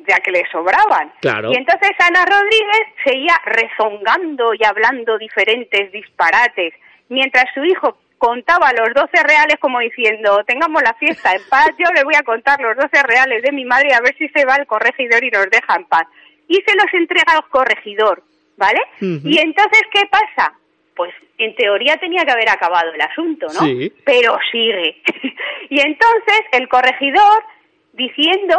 ya 0.06 0.18
que 0.20 0.30
le 0.30 0.44
sobraban. 0.50 1.12
Claro. 1.20 1.50
Y 1.52 1.56
entonces 1.56 1.90
Ana 1.98 2.24
Rodríguez 2.24 2.82
seguía 3.04 3.34
rezongando 3.44 4.54
y 4.54 4.64
hablando 4.64 5.18
diferentes 5.18 5.92
disparates, 5.92 6.74
mientras 7.08 7.46
su 7.54 7.64
hijo 7.64 7.98
contaba 8.18 8.72
los 8.72 8.94
12 8.94 9.22
reales 9.24 9.56
como 9.60 9.78
diciendo, 9.80 10.42
tengamos 10.46 10.82
la 10.82 10.94
fiesta 10.94 11.32
en 11.32 11.42
paz, 11.48 11.70
yo 11.78 11.86
le 11.94 12.04
voy 12.04 12.14
a 12.14 12.22
contar 12.22 12.60
los 12.60 12.76
12 12.76 13.02
reales 13.02 13.42
de 13.42 13.52
mi 13.52 13.64
madre 13.64 13.92
a 13.94 14.00
ver 14.00 14.16
si 14.16 14.28
se 14.28 14.44
va 14.44 14.56
el 14.56 14.66
corregidor 14.66 15.22
y 15.22 15.30
nos 15.30 15.48
deja 15.50 15.76
en 15.76 15.84
paz. 15.84 16.06
Y 16.48 16.62
se 16.66 16.74
los 16.76 16.86
entrega 16.92 17.34
al 17.34 17.48
corregidor, 17.48 18.22
¿vale? 18.56 18.80
Y 19.00 19.38
entonces, 19.38 19.82
¿qué 19.92 20.02
pasa? 20.10 20.52
Pues 20.96 21.12
en 21.38 21.54
teoría 21.54 21.98
tenía 21.98 22.24
que 22.24 22.32
haber 22.32 22.48
acabado 22.48 22.92
el 22.92 23.00
asunto, 23.00 23.46
¿no? 23.48 23.60
Sí. 23.60 23.92
Pero 24.04 24.38
sigue. 24.50 25.02
y 25.70 25.80
entonces 25.80 26.40
el 26.52 26.68
corregidor, 26.68 27.44
diciendo, 27.92 28.56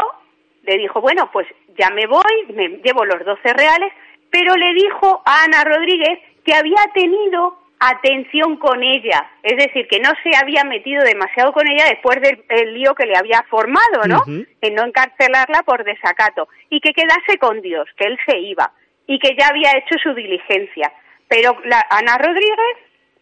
le 0.64 0.78
dijo, 0.78 1.02
bueno, 1.02 1.30
pues 1.34 1.48
ya 1.78 1.90
me 1.90 2.06
voy, 2.06 2.46
me 2.54 2.70
llevo 2.84 3.04
los 3.06 3.26
12 3.26 3.54
reales, 3.54 3.92
pero 4.30 4.56
le 4.56 4.74
dijo 4.74 5.22
a 5.26 5.44
Ana 5.46 5.64
Rodríguez 5.64 6.20
que 6.46 6.54
había 6.54 6.84
tenido 6.94 7.58
atención 7.80 8.58
con 8.58 8.82
ella, 8.84 9.30
es 9.44 9.58
decir, 9.58 9.88
que 9.88 10.00
no 10.00 10.10
se 10.24 10.36
había 10.36 10.64
metido 10.64 11.04
demasiado 11.04 11.54
con 11.54 11.68
ella 11.68 11.86
después 11.86 12.20
del 12.22 12.44
el 12.50 12.74
lío 12.74 12.96
que 12.96 13.06
le 13.06 13.16
había 13.16 13.44
formado, 13.50 14.04
¿no? 14.08 14.24
En 14.62 14.76
no 14.76 14.86
encarcelarla 14.86 15.64
por 15.64 15.84
desacato 15.84 16.48
y 16.70 16.80
que 16.80 16.94
quedase 16.94 17.38
con 17.40 17.62
Dios, 17.62 17.88
que 17.98 18.08
él 18.08 18.18
se 18.26 18.40
iba 18.40 18.72
y 19.06 19.20
que 19.20 19.36
ya 19.38 19.48
había 19.48 19.72
hecho 19.78 19.96
su 20.02 20.14
diligencia. 20.14 20.92
Pero 21.28 21.58
la, 21.66 21.86
Ana 21.90 22.18
Rodríguez, 22.18 22.78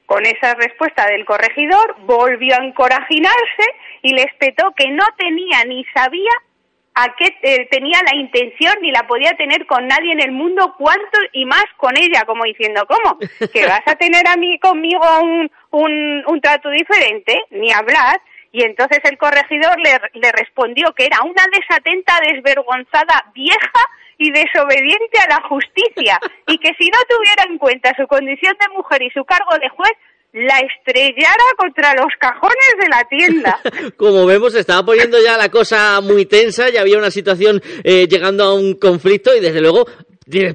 con 0.06 0.26
esa 0.26 0.54
respuesta 0.56 1.08
del 1.08 1.26
corregidor, 1.26 1.96
volvió 2.02 2.56
a 2.56 2.64
encorajinarse 2.64 3.66
y 4.02 4.14
le 4.14 4.24
espetó 4.24 4.74
que 4.76 4.90
no 4.90 5.04
tenía 5.18 5.66
ni 5.66 5.84
sabía 5.94 6.32
a 6.96 7.14
qué 7.18 7.36
eh, 7.42 7.68
tenía 7.70 8.00
la 8.10 8.16
intención 8.16 8.74
ni 8.82 8.90
la 8.90 9.06
podía 9.06 9.32
tener 9.32 9.66
con 9.66 9.86
nadie 9.86 10.14
en 10.14 10.22
el 10.22 10.32
mundo, 10.32 10.76
cuánto 10.78 11.20
y 11.34 11.46
más 11.46 11.66
con 11.76 11.98
ella, 11.98 12.24
como 12.26 12.46
diciendo, 12.46 12.86
¿cómo? 12.88 13.18
¿Que 13.54 13.66
vas 13.66 13.82
a 13.86 13.96
tener 13.96 14.26
a 14.28 14.38
mí 14.38 14.58
conmigo 14.60 15.04
un, 15.22 15.52
un, 15.72 16.24
un 16.26 16.42
trato 16.42 16.70
diferente? 16.70 17.44
Ni 17.50 17.72
hablar. 17.72 18.22
Y 18.56 18.64
entonces 18.64 19.00
el 19.04 19.18
corregidor 19.18 19.76
le, 19.84 20.00
le 20.14 20.32
respondió 20.32 20.94
que 20.96 21.08
era 21.08 21.18
una 21.24 21.44
desatenta, 21.52 22.14
desvergonzada, 22.26 23.30
vieja 23.36 23.84
y 24.18 24.32
desobediente 24.32 25.20
a 25.20 25.28
la 25.28 25.42
justicia 25.50 26.18
y 26.48 26.58
que 26.60 26.72
si 26.80 26.88
no 26.88 26.98
tuviera 27.10 27.44
en 27.50 27.58
cuenta 27.58 27.92
su 27.98 28.08
condición 28.08 28.56
de 28.58 28.74
mujer 28.74 29.02
y 29.02 29.10
su 29.10 29.26
cargo 29.26 29.52
de 29.60 29.68
juez, 29.68 29.92
la 30.36 30.60
estrellara 30.60 31.44
contra 31.58 31.94
los 31.96 32.08
cajones 32.20 32.76
de 32.80 32.90
la 32.90 33.04
tienda. 33.10 33.60
Como 33.98 34.26
vemos, 34.26 34.54
estaba 34.54 34.86
poniendo 34.86 35.18
ya 35.22 35.38
la 35.38 35.50
cosa 35.50 36.00
muy 36.02 36.26
tensa, 36.26 36.70
ya 36.70 36.80
había 36.80 36.98
una 36.98 37.12
situación 37.12 37.62
eh, 37.84 38.08
llegando 38.08 38.44
a 38.44 38.54
un 38.54 38.76
conflicto 38.76 39.36
y 39.36 39.40
desde 39.40 39.62
luego 39.62 39.86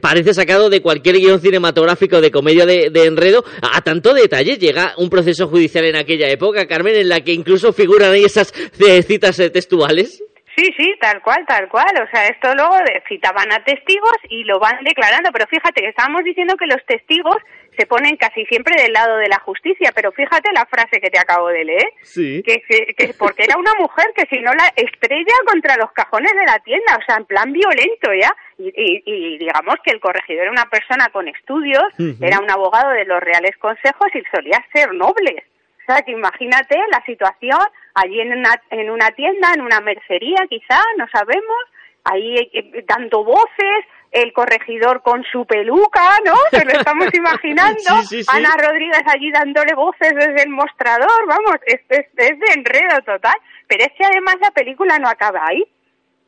parece 0.00 0.34
sacado 0.34 0.68
de 0.70 0.82
cualquier 0.82 1.18
guion 1.18 1.40
cinematográfico 1.40 2.20
de 2.20 2.30
comedia 2.30 2.66
de, 2.66 2.90
de 2.90 3.04
enredo. 3.04 3.44
A 3.62 3.82
tanto 3.82 4.14
detalle 4.14 4.56
llega 4.58 4.94
un 4.96 5.10
proceso 5.10 5.48
judicial 5.48 5.84
en 5.84 5.96
aquella 5.96 6.28
época, 6.28 6.66
Carmen, 6.66 6.96
en 6.96 7.08
la 7.08 7.22
que 7.22 7.32
incluso 7.32 7.72
figuran 7.72 8.12
ahí 8.12 8.24
esas 8.24 8.52
eh, 8.78 9.02
citas 9.02 9.38
eh, 9.38 9.50
textuales. 9.50 10.22
Sí, 10.60 10.74
sí, 10.76 10.94
tal 11.00 11.22
cual, 11.22 11.44
tal 11.46 11.68
cual. 11.70 11.86
O 12.06 12.10
sea, 12.10 12.26
esto 12.26 12.54
luego 12.54 12.76
citaban 13.08 13.50
a 13.50 13.64
testigos 13.64 14.12
y 14.28 14.44
lo 14.44 14.58
van 14.58 14.84
declarando. 14.84 15.30
Pero 15.32 15.46
fíjate 15.46 15.80
que 15.80 15.88
estábamos 15.88 16.22
diciendo 16.22 16.54
que 16.56 16.66
los 16.66 16.84
testigos 16.84 17.36
se 17.78 17.86
ponen 17.86 18.16
casi 18.18 18.44
siempre 18.44 18.74
del 18.82 18.92
lado 18.92 19.16
de 19.16 19.28
la 19.28 19.38
justicia. 19.38 19.90
Pero 19.94 20.12
fíjate 20.12 20.52
la 20.52 20.66
frase 20.66 21.00
que 21.00 21.08
te 21.08 21.18
acabo 21.18 21.48
de 21.48 21.64
leer. 21.64 21.88
Sí. 22.02 22.42
Que, 22.44 22.60
que, 22.68 22.92
que 22.94 23.14
porque 23.18 23.44
era 23.44 23.56
una 23.56 23.72
mujer 23.78 24.06
que 24.14 24.26
si 24.26 24.38
no 24.42 24.52
la 24.52 24.70
estrella 24.76 25.32
contra 25.46 25.76
los 25.76 25.92
cajones 25.92 26.32
de 26.34 26.44
la 26.44 26.58
tienda. 26.58 26.98
O 26.98 27.04
sea, 27.06 27.16
en 27.16 27.24
plan 27.24 27.52
violento 27.52 28.12
ya. 28.12 28.30
Y, 28.58 28.68
y- 28.76 29.02
y 29.06 29.38
digamos 29.38 29.76
que 29.82 29.92
el 29.92 30.00
corregidor 30.00 30.42
era 30.42 30.50
una 30.52 30.66
persona 30.68 31.08
con 31.10 31.26
estudios, 31.28 31.84
era 32.20 32.38
un 32.38 32.50
abogado 32.50 32.90
de 32.90 33.06
los 33.06 33.18
reales 33.20 33.56
consejos 33.56 34.08
y 34.14 34.22
solía 34.30 34.62
ser 34.74 34.92
noble. 34.92 35.44
O 35.88 35.92
sea, 35.92 36.02
que 36.02 36.12
imagínate 36.12 36.76
la 36.92 37.02
situación 37.06 37.58
allí 37.94 38.20
en 38.20 38.32
una, 38.38 38.60
en 38.70 38.90
una 38.90 39.10
tienda, 39.12 39.52
en 39.54 39.62
una 39.62 39.80
mercería 39.80 40.46
quizá, 40.48 40.80
no 40.96 41.06
sabemos, 41.12 41.58
ahí 42.04 42.36
eh, 42.52 42.84
dando 42.86 43.24
voces, 43.24 43.84
el 44.10 44.32
corregidor 44.32 45.02
con 45.02 45.22
su 45.30 45.46
peluca, 45.46 46.16
¿no? 46.24 46.34
Que 46.50 46.64
lo 46.64 46.72
estamos 46.72 47.08
imaginando, 47.14 48.02
Sí, 48.02 48.06
sí, 48.06 48.22
sí. 48.24 48.28
Ana 48.28 48.50
Rodríguez 48.58 49.02
allí 49.06 49.30
dándole 49.30 49.74
voces 49.74 50.14
desde 50.14 50.42
el 50.42 50.50
mostrador, 50.50 51.26
vamos, 51.28 51.56
es, 51.66 51.80
es, 51.88 52.06
es 52.16 52.38
de 52.38 52.52
enredo 52.56 52.98
total. 53.04 53.36
Pero 53.68 53.84
es 53.84 53.92
que 53.96 54.04
además 54.04 54.36
la 54.40 54.50
película 54.50 54.98
no 54.98 55.08
acaba 55.08 55.46
ahí 55.46 55.64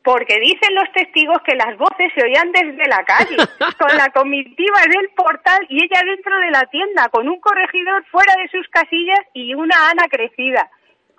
porque 0.03 0.39
dicen 0.39 0.75
los 0.75 0.91
testigos 0.91 1.41
que 1.43 1.55
las 1.55 1.77
voces 1.77 2.11
se 2.13 2.23
oían 2.23 2.51
desde 2.51 2.87
la 2.89 3.03
calle, 3.05 3.37
con 3.79 3.97
la 3.97 4.09
comitiva 4.09 4.81
del 4.81 5.09
portal 5.15 5.65
y 5.69 5.77
ella 5.83 6.01
dentro 6.05 6.37
de 6.39 6.51
la 6.51 6.65
tienda, 6.65 7.09
con 7.09 7.27
un 7.27 7.39
corregidor 7.39 8.05
fuera 8.11 8.33
de 8.35 8.49
sus 8.49 8.67
casillas 8.69 9.21
y 9.33 9.53
una 9.55 9.89
Ana 9.89 10.07
crecida. 10.09 10.69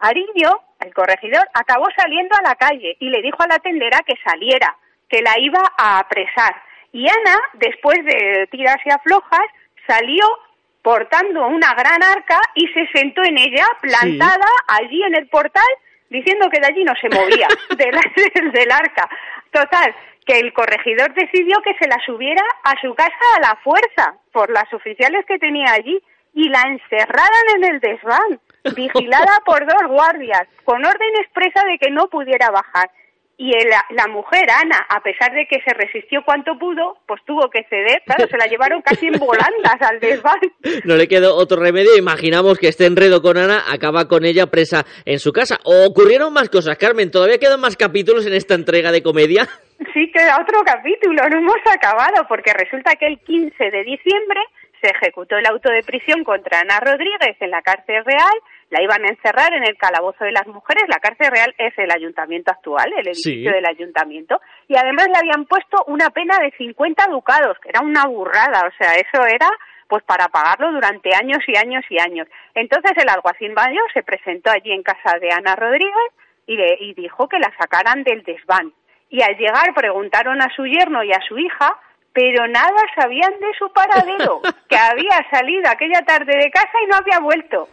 Ariño, 0.05 0.51
el 0.81 0.93
corregidor, 0.93 1.49
acabó 1.55 1.87
saliendo 1.97 2.37
a 2.37 2.49
la 2.49 2.55
calle 2.57 2.97
y 3.01 3.09
le 3.09 3.23
dijo 3.23 3.43
a 3.43 3.47
la 3.47 3.59
tendera 3.59 4.01
que 4.07 4.15
saliera, 4.23 4.77
que 5.09 5.23
la 5.23 5.39
iba 5.39 5.63
a 5.79 5.99
apresar. 5.99 6.55
Y 6.93 7.09
Ana, 7.09 7.39
después 7.55 8.05
de 8.05 8.47
tiras 8.51 8.77
y 8.85 8.91
aflojas, 8.91 9.47
salió 9.87 10.25
portando 10.83 11.47
una 11.47 11.73
gran 11.73 12.03
arca 12.03 12.39
y 12.55 12.69
se 12.69 12.87
sentó 12.93 13.25
en 13.25 13.39
ella, 13.39 13.65
plantada 13.81 14.47
allí 14.69 15.03
en 15.03 15.17
el 15.17 15.27
portal, 15.29 15.73
diciendo 16.11 16.51
que 16.51 16.61
de 16.61 16.67
allí 16.67 16.85
no 16.85 16.93
se 17.01 17.09
movía, 17.09 17.49
del, 17.71 18.53
del 18.53 18.71
arca. 18.71 19.09
Total, 19.51 19.95
que 20.27 20.39
el 20.39 20.53
corregidor 20.53 21.15
decidió 21.15 21.63
que 21.63 21.75
se 21.79 21.89
la 21.89 21.97
subiera 22.05 22.43
a 22.65 22.79
su 22.83 22.95
casa 22.95 23.15
a 23.37 23.41
la 23.41 23.57
fuerza, 23.63 24.17
por 24.33 24.51
las 24.51 24.71
oficiales 24.75 25.25
que 25.27 25.39
tenía 25.39 25.73
allí, 25.73 25.99
y 26.35 26.49
la 26.51 26.61
encerraran 26.63 27.47
en 27.57 27.65
el 27.65 27.81
desván, 27.81 28.41
vigilada 28.75 29.39
por 29.47 29.67
dos 29.67 29.89
guardias, 29.89 30.43
con 30.65 30.85
orden 30.85 31.11
expresa 31.21 31.63
de 31.67 31.79
que 31.79 31.91
no 31.91 32.09
pudiera 32.09 32.51
bajar. 32.51 32.91
Y 33.37 33.51
el- 33.53 33.69
la 33.97 34.07
mujer, 34.07 34.49
Ana, 34.49 34.79
a 34.89 35.01
pesar 35.01 35.33
de 35.33 35.49
que 35.49 35.61
se 35.67 35.75
resistió 35.75 36.23
cuanto 36.25 36.57
pudo, 36.57 36.99
pues 37.05 37.21
tuvo 37.27 37.51
que 37.51 37.65
ceder. 37.69 38.01
Claro, 38.07 38.29
se 38.29 38.37
la 38.37 38.47
llevaron 38.47 38.81
casi 38.81 39.09
en 39.09 39.19
volandas 39.19 39.81
al 39.81 39.99
desván. 39.99 40.39
No 40.85 40.95
le 40.95 41.09
quedó 41.09 41.35
otro 41.35 41.61
remedio. 41.61 41.97
Imaginamos 41.99 42.59
que 42.61 42.69
este 42.69 42.87
enredo 42.87 43.21
con 43.23 43.37
Ana 43.37 43.65
acaba 43.69 44.07
con 44.07 44.25
ella 44.25 44.47
presa 44.47 44.85
en 45.05 45.19
su 45.19 45.33
casa. 45.33 45.59
¿O 45.65 45.85
ocurrieron 45.85 46.33
más 46.33 46.49
cosas, 46.49 46.79
Carmen? 46.79 47.11
¿Todavía 47.11 47.39
quedan 47.39 47.61
más 47.61 47.77
capítulos 47.77 48.25
en 48.27 48.35
esta 48.35 48.55
entrega 48.55 48.93
de 48.93 49.03
comedia? 49.03 49.49
Sí, 49.93 50.11
queda 50.13 50.39
otro 50.41 50.61
capítulo, 50.65 51.21
no 51.29 51.39
hemos 51.39 51.57
acabado, 51.71 52.25
porque 52.29 52.53
resulta 52.53 52.95
que 52.95 53.07
el 53.07 53.19
15 53.21 53.71
de 53.71 53.83
diciembre 53.85 54.41
se 54.81 54.89
ejecutó 54.89 55.37
el 55.37 55.47
auto 55.47 55.69
de 55.71 55.83
prisión 55.83 56.23
contra 56.25 56.61
Ana 56.61 56.79
Rodríguez 56.81 57.37
en 57.41 57.51
la 57.51 57.61
cárcel 57.61 58.05
real, 58.05 58.39
la 58.71 58.83
iban 58.83 59.05
a 59.05 59.09
encerrar 59.09 59.53
en 59.55 59.63
el 59.65 59.77
calabozo 59.77 60.25
de 60.25 60.33
las 60.33 60.47
mujeres, 60.47 60.85
la 60.89 60.99
cárcel 60.99 61.31
real 61.31 61.55
es 61.59 61.73
el 61.79 61.91
ayuntamiento 61.91 62.51
actual, 62.51 62.93
el 62.97 63.07
edificio 63.09 63.51
Sí. 63.51 63.55
del 63.55 63.67
ayuntamiento, 63.67 64.41
y 64.69 64.77
además 64.77 65.07
le 65.09 65.19
habían 65.19 65.45
puesto 65.47 65.85
una 65.87 66.11
pena 66.11 66.37
de 66.39 66.51
50 66.57 67.07
ducados, 67.09 67.59
que 67.61 67.69
era 67.69 67.81
una 67.81 68.07
burrada, 68.07 68.67
o 68.67 68.73
sea, 68.79 68.95
eso 68.95 69.25
era 69.27 69.49
pues 69.87 70.03
para 70.05 70.29
pagarlo 70.29 70.73
durante 70.73 71.15
años 71.15 71.39
y 71.47 71.57
años 71.59 71.85
y 71.91 72.01
años. 72.01 72.27
Entonces 72.55 72.93
el 72.97 73.09
alguacil 73.09 73.53
mayor 73.53 73.85
se 73.93 74.03
presentó 74.03 74.51
allí 74.51 74.73
en 74.73 74.83
casa 74.83 75.19
de 75.21 75.31
Ana 75.31 75.55
Rodríguez 75.57 76.11
y, 76.47 76.57
le- 76.57 76.79
y 76.81 76.95
dijo 76.95 77.29
que 77.29 77.39
la 77.39 77.53
sacaran 77.61 78.03
del 78.03 78.23
desván. 78.25 78.73
Y 79.11 79.23
al 79.23 79.37
llegar 79.37 79.73
preguntaron 79.75 80.41
a 80.41 80.49
su 80.57 80.65
yerno 80.67 81.05
y 81.05 81.13
a 81.13 81.21
su 81.29 81.39
hija, 81.39 81.77
pero 82.15 82.49
nada 82.49 82.83
sabían 82.97 83.39
de 83.39 83.53
su 83.59 83.71
paradero, 83.73 84.41
que 84.71 84.77
había 84.77 85.21
salido 85.31 85.71
aquella 85.71 86.01
tarde 86.01 86.33
de 86.35 86.51
casa 86.51 86.79
y 86.83 86.87
no 86.87 86.97
había 86.97 87.19
vuelto. 87.21 87.69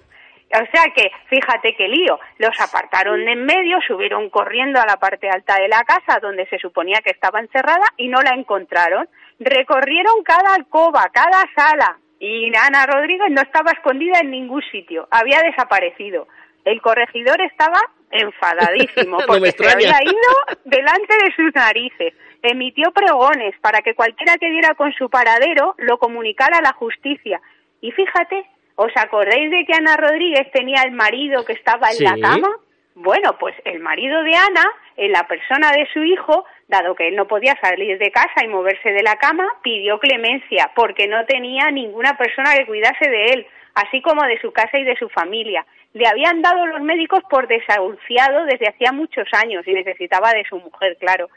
O 0.53 0.65
sea 0.71 0.91
que, 0.93 1.11
fíjate 1.27 1.75
qué 1.75 1.87
lío, 1.87 2.19
los 2.37 2.59
apartaron 2.59 3.23
de 3.23 3.31
en 3.31 3.45
medio, 3.45 3.79
subieron 3.87 4.29
corriendo 4.29 4.79
a 4.79 4.85
la 4.85 4.97
parte 4.97 5.29
alta 5.29 5.55
de 5.55 5.69
la 5.69 5.83
casa 5.83 6.19
donde 6.19 6.45
se 6.47 6.59
suponía 6.59 6.99
que 7.03 7.11
estaba 7.11 7.39
encerrada 7.39 7.85
y 7.97 8.09
no 8.09 8.21
la 8.21 8.31
encontraron. 8.31 9.07
Recorrieron 9.39 10.23
cada 10.23 10.53
alcoba, 10.55 11.09
cada 11.13 11.43
sala 11.55 11.97
y 12.19 12.55
Ana 12.55 12.85
Rodríguez 12.85 13.31
no 13.31 13.41
estaba 13.41 13.71
escondida 13.71 14.19
en 14.19 14.29
ningún 14.29 14.61
sitio, 14.71 15.07
había 15.09 15.41
desaparecido. 15.41 16.27
El 16.63 16.79
corregidor 16.79 17.41
estaba 17.41 17.79
enfadadísimo 18.11 19.17
No 19.21 19.25
porque 19.25 19.51
se 19.51 19.71
había 19.71 19.97
ido 20.03 20.59
delante 20.65 21.15
de 21.23 21.33
sus 21.35 21.55
narices. 21.55 22.13
Emitió 22.43 22.91
pregones 22.91 23.55
para 23.61 23.81
que 23.81 23.95
cualquiera 23.95 24.37
que 24.37 24.51
diera 24.51 24.75
con 24.75 24.93
su 24.93 25.09
paradero 25.09 25.73
lo 25.79 25.97
comunicara 25.97 26.59
a 26.59 26.61
la 26.61 26.73
justicia. 26.73 27.41
Y 27.81 27.91
fíjate, 27.91 28.45
¿os 28.81 28.91
acordáis 28.97 29.51
de 29.51 29.63
que 29.65 29.73
Ana 29.73 29.95
Rodríguez 29.95 30.51
tenía 30.51 30.81
el 30.81 30.91
marido 30.91 31.45
que 31.45 31.53
estaba 31.53 31.89
en 31.91 32.03
la 32.03 32.17
cama? 32.27 32.49
Bueno, 32.95 33.37
pues 33.39 33.55
el 33.63 33.79
marido 33.79 34.23
de 34.23 34.33
Ana, 34.35 34.65
en 34.97 35.11
la 35.11 35.27
persona 35.27 35.71
de 35.71 35.87
su 35.93 36.03
hijo, 36.03 36.45
dado 36.67 36.95
que 36.95 37.07
él 37.07 37.15
no 37.15 37.27
podía 37.27 37.55
salir 37.61 37.99
de 37.99 38.11
casa 38.11 38.43
y 38.43 38.47
moverse 38.47 38.91
de 38.91 39.03
la 39.03 39.17
cama, 39.17 39.47
pidió 39.61 39.99
clemencia 39.99 40.71
porque 40.75 41.07
no 41.07 41.23
tenía 41.25 41.69
ninguna 41.69 42.17
persona 42.17 42.55
que 42.55 42.65
cuidase 42.65 43.07
de 43.07 43.25
él, 43.33 43.47
así 43.75 44.01
como 44.01 44.23
de 44.25 44.41
su 44.41 44.51
casa 44.51 44.79
y 44.79 44.83
de 44.83 44.97
su 44.97 45.09
familia. 45.09 45.63
Le 45.93 46.07
habían 46.07 46.41
dado 46.41 46.65
los 46.65 46.81
médicos 46.81 47.21
por 47.29 47.47
desahuciado 47.47 48.45
desde 48.45 48.67
hacía 48.67 48.91
muchos 48.91 49.27
años 49.33 49.67
y 49.67 49.73
necesitaba 49.73 50.33
de 50.33 50.43
su 50.45 50.57
mujer, 50.57 50.97
claro. 50.99 51.29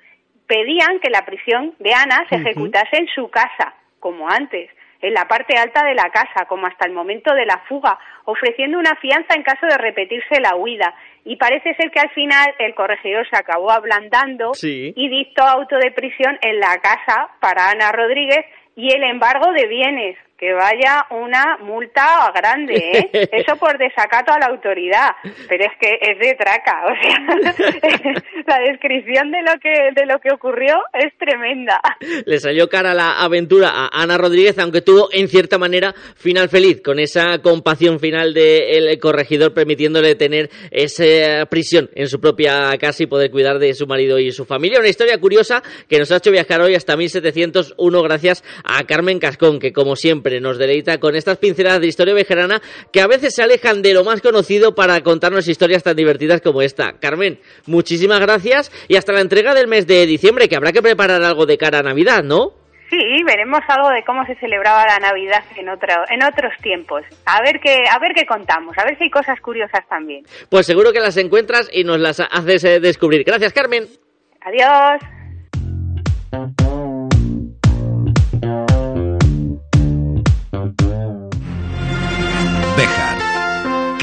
Pedían 0.47 0.99
que 0.99 1.11
la 1.11 1.27
prisión 1.27 1.75
de 1.79 1.93
Ana 1.93 2.25
se 2.31 2.37
ejecutase 2.37 2.97
en 2.97 3.09
su 3.09 3.29
casa, 3.29 3.75
como 4.01 4.31
antes, 4.31 4.71
en 5.01 5.15
la 5.15 5.27
parte 5.29 5.57
alta 5.59 5.85
de 5.85 5.95
la 5.95 6.11
casa, 6.11 6.47
como 6.47 6.67
hasta 6.67 6.87
el 6.87 6.93
momento 6.93 7.35
de 7.35 7.47
la 7.47 7.59
fuga, 7.69 7.99
ofreciendo 8.25 8.79
una 8.79 8.95
fianza 8.97 9.35
en 9.35 9.43
caso 9.43 9.67
de 9.67 9.77
repetirse 9.79 10.41
la 10.41 10.57
huida. 10.57 10.95
Y 11.25 11.37
parece 11.37 11.75
ser 11.75 11.91
que 11.91 12.01
al 12.01 12.11
final 12.11 12.55
el 12.59 12.75
corregidor 12.75 13.29
se 13.29 13.37
acabó 13.37 13.71
ablandando 13.71 14.55
Sí. 14.55 14.93
y 14.97 15.09
dictó 15.09 15.43
auto 15.43 15.77
de 15.79 15.91
prisión 15.93 16.39
en 16.43 16.61
la 16.61 16.79
casa 16.83 17.29
para 17.41 17.71
Ana 17.71 17.93
Rodríguez 17.93 18.45
y 18.77 18.93
el 18.93 19.03
embargo 19.05 19.53
de 19.53 19.67
bienes, 19.67 20.17
que 20.39 20.53
vaya 20.53 21.07
una 21.11 21.59
multa 21.63 22.33
grande, 22.35 22.75
¿eh? 22.75 23.11
Eso 23.33 23.57
por 23.57 23.79
desacato 23.79 24.33
a 24.33 24.39
la 24.39 24.47
autoridad, 24.47 25.11
pero 25.49 25.65
es 25.65 25.73
que 25.81 25.99
es 26.01 26.19
de 26.19 26.35
traca, 26.35 26.83
o 26.87 26.95
sea, 27.01 28.13
la 28.47 28.59
descripción 28.71 29.31
de 29.31 29.43
lo 29.43 29.53
que 29.61 29.93
de 29.95 30.07
lo 30.07 30.19
que 30.19 30.33
ocurrió 30.33 30.77
es 30.93 31.17
tremenda. 31.19 31.81
Le 32.27 32.39
salió 32.39 32.69
cara 32.69 32.95
la 32.95 33.23
aventura 33.23 33.71
a 33.71 34.03
Ana 34.03 34.19
Rodríguez, 34.19 34.59
aunque 34.59 34.83
tuvo 34.83 35.09
en 35.13 35.29
cierta 35.29 35.59
manera 35.59 35.95
final 36.17 36.49
feliz, 36.49 36.83
con 36.83 36.99
esa 36.99 37.39
compasión 37.39 38.01
final 38.01 38.35
del 38.35 38.99
corregidor, 38.99 39.55
permitiéndole 39.55 40.15
tener 40.17 40.51
esa 40.71 41.47
prisión 41.47 41.91
en 41.95 42.09
su 42.09 42.21
propia 42.21 42.77
casa 42.79 43.03
y 43.03 43.07
poder 43.07 43.31
cuidar 43.31 43.59
de 43.59 43.73
su 43.75 43.87
marido 43.87 44.19
y 44.19 44.33
su 44.33 44.45
familia. 44.45 44.81
Una 44.81 44.89
historia 44.89 45.19
curiosa 45.19 45.63
que 45.89 45.99
nos 45.99 46.11
ha 46.11 46.17
hecho 46.17 46.31
viajar 46.31 46.61
hoy 46.61 46.75
hasta 46.75 46.97
1701 46.97 48.03
gracias 48.03 48.45
a 48.65 48.85
Carmen 48.85 49.19
Cascón, 49.19 49.59
que 49.59 49.73
como 49.73 49.97
siempre 49.97 50.24
nos 50.41 50.59
deleita 50.59 50.99
con 50.99 51.17
estas 51.17 51.39
pinceladas 51.39 51.81
de 51.81 51.87
historia 51.87 52.15
vejerana 52.15 52.61
que 52.93 53.01
a 53.01 53.07
veces 53.07 53.35
se 53.35 53.43
alejan 53.43 53.83
de 53.83 53.95
lo 53.95 54.05
más 54.05 54.21
conocido 54.21 54.75
para 54.75 55.01
contarnos 55.03 55.49
historias 55.49 55.83
tan 55.83 55.97
divertidas 55.97 56.41
como 56.41 56.63
esta. 56.63 56.95
Carmen, 57.01 57.39
muchísimas 57.67 58.21
gracias 58.21 58.73
y 58.89 58.97
hasta 58.97 59.13
la 59.13 59.21
entrega 59.21 59.55
del 59.55 59.69
mes 59.69 59.87
de 59.87 60.07
diciembre, 60.07 60.49
que 60.49 60.57
habrá 60.57 60.73
que 60.73 60.83
preparar 60.83 61.23
algo 61.23 61.47
de 61.47 61.59
cara 61.59 61.79
a 61.79 61.83
Navidad, 61.83 62.23
¿no? 62.23 62.53
Sí, 62.91 63.23
veremos 63.27 63.61
algo 63.67 63.89
de 63.91 64.05
cómo 64.05 64.25
se 64.27 64.35
celebraba 64.37 64.85
la 64.87 64.99
Navidad 64.99 65.43
en 65.57 65.69
otro, 65.69 65.95
en 66.09 66.23
otros 66.23 66.53
tiempos. 66.63 67.03
A 67.27 67.43
ver 67.43 67.59
qué, 67.61 67.83
a 67.91 67.99
ver 67.99 68.13
qué 68.15 68.25
contamos, 68.27 68.77
a 68.79 68.85
ver 68.85 68.97
si 68.99 69.05
hay 69.05 69.11
cosas 69.11 69.41
curiosas 69.41 69.87
también. 69.89 70.25
Pues 70.49 70.67
seguro 70.67 70.93
que 70.93 71.01
las 71.01 71.17
encuentras 71.17 71.69
y 71.73 71.83
nos 71.85 71.99
las 71.99 72.21
haces 72.21 72.65
eh, 72.65 72.81
descubrir. 72.81 73.25
Gracias, 73.25 73.53
Carmen. 73.53 73.87
Adiós. 74.43 75.01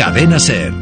Cadena 0.02 0.40
Ser. 0.40 0.74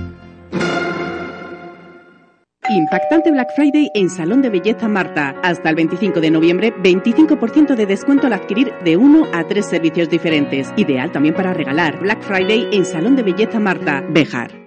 Impactante 2.69 3.29
Black 3.31 3.49
Friday 3.53 3.91
en 3.93 4.09
Salón 4.09 4.41
de 4.41 4.49
Belleza 4.49 4.87
Marta. 4.87 5.35
Hasta 5.43 5.69
el 5.69 5.75
25 5.75 6.21
de 6.21 6.31
noviembre, 6.31 6.73
25% 6.81 7.75
de 7.75 7.85
descuento 7.85 8.27
al 8.27 8.33
adquirir 8.33 8.71
de 8.85 8.95
uno 8.95 9.25
a 9.33 9.43
tres 9.43 9.65
servicios 9.65 10.09
diferentes. 10.09 10.71
Ideal 10.77 11.11
también 11.11 11.35
para 11.35 11.53
regalar. 11.53 11.99
Black 11.99 12.21
Friday 12.21 12.69
en 12.71 12.85
Salón 12.85 13.17
de 13.17 13.23
Belleza 13.23 13.59
Marta. 13.59 14.01
Bejar. 14.07 14.58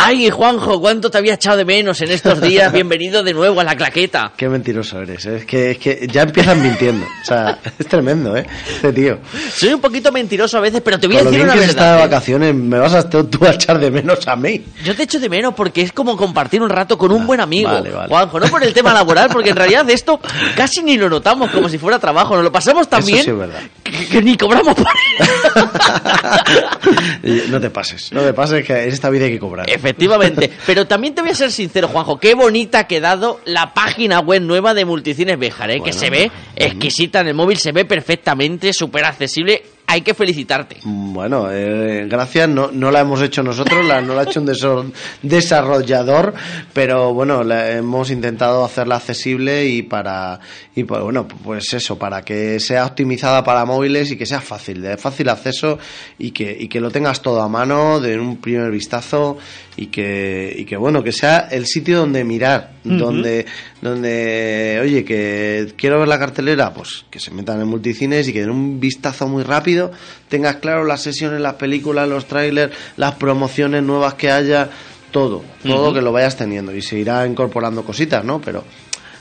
Ay, 0.00 0.30
Juanjo, 0.30 0.80
¿cuánto 0.80 1.10
te 1.10 1.18
había 1.18 1.34
echado 1.34 1.56
de 1.56 1.64
menos 1.64 2.00
en 2.00 2.12
estos 2.12 2.40
días? 2.40 2.72
Bienvenido 2.78 3.24
de 3.24 3.34
nuevo 3.34 3.60
a 3.60 3.64
la 3.64 3.74
claqueta. 3.74 4.32
Qué 4.36 4.48
mentiroso 4.48 5.00
eres, 5.02 5.26
¿eh? 5.26 5.38
es, 5.38 5.44
que, 5.44 5.72
es 5.72 5.78
que 5.78 6.06
ya 6.06 6.22
empiezan 6.22 6.62
mintiendo. 6.62 7.04
O 7.04 7.24
sea, 7.24 7.58
es 7.76 7.86
tremendo, 7.88 8.36
¿eh? 8.36 8.46
Este 8.76 8.92
tío. 8.92 9.18
Soy 9.52 9.74
un 9.74 9.80
poquito 9.80 10.12
mentiroso 10.12 10.56
a 10.56 10.60
veces, 10.60 10.82
pero 10.84 11.00
te 11.00 11.08
voy 11.08 11.16
a 11.16 11.18
Con 11.18 11.24
lo 11.26 11.30
decir 11.32 11.44
bien 11.46 11.50
una 11.56 11.60
que 11.64 11.68
está 11.70 11.84
de 11.84 11.90
verdad. 11.90 12.04
¿eh? 12.04 12.08
vacaciones, 12.08 12.54
me 12.54 12.78
vas 12.78 12.94
a 12.94 13.10
tú 13.10 13.44
a 13.44 13.50
echar 13.50 13.80
de 13.80 13.90
menos 13.90 14.26
a 14.28 14.36
mí. 14.36 14.64
Yo 14.84 14.94
te 14.94 15.02
echo 15.02 15.18
de 15.18 15.28
menos 15.28 15.54
porque 15.54 15.82
es 15.82 15.92
como 15.92 16.16
compartir 16.16 16.62
un 16.62 16.70
rato 16.70 16.96
con 16.96 17.10
un 17.10 17.26
buen 17.26 17.40
amigo. 17.40 17.68
vale, 17.68 17.90
vale. 17.90 18.08
Juanjo, 18.08 18.38
no 18.38 18.46
por 18.46 18.62
el 18.62 18.72
tema 18.72 18.94
laboral, 18.94 19.30
porque 19.32 19.50
en 19.50 19.56
realidad 19.56 19.84
de 19.84 19.94
esto 19.94 20.20
casi 20.54 20.80
ni 20.80 20.96
lo 20.96 21.10
notamos 21.10 21.50
como 21.50 21.68
si 21.68 21.76
fuera 21.76 21.98
trabajo. 21.98 22.36
Nos 22.36 22.44
lo 22.44 22.52
pasamos 22.52 22.86
Eso 22.86 23.04
bien 23.04 23.24
sí 23.24 23.30
es 23.30 23.36
verdad. 23.36 23.60
Que, 23.90 24.06
que 24.06 24.22
ni 24.22 24.36
cobramos 24.36 24.74
por 24.74 24.86
No 27.50 27.60
te 27.60 27.70
pases, 27.70 28.12
no 28.12 28.22
te 28.22 28.32
pases 28.32 28.64
que 28.64 28.84
en 28.84 28.90
esta 28.90 29.10
vida 29.10 29.26
hay 29.26 29.32
que 29.32 29.38
cobrar. 29.38 29.68
Efectivamente. 29.68 30.50
Pero 30.66 30.86
también 30.86 31.14
te 31.14 31.22
voy 31.22 31.30
a 31.30 31.34
ser 31.34 31.50
sincero, 31.50 31.88
Juanjo. 31.88 32.18
Qué 32.18 32.34
bonita 32.34 32.80
ha 32.80 32.86
quedado 32.86 33.40
la 33.44 33.74
página 33.74 34.20
web 34.20 34.42
nueva 34.42 34.74
de 34.74 34.84
Multicines 34.84 35.38
Béjar, 35.38 35.70
¿eh? 35.70 35.80
que 35.82 35.92
se 35.92 36.10
ve 36.10 36.30
exquisita 36.56 37.20
en 37.20 37.28
el 37.28 37.34
móvil, 37.34 37.58
se 37.58 37.72
ve 37.72 37.84
perfectamente, 37.84 38.72
súper 38.72 39.04
accesible. 39.04 39.62
Hay 39.90 40.02
que 40.02 40.12
felicitarte. 40.12 40.76
Bueno, 40.84 41.48
eh, 41.50 42.06
gracias, 42.08 42.46
no, 42.48 42.70
no 42.70 42.90
la 42.90 43.00
hemos 43.00 43.22
hecho 43.22 43.42
nosotros, 43.42 43.86
la, 43.86 44.02
no 44.02 44.14
la 44.14 44.20
ha 44.20 44.24
hecho 44.24 44.40
un 44.40 44.92
desarrollador, 45.22 46.34
pero 46.74 47.14
bueno, 47.14 47.42
la- 47.42 47.70
hemos 47.72 48.10
intentado 48.10 48.64
hacerla 48.64 48.96
accesible 48.96 49.66
y 49.66 49.82
para, 49.82 50.40
y 50.76 50.84
pues, 50.84 51.00
bueno, 51.02 51.26
pues 51.26 51.72
eso, 51.72 51.98
para 51.98 52.22
que 52.22 52.60
sea 52.60 52.84
optimizada 52.84 53.42
para 53.42 53.64
móviles 53.64 54.10
y 54.10 54.16
que 54.18 54.26
sea 54.26 54.40
fácil, 54.42 54.82
de 54.82 54.96
fácil 54.98 55.28
acceso 55.30 55.78
y 56.18 56.32
que, 56.32 56.54
y 56.58 56.68
que 56.68 56.80
lo 56.80 56.90
tengas 56.90 57.22
todo 57.22 57.40
a 57.40 57.48
mano 57.48 57.98
de 57.98 58.18
un 58.18 58.36
primer 58.36 58.70
vistazo 58.70 59.38
y 59.76 59.86
que, 59.86 60.54
y 60.56 60.64
que 60.66 60.76
bueno, 60.76 61.02
que 61.02 61.12
sea 61.12 61.48
el 61.50 61.66
sitio 61.66 62.00
donde 62.00 62.24
mirar, 62.24 62.72
Donde, 62.88 63.46
donde, 63.82 64.78
oye, 64.82 65.04
que 65.04 65.72
quiero 65.76 65.98
ver 65.98 66.08
la 66.08 66.18
cartelera, 66.18 66.72
pues 66.72 67.04
que 67.10 67.20
se 67.20 67.30
metan 67.30 67.60
en 67.60 67.68
multicines 67.68 68.28
y 68.28 68.32
que 68.32 68.40
den 68.40 68.50
un 68.50 68.80
vistazo 68.80 69.28
muy 69.28 69.42
rápido, 69.42 69.90
tengas 70.28 70.56
claro 70.56 70.84
las 70.84 71.02
sesiones, 71.02 71.40
las 71.40 71.54
películas, 71.54 72.08
los 72.08 72.26
trailers, 72.26 72.74
las 72.96 73.14
promociones 73.16 73.82
nuevas 73.82 74.14
que 74.14 74.30
haya, 74.30 74.70
todo, 75.10 75.42
todo 75.62 75.92
que 75.92 76.00
lo 76.00 76.12
vayas 76.12 76.36
teniendo. 76.36 76.74
Y 76.74 76.82
se 76.82 76.98
irá 76.98 77.26
incorporando 77.26 77.84
cositas, 77.84 78.24
¿no? 78.24 78.40
Pero 78.40 78.64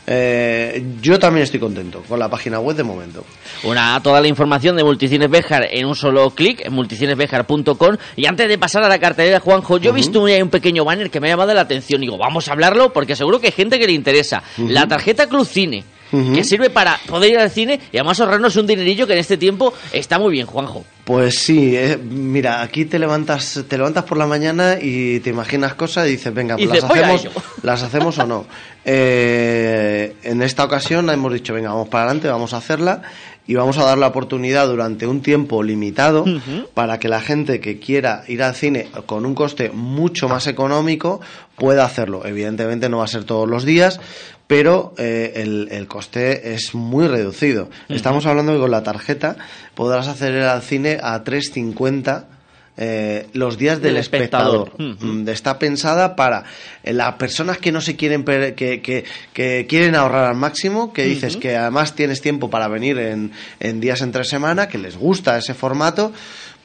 eh, 0.10 0.86
yo 1.02 1.20
también 1.20 1.44
estoy 1.44 1.60
contento 1.60 2.02
con 2.08 2.18
la 2.18 2.30
página 2.30 2.60
web 2.62 2.78
de 2.78 2.84
momento. 2.84 3.26
Una, 3.64 4.02
toda 4.02 4.22
la 4.22 4.28
información 4.30 4.78
de 4.78 4.84
Multicines 4.86 5.30
Béjar 5.30 5.68
en 5.70 5.86
un 5.86 5.96
solo 5.96 6.30
clic, 6.30 6.66
en 6.66 6.74
multicinesbejar.com. 6.74 7.98
Y 8.16 8.26
antes 8.26 8.48
de 8.48 8.58
pasar 8.58 8.84
a 8.84 8.88
la 8.88 9.00
cartelera, 9.00 9.42
Juanjo, 9.42 9.78
yo 9.78 9.90
he 9.92 9.94
visto 9.94 10.22
un, 10.22 10.32
un 10.32 10.50
pequeño 10.50 10.86
banner 10.86 11.10
que 11.10 11.20
me 11.20 11.28
ha 11.28 11.32
llamado 11.32 11.54
la 11.54 11.62
atención. 11.62 12.00
Digo, 12.00 12.18
vamos 12.18 12.48
a 12.48 12.54
hablarlo 12.54 12.94
porque 12.94 13.18
seguro 13.18 13.42
que 13.42 13.48
hay 13.48 13.54
gente 13.54 13.78
que 13.78 13.86
le 13.86 13.94
interesa. 13.94 14.44
La 14.58 14.88
tarjeta 14.88 15.28
Club 15.28 15.46
Cine. 15.46 15.84
Que 16.10 16.46
sirve 16.46 16.70
para 16.70 16.98
poder 17.06 17.32
ir 17.32 17.38
al 17.38 17.52
cine 17.52 17.82
y 17.92 17.98
además 17.98 18.22
ahorrarnos 18.22 18.56
un 18.56 18.66
dinerillo 18.66 19.06
que 19.08 19.12
en 19.12 19.20
este 19.20 19.36
tiempo 19.36 19.74
está 19.92 20.18
muy 20.18 20.32
bien, 20.32 20.46
Juanjo. 20.48 20.86
Pues 21.08 21.36
sí, 21.40 21.74
eh, 21.74 21.98
mira, 21.98 22.62
aquí 22.62 22.84
te 22.84 23.00
levantas, 23.00 23.64
te 23.66 23.78
levantas 23.78 24.04
por 24.04 24.18
la 24.18 24.28
mañana 24.28 24.76
y 24.82 25.22
te 25.22 25.30
imaginas 25.30 25.74
cosas 25.76 26.06
y 26.06 26.12
dices, 26.12 26.34
venga, 26.34 26.56
Y 26.60 26.68
pues 26.68 26.82
las 26.82 26.90
"Voy 26.90 27.00
a 27.00 27.04
hacemos, 27.04 27.22
ello". 27.22 27.32
las 27.64 27.82
hacemos 27.82 28.20
o 28.20 28.28
no. 28.28 28.46
Eh, 28.84 30.16
en 30.24 30.42
esta 30.42 30.66
ocasión 30.66 31.10
hemos 31.10 31.32
dicho, 31.32 31.54
venga, 31.54 31.70
vamos 31.70 31.88
para 31.88 32.04
adelante, 32.04 32.28
vamos 32.28 32.54
a 32.54 32.58
hacerla 32.58 33.04
y 33.48 33.56
vamos 33.56 33.78
a 33.78 33.86
dar 33.86 33.98
la 33.98 34.08
oportunidad 34.08 34.68
durante 34.68 35.08
un 35.08 35.22
tiempo 35.22 35.64
limitado 35.64 36.26
para 36.74 37.00
que 37.00 37.08
la 37.08 37.22
gente 37.22 37.62
que 37.62 37.80
quiera 37.80 38.24
ir 38.28 38.44
al 38.44 38.54
cine 38.54 38.90
con 39.06 39.26
un 39.26 39.34
coste 39.34 39.72
mucho 39.74 40.28
más 40.28 40.48
económico 40.48 41.22
pueda 41.56 41.86
hacerlo. 41.86 42.26
Evidentemente 42.26 42.90
no 42.90 42.98
va 42.98 43.06
a 43.06 43.08
ser 43.08 43.24
todos 43.24 43.48
los 43.48 43.64
días, 43.64 44.02
pero 44.48 44.94
eh, 44.98 45.34
el, 45.38 45.70
el 45.72 45.88
coste 45.88 46.54
es 46.54 46.76
muy 46.76 47.08
reducido. 47.08 47.70
Estamos 47.88 48.26
hablando 48.26 48.54
que 48.54 48.60
con 48.60 48.72
la 48.72 48.84
tarjeta 48.84 49.38
podrás 49.76 50.08
hacer 50.08 50.34
ir 50.34 50.44
al 50.44 50.62
cine 50.62 51.00
a 51.02 51.24
3.50 51.24 52.37
eh, 52.78 53.28
los 53.34 53.58
días 53.58 53.82
del, 53.82 53.94
Del 53.94 54.02
espectador. 54.02 54.68
espectador. 54.70 55.04
Mm, 55.24 55.30
Está 55.30 55.58
pensada 55.60 56.16
para 56.16 56.44
eh, 56.84 56.94
las 56.94 57.16
personas 57.16 57.58
que 57.58 57.72
no 57.72 57.82
se 57.82 57.96
quieren 57.96 58.24
que, 58.24 58.54
que, 58.56 59.04
que 59.34 59.66
quieren 59.68 59.96
ahorrar 59.96 60.26
al 60.26 60.36
máximo, 60.36 60.94
que 60.94 61.04
dices 61.06 61.38
que 61.38 61.56
además 61.58 61.96
tienes 61.96 62.22
tiempo 62.22 62.50
para 62.50 62.68
venir 62.68 62.98
en, 63.00 63.32
en 63.60 63.80
días 63.80 64.02
entre 64.02 64.24
semana, 64.24 64.68
que 64.68 64.78
les 64.78 64.96
gusta 64.96 65.38
ese 65.38 65.54
formato. 65.54 66.12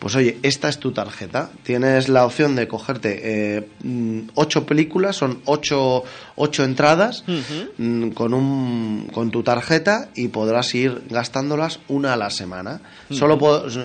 Pues 0.02 0.16
oye, 0.16 0.36
esta 0.42 0.68
es 0.68 0.78
tu 0.80 0.90
tarjeta. 0.90 1.50
Tienes 1.62 2.08
la 2.08 2.26
opción 2.26 2.56
de 2.56 2.66
cogerte 2.66 3.20
eh, 3.58 3.68
mm, 3.84 4.30
ocho 4.34 4.66
películas, 4.66 5.14
son 5.14 5.38
ocho, 5.44 6.02
ocho 6.34 6.64
entradas 6.64 7.22
mm, 7.78 8.08
con, 8.08 8.34
un, 8.34 9.08
con 9.12 9.30
tu 9.30 9.44
tarjeta 9.44 10.08
y 10.16 10.26
podrás 10.26 10.74
ir 10.74 11.02
gastándolas 11.08 11.78
una 11.86 12.14
a 12.14 12.16
la 12.16 12.30
semana. 12.30 12.80
Solo 13.10 13.38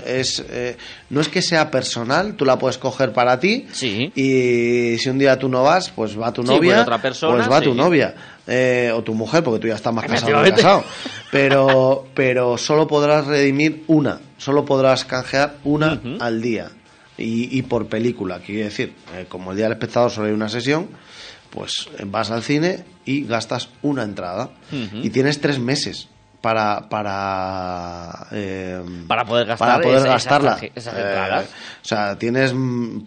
es, 0.08 0.44
eh, 0.50 0.76
no 1.12 1.22
es 1.22 1.28
que 1.30 1.44
sea 1.44 1.70
personal, 1.70 2.34
tú 2.34 2.46
la 2.46 2.58
puedes 2.58 2.80
coger 2.80 3.14
para 3.14 3.40
ti 3.40 3.68
y 4.16 4.98
si 4.98 5.10
un 5.10 5.20
día 5.20 5.38
tú 5.38 5.50
no 5.50 5.62
vas, 5.62 5.92
pues 5.92 6.20
va 6.20 6.34
tu 6.34 6.42
Sí, 6.42 6.48
novia, 6.48 6.72
pues 6.72 6.82
otra 6.82 7.00
persona, 7.00 7.36
pues 7.36 7.52
va 7.52 7.62
tu 7.62 7.72
sí. 7.74 7.78
novia. 7.78 8.16
eh, 8.48 8.92
o 8.96 9.04
tu 9.04 9.14
mujer, 9.14 9.44
porque 9.44 9.60
tú 9.60 9.68
ya 9.68 9.76
estás 9.76 9.94
más 9.94 10.06
casado 10.06 10.42
que 10.44 10.50
casado. 10.52 10.84
Pero, 11.32 12.08
pero 12.16 12.58
solo 12.58 12.88
podrás 12.88 13.28
redimir 13.28 13.84
una, 13.88 14.20
solo 14.38 14.66
podrás 14.66 15.06
canjear 15.06 15.56
una 15.64 16.00
al 16.20 16.42
día. 16.42 16.70
Y, 17.18 17.58
y 17.58 17.64
por 17.64 17.88
película, 17.88 18.40
quiere 18.40 18.66
decir, 18.66 18.94
eh, 19.16 19.26
como 19.28 19.52
el 19.52 19.58
día 19.58 19.66
del 19.66 19.74
espectador 19.74 20.12
solo 20.12 20.28
hay 20.28 20.34
una 20.34 20.50
sesión, 20.50 20.88
pues 21.50 21.90
vas 22.06 22.30
al 22.30 22.44
cine 22.44 22.84
y 23.06 23.24
gastas 23.26 23.70
una 23.82 24.04
entrada. 24.04 24.50
Y 24.72 25.10
tienes 25.10 25.42
tres 25.42 25.58
meses 25.60 26.10
para 26.42 26.88
para 26.88 28.28
eh, 28.32 28.80
Para 29.08 29.26
poder 29.26 29.48
gastar 29.48 29.68
para 29.68 29.82
poder 29.84 29.98
esa- 29.98 30.08
gastarla 30.08 30.58
Eh, 30.62 31.46
o 31.82 31.86
sea 31.86 32.16
tienes 32.20 32.54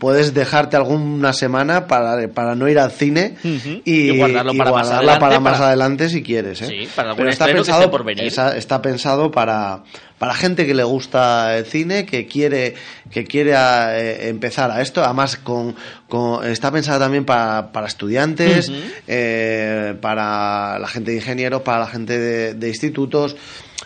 puedes 0.01 0.35
dejarte 0.35 0.77
alguna 0.77 1.33
semana 1.33 1.87
para, 1.87 2.27
para 2.29 2.57
no 2.57 2.69
ir 2.69 2.81
al 2.81 2.91
cine 2.91 3.37
y, 3.85 4.11
Y 4.11 4.19
guardarlo 4.19 4.53
y 4.53 4.59
para 4.59 4.73
más 4.73 4.89
guardarla 4.89 5.13
adelante, 5.13 5.21
para 5.21 5.41
más 5.41 5.61
adelante 5.61 6.09
si 6.09 6.23
quieres 6.25 6.61
¿eh? 6.63 6.67
Sí, 6.67 6.89
para 6.97 7.11
algún 7.11 7.19
pero 7.19 7.31
está 7.31 7.47
pensado 7.47 7.89
por 7.91 8.03
venir. 8.05 8.25
está 8.57 8.83
pensado 8.83 9.31
para 9.31 9.85
para 10.21 10.35
gente 10.35 10.67
que 10.67 10.75
le 10.75 10.85
gusta 10.85 11.57
el 11.57 11.65
cine 11.65 12.05
que 12.05 12.27
quiere 12.27 12.75
que 13.11 13.25
quiere 13.25 13.55
eh, 13.57 14.29
empezar 14.29 14.71
a 14.71 14.83
esto 14.83 15.03
además 15.03 15.37
con, 15.39 15.75
con- 16.11 16.47
está 16.47 16.71
pensada 16.71 16.99
también 16.99 17.25
para, 17.25 17.73
para 17.73 17.87
estudiantes 17.87 18.71
eh, 19.09 19.95
para 20.01 20.79
la 20.79 20.87
gente 20.89 21.13
de 21.13 21.17
ingenieros 21.17 21.63
para 21.63 21.79
la 21.81 21.87
gente 21.87 22.19
de, 22.19 22.55
de 22.55 22.69
institutos 22.69 23.35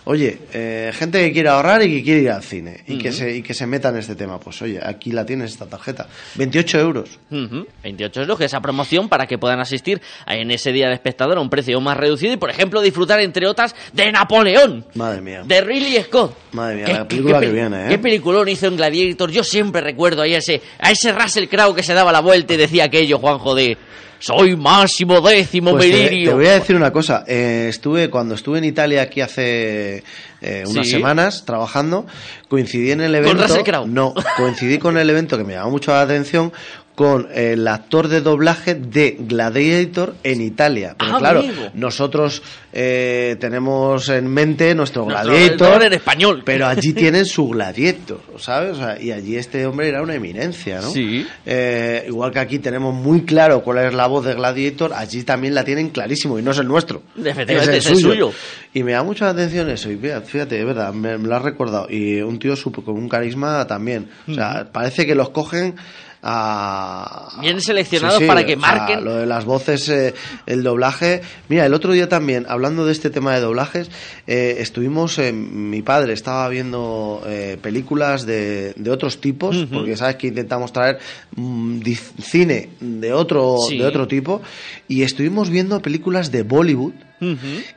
Oye, 0.06 0.38
eh, 0.52 0.92
gente 0.94 1.18
que 1.24 1.32
quiere 1.32 1.48
ahorrar 1.48 1.82
y 1.82 1.96
que 1.96 2.02
quiere 2.04 2.20
ir 2.22 2.30
al 2.30 2.42
cine 2.42 2.84
y, 2.86 2.98
que 2.98 3.10
se, 3.10 3.36
y 3.36 3.42
que 3.42 3.54
se 3.54 3.66
meta 3.66 3.88
en 3.88 3.96
este 3.96 4.14
tema. 4.14 4.38
Pues 4.38 4.60
oye, 4.60 4.78
aquí 4.82 5.12
la 5.12 5.24
tienes 5.24 5.52
esta 5.52 5.64
tarjeta. 5.66 6.06
28 6.34 6.78
euros. 6.78 7.18
Ujú, 7.30 7.66
28 7.82 8.20
euros, 8.20 8.38
que 8.38 8.44
esa 8.44 8.60
promoción 8.60 9.08
para 9.08 9.26
que 9.26 9.38
puedan 9.38 9.60
asistir 9.60 10.02
en 10.26 10.50
ese 10.50 10.72
día 10.72 10.86
del 10.86 10.94
espectador 10.94 11.38
a 11.38 11.40
un 11.40 11.48
precio 11.48 11.80
más 11.80 11.96
reducido 11.96 12.34
y, 12.34 12.36
por 12.36 12.50
ejemplo, 12.50 12.82
disfrutar, 12.82 13.20
entre 13.20 13.46
otras, 13.46 13.74
de 13.94 14.12
Napoleón, 14.12 14.84
Madre 14.94 15.22
mía. 15.22 15.42
de 15.42 15.60
Ridley 15.62 16.02
Scott. 16.02 16.36
Madre 16.52 16.76
mía, 16.76 16.84
¿Qué- 16.84 16.92
la 16.92 17.08
película 17.08 17.40
qué 17.40 17.46
que 17.46 17.52
viene, 17.52 17.86
¿eh? 17.86 17.88
Qué 17.88 17.98
peliculón 17.98 18.48
hizo 18.48 18.66
en 18.66 18.76
Gladiator. 18.76 19.30
Yo 19.30 19.42
siempre 19.42 19.80
recuerdo 19.80 20.20
ahí 20.20 20.34
a 20.34 20.38
ese, 20.38 20.60
a 20.80 20.90
ese 20.90 21.12
Russell 21.12 21.46
Crowe 21.48 21.74
que 21.74 21.82
se 21.82 21.94
daba 21.94 22.12
la 22.12 22.20
vuelta 22.20 22.52
y 22.52 22.58
decía 22.58 22.84
aquello, 22.84 23.18
Juanjo, 23.18 23.54
de 23.54 23.78
soy 24.18 24.56
máximo 24.56 25.20
décimo 25.20 25.72
Pues 25.72 25.90
te, 25.90 26.02
Meridio. 26.04 26.30
te 26.30 26.34
voy 26.36 26.46
a 26.46 26.52
decir 26.54 26.76
una 26.76 26.92
cosa. 26.92 27.24
Eh, 27.26 27.66
estuve 27.68 28.10
cuando 28.10 28.34
estuve 28.34 28.58
en 28.58 28.64
Italia 28.64 29.02
aquí 29.02 29.20
hace 29.20 30.02
eh, 30.40 30.64
unas 30.66 30.86
Sí. 30.86 30.92
semanas 30.92 31.44
trabajando, 31.44 32.06
coincidí 32.48 32.90
en 32.92 33.00
el 33.00 33.14
evento. 33.14 33.42
Russell 33.42 33.62
Crowe. 33.62 33.86
No, 33.86 34.14
coincidí 34.36 34.78
con 34.78 34.96
el 34.98 35.08
evento 35.10 35.38
que 35.38 35.44
me 35.44 35.54
llamó 35.54 35.70
mucho 35.70 35.90
la 35.92 36.02
atención 36.02 36.52
con 36.94 37.28
el 37.34 37.66
actor 37.66 38.06
de 38.08 38.20
doblaje 38.20 38.74
de 38.74 39.16
Gladiator 39.18 40.14
en 40.22 40.40
Italia. 40.40 40.94
Pero 40.98 41.16
Ah, 41.16 41.18
claro, 41.18 41.40
amigo. 41.40 41.70
nosotros 41.74 42.40
eh, 42.72 43.36
tenemos 43.40 44.08
en 44.08 44.28
mente 44.28 44.74
nuestro, 44.74 45.04
Nuestro 45.04 45.24
Gladiator 45.32 45.82
en 45.84 45.92
español. 45.92 46.42
pero 46.44 46.66
allí 46.66 46.92
tienen 46.94 47.26
su 47.26 47.48
Gladiator, 47.48 48.20
¿sabes? 48.38 48.72
O 48.72 48.76
sea, 48.76 49.00
y 49.00 49.10
allí 49.10 49.36
este 49.36 49.66
hombre 49.66 49.88
era 49.88 50.02
una 50.02 50.14
eminencia, 50.14 50.80
¿no? 50.80 50.90
Sí. 50.90 51.26
Eh, 51.44 52.04
igual 52.08 52.30
que 52.30 52.38
aquí 52.38 52.58
tenemos 52.60 52.94
muy 52.94 53.22
claro 53.24 53.62
cuál 53.62 53.78
es 53.78 53.94
la 53.94 54.06
voz 54.06 54.24
de 54.24 54.34
Gladiator, 54.34 54.92
allí 54.94 55.24
también 55.24 55.54
la 55.54 55.64
tienen 55.64 55.90
clarísimo 55.90 56.38
y 56.38 56.42
no 56.42 56.52
es 56.52 56.58
el 56.58 56.68
nuestro. 56.68 57.02
Efectivamente, 57.16 57.76
es 57.78 57.86
es 57.86 57.90
el 57.92 57.98
suyo. 57.98 58.32
Y 58.72 58.82
me 58.84 58.92
da 58.92 59.02
mucha 59.02 59.28
atención 59.30 59.68
eso. 59.68 59.90
Y 59.90 59.96
fíjate, 59.96 60.60
es 60.60 60.66
verdad, 60.66 60.92
me, 60.92 61.18
me 61.18 61.28
lo 61.28 61.34
has 61.36 61.42
recordado. 61.42 61.86
Y 61.90 62.20
un 62.22 62.38
tío 62.38 62.54
súper 62.56 62.84
con 62.84 62.94
un 62.96 63.08
carisma 63.08 63.66
también. 63.66 64.08
O 64.28 64.34
sea, 64.34 64.68
parece 64.72 65.06
que 65.06 65.14
los 65.14 65.30
cogen 65.30 65.74
a... 66.26 67.28
Bien 67.40 67.60
seleccionados 67.60 68.16
Sí, 68.18 68.24
sí, 68.24 68.28
para 68.28 68.44
que 68.46 68.54
o 68.54 68.60
sea, 68.60 68.68
marquen. 68.68 69.04
lo 69.04 69.14
de 69.16 69.26
las 69.26 69.44
voces, 69.44 69.88
eh, 69.90 70.14
el 70.46 70.62
doblaje. 70.62 71.20
Mira, 71.48 71.66
el 71.66 71.74
otro 71.74 71.92
día 71.92 72.08
también, 72.08 72.46
hablando 72.48 72.86
de 72.86 72.92
este 72.92 73.10
tema 73.10 73.34
de 73.34 73.40
doblajes, 73.40 73.90
eh, 74.26 74.56
estuvimos, 74.60 75.18
eh, 75.18 75.32
mi 75.32 75.82
padre 75.82 76.14
estaba 76.14 76.48
viendo 76.48 77.22
eh, 77.26 77.58
películas 77.60 78.24
de, 78.26 78.72
de 78.76 78.90
otros 78.90 79.20
tipos, 79.20 79.66
porque 79.72 79.96
sabes 79.96 80.16
que 80.16 80.28
intentamos 80.28 80.72
traer 80.72 80.98
mm, 81.36 81.80
cine 82.22 82.70
de 82.80 83.12
otro, 83.12 83.58
Sí. 83.68 83.78
de 83.78 83.84
otro 83.86 84.08
tipo, 84.08 84.40
y 84.88 85.02
estuvimos 85.02 85.50
viendo 85.50 85.80
películas 85.82 86.30
de 86.32 86.42
Bollywood, 86.42 86.92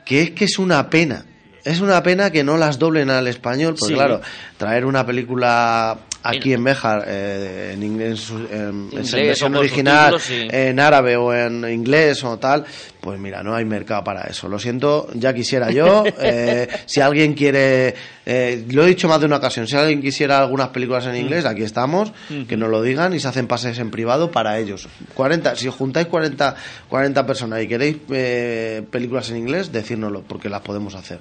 que 0.04 0.22
es 0.22 0.30
que 0.32 0.44
es 0.44 0.58
una 0.58 0.88
pena. 0.90 1.24
Es 1.64 1.80
una 1.80 2.02
pena 2.02 2.30
que 2.30 2.44
no 2.44 2.56
las 2.56 2.78
doblen 2.78 3.10
al 3.10 3.26
español, 3.26 3.74
porque 3.78 3.92
Sí. 3.92 3.94
claro, 3.94 4.20
traer 4.56 4.84
una 4.86 5.04
película 5.04 5.98
aquí 6.22 6.52
en 6.52 6.64
Béjar, 6.64 7.04
eh, 7.06 7.72
en 7.74 7.82
inglés, 7.82 8.30
en, 8.30 8.88
en 8.92 8.92
Inglés 8.92 9.12
versión 9.12 9.52
con 9.52 9.60
original, 9.60 10.20
en 10.28 10.80
árabe 10.80 11.16
o 11.16 11.32
en 11.32 11.68
inglés 11.70 12.22
o 12.24 12.38
tal, 12.38 12.64
pues 13.08 13.18
mira, 13.18 13.42
no 13.42 13.54
hay 13.54 13.64
mercado 13.64 14.04
para 14.04 14.24
eso. 14.24 14.48
Lo 14.48 14.58
siento, 14.58 15.08
ya 15.14 15.32
quisiera 15.32 15.70
yo. 15.70 16.04
eh, 16.20 16.68
si 16.84 17.00
alguien 17.00 17.32
quiere, 17.32 17.94
eh, 18.26 18.66
lo 18.70 18.84
he 18.84 18.86
dicho 18.86 19.08
más 19.08 19.18
de 19.18 19.24
una 19.24 19.36
ocasión, 19.36 19.66
si 19.66 19.76
alguien 19.76 20.02
quisiera 20.02 20.40
algunas 20.40 20.68
películas 20.68 21.06
en 21.06 21.16
inglés, 21.16 21.46
aquí 21.46 21.62
estamos, 21.62 22.12
que 22.46 22.58
nos 22.58 22.68
lo 22.68 22.82
digan 22.82 23.14
y 23.14 23.18
se 23.18 23.26
hacen 23.26 23.46
pases 23.46 23.78
en 23.78 23.90
privado 23.90 24.30
para 24.30 24.58
ellos. 24.58 24.88
40, 25.14 25.56
si 25.56 25.68
os 25.68 25.74
juntáis 25.74 26.06
40, 26.08 26.54
40 26.90 27.26
personas 27.26 27.62
y 27.62 27.66
queréis 27.66 27.96
eh, 28.10 28.82
películas 28.90 29.30
en 29.30 29.38
inglés, 29.38 29.72
decírnoslo, 29.72 30.20
porque 30.20 30.50
las 30.50 30.60
podemos 30.60 30.94
hacer. 30.94 31.20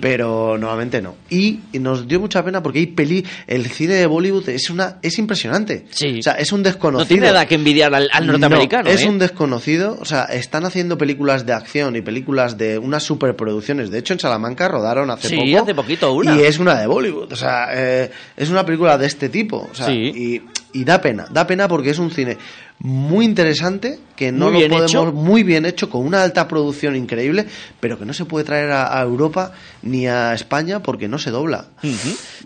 Pero 0.00 0.56
nuevamente 0.56 1.02
no. 1.02 1.16
Y, 1.28 1.60
nos 1.74 2.08
dio 2.08 2.18
mucha 2.18 2.42
pena 2.42 2.62
porque 2.62 2.78
hay 2.78 2.86
peli, 2.86 3.26
el 3.46 3.66
cine 3.66 3.92
de 3.92 4.06
Bollywood 4.06 4.48
es 4.48 4.70
una, 4.70 5.00
es 5.02 5.18
impresionante. 5.18 5.84
O 5.92 6.22
sea, 6.22 6.32
es 6.32 6.50
un 6.50 6.62
desconocido. 6.62 7.04
No 7.04 7.08
tiene 7.08 7.26
nada 7.26 7.44
que 7.44 7.56
envidiar 7.56 7.94
al, 7.94 8.08
al 8.10 8.26
norteamericano. 8.26 8.84
No, 8.84 8.90
es 8.90 9.04
un 9.04 9.18
desconocido. 9.18 9.98
O 10.00 10.06
sea, 10.06 10.24
están 10.24 10.64
haciendo 10.64 10.96
películas 10.96 11.25
de 11.26 11.52
acción 11.52 11.96
y 11.96 12.00
películas 12.02 12.56
de 12.56 12.78
unas 12.78 13.02
superproducciones. 13.02 13.90
De 13.90 13.98
hecho, 13.98 14.12
en 14.12 14.20
Salamanca 14.20 14.68
rodaron 14.68 15.10
hace 15.10 15.28
Sí, 15.28 15.36
poco. 15.36 15.62
hace 15.62 15.74
poquito 15.74 16.12
una. 16.12 16.36
Y 16.36 16.42
es 16.44 16.58
una 16.58 16.78
de 16.80 16.86
Bollywood. 16.86 17.32
O 17.32 17.36
sea, 17.36 17.68
eh, 17.72 18.10
es 18.36 18.48
una 18.50 18.64
película 18.64 18.96
de 18.96 19.06
este 19.06 19.28
tipo. 19.28 19.68
O 19.70 19.74
sea, 19.74 19.86
Sí. 19.86 19.92
y, 20.72 20.78
y 20.80 20.84
da 20.84 21.00
pena. 21.00 21.26
Da 21.30 21.46
pena 21.46 21.66
porque 21.68 21.90
es 21.90 21.98
un 21.98 22.10
cine 22.10 22.36
muy 22.78 23.24
interesante 23.24 23.98
que 24.14 24.32
no 24.32 24.50
lo 24.50 24.58
podemos 24.58 24.82
hecho. 24.90 25.12
muy 25.12 25.42
bien 25.42 25.64
hecho 25.64 25.88
con 25.88 26.06
una 26.06 26.22
alta 26.22 26.46
producción 26.46 26.94
increíble 26.94 27.46
pero 27.80 27.98
que 27.98 28.04
no 28.04 28.12
se 28.12 28.24
puede 28.26 28.44
traer 28.44 28.70
a, 28.70 28.98
a 28.98 29.02
Europa 29.02 29.52
ni 29.82 30.06
a 30.06 30.34
España 30.34 30.82
porque 30.82 31.08
no 31.08 31.18
se 31.18 31.30
dobla. 31.30 31.66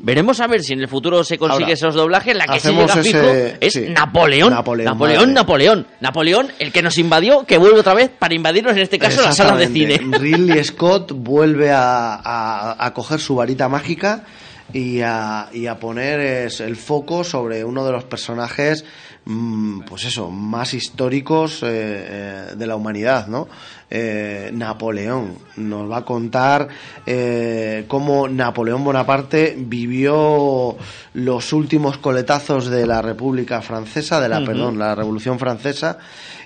Veremos 0.01 0.41
a 0.41 0.47
ver 0.47 0.63
si 0.63 0.73
en 0.73 0.81
el 0.81 0.89
futuro 0.89 1.25
se 1.25 1.37
consigue 1.39 1.65
Ahora, 1.65 1.73
esos 1.75 1.95
doblajes. 1.95 2.37
La 2.37 2.47
que 2.47 2.61
se 2.61 2.71
llega 2.73 2.85
ese- 2.85 3.03
fijo 3.03 3.19
es 3.61 3.73
sí. 3.73 3.87
Napoleón. 3.91 4.53
Napoleón, 4.53 4.85
Napoleón. 4.93 5.35
Napoleón. 5.35 5.87
Napoleón, 6.01 6.49
el 6.59 6.73
que 6.73 6.83
nos 6.83 6.97
invadió, 6.99 7.45
que 7.45 7.59
vuelve 7.59 7.81
otra 7.81 7.95
vez 7.95 8.11
para 8.17 8.35
invadirnos, 8.35 8.73
en 8.73 8.81
este 8.83 8.99
caso, 8.99 9.23
las 9.23 9.37
salas 9.37 9.59
de 9.59 9.69
cine. 9.69 9.99
Ridley 9.99 10.63
Scott 10.65 11.13
vuelve 11.15 11.71
a, 11.73 12.15
a- 12.15 12.77
a 12.87 12.95
coger 12.95 13.21
su 13.21 13.35
varita 13.37 13.69
mágica 13.69 14.25
y 14.73 15.01
a, 15.03 15.49
y 15.53 15.67
a 15.67 15.79
poner 15.79 16.21
es, 16.21 16.61
el 16.61 16.77
foco 16.77 17.25
sobre 17.25 17.65
uno 17.65 17.85
de 17.85 17.93
los 17.93 18.05
personajes, 18.05 18.85
mm, 19.25 19.81
pues 19.81 20.05
eso, 20.05 20.31
más 20.31 20.75
históricos 20.75 21.63
eh, 21.63 21.67
eh, 21.69 22.45
de 22.57 22.67
la 22.67 22.77
humanidad, 22.77 23.27
¿no? 23.27 23.49
Eh, 23.93 24.51
Napoleón 24.53 25.35
nos 25.57 25.91
va 25.91 25.99
a 25.99 26.05
contar 26.05 26.69
eh, 27.07 27.85
cómo 27.89 28.29
Napoleón 28.29 28.85
Bonaparte 28.85 29.57
vivió 29.59 30.77
los 31.15 31.53
últimos 31.53 31.99
coletazos 31.99 32.69
de 32.69 32.87
la 32.87 33.03
República 33.03 33.63
Francesa, 33.63 34.21
de 34.21 34.29
la, 34.29 34.45
perdón, 34.45 34.79
la 34.79 34.95
Revolución 34.95 35.39
Francesa 35.41 35.99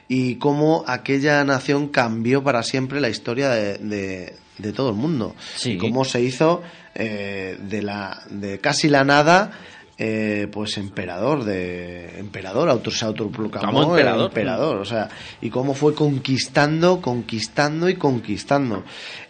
y 0.08 0.36
cómo 0.36 0.84
aquella 0.86 1.44
nación 1.44 1.88
cambió 1.88 2.42
para 2.42 2.62
siempre 2.62 3.00
la 3.00 3.08
historia 3.10 3.50
de, 3.50 3.76
de- 3.78 4.36
de 4.58 4.72
todo 4.72 4.90
el 4.90 4.96
mundo. 4.96 5.34
Sí. 5.56 5.72
Y 5.72 5.78
cómo 5.78 6.04
se 6.04 6.20
hizo 6.20 6.62
eh, 6.94 7.58
de, 7.60 7.82
la, 7.82 8.22
de 8.30 8.58
casi 8.60 8.88
la 8.88 9.04
nada. 9.04 9.50
eh, 9.96 10.48
pues 10.50 10.76
emperador 10.76 11.44
de 11.44 12.18
emperador 12.18 12.68
auto, 12.68 12.90
se 12.90 13.04
autoproclamó 13.04 13.84
emperador. 13.84 14.26
emperador 14.26 14.76
o 14.78 14.84
sea 14.84 15.08
y 15.40 15.50
cómo 15.50 15.72
fue 15.72 15.94
conquistando 15.94 17.00
conquistando 17.00 17.88
y 17.88 17.94
conquistando 17.94 18.82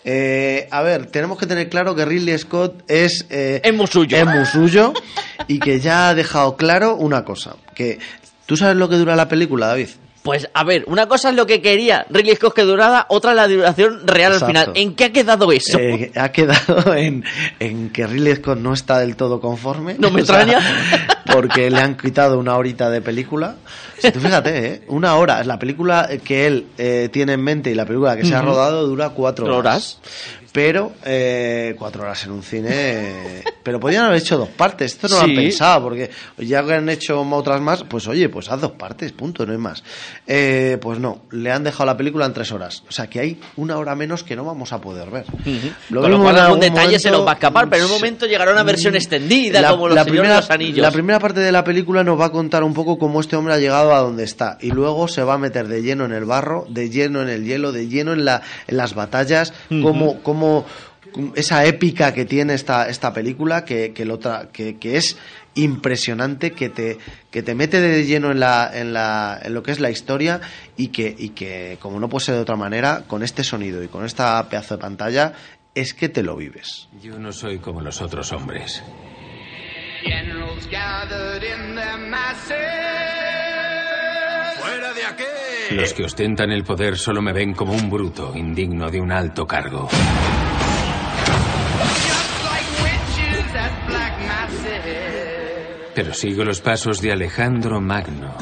Eh, 0.06 0.66
a 0.70 0.80
ver 0.80 1.04
tenemos 1.06 1.38
que 1.38 1.46
tener 1.46 1.68
claro 1.68 1.94
que 1.94 2.06
Ridley 2.06 2.38
Scott 2.38 2.82
es 2.88 3.26
eh, 3.28 3.60
Es 3.62 3.74
muy 3.74 3.86
suyo. 3.86 4.16
es 4.16 4.24
muy 4.24 4.46
suyo 4.46 4.94
y 5.48 5.58
que 5.58 5.80
ya 5.80 6.08
ha 6.08 6.14
dejado 6.14 6.56
claro 6.56 6.96
una 6.96 7.26
cosa 7.26 7.56
que 7.74 7.98
tú 8.46 8.56
sabes 8.56 8.76
lo 8.76 8.88
que 8.88 8.96
dura 8.96 9.16
la 9.16 9.28
película 9.28 9.66
David 9.66 9.88
Pues 10.24 10.48
a 10.54 10.64
ver, 10.64 10.84
una 10.86 11.06
cosa 11.06 11.28
es 11.28 11.36
lo 11.36 11.46
que 11.46 11.60
quería 11.60 12.06
Ridley 12.08 12.34
Scott 12.36 12.54
que 12.54 12.62
durara, 12.62 13.04
otra 13.10 13.34
la 13.34 13.46
duración 13.46 14.06
real 14.06 14.32
Exacto. 14.32 14.46
al 14.46 14.64
final. 14.64 14.72
¿En 14.74 14.94
qué 14.94 15.04
ha 15.04 15.12
quedado 15.12 15.52
eso? 15.52 15.78
Eh, 15.78 16.12
ha 16.16 16.32
quedado 16.32 16.94
en, 16.96 17.24
en 17.60 17.90
que 17.90 18.06
Ridley 18.06 18.36
Scott 18.36 18.58
no 18.58 18.72
está 18.72 19.00
del 19.00 19.16
todo 19.16 19.38
conforme. 19.38 19.96
No 19.98 20.10
me 20.10 20.22
sea, 20.24 20.40
extraña. 20.40 21.20
Porque 21.30 21.70
le 21.70 21.78
han 21.78 21.98
quitado 21.98 22.38
una 22.38 22.56
horita 22.56 22.88
de 22.88 23.02
película. 23.02 23.56
Si 23.98 24.10
tú 24.12 24.18
fíjate, 24.20 24.66
¿eh? 24.66 24.82
una 24.88 25.14
hora. 25.16 25.44
La 25.44 25.58
película 25.58 26.08
que 26.24 26.46
él 26.46 26.68
eh, 26.78 27.10
tiene 27.12 27.34
en 27.34 27.42
mente 27.42 27.70
y 27.70 27.74
la 27.74 27.84
película 27.84 28.16
que 28.16 28.24
se 28.24 28.34
ha 28.34 28.40
rodado 28.40 28.86
dura 28.86 29.10
cuatro 29.10 29.44
horas. 29.44 29.58
Horas. 29.58 29.98
Pero 30.54 30.92
eh, 31.04 31.74
cuatro 31.76 32.04
horas 32.04 32.24
en 32.26 32.30
un 32.30 32.44
cine. 32.44 32.68
eh, 32.70 33.44
pero 33.64 33.80
podían 33.80 34.04
haber 34.04 34.18
hecho 34.18 34.38
dos 34.38 34.50
partes. 34.50 34.92
Esto 34.92 35.08
no 35.08 35.16
lo 35.16 35.22
han 35.22 35.34
pensado. 35.34 35.82
Porque 35.82 36.10
ya 36.38 36.64
que 36.64 36.74
han 36.74 36.88
hecho 36.88 37.22
otras 37.22 37.60
más, 37.60 37.82
pues 37.82 38.06
oye, 38.06 38.28
pues 38.28 38.48
haz 38.48 38.60
dos 38.60 38.70
partes, 38.70 39.10
punto, 39.10 39.44
no 39.44 39.52
hay 39.52 39.58
más. 39.58 39.82
Eh, 40.28 40.78
pues 40.80 41.00
no, 41.00 41.22
le 41.32 41.50
han 41.50 41.64
dejado 41.64 41.86
la 41.86 41.96
película 41.96 42.26
en 42.26 42.34
tres 42.34 42.52
horas. 42.52 42.84
O 42.88 42.92
sea 42.92 43.08
que 43.08 43.18
hay 43.18 43.40
una 43.56 43.78
hora 43.78 43.96
menos 43.96 44.22
que 44.22 44.36
no 44.36 44.44
vamos 44.44 44.72
a 44.72 44.80
poder 44.80 45.10
ver. 45.10 45.24
Lo 45.90 46.02
Con 46.02 46.12
lo 46.12 46.20
cual 46.20 46.38
algún 46.38 46.60
detalle 46.60 47.00
se 47.00 47.10
nos 47.10 47.26
va 47.26 47.32
a 47.32 47.34
escapar, 47.34 47.68
pero 47.68 47.86
en 47.86 47.90
un 47.90 47.96
momento 47.96 48.26
llegará 48.26 48.52
una 48.52 48.62
versión 48.62 48.94
extendida 48.94 49.68
como 49.70 49.88
los 49.88 50.06
los 50.06 50.50
anillos. 50.50 50.78
la 50.78 50.92
primera 50.92 51.18
parte 51.18 51.40
de 51.40 51.50
la 51.50 51.64
película 51.64 52.04
nos 52.04 52.20
va 52.20 52.26
a 52.26 52.30
contar 52.30 52.62
un 52.62 52.74
poco 52.74 52.96
cómo 52.96 53.20
este 53.20 53.34
hombre 53.34 53.54
ha 53.54 53.58
llegado 53.58 53.92
a 53.92 53.98
donde 53.98 54.22
está 54.22 54.58
y 54.60 54.70
luego 54.70 55.08
se 55.08 55.24
va 55.24 55.34
a 55.34 55.38
meter 55.38 55.66
de 55.66 55.82
lleno 55.82 56.04
en 56.04 56.12
el 56.12 56.24
barro, 56.24 56.64
de 56.68 56.90
lleno 56.90 57.22
en 57.22 57.28
el 57.28 57.44
hielo, 57.44 57.72
de 57.72 57.88
lleno 57.88 58.12
en, 58.12 58.24
la, 58.24 58.42
en 58.68 58.76
las 58.76 58.94
batallas, 58.94 59.52
cómo, 59.68 60.22
cómo 60.22 60.43
esa 61.36 61.64
épica 61.64 62.12
que 62.12 62.24
tiene 62.24 62.54
esta, 62.54 62.88
esta 62.88 63.12
película 63.12 63.64
que, 63.64 63.92
que, 63.92 64.04
lo 64.04 64.18
tra- 64.18 64.48
que, 64.50 64.76
que 64.78 64.96
es 64.96 65.16
impresionante, 65.54 66.50
que 66.52 66.68
te, 66.68 66.98
que 67.30 67.42
te 67.42 67.54
mete 67.54 67.80
de 67.80 68.04
lleno 68.04 68.32
en, 68.32 68.40
la, 68.40 68.68
en, 68.74 68.92
la, 68.92 69.38
en 69.42 69.54
lo 69.54 69.62
que 69.62 69.70
es 69.70 69.78
la 69.80 69.90
historia 69.90 70.40
y 70.76 70.88
que, 70.88 71.14
y 71.16 71.28
que, 71.30 71.78
como 71.80 72.00
no 72.00 72.08
puede 72.08 72.24
ser 72.24 72.34
de 72.34 72.40
otra 72.40 72.56
manera, 72.56 73.04
con 73.06 73.22
este 73.22 73.44
sonido 73.44 73.82
y 73.82 73.88
con 73.88 74.04
esta 74.04 74.48
pedazo 74.48 74.76
de 74.76 74.80
pantalla, 74.82 75.32
es 75.74 75.94
que 75.94 76.08
te 76.08 76.22
lo 76.24 76.34
vives. 76.36 76.88
Yo 77.00 77.18
no 77.18 77.32
soy 77.32 77.58
como 77.58 77.80
los 77.80 78.00
otros 78.02 78.32
hombres. 78.32 78.82
Generals 80.02 80.66
gathered 80.70 81.42
in 81.44 81.74
their 81.76 81.98
masses. 82.10 82.56
¡Fuera 84.60 84.92
de 84.92 85.04
aquí! 85.06 85.24
Los 85.70 85.92
que 85.94 86.04
ostentan 86.04 86.50
el 86.50 86.64
poder 86.64 86.96
solo 86.98 87.22
me 87.22 87.32
ven 87.32 87.54
como 87.54 87.72
un 87.72 87.88
bruto, 87.90 88.32
indigno 88.36 88.90
de 88.90 89.00
un 89.00 89.12
alto 89.12 89.46
cargo. 89.46 89.88
Pero 95.94 96.12
sigo 96.12 96.44
los 96.44 96.60
pasos 96.60 97.00
de 97.00 97.12
Alejandro 97.12 97.80
Magno. 97.80 98.34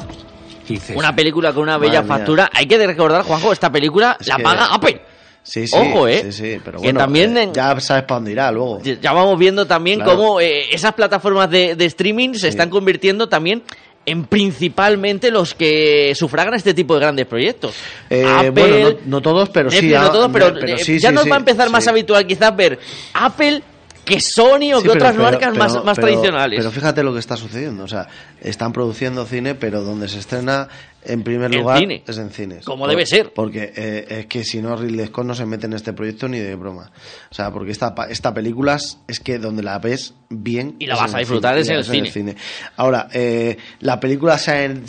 Una 0.94 1.14
película 1.14 1.52
con 1.52 1.64
una 1.64 1.76
bella 1.76 2.00
Madre 2.00 2.08
mía. 2.08 2.16
factura. 2.18 2.50
Hay 2.54 2.66
que 2.66 2.86
recordar, 2.86 3.22
Juanjo, 3.24 3.52
esta 3.52 3.70
película 3.70 4.16
la 4.26 4.36
que- 4.36 4.42
paga 4.42 4.66
Apple. 4.72 5.02
Sí, 5.42 5.66
sí, 5.66 5.76
Ojo, 5.76 6.06
¿eh? 6.06 6.22
Sí, 6.22 6.32
sí, 6.32 6.60
pero 6.64 6.78
Que 6.78 6.84
bueno, 6.86 7.00
también 7.00 7.36
eh, 7.36 7.42
en- 7.42 7.52
ya 7.52 7.78
sabes 7.80 8.04
para 8.04 8.18
dónde 8.18 8.30
irá 8.30 8.50
luego. 8.52 8.80
Ya 8.80 9.12
vamos 9.12 9.36
viendo 9.38 9.66
también 9.66 9.98
Claro. 10.00 10.16
cómo 10.16 10.40
eh, 10.40 10.72
esas 10.72 10.94
plataformas 10.94 11.50
de, 11.50 11.74
de 11.74 11.84
streaming 11.86 12.34
se 12.34 12.46
están 12.48 12.70
convirtiendo 12.70 13.28
también 13.28 13.64
en 14.04 14.24
principalmente 14.24 15.30
los 15.30 15.54
que 15.54 16.12
sufragan 16.14 16.54
este 16.54 16.74
tipo 16.74 16.94
de 16.94 17.00
grandes 17.00 17.26
proyectos. 17.26 17.74
Eh, 18.10 18.24
Apple, 18.26 18.50
bueno, 18.50 18.90
no, 18.90 18.96
no 19.06 19.22
todos, 19.22 19.48
pero 19.50 19.70
sí. 19.70 19.90
No 19.90 20.10
todos, 20.10 20.30
pero, 20.32 20.54
pero 20.54 20.74
eh, 20.74 20.78
sí, 20.78 20.98
ya 20.98 21.10
sí, 21.10 21.14
nos 21.14 21.24
sí, 21.24 21.30
va 21.30 21.36
a 21.36 21.38
empezar 21.40 21.70
más 21.70 21.86
habitual 21.86 22.26
quizás 22.26 22.54
ver 22.56 22.78
Apple 23.14 23.62
que 24.04 24.20
Sony 24.20 24.72
o 24.74 24.80
Sí, 24.80 24.82
que 24.82 24.88
pero- 24.88 24.92
otras 24.94 25.12
pero- 25.12 25.22
marcas 25.22 25.56
más, 25.56 25.72
pero- 25.72 25.84
más 25.84 25.96
pero- 25.96 26.08
tradicionales. 26.08 26.58
Pero 26.58 26.70
fíjate 26.70 27.02
lo 27.02 27.12
que 27.12 27.20
está 27.20 27.36
sucediendo. 27.36 27.84
O 27.84 27.88
sea, 27.88 28.08
están 28.40 28.72
produciendo 28.72 29.24
cine, 29.26 29.54
pero 29.54 29.82
donde 29.82 30.08
se 30.08 30.18
estrena 30.18 30.68
en 31.04 31.22
primer 31.24 31.52
lugar 31.54 31.78
cine. 31.78 32.02
es 32.06 32.18
en 32.18 32.30
cines. 32.30 32.64
Como 32.64 32.86
debe 32.88 33.06
ser. 33.06 33.32
Porque 33.32 33.72
eh, 33.76 34.06
es 34.20 34.26
que 34.26 34.44
si 34.44 34.60
no, 34.62 34.76
Ridley 34.76 35.06
Scott 35.06 35.24
no 35.26 35.34
se 35.34 35.46
mete 35.46 35.66
en 35.66 35.72
este 35.72 35.92
proyecto 35.92 36.28
ni 36.28 36.38
de 36.38 36.54
broma. 36.56 36.90
O 37.30 37.34
sea, 37.34 37.50
porque 37.52 37.70
esta, 37.72 37.94
esta 38.08 38.32
película 38.34 38.76
es- 39.06 39.20
que 39.20 39.38
donde 39.38 39.62
la 39.62 39.78
ves 39.78 40.14
bien. 40.28 40.76
Y 40.80 40.86
la 40.86 40.96
vas 40.96 41.14
a 41.14 41.18
disfrutar 41.18 41.56
es 41.58 41.68
en 41.68 41.76
el 41.76 41.84
cine. 42.10 42.36
Ahora, 42.76 43.08
eh, 43.12 43.56
la 43.80 44.00
película 44.00 44.36
eh, 44.48 44.82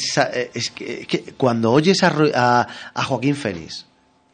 es 0.53 0.71
que, 0.71 1.01
es 1.01 1.07
que 1.07 1.33
cuando 1.37 1.71
oyes 1.71 2.01
a, 2.03 2.13
a, 2.35 2.67
a 2.93 3.03
Joaquín 3.03 3.35
Phoenix 3.35 3.85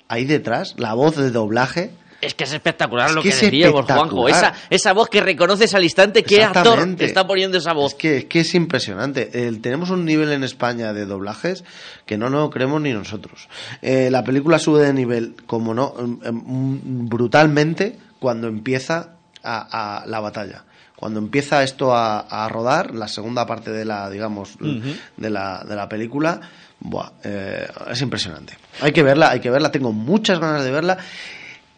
ahí 0.07 0.25
detrás, 0.25 0.75
la 0.77 0.93
voz 0.93 1.15
de 1.17 1.31
doblaje. 1.31 1.91
Es 2.21 2.33
que 2.33 2.43
es 2.43 2.53
espectacular 2.53 3.09
Es 3.09 3.15
lo 3.15 3.21
que 3.21 3.29
que, 3.29 3.35
decíamos, 3.35 3.85
Juanjo. 3.85 4.27
Esa, 4.27 4.53
esa 4.69 4.93
voz 4.93 5.09
que 5.09 5.21
reconoces 5.21 5.73
al 5.73 5.83
instante 5.83 6.23
qué 6.23 6.43
actor 6.43 6.95
te 6.95 7.05
está 7.05 7.25
poniendo 7.25 7.57
esa 7.57 7.73
voz. 7.73 7.93
Es 7.93 7.97
que, 7.97 8.17
es 8.17 8.25
que 8.25 8.39
es 8.41 8.55
impresionante. 8.55 9.25
Tenemos 9.61 9.89
un 9.89 10.05
nivel 10.05 10.31
en 10.31 10.43
España 10.43 10.93
de 10.93 11.05
doblajes 11.05 11.63
que 12.05 12.17
no 12.17 12.29
nos 12.29 12.49
creemos 12.49 12.81
ni 12.81 12.91
nosotros. 12.93 13.47
Eh, 13.81 14.09
la 14.11 14.23
película 14.23 14.59
sube 14.59 14.81
de 14.81 14.93
nivel, 14.93 15.35
como 15.45 15.73
no, 15.73 15.93
em, 15.97 16.19
em, 16.23 17.09
brutalmente 17.09 17.97
cuando 18.19 18.47
empieza 18.47 19.15
a, 19.43 20.01
a 20.01 20.05
la 20.05 20.19
batalla. 20.19 20.63
Cuando 20.99 21.19
empieza 21.21 21.63
esto 21.63 21.95
a, 21.95 22.19
a 22.19 22.49
rodar, 22.49 22.93
la 22.93 23.07
segunda 23.07 23.45
parte 23.45 23.71
de 23.71 23.85
la, 23.85 24.09
digamos, 24.09 24.57
de, 24.59 25.29
la, 25.29 25.63
de 25.65 25.73
la 25.73 25.87
película, 25.87 26.41
buah, 26.81 27.11
eh, 27.23 27.65
es 27.89 28.01
impresionante. 28.01 28.57
Hay 28.81 28.91
que 28.91 29.01
verla, 29.01 29.29
hay 29.29 29.39
que 29.39 29.49
verla, 29.49 29.71
tengo 29.71 29.93
muchas 29.93 30.41
ganas 30.41 30.65
de 30.65 30.71
verla. 30.71 30.97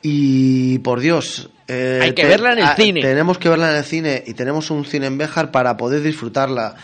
Y 0.02 0.80
por 0.80 1.00
Dios. 1.00 1.50
eh, 1.68 2.00
Hay 2.02 2.14
que 2.14 2.26
verla 2.26 2.54
en 2.54 2.60
el 2.60 2.66
ah, 2.66 2.76
cine. 2.76 3.02
Tenemos 3.02 3.38
que 3.38 3.50
verla 3.50 3.72
en 3.72 3.78
el 3.78 3.84
cine 3.84 4.24
y 4.26 4.34
tenemos 4.34 4.72
un 4.72 4.86
cine 4.86 5.08
en 5.08 5.18
Béjar 5.18 5.52
para 5.52 5.78
poder 5.78 6.02
disfrutarla. 6.02 6.76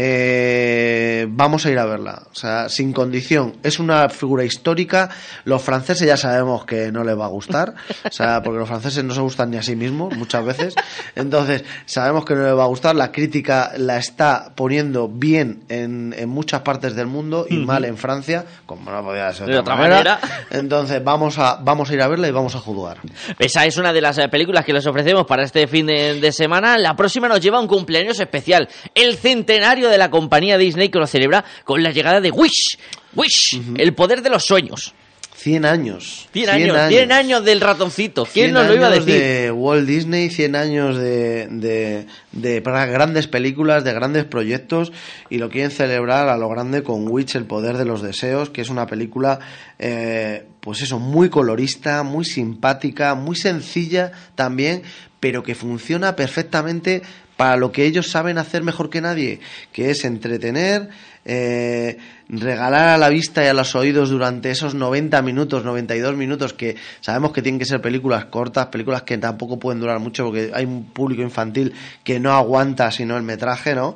Eh, 0.00 1.26
vamos 1.28 1.66
a 1.66 1.70
ir 1.70 1.78
a 1.78 1.84
verla, 1.84 2.22
o 2.30 2.34
sea, 2.34 2.68
sin 2.68 2.92
condición. 2.92 3.56
Es 3.64 3.80
una 3.80 4.08
figura 4.08 4.44
histórica. 4.44 5.10
Los 5.44 5.60
franceses 5.62 6.06
ya 6.06 6.16
sabemos 6.16 6.64
que 6.64 6.92
no 6.92 7.02
les 7.02 7.18
va 7.18 7.24
a 7.24 7.28
gustar, 7.28 7.74
o 8.04 8.12
sea, 8.12 8.40
porque 8.42 8.60
los 8.60 8.68
franceses 8.68 9.02
no 9.02 9.12
se 9.12 9.20
gustan 9.20 9.50
ni 9.50 9.56
a 9.56 9.62
sí 9.62 9.74
mismos 9.74 10.16
muchas 10.16 10.44
veces. 10.44 10.74
Entonces, 11.16 11.64
sabemos 11.84 12.24
que 12.24 12.34
no 12.34 12.44
les 12.44 12.56
va 12.56 12.62
a 12.62 12.68
gustar. 12.68 12.94
La 12.94 13.10
crítica 13.10 13.72
la 13.76 13.96
está 13.98 14.52
poniendo 14.54 15.08
bien 15.08 15.64
en, 15.68 16.14
en 16.16 16.28
muchas 16.28 16.60
partes 16.60 16.94
del 16.94 17.06
mundo 17.08 17.46
y 17.48 17.56
Ujú. 17.58 17.66
mal 17.66 17.84
en 17.84 17.96
Francia, 17.96 18.44
como 18.66 18.90
no 18.92 19.02
podía 19.02 19.32
ser 19.32 19.46
de, 19.46 19.54
De 19.54 19.58
otra 19.58 19.74
otra 19.74 19.82
manera. 19.88 20.20
manera. 20.22 20.46
Entonces, 20.50 21.02
vamos 21.02 21.38
a, 21.38 21.56
vamos 21.56 21.90
a 21.90 21.94
ir 21.94 22.02
a 22.02 22.08
verla 22.08 22.28
y 22.28 22.30
vamos 22.32 22.54
a 22.54 22.60
juzgar. 22.60 22.98
Esa 23.38 23.66
es 23.66 23.76
una 23.76 23.92
de 23.92 24.00
las 24.00 24.16
eh, 24.18 24.28
películas 24.28 24.64
que 24.64 24.72
les 24.72 24.86
ofrecemos 24.86 25.26
para 25.26 25.42
este 25.42 25.66
fin 25.66 25.86
de, 25.86 26.20
de 26.20 26.32
semana. 26.32 26.78
La 26.78 26.94
próxima 26.94 27.26
nos 27.28 27.40
lleva 27.40 27.58
a 27.58 27.60
un 27.60 27.66
cumpleaños 27.66 28.20
especial, 28.20 28.68
el 28.94 29.16
centenario 29.16 29.87
de 29.88 29.98
la 29.98 30.10
compañía 30.10 30.58
Disney 30.58 30.88
que 30.88 30.98
lo 30.98 31.06
celebra 31.06 31.44
con 31.64 31.82
la 31.82 31.90
llegada 31.90 32.20
de 32.20 32.30
Wish. 32.30 32.78
Wish, 33.14 33.60
el 33.76 33.94
poder 33.94 34.22
de 34.22 34.30
los 34.30 34.44
sueños. 34.44 34.94
100 35.38 35.64
años. 35.66 36.28
100 36.32 36.50
años, 36.50 36.88
100 36.88 37.12
años 37.12 37.44
del 37.44 37.60
ratoncito. 37.60 38.24
¿Quién 38.24 38.46
100 38.46 38.54
nos 38.54 38.66
lo 38.66 38.74
iba 38.74 38.88
a 38.88 38.90
años 38.90 39.06
decir? 39.06 39.22
de 39.22 39.50
Walt 39.52 39.86
Disney, 39.86 40.30
100 40.30 40.56
años 40.56 40.98
de, 40.98 41.46
de, 41.48 42.06
de 42.32 42.60
para 42.60 42.86
grandes 42.86 43.28
películas, 43.28 43.84
de 43.84 43.92
grandes 43.92 44.24
proyectos, 44.24 44.92
y 45.30 45.38
lo 45.38 45.48
quieren 45.48 45.70
celebrar 45.70 46.28
a 46.28 46.36
lo 46.36 46.48
grande 46.48 46.82
con 46.82 47.06
Witch, 47.08 47.36
El 47.36 47.44
Poder 47.44 47.76
de 47.76 47.84
los 47.84 48.02
Deseos, 48.02 48.50
que 48.50 48.62
es 48.62 48.68
una 48.68 48.86
película, 48.86 49.38
eh, 49.78 50.44
pues 50.58 50.82
eso, 50.82 50.98
muy 50.98 51.28
colorista, 51.30 52.02
muy 52.02 52.24
simpática, 52.24 53.14
muy 53.14 53.36
sencilla 53.36 54.10
también, 54.34 54.82
pero 55.20 55.44
que 55.44 55.54
funciona 55.54 56.16
perfectamente 56.16 57.02
para 57.38 57.56
lo 57.56 57.70
que 57.70 57.86
ellos 57.86 58.10
saben 58.10 58.36
hacer 58.36 58.64
mejor 58.64 58.90
que 58.90 59.00
nadie, 59.00 59.38
que 59.72 59.90
es 59.92 60.04
entretener, 60.04 60.88
eh, 61.24 61.96
regalar 62.28 62.88
a 62.88 62.98
la 62.98 63.08
vista 63.08 63.44
y 63.44 63.46
a 63.46 63.54
los 63.54 63.76
oídos 63.76 64.10
durante 64.10 64.50
esos 64.50 64.74
90 64.74 65.22
minutos, 65.22 65.64
92 65.64 66.16
minutos, 66.16 66.52
que 66.52 66.74
sabemos 67.00 67.30
que 67.30 67.40
tienen 67.40 67.60
que 67.60 67.64
ser 67.64 67.80
películas 67.80 68.24
cortas, 68.24 68.66
películas 68.66 69.02
que 69.02 69.18
tampoco 69.18 69.56
pueden 69.56 69.78
durar 69.78 70.00
mucho 70.00 70.24
porque 70.24 70.50
hay 70.52 70.64
un 70.64 70.86
público 70.86 71.22
infantil 71.22 71.72
que 72.02 72.18
no 72.18 72.32
aguanta 72.32 72.90
sino 72.90 73.16
el 73.16 73.22
metraje, 73.22 73.72
¿no? 73.72 73.94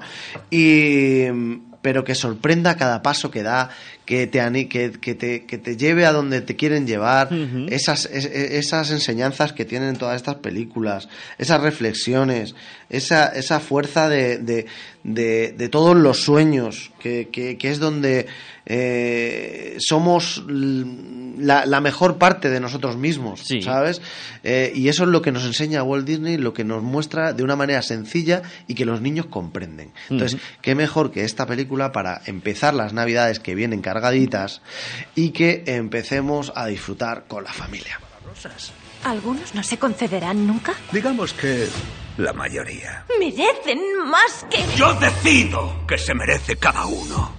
Y 0.49 1.25
pero 1.83 2.05
que 2.05 2.15
sorprenda 2.15 2.77
cada 2.77 3.03
paso 3.03 3.29
que 3.29 3.43
da, 3.43 3.71
que 4.05 4.27
te, 4.27 4.69
que, 4.69 4.91
que 4.93 5.15
te, 5.15 5.45
que 5.45 5.59
te 5.59 5.77
lleve 5.77 6.07
a 6.07 6.13
donde 6.13 6.41
te 6.41 6.57
quieren 6.57 6.87
llevar, 6.87 7.29
esas, 7.71 8.07
es- 8.07 8.25
esas 8.27 8.91
enseñanzas 8.91 9.53
que 9.53 9.65
tienen 9.65 9.97
todas 9.97 10.17
estas 10.17 10.37
películas, 10.37 11.09
esas 11.39 11.61
reflexiones, 11.61 12.55
esa, 12.91 13.27
esa 13.29 13.61
fuerza 13.61 14.09
de, 14.09 14.39
de, 14.39 14.67
de- 15.05 15.53
de 15.57 15.69
todos 15.69 15.97
los 15.97 16.19
sueños, 16.21 16.91
que, 17.01 17.29
que- 17.31 17.57
que 17.59 17.71
es 17.71 17.79
donde 17.79 18.27
eh, 18.67 19.77
somos 19.79 20.45
la, 20.49 21.67
la 21.67 21.81
mejor 21.81 22.19
parte 22.19 22.49
de 22.51 22.61
nosotros 22.61 22.97
mismos, 22.97 23.43
¿sabes? 23.63 24.01
Eh, 24.45 24.73
y 24.75 24.89
eso 24.89 25.05
es 25.05 25.09
lo 25.11 25.23
que 25.23 25.33
nos 25.33 25.45
enseña 25.45 25.83
Walt 25.83 26.07
Disney, 26.07 26.37
lo 26.37 26.53
que 26.55 26.65
nos 26.65 26.83
muestra 26.83 27.33
de 27.33 27.43
una 27.43 27.57
manera 27.57 27.83
sencilla 27.83 28.43
y 28.69 28.75
que 28.75 28.85
los 28.85 29.01
niños 29.01 29.27
comprenden. 29.27 29.91
Entonces, 30.11 30.35
Ujú. 30.35 30.43
qué 30.63 30.75
mejor 30.75 31.11
que 31.11 31.25
esta 31.25 31.47
película 31.47 31.93
para 31.93 32.23
empezar 32.27 32.75
las 32.75 32.93
navidades 32.93 33.41
que 33.41 33.55
vienen 33.55 33.83
cargaditas 33.93 34.63
y 35.15 35.31
que 35.31 35.65
empecemos 35.67 36.53
a 36.57 36.67
disfrutar 36.67 37.25
con 37.29 37.45
la 37.45 37.53
familia. 37.53 38.01
¿Algunos 39.05 39.55
no 39.55 39.63
se 39.63 39.79
concederán 39.79 40.47
nunca? 40.47 40.73
Digamos 40.93 41.33
que 41.35 41.69
la 42.17 42.33
mayoría. 42.33 43.05
Merecen 43.19 43.81
más 44.07 44.47
que... 44.51 44.59
Yo 44.77 44.95
decido 44.95 45.85
que 45.87 45.99
se 45.99 46.15
merece 46.15 46.57
cada 46.57 46.87
uno. 46.87 47.33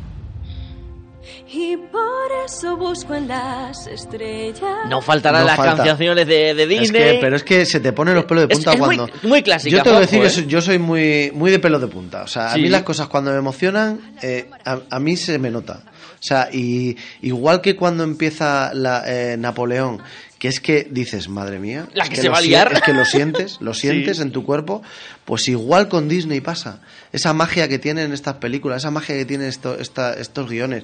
Y 1.55 1.77
por 1.77 2.31
eso 2.45 2.75
busco 2.77 3.13
en 3.13 3.27
las 3.27 3.85
estrellas... 3.87 4.87
No 4.89 5.01
faltarán 5.01 5.41
No 5.41 5.47
las 5.47 5.55
falta. 5.57 5.83
canciones 5.83 6.25
de, 6.27 6.53
de 6.55 6.63
Es 6.63 6.69
Disney. 6.69 7.13
que, 7.13 7.17
pero 7.21 7.35
es 7.35 7.43
que 7.43 7.65
se 7.65 7.79
te 7.79 7.93
ponen 7.93 8.15
los 8.15 8.25
pelos 8.25 8.47
de 8.47 8.53
Es- 8.53 8.57
punta 8.59 8.73
es 8.73 8.79
muy- 8.79 8.95
cuando. 8.97 9.13
muy 9.23 9.43
clásica, 9.43 9.77
Yo 9.77 9.83
tengo 9.83 9.97
que 9.97 10.01
decir 10.01 10.21
que 10.21 10.27
¿eh? 10.27 10.45
yo 10.47 10.61
soy 10.61 10.79
muy, 10.79 11.31
muy 11.33 11.51
de 11.51 11.59
pelo 11.59 11.79
de 11.79 11.87
punta. 11.87 12.23
O 12.23 12.27
sea, 12.27 12.47
a 12.51 12.53
Sí. 12.55 12.61
mí 12.61 12.69
las 12.69 12.81
cosas 12.83 13.07
cuando 13.07 13.31
me 13.31 13.37
emocionan, 13.37 14.15
eh, 14.23 14.49
a, 14.65 14.79
a 14.89 14.99
mí 14.99 15.15
se 15.15 15.37
me 15.37 15.51
nota. 15.51 15.83
O 16.23 16.25
sea, 16.25 16.47
y 16.53 16.95
igual 17.21 17.59
que 17.59 17.75
cuando 17.75 18.05
empieza 18.05 18.73
la, 18.73 19.03
eh, 19.05 19.35
Napoleón, 19.35 20.01
que 20.39 20.47
es 20.47 20.61
que 20.61 20.87
dices, 20.89 21.27
madre 21.27 21.59
mía, 21.59 21.85
La 21.93 22.07
que 22.07 22.15
se 22.15 22.23
lo 22.23 22.31
va 22.31 22.37
a 22.37 22.41
liar. 22.41 22.71
Es 22.73 22.81
que 22.81 22.93
lo 22.93 23.03
sientes, 23.03 23.57
lo 23.59 23.73
Sí. 23.73 23.81
sientes 23.81 24.19
en 24.21 24.31
tu 24.31 24.45
cuerpo, 24.45 24.81
pues 25.25 25.49
igual 25.49 25.89
con 25.89 26.07
Disney 26.07 26.39
pasa. 26.39 26.79
Esa 27.11 27.33
magia 27.33 27.67
que 27.67 27.77
tienen 27.77 28.13
estas 28.13 28.35
películas, 28.35 28.77
esa 28.83 28.91
magia 28.91 29.15
que 29.17 29.25
tienen 29.25 29.47
esto, 29.49 29.77
esta- 29.77 30.13
estos 30.13 30.49
guiones 30.49 30.83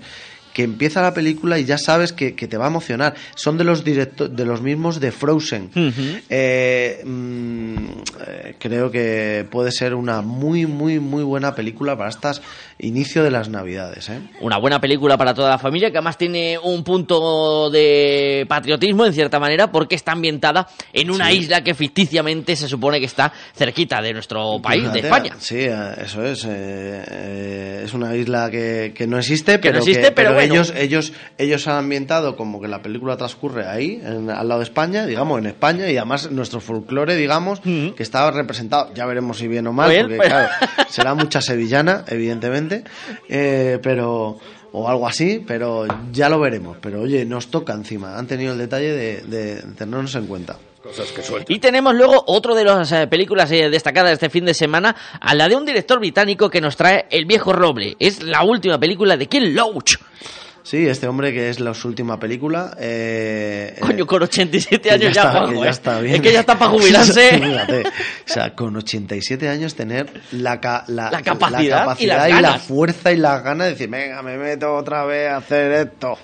que 0.60 0.64
empieza 0.65 1.02
la 1.02 1.14
película 1.14 1.57
y 1.57 1.64
ya 1.64 1.77
sabes 1.77 2.11
que, 2.11 2.36
que 2.36 2.45
te 2.49 2.57
va 2.57 2.65
a 2.65 2.68
emocionar. 2.68 3.15
Son 3.34 3.57
de 3.57 3.64
los 3.64 3.86
directo, 3.86 4.27
de 4.27 4.44
los 4.44 4.61
mismos 4.61 4.99
de 4.99 5.14
Frozen. 5.14 5.69
Eh, 6.30 7.02
mm, 7.06 7.76
eh, 8.27 8.56
creo 8.60 8.91
que 8.91 9.45
puede 9.49 9.72
ser 9.72 9.94
una 9.95 10.22
muy, 10.22 10.65
muy, 10.65 10.99
muy 10.99 11.23
buena 11.23 11.56
película 11.56 11.95
para 11.98 12.10
estas 12.10 12.41
inicio 12.77 13.23
de 13.23 13.31
las 13.31 13.48
Navidades. 13.48 14.10
¿eh? 14.10 14.19
Una 14.41 14.57
buena 14.57 14.81
película 14.81 15.18
para 15.18 15.34
toda 15.34 15.49
la 15.49 15.57
familia 15.60 15.91
que 15.91 15.98
además 15.98 16.18
tiene 16.18 16.57
un 16.61 16.84
punto 16.84 17.69
de 17.69 18.45
patriotismo 18.49 19.06
en 19.06 19.14
cierta 19.14 19.40
manera 19.40 19.72
porque 19.72 19.95
está 19.95 20.11
ambientada 20.11 20.68
en 20.91 21.10
una 21.10 21.30
Sí. 21.30 21.38
isla 21.38 21.61
que 21.64 21.73
ficticiamente 21.73 22.56
se 22.57 22.68
supone 22.68 22.99
que 22.99 23.06
está 23.06 23.31
cerquita 23.56 24.02
de 24.02 24.11
nuestro 24.11 24.61
país, 24.61 24.91
de 24.91 24.99
España. 24.99 25.36
Sí, 25.40 25.57
eh, 25.60 25.91
eso 26.03 26.22
es. 26.26 26.45
eh, 26.49 27.84
es 27.86 27.94
una 27.94 28.14
isla 28.15 28.49
que, 28.52 28.91
que 28.95 29.07
no 29.07 29.18
existe, 29.18 29.53
Que 29.60 29.69
no 29.69 29.73
pero, 29.73 29.77
existe, 29.80 30.02
que- 30.03 30.11
pero 30.11 30.34
bueno. 30.34 30.49
Ellos, 30.54 30.74
ellos, 30.76 31.14
ellos 31.38 31.68
han 31.68 31.78
ambientado 31.78 32.36
como 32.36 32.60
que 32.62 32.68
la 32.68 32.82
película 32.82 33.18
transcurre 33.18 33.68
ahí, 33.68 34.02
en- 34.04 34.30
al 34.30 34.48
lado 34.48 34.60
de 34.60 34.64
España, 34.66 35.06
digamos, 35.06 35.40
en 35.40 35.46
España, 35.48 35.90
y 35.90 35.98
además 35.98 36.32
nuestro 36.32 36.60
folclore, 36.60 37.16
digamos, 37.16 37.60
que 37.62 38.04
estaba 38.04 38.32
representado. 38.32 38.94
Ya 38.94 39.06
veremos 39.06 39.38
si 39.38 39.48
bien 39.48 39.68
o 39.68 39.74
mal, 39.74 39.90
porque 40.02 40.16
pues- 40.18 40.30
claro, 40.30 40.50
será 40.90 41.14
mucha 41.16 41.42
sevillana, 41.42 42.06
evidentemente, 42.08 42.84
eh, 43.28 43.80
pero 43.82 44.38
o 44.72 44.88
algo 44.88 45.08
así, 45.08 45.44
pero 45.48 45.88
ya 46.12 46.30
lo 46.30 46.40
veremos. 46.40 46.78
Pero 46.80 47.02
oye, 47.02 47.26
nos 47.26 47.48
toca 47.50 47.74
encima. 47.74 48.18
Han 48.18 48.28
tenido 48.28 48.54
el 48.54 48.60
detalle 48.60 48.92
de, 48.94 49.22
de 49.24 49.56
tenernos 49.76 50.14
en 50.16 50.28
cuenta. 50.28 50.58
Y 51.48 51.60
tenemos 51.60 51.95
luego 51.95 52.24
otro 52.28 52.56
de 52.56 52.64
las 52.64 52.91
eh, 52.91 53.07
películas 53.07 53.52
eh, 53.52 53.70
destacadas 53.70 54.10
de 54.10 54.14
este 54.16 54.30
fin 54.30 54.45
de 54.45 54.53
semana, 54.53 54.95
a 55.20 55.36
la 55.36 55.48
de 55.48 55.56
un 55.56 55.66
director 55.66 55.99
británico 55.99 56.49
que 56.49 56.61
nos 56.61 56.76
trae 56.76 57.06
El 57.10 57.26
viejo 57.26 57.53
roble. 57.53 57.95
Es 57.99 58.24
la 58.24 58.44
última 58.44 58.80
película 58.80 59.18
de 59.18 59.28
Ken 59.28 59.56
Loach. 59.56 59.98
Sí, 60.64 60.88
este 60.88 61.07
hombre 61.07 61.34
que 61.34 61.49
es 61.49 61.60
la 61.60 61.73
su 61.73 61.88
última 61.88 62.19
película. 62.19 62.76
Eh, 62.80 63.76
Coño, 63.80 64.06
con 64.06 64.23
87 64.23 64.80
que 64.81 64.91
años 64.91 65.14
ya, 65.14 65.22
está, 65.23 65.31
Juanjo, 65.31 65.49
que 65.53 65.60
ya 65.60 65.65
¿eh? 65.65 65.69
está 65.69 65.99
bien. 65.99 66.15
Es 66.15 66.22
que 66.22 66.34
ya 66.34 66.40
está 66.41 66.60
para 66.60 66.72
jubilarse. 66.72 67.30
Fíjate, 67.41 67.84
o 67.88 67.91
sea, 68.26 68.53
con 68.56 68.76
87 68.76 69.49
años 69.49 69.73
tener 69.76 70.07
la, 70.31 70.60
ca- 70.60 70.84
la, 70.88 71.10
La 71.11 71.22
capacidad 71.22 71.61
y 71.61 71.69
capacidad 71.69 72.30
las 72.30 72.40
y, 72.40 72.41
la 72.41 72.60
fuerza 72.60 73.11
y 73.11 73.18
las 73.18 73.44
ganas 73.44 73.65
de 73.68 73.72
decir, 73.73 73.90
venga, 73.90 74.22
me 74.22 74.38
meto 74.38 74.76
otra 74.76 75.06
vez 75.06 75.30
a 75.31 75.38
hacer 75.38 75.72
esto. 75.72 76.18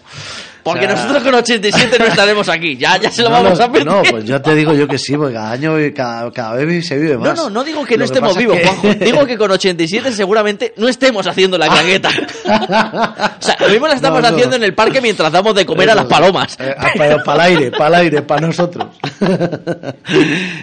Porque 0.64 0.86
O 0.86 0.90
sea, 0.90 0.96
nosotros 0.96 1.24
con 1.24 1.36
87 1.36 2.00
no 2.00 2.06
estaremos 2.06 2.50
aquí. 2.50 2.76
Ya, 2.76 2.98
ya 3.00 3.12
se 3.12 3.22
lo 3.22 3.30
no, 3.30 3.36
vamos 3.44 3.60
no, 3.60 3.66
a 3.66 3.72
pedir. 3.72 3.86
No, 3.86 4.02
pues 4.10 4.26
yo 4.26 4.42
te 4.42 4.56
digo 4.56 4.74
yo 4.74 4.88
que 4.88 4.98
sí, 4.98 5.16
porque 5.16 5.36
cada 5.36 5.52
año 5.52 5.80
y 5.80 5.94
cada, 5.94 6.32
cada 6.32 6.56
vez 6.56 6.88
se 6.88 6.98
vive 6.98 7.14
No, 7.14 7.20
más. 7.20 7.36
no, 7.38 7.50
no 7.52 7.64
digo 7.64 7.86
que 7.86 7.94
no 7.96 8.00
Lo 8.00 8.06
estemos 8.06 8.30
pasa 8.34 8.40
vivos, 8.40 8.58
que- 8.58 8.66
Juanjo. 8.68 8.94
Digo 9.06 9.26
que 9.28 9.38
con 9.38 9.52
87 9.52 10.12
seguramente 10.12 10.74
no 10.78 10.88
estemos 10.90 11.28
haciendo 11.28 11.60
la 11.60 11.68
claqueta. 11.68 12.10
o 12.10 13.42
sea, 13.44 13.58
lo 13.60 13.70
mismo 13.70 13.88
la 13.88 13.94
estamos 13.94 14.22
No, 14.24 14.32
no. 14.32 14.35
Haciendo 14.36 14.56
en 14.58 14.64
el 14.64 14.74
parque 14.74 15.02
mientras 15.02 15.32
damos 15.32 15.56
de 15.56 15.66
comer 15.66 15.90
a 15.90 15.96
las 15.96 16.06
palomas. 16.06 16.58
eh, 16.60 16.76
para, 16.98 17.24
para 17.24 17.48
el 17.48 17.58
aire, 17.58 17.72
para 17.72 17.88
el 17.88 17.96
aire, 17.96 18.22
para 18.22 18.48
nosotros. 18.48 18.88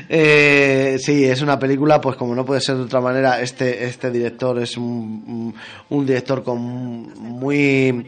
Eh, 0.08 0.96
sí, 1.00 1.24
es 1.24 1.40
una 1.42 1.58
película, 1.58 2.00
pues 2.00 2.16
como 2.16 2.34
no 2.34 2.44
puede 2.44 2.60
ser 2.60 2.76
de 2.76 2.82
otra 2.82 3.00
manera, 3.00 3.40
este, 3.40 3.84
este 3.84 4.10
director 4.10 4.58
es 4.60 4.76
un, 4.76 4.84
un- 5.26 5.54
un 5.90 6.06
director 6.06 6.42
con 6.42 6.60
muy... 6.60 8.06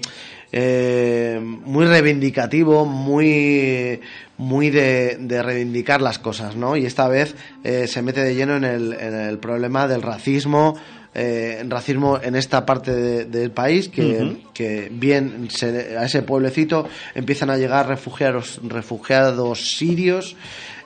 eh, 0.52 1.40
muy 1.42 1.86
reivindicativo, 1.86 2.84
muy 2.84 4.00
muy 4.36 4.70
de, 4.70 5.16
de 5.20 5.42
reivindicar 5.42 6.02
las 6.02 6.18
cosas, 6.18 6.56
¿no? 6.56 6.76
Y 6.76 6.86
esta 6.86 7.06
vez 7.08 7.34
eh, 7.62 7.86
se 7.86 8.02
mete 8.02 8.22
de 8.24 8.34
lleno 8.34 8.56
en 8.56 8.64
el, 8.64 8.92
en 8.94 9.14
el 9.14 9.38
problema 9.38 9.86
del 9.86 10.02
racismo, 10.02 10.76
eh, 11.14 11.64
racismo 11.68 12.18
en 12.22 12.34
esta 12.34 12.66
parte 12.66 12.92
de- 12.92 13.24
del 13.26 13.50
país 13.52 13.88
que, 13.88 14.36
que 14.52 14.88
bien 14.92 15.48
se- 15.50 15.96
a 15.96 16.04
ese 16.04 16.22
pueblecito 16.22 16.88
empiezan 17.14 17.50
a 17.50 17.56
llegar 17.56 17.86
refugiados 17.88 18.60
refugiados 18.64 19.76
sirios 19.76 20.36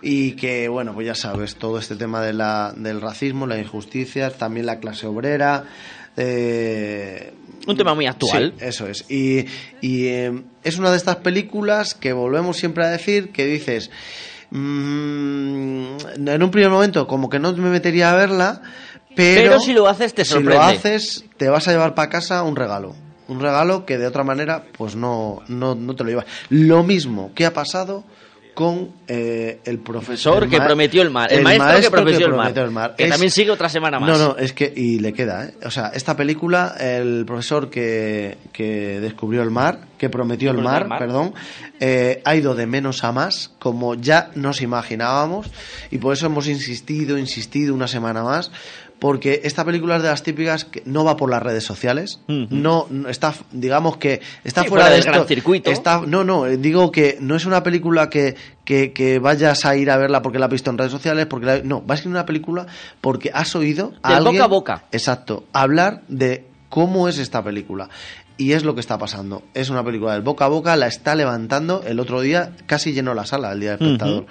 y 0.03 0.33
que 0.33 0.69
bueno 0.69 0.93
pues 0.95 1.07
ya 1.07 1.15
sabes 1.15 1.57
todo 1.57 1.79
este 1.79 1.97
tema 1.97 2.21
de 2.23 2.33
la, 2.35 2.73
del 2.77 3.01
racismo 3.01 3.47
la 3.47 3.59
injusticia 3.59 4.31
también 4.31 4.67
la 4.67 4.79
clase 4.81 5.07
obrera 5.07 5.65
eh, 6.17 7.33
Un 7.67 7.77
tema 7.77 7.95
muy 7.95 8.07
actual. 8.07 8.55
Sí, 8.59 8.65
eso 8.65 8.87
es. 8.89 9.05
Y, 9.11 9.47
y, 9.81 10.07
eh, 10.09 10.43
es 10.65 10.77
una 10.79 10.91
de 10.91 10.97
estas 10.97 11.17
películas 11.17 11.95
que 11.95 12.13
volvemos 12.13 12.57
siempre 12.57 12.85
a 12.85 12.89
decir 12.89 13.31
que 13.31 13.47
dices, 13.47 13.91
mm, 14.51 15.97
en 16.27 16.43
un 16.43 16.51
primer 16.51 16.71
momento 16.71 17.07
como 17.07 17.29
que 17.29 17.39
no 17.39 17.53
me 17.55 17.71
metería 17.71 18.11
a 18.13 18.17
verla, 18.17 18.63
pero, 19.19 19.51
Pero 19.51 19.61
si 19.61 19.73
lo 19.73 19.89
haces, 19.89 20.15
te 20.15 20.25
Si 20.25 20.35
lo 20.35 20.41
sorprende. 20.53 20.65
haces, 20.77 21.25
te 21.37 21.49
vas 21.49 21.67
a 21.67 21.73
llevar 21.73 21.95
para 21.95 22.09
casa 22.09 22.43
un 22.45 22.55
regalo. 22.55 22.95
Un 23.27 23.41
regalo 23.41 23.85
que 23.85 23.99
de 23.99 24.07
otra 24.07 24.23
manera 24.23 24.63
pues 24.77 24.95
no, 24.95 25.41
no, 25.49 25.75
no 25.75 25.95
te 25.97 26.05
lo 26.05 26.11
llevas. 26.11 26.27
Lo 26.51 26.85
mismo 26.85 27.33
que 27.35 27.45
ha 27.47 27.53
pasado 27.53 28.05
con 28.55 28.91
eh, 29.07 29.61
el 29.67 29.79
profesor 29.79 30.39
Profesor 30.39 30.49
que 30.49 30.61
prometió 30.67 31.03
el 31.03 31.11
mar. 31.11 31.33
El, 31.33 31.45
maestro, 31.45 31.81
que 31.81 31.91
prometió 31.93 32.27
el 32.27 32.35
mar. 32.71 32.89
el. 32.91 32.97
Que 32.97 33.05
Es- 33.05 33.11
también 33.11 33.31
sigue 33.31 33.53
otra 33.53 33.69
semana 33.69 34.01
más. 34.01 34.19
no, 34.19 34.29
no, 34.31 34.37
es 34.37 34.53
que, 34.53 34.73
y 34.75 34.99
le 34.99 35.13
queda, 35.13 35.45
¿eh? 35.47 35.55
O 35.65 35.71
sea, 35.71 35.93
esta 35.95 36.17
película, 36.17 36.75
el 36.81 37.25
profesor 37.25 37.71
que, 37.71 38.37
que 38.53 38.99
descubrió 39.01 39.43
el 39.45 39.53
mar, 39.53 39.87
que 39.97 40.09
prometió 40.11 40.51
el 40.51 40.57
Prometió 40.57 40.73
mar, 40.73 40.83
el 40.83 40.89
mar. 40.89 40.99
perdón, 40.99 41.35
eh, 41.79 42.21
ha 42.25 42.35
ido 42.35 42.57
de 42.57 42.67
menos 42.67 43.05
a 43.05 43.13
más, 43.13 43.53
como 43.61 43.95
ya 43.95 44.31
nos 44.35 44.61
imaginábamos, 44.61 45.47
y 45.93 45.99
por 45.99 46.15
eso 46.15 46.27
hemos 46.27 46.49
insistido, 46.49 47.17
insistido 47.17 47.75
una 47.75 47.87
semana 47.87 48.25
más, 48.25 48.51
porque 48.99 49.43
esta 49.45 49.65
película 49.65 49.97
es 49.97 50.03
de 50.03 50.09
las 50.09 50.23
típicas 50.23 50.65
que 50.65 50.83
no 50.85 51.05
va 51.05 51.17
por 51.17 51.31
las 51.31 51.43
redes 51.43 51.63
sociales, 51.65 52.21
no, 52.27 52.87
no 52.91 53.09
está, 53.09 53.33
digamos 53.53 53.97
que 53.97 54.21
está 54.45 54.63
Sí, 54.63 54.69
fuera, 54.69 54.85
fuera 54.85 54.85
de 54.87 54.91
del 54.93 55.01
esto, 55.01 55.13
gran 55.13 55.27
circuito. 55.29 55.71
está- 55.71 56.03
no, 56.07 56.25
no, 56.25 56.47
eh, 56.47 56.57
digo 56.57 56.91
que 56.91 57.17
no 57.21 57.37
es 57.37 57.47
una 57.47 57.63
película 57.63 58.11
que, 58.11 58.35
que, 58.65 58.93
que 58.93 59.19
vayas 59.21 59.65
a 59.65 59.77
ir 59.77 59.91
a 59.91 59.97
verla 59.97 60.21
porque 60.23 60.39
la 60.39 60.47
has 60.47 60.53
visto 60.53 60.71
en 60.71 60.79
redes 60.79 60.93
sociales, 60.93 61.27
porque 61.27 61.47
la- 61.47 61.61
no, 61.63 61.81
vas 61.83 62.01
a 62.01 62.03
ir 62.03 62.07
a 62.09 62.11
una 62.11 62.27
película 62.27 62.67
porque 63.01 63.31
has 63.33 63.55
oído 63.55 63.93
a 64.03 64.09
boca 64.11 64.17
alguien, 64.29 64.43
a 64.43 64.47
boca. 64.47 64.85
exacto, 64.91 65.45
hablar 65.53 66.03
de 66.09 66.47
cómo 66.69 67.09
es 67.09 67.19
esta 67.19 67.43
película. 67.45 67.89
Y 68.41 68.53
es 68.53 68.63
lo 68.63 68.75
que 68.75 68.81
está 68.81 68.99
pasando. 68.99 69.43
Es 69.53 69.69
una 69.69 69.83
película 69.85 70.13
del 70.13 70.23
boca 70.23 70.45
a 70.45 70.49
boca, 70.49 70.77
la 70.77 70.87
está 70.87 71.17
levantando. 71.17 71.83
El 71.85 71.99
otro 71.99 72.21
día 72.21 72.53
casi 72.67 72.93
llenó 72.93 73.13
la 73.13 73.27
sala, 73.27 73.51
el 73.51 73.59
día 73.59 73.77
del 73.77 73.83
espectador. 73.83 74.27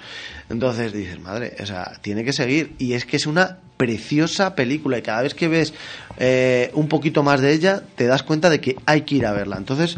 Entonces 0.48 0.94
dices, 0.94 1.20
madre, 1.20 1.54
o 1.60 1.66
sea, 1.66 1.92
tiene 2.00 2.24
que 2.24 2.32
seguir. 2.32 2.74
Y 2.78 2.94
es 2.94 3.04
que 3.04 3.16
es 3.18 3.26
una 3.26 3.58
preciosa 3.78 4.54
película. 4.54 4.98
Y 4.98 5.02
cada 5.02 5.22
vez 5.22 5.34
que 5.34 5.48
ves 5.48 5.72
eh, 6.18 6.70
un 6.74 6.88
poquito 6.88 7.22
más 7.22 7.40
de 7.40 7.52
ella, 7.52 7.80
te 7.96 8.06
das 8.06 8.22
cuenta 8.22 8.50
de 8.50 8.60
que 8.60 8.76
hay 8.86 9.02
que 9.02 9.14
ir 9.16 9.26
a 9.26 9.32
verla. 9.32 9.56
Entonces, 9.56 9.96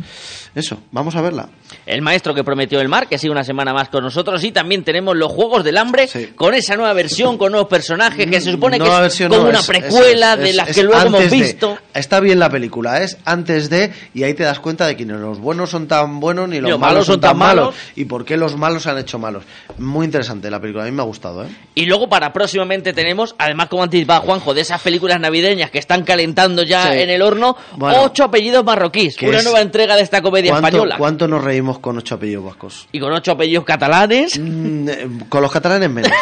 eso, 0.54 0.78
vamos 0.92 1.16
a 1.16 1.20
verla. 1.22 1.48
El 1.86 2.02
maestro 2.02 2.34
que 2.34 2.42
prometió 2.44 2.80
el 2.80 2.88
mar, 2.88 3.08
que 3.08 3.16
sigue 3.18 3.30
una 3.30 3.44
semana 3.44 3.72
más 3.72 3.88
con 3.88 4.02
nosotros. 4.02 4.42
Y 4.44 4.50
también 4.52 4.82
tenemos 4.84 5.16
los 5.16 5.30
Juegos 5.32 5.62
del 5.64 5.76
Hambre, 5.78 6.08
con 6.34 6.54
esa 6.54 6.76
nueva 6.76 6.92
versión, 6.92 7.38
con 7.38 7.52
nuevos 7.52 7.68
personajes, 7.70 8.26
que 8.28 8.40
se 8.40 8.52
supone 8.52 8.76
Nueva 8.78 8.92
que 8.92 8.96
es 8.96 9.02
versión, 9.02 9.28
como 9.30 9.42
no, 9.44 9.48
una 9.50 9.60
es- 9.60 9.66
precuela 9.66 10.34
es- 10.34 10.40
de 10.40 10.52
las 10.52 10.68
que 10.74 10.82
luego 10.82 11.00
hemos 11.06 11.20
de. 11.30 11.36
visto. 11.36 11.78
Está 11.94 12.20
bien 12.20 12.38
la 12.38 12.50
película, 12.50 13.00
es 13.02 13.16
antes 13.24 13.70
de, 13.70 13.92
y 14.14 14.24
ahí 14.24 14.34
te 14.34 14.42
das 14.42 14.58
cuenta 14.60 14.86
de 14.86 14.96
que 14.96 15.04
ni 15.06 15.12
los 15.12 15.38
buenos 15.38 15.70
son 15.70 15.86
tan 15.86 16.18
buenos 16.20 16.48
ni 16.48 16.60
los, 16.60 16.78
malos, 16.78 17.06
son 17.06 17.20
tan 17.20 17.38
malos. 17.38 17.74
Y 17.96 18.04
por 18.06 18.24
qué 18.24 18.36
los 18.36 18.56
malos 18.56 18.82
se 18.82 18.90
han 18.90 18.98
hecho 18.98 19.18
malos. 19.18 19.44
Muy 19.78 20.04
interesante 20.06 20.50
la 20.50 20.60
película, 20.60 20.84
a 20.84 20.86
mí 20.86 20.92
me 20.92 21.02
ha 21.02 21.06
gustado, 21.06 21.44
¿eh? 21.44 21.48
Y 21.74 21.86
luego 21.86 22.08
para 22.08 22.32
próximamente 22.32 22.92
tenemos, 22.92 23.34
además 23.38 23.68
como 23.68 23.82
anticipaba 23.84 24.20
Juanjo, 24.20 24.52
de 24.54 24.62
esas 24.62 24.80
películas 24.82 25.20
navideñas 25.20 25.70
que 25.70 25.78
están 25.78 26.02
calentando 26.10 26.62
ya 26.62 26.92
Sí. 26.92 26.98
en 27.00 27.10
el 27.10 27.22
horno, 27.22 27.56
Bueno. 27.76 28.02
ocho 28.02 28.24
apellidos 28.24 28.64
marroquíes. 28.64 29.16
Una 29.22 29.38
es- 29.38 29.44
nueva 29.44 29.60
entrega 29.60 29.96
de 29.96 30.02
esta 30.02 30.20
comedia 30.22 30.50
¿Cuánto, 30.52 30.68
española. 30.68 30.94
cuánto 30.98 31.28
nos 31.28 31.42
reímos 31.44 31.78
con 31.78 31.96
ocho 31.98 32.16
apellidos 32.16 32.44
vascos? 32.44 32.88
Y 32.92 33.00
con 33.00 33.12
ocho 33.12 33.32
apellidos 33.32 33.64
catalanes. 33.64 34.38
Mm, 34.38 34.88
eh, 34.88 35.08
Con 35.28 35.42
los 35.42 35.50
catalanes 35.52 35.90
menos. 35.90 36.10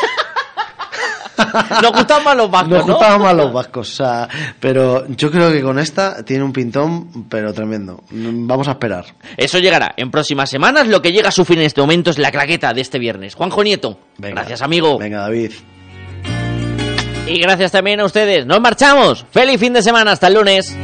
Nos 1.83 1.93
gustan 1.93 2.25
más 2.25 2.37
los 2.37 2.51
vascos, 2.51 2.71
Nos 2.71 2.87
¿no? 2.87 2.95
gustaban 2.95 3.23
más 3.23 3.35
los 3.35 3.53
vascos, 3.53 3.89
o 3.89 3.95
sea, 3.95 4.29
pero 4.59 5.07
yo 5.09 5.31
creo 5.31 5.53
que 5.53 5.63
con 5.63 5.79
esta 5.79 6.25
tiene 6.25 6.43
un 6.43 6.53
pintón, 6.53 7.27
pero 7.29 7.55
tremendo. 7.55 8.03
Mm, 8.11 8.47
Vamos 8.49 8.67
a 8.67 8.73
esperar. 8.73 9.05
Eso 9.37 9.59
llegará 9.61 9.95
en 9.97 10.11
próximas 10.11 10.51
semanas. 10.51 10.89
Lo 10.89 11.01
que 11.01 11.13
llega 11.13 11.29
a 11.29 11.33
su 11.33 11.45
fin 11.45 11.61
en 11.61 11.67
este 11.67 11.81
momento 11.81 12.11
es 12.11 12.19
la 12.19 12.33
claqueta 12.33 12.75
de 12.75 12.81
este 12.81 12.99
viernes. 12.99 13.35
Juanjo 13.37 13.63
Nieto. 13.63 13.99
Gracias, 14.19 14.63
amigo. 14.63 14.99
Venga, 14.99 15.21
David. 15.21 15.53
Y 17.29 17.41
gracias 17.41 17.73
también 17.73 18.01
a 18.01 18.05
ustedes. 18.07 18.47
Nos 18.47 18.61
marchamos. 18.61 19.27
Feliz 19.31 19.61
fin 19.61 19.73
de 19.73 19.83
semana. 19.83 20.13
Hasta 20.13 20.29
el 20.29 20.35
lunes. 20.35 20.75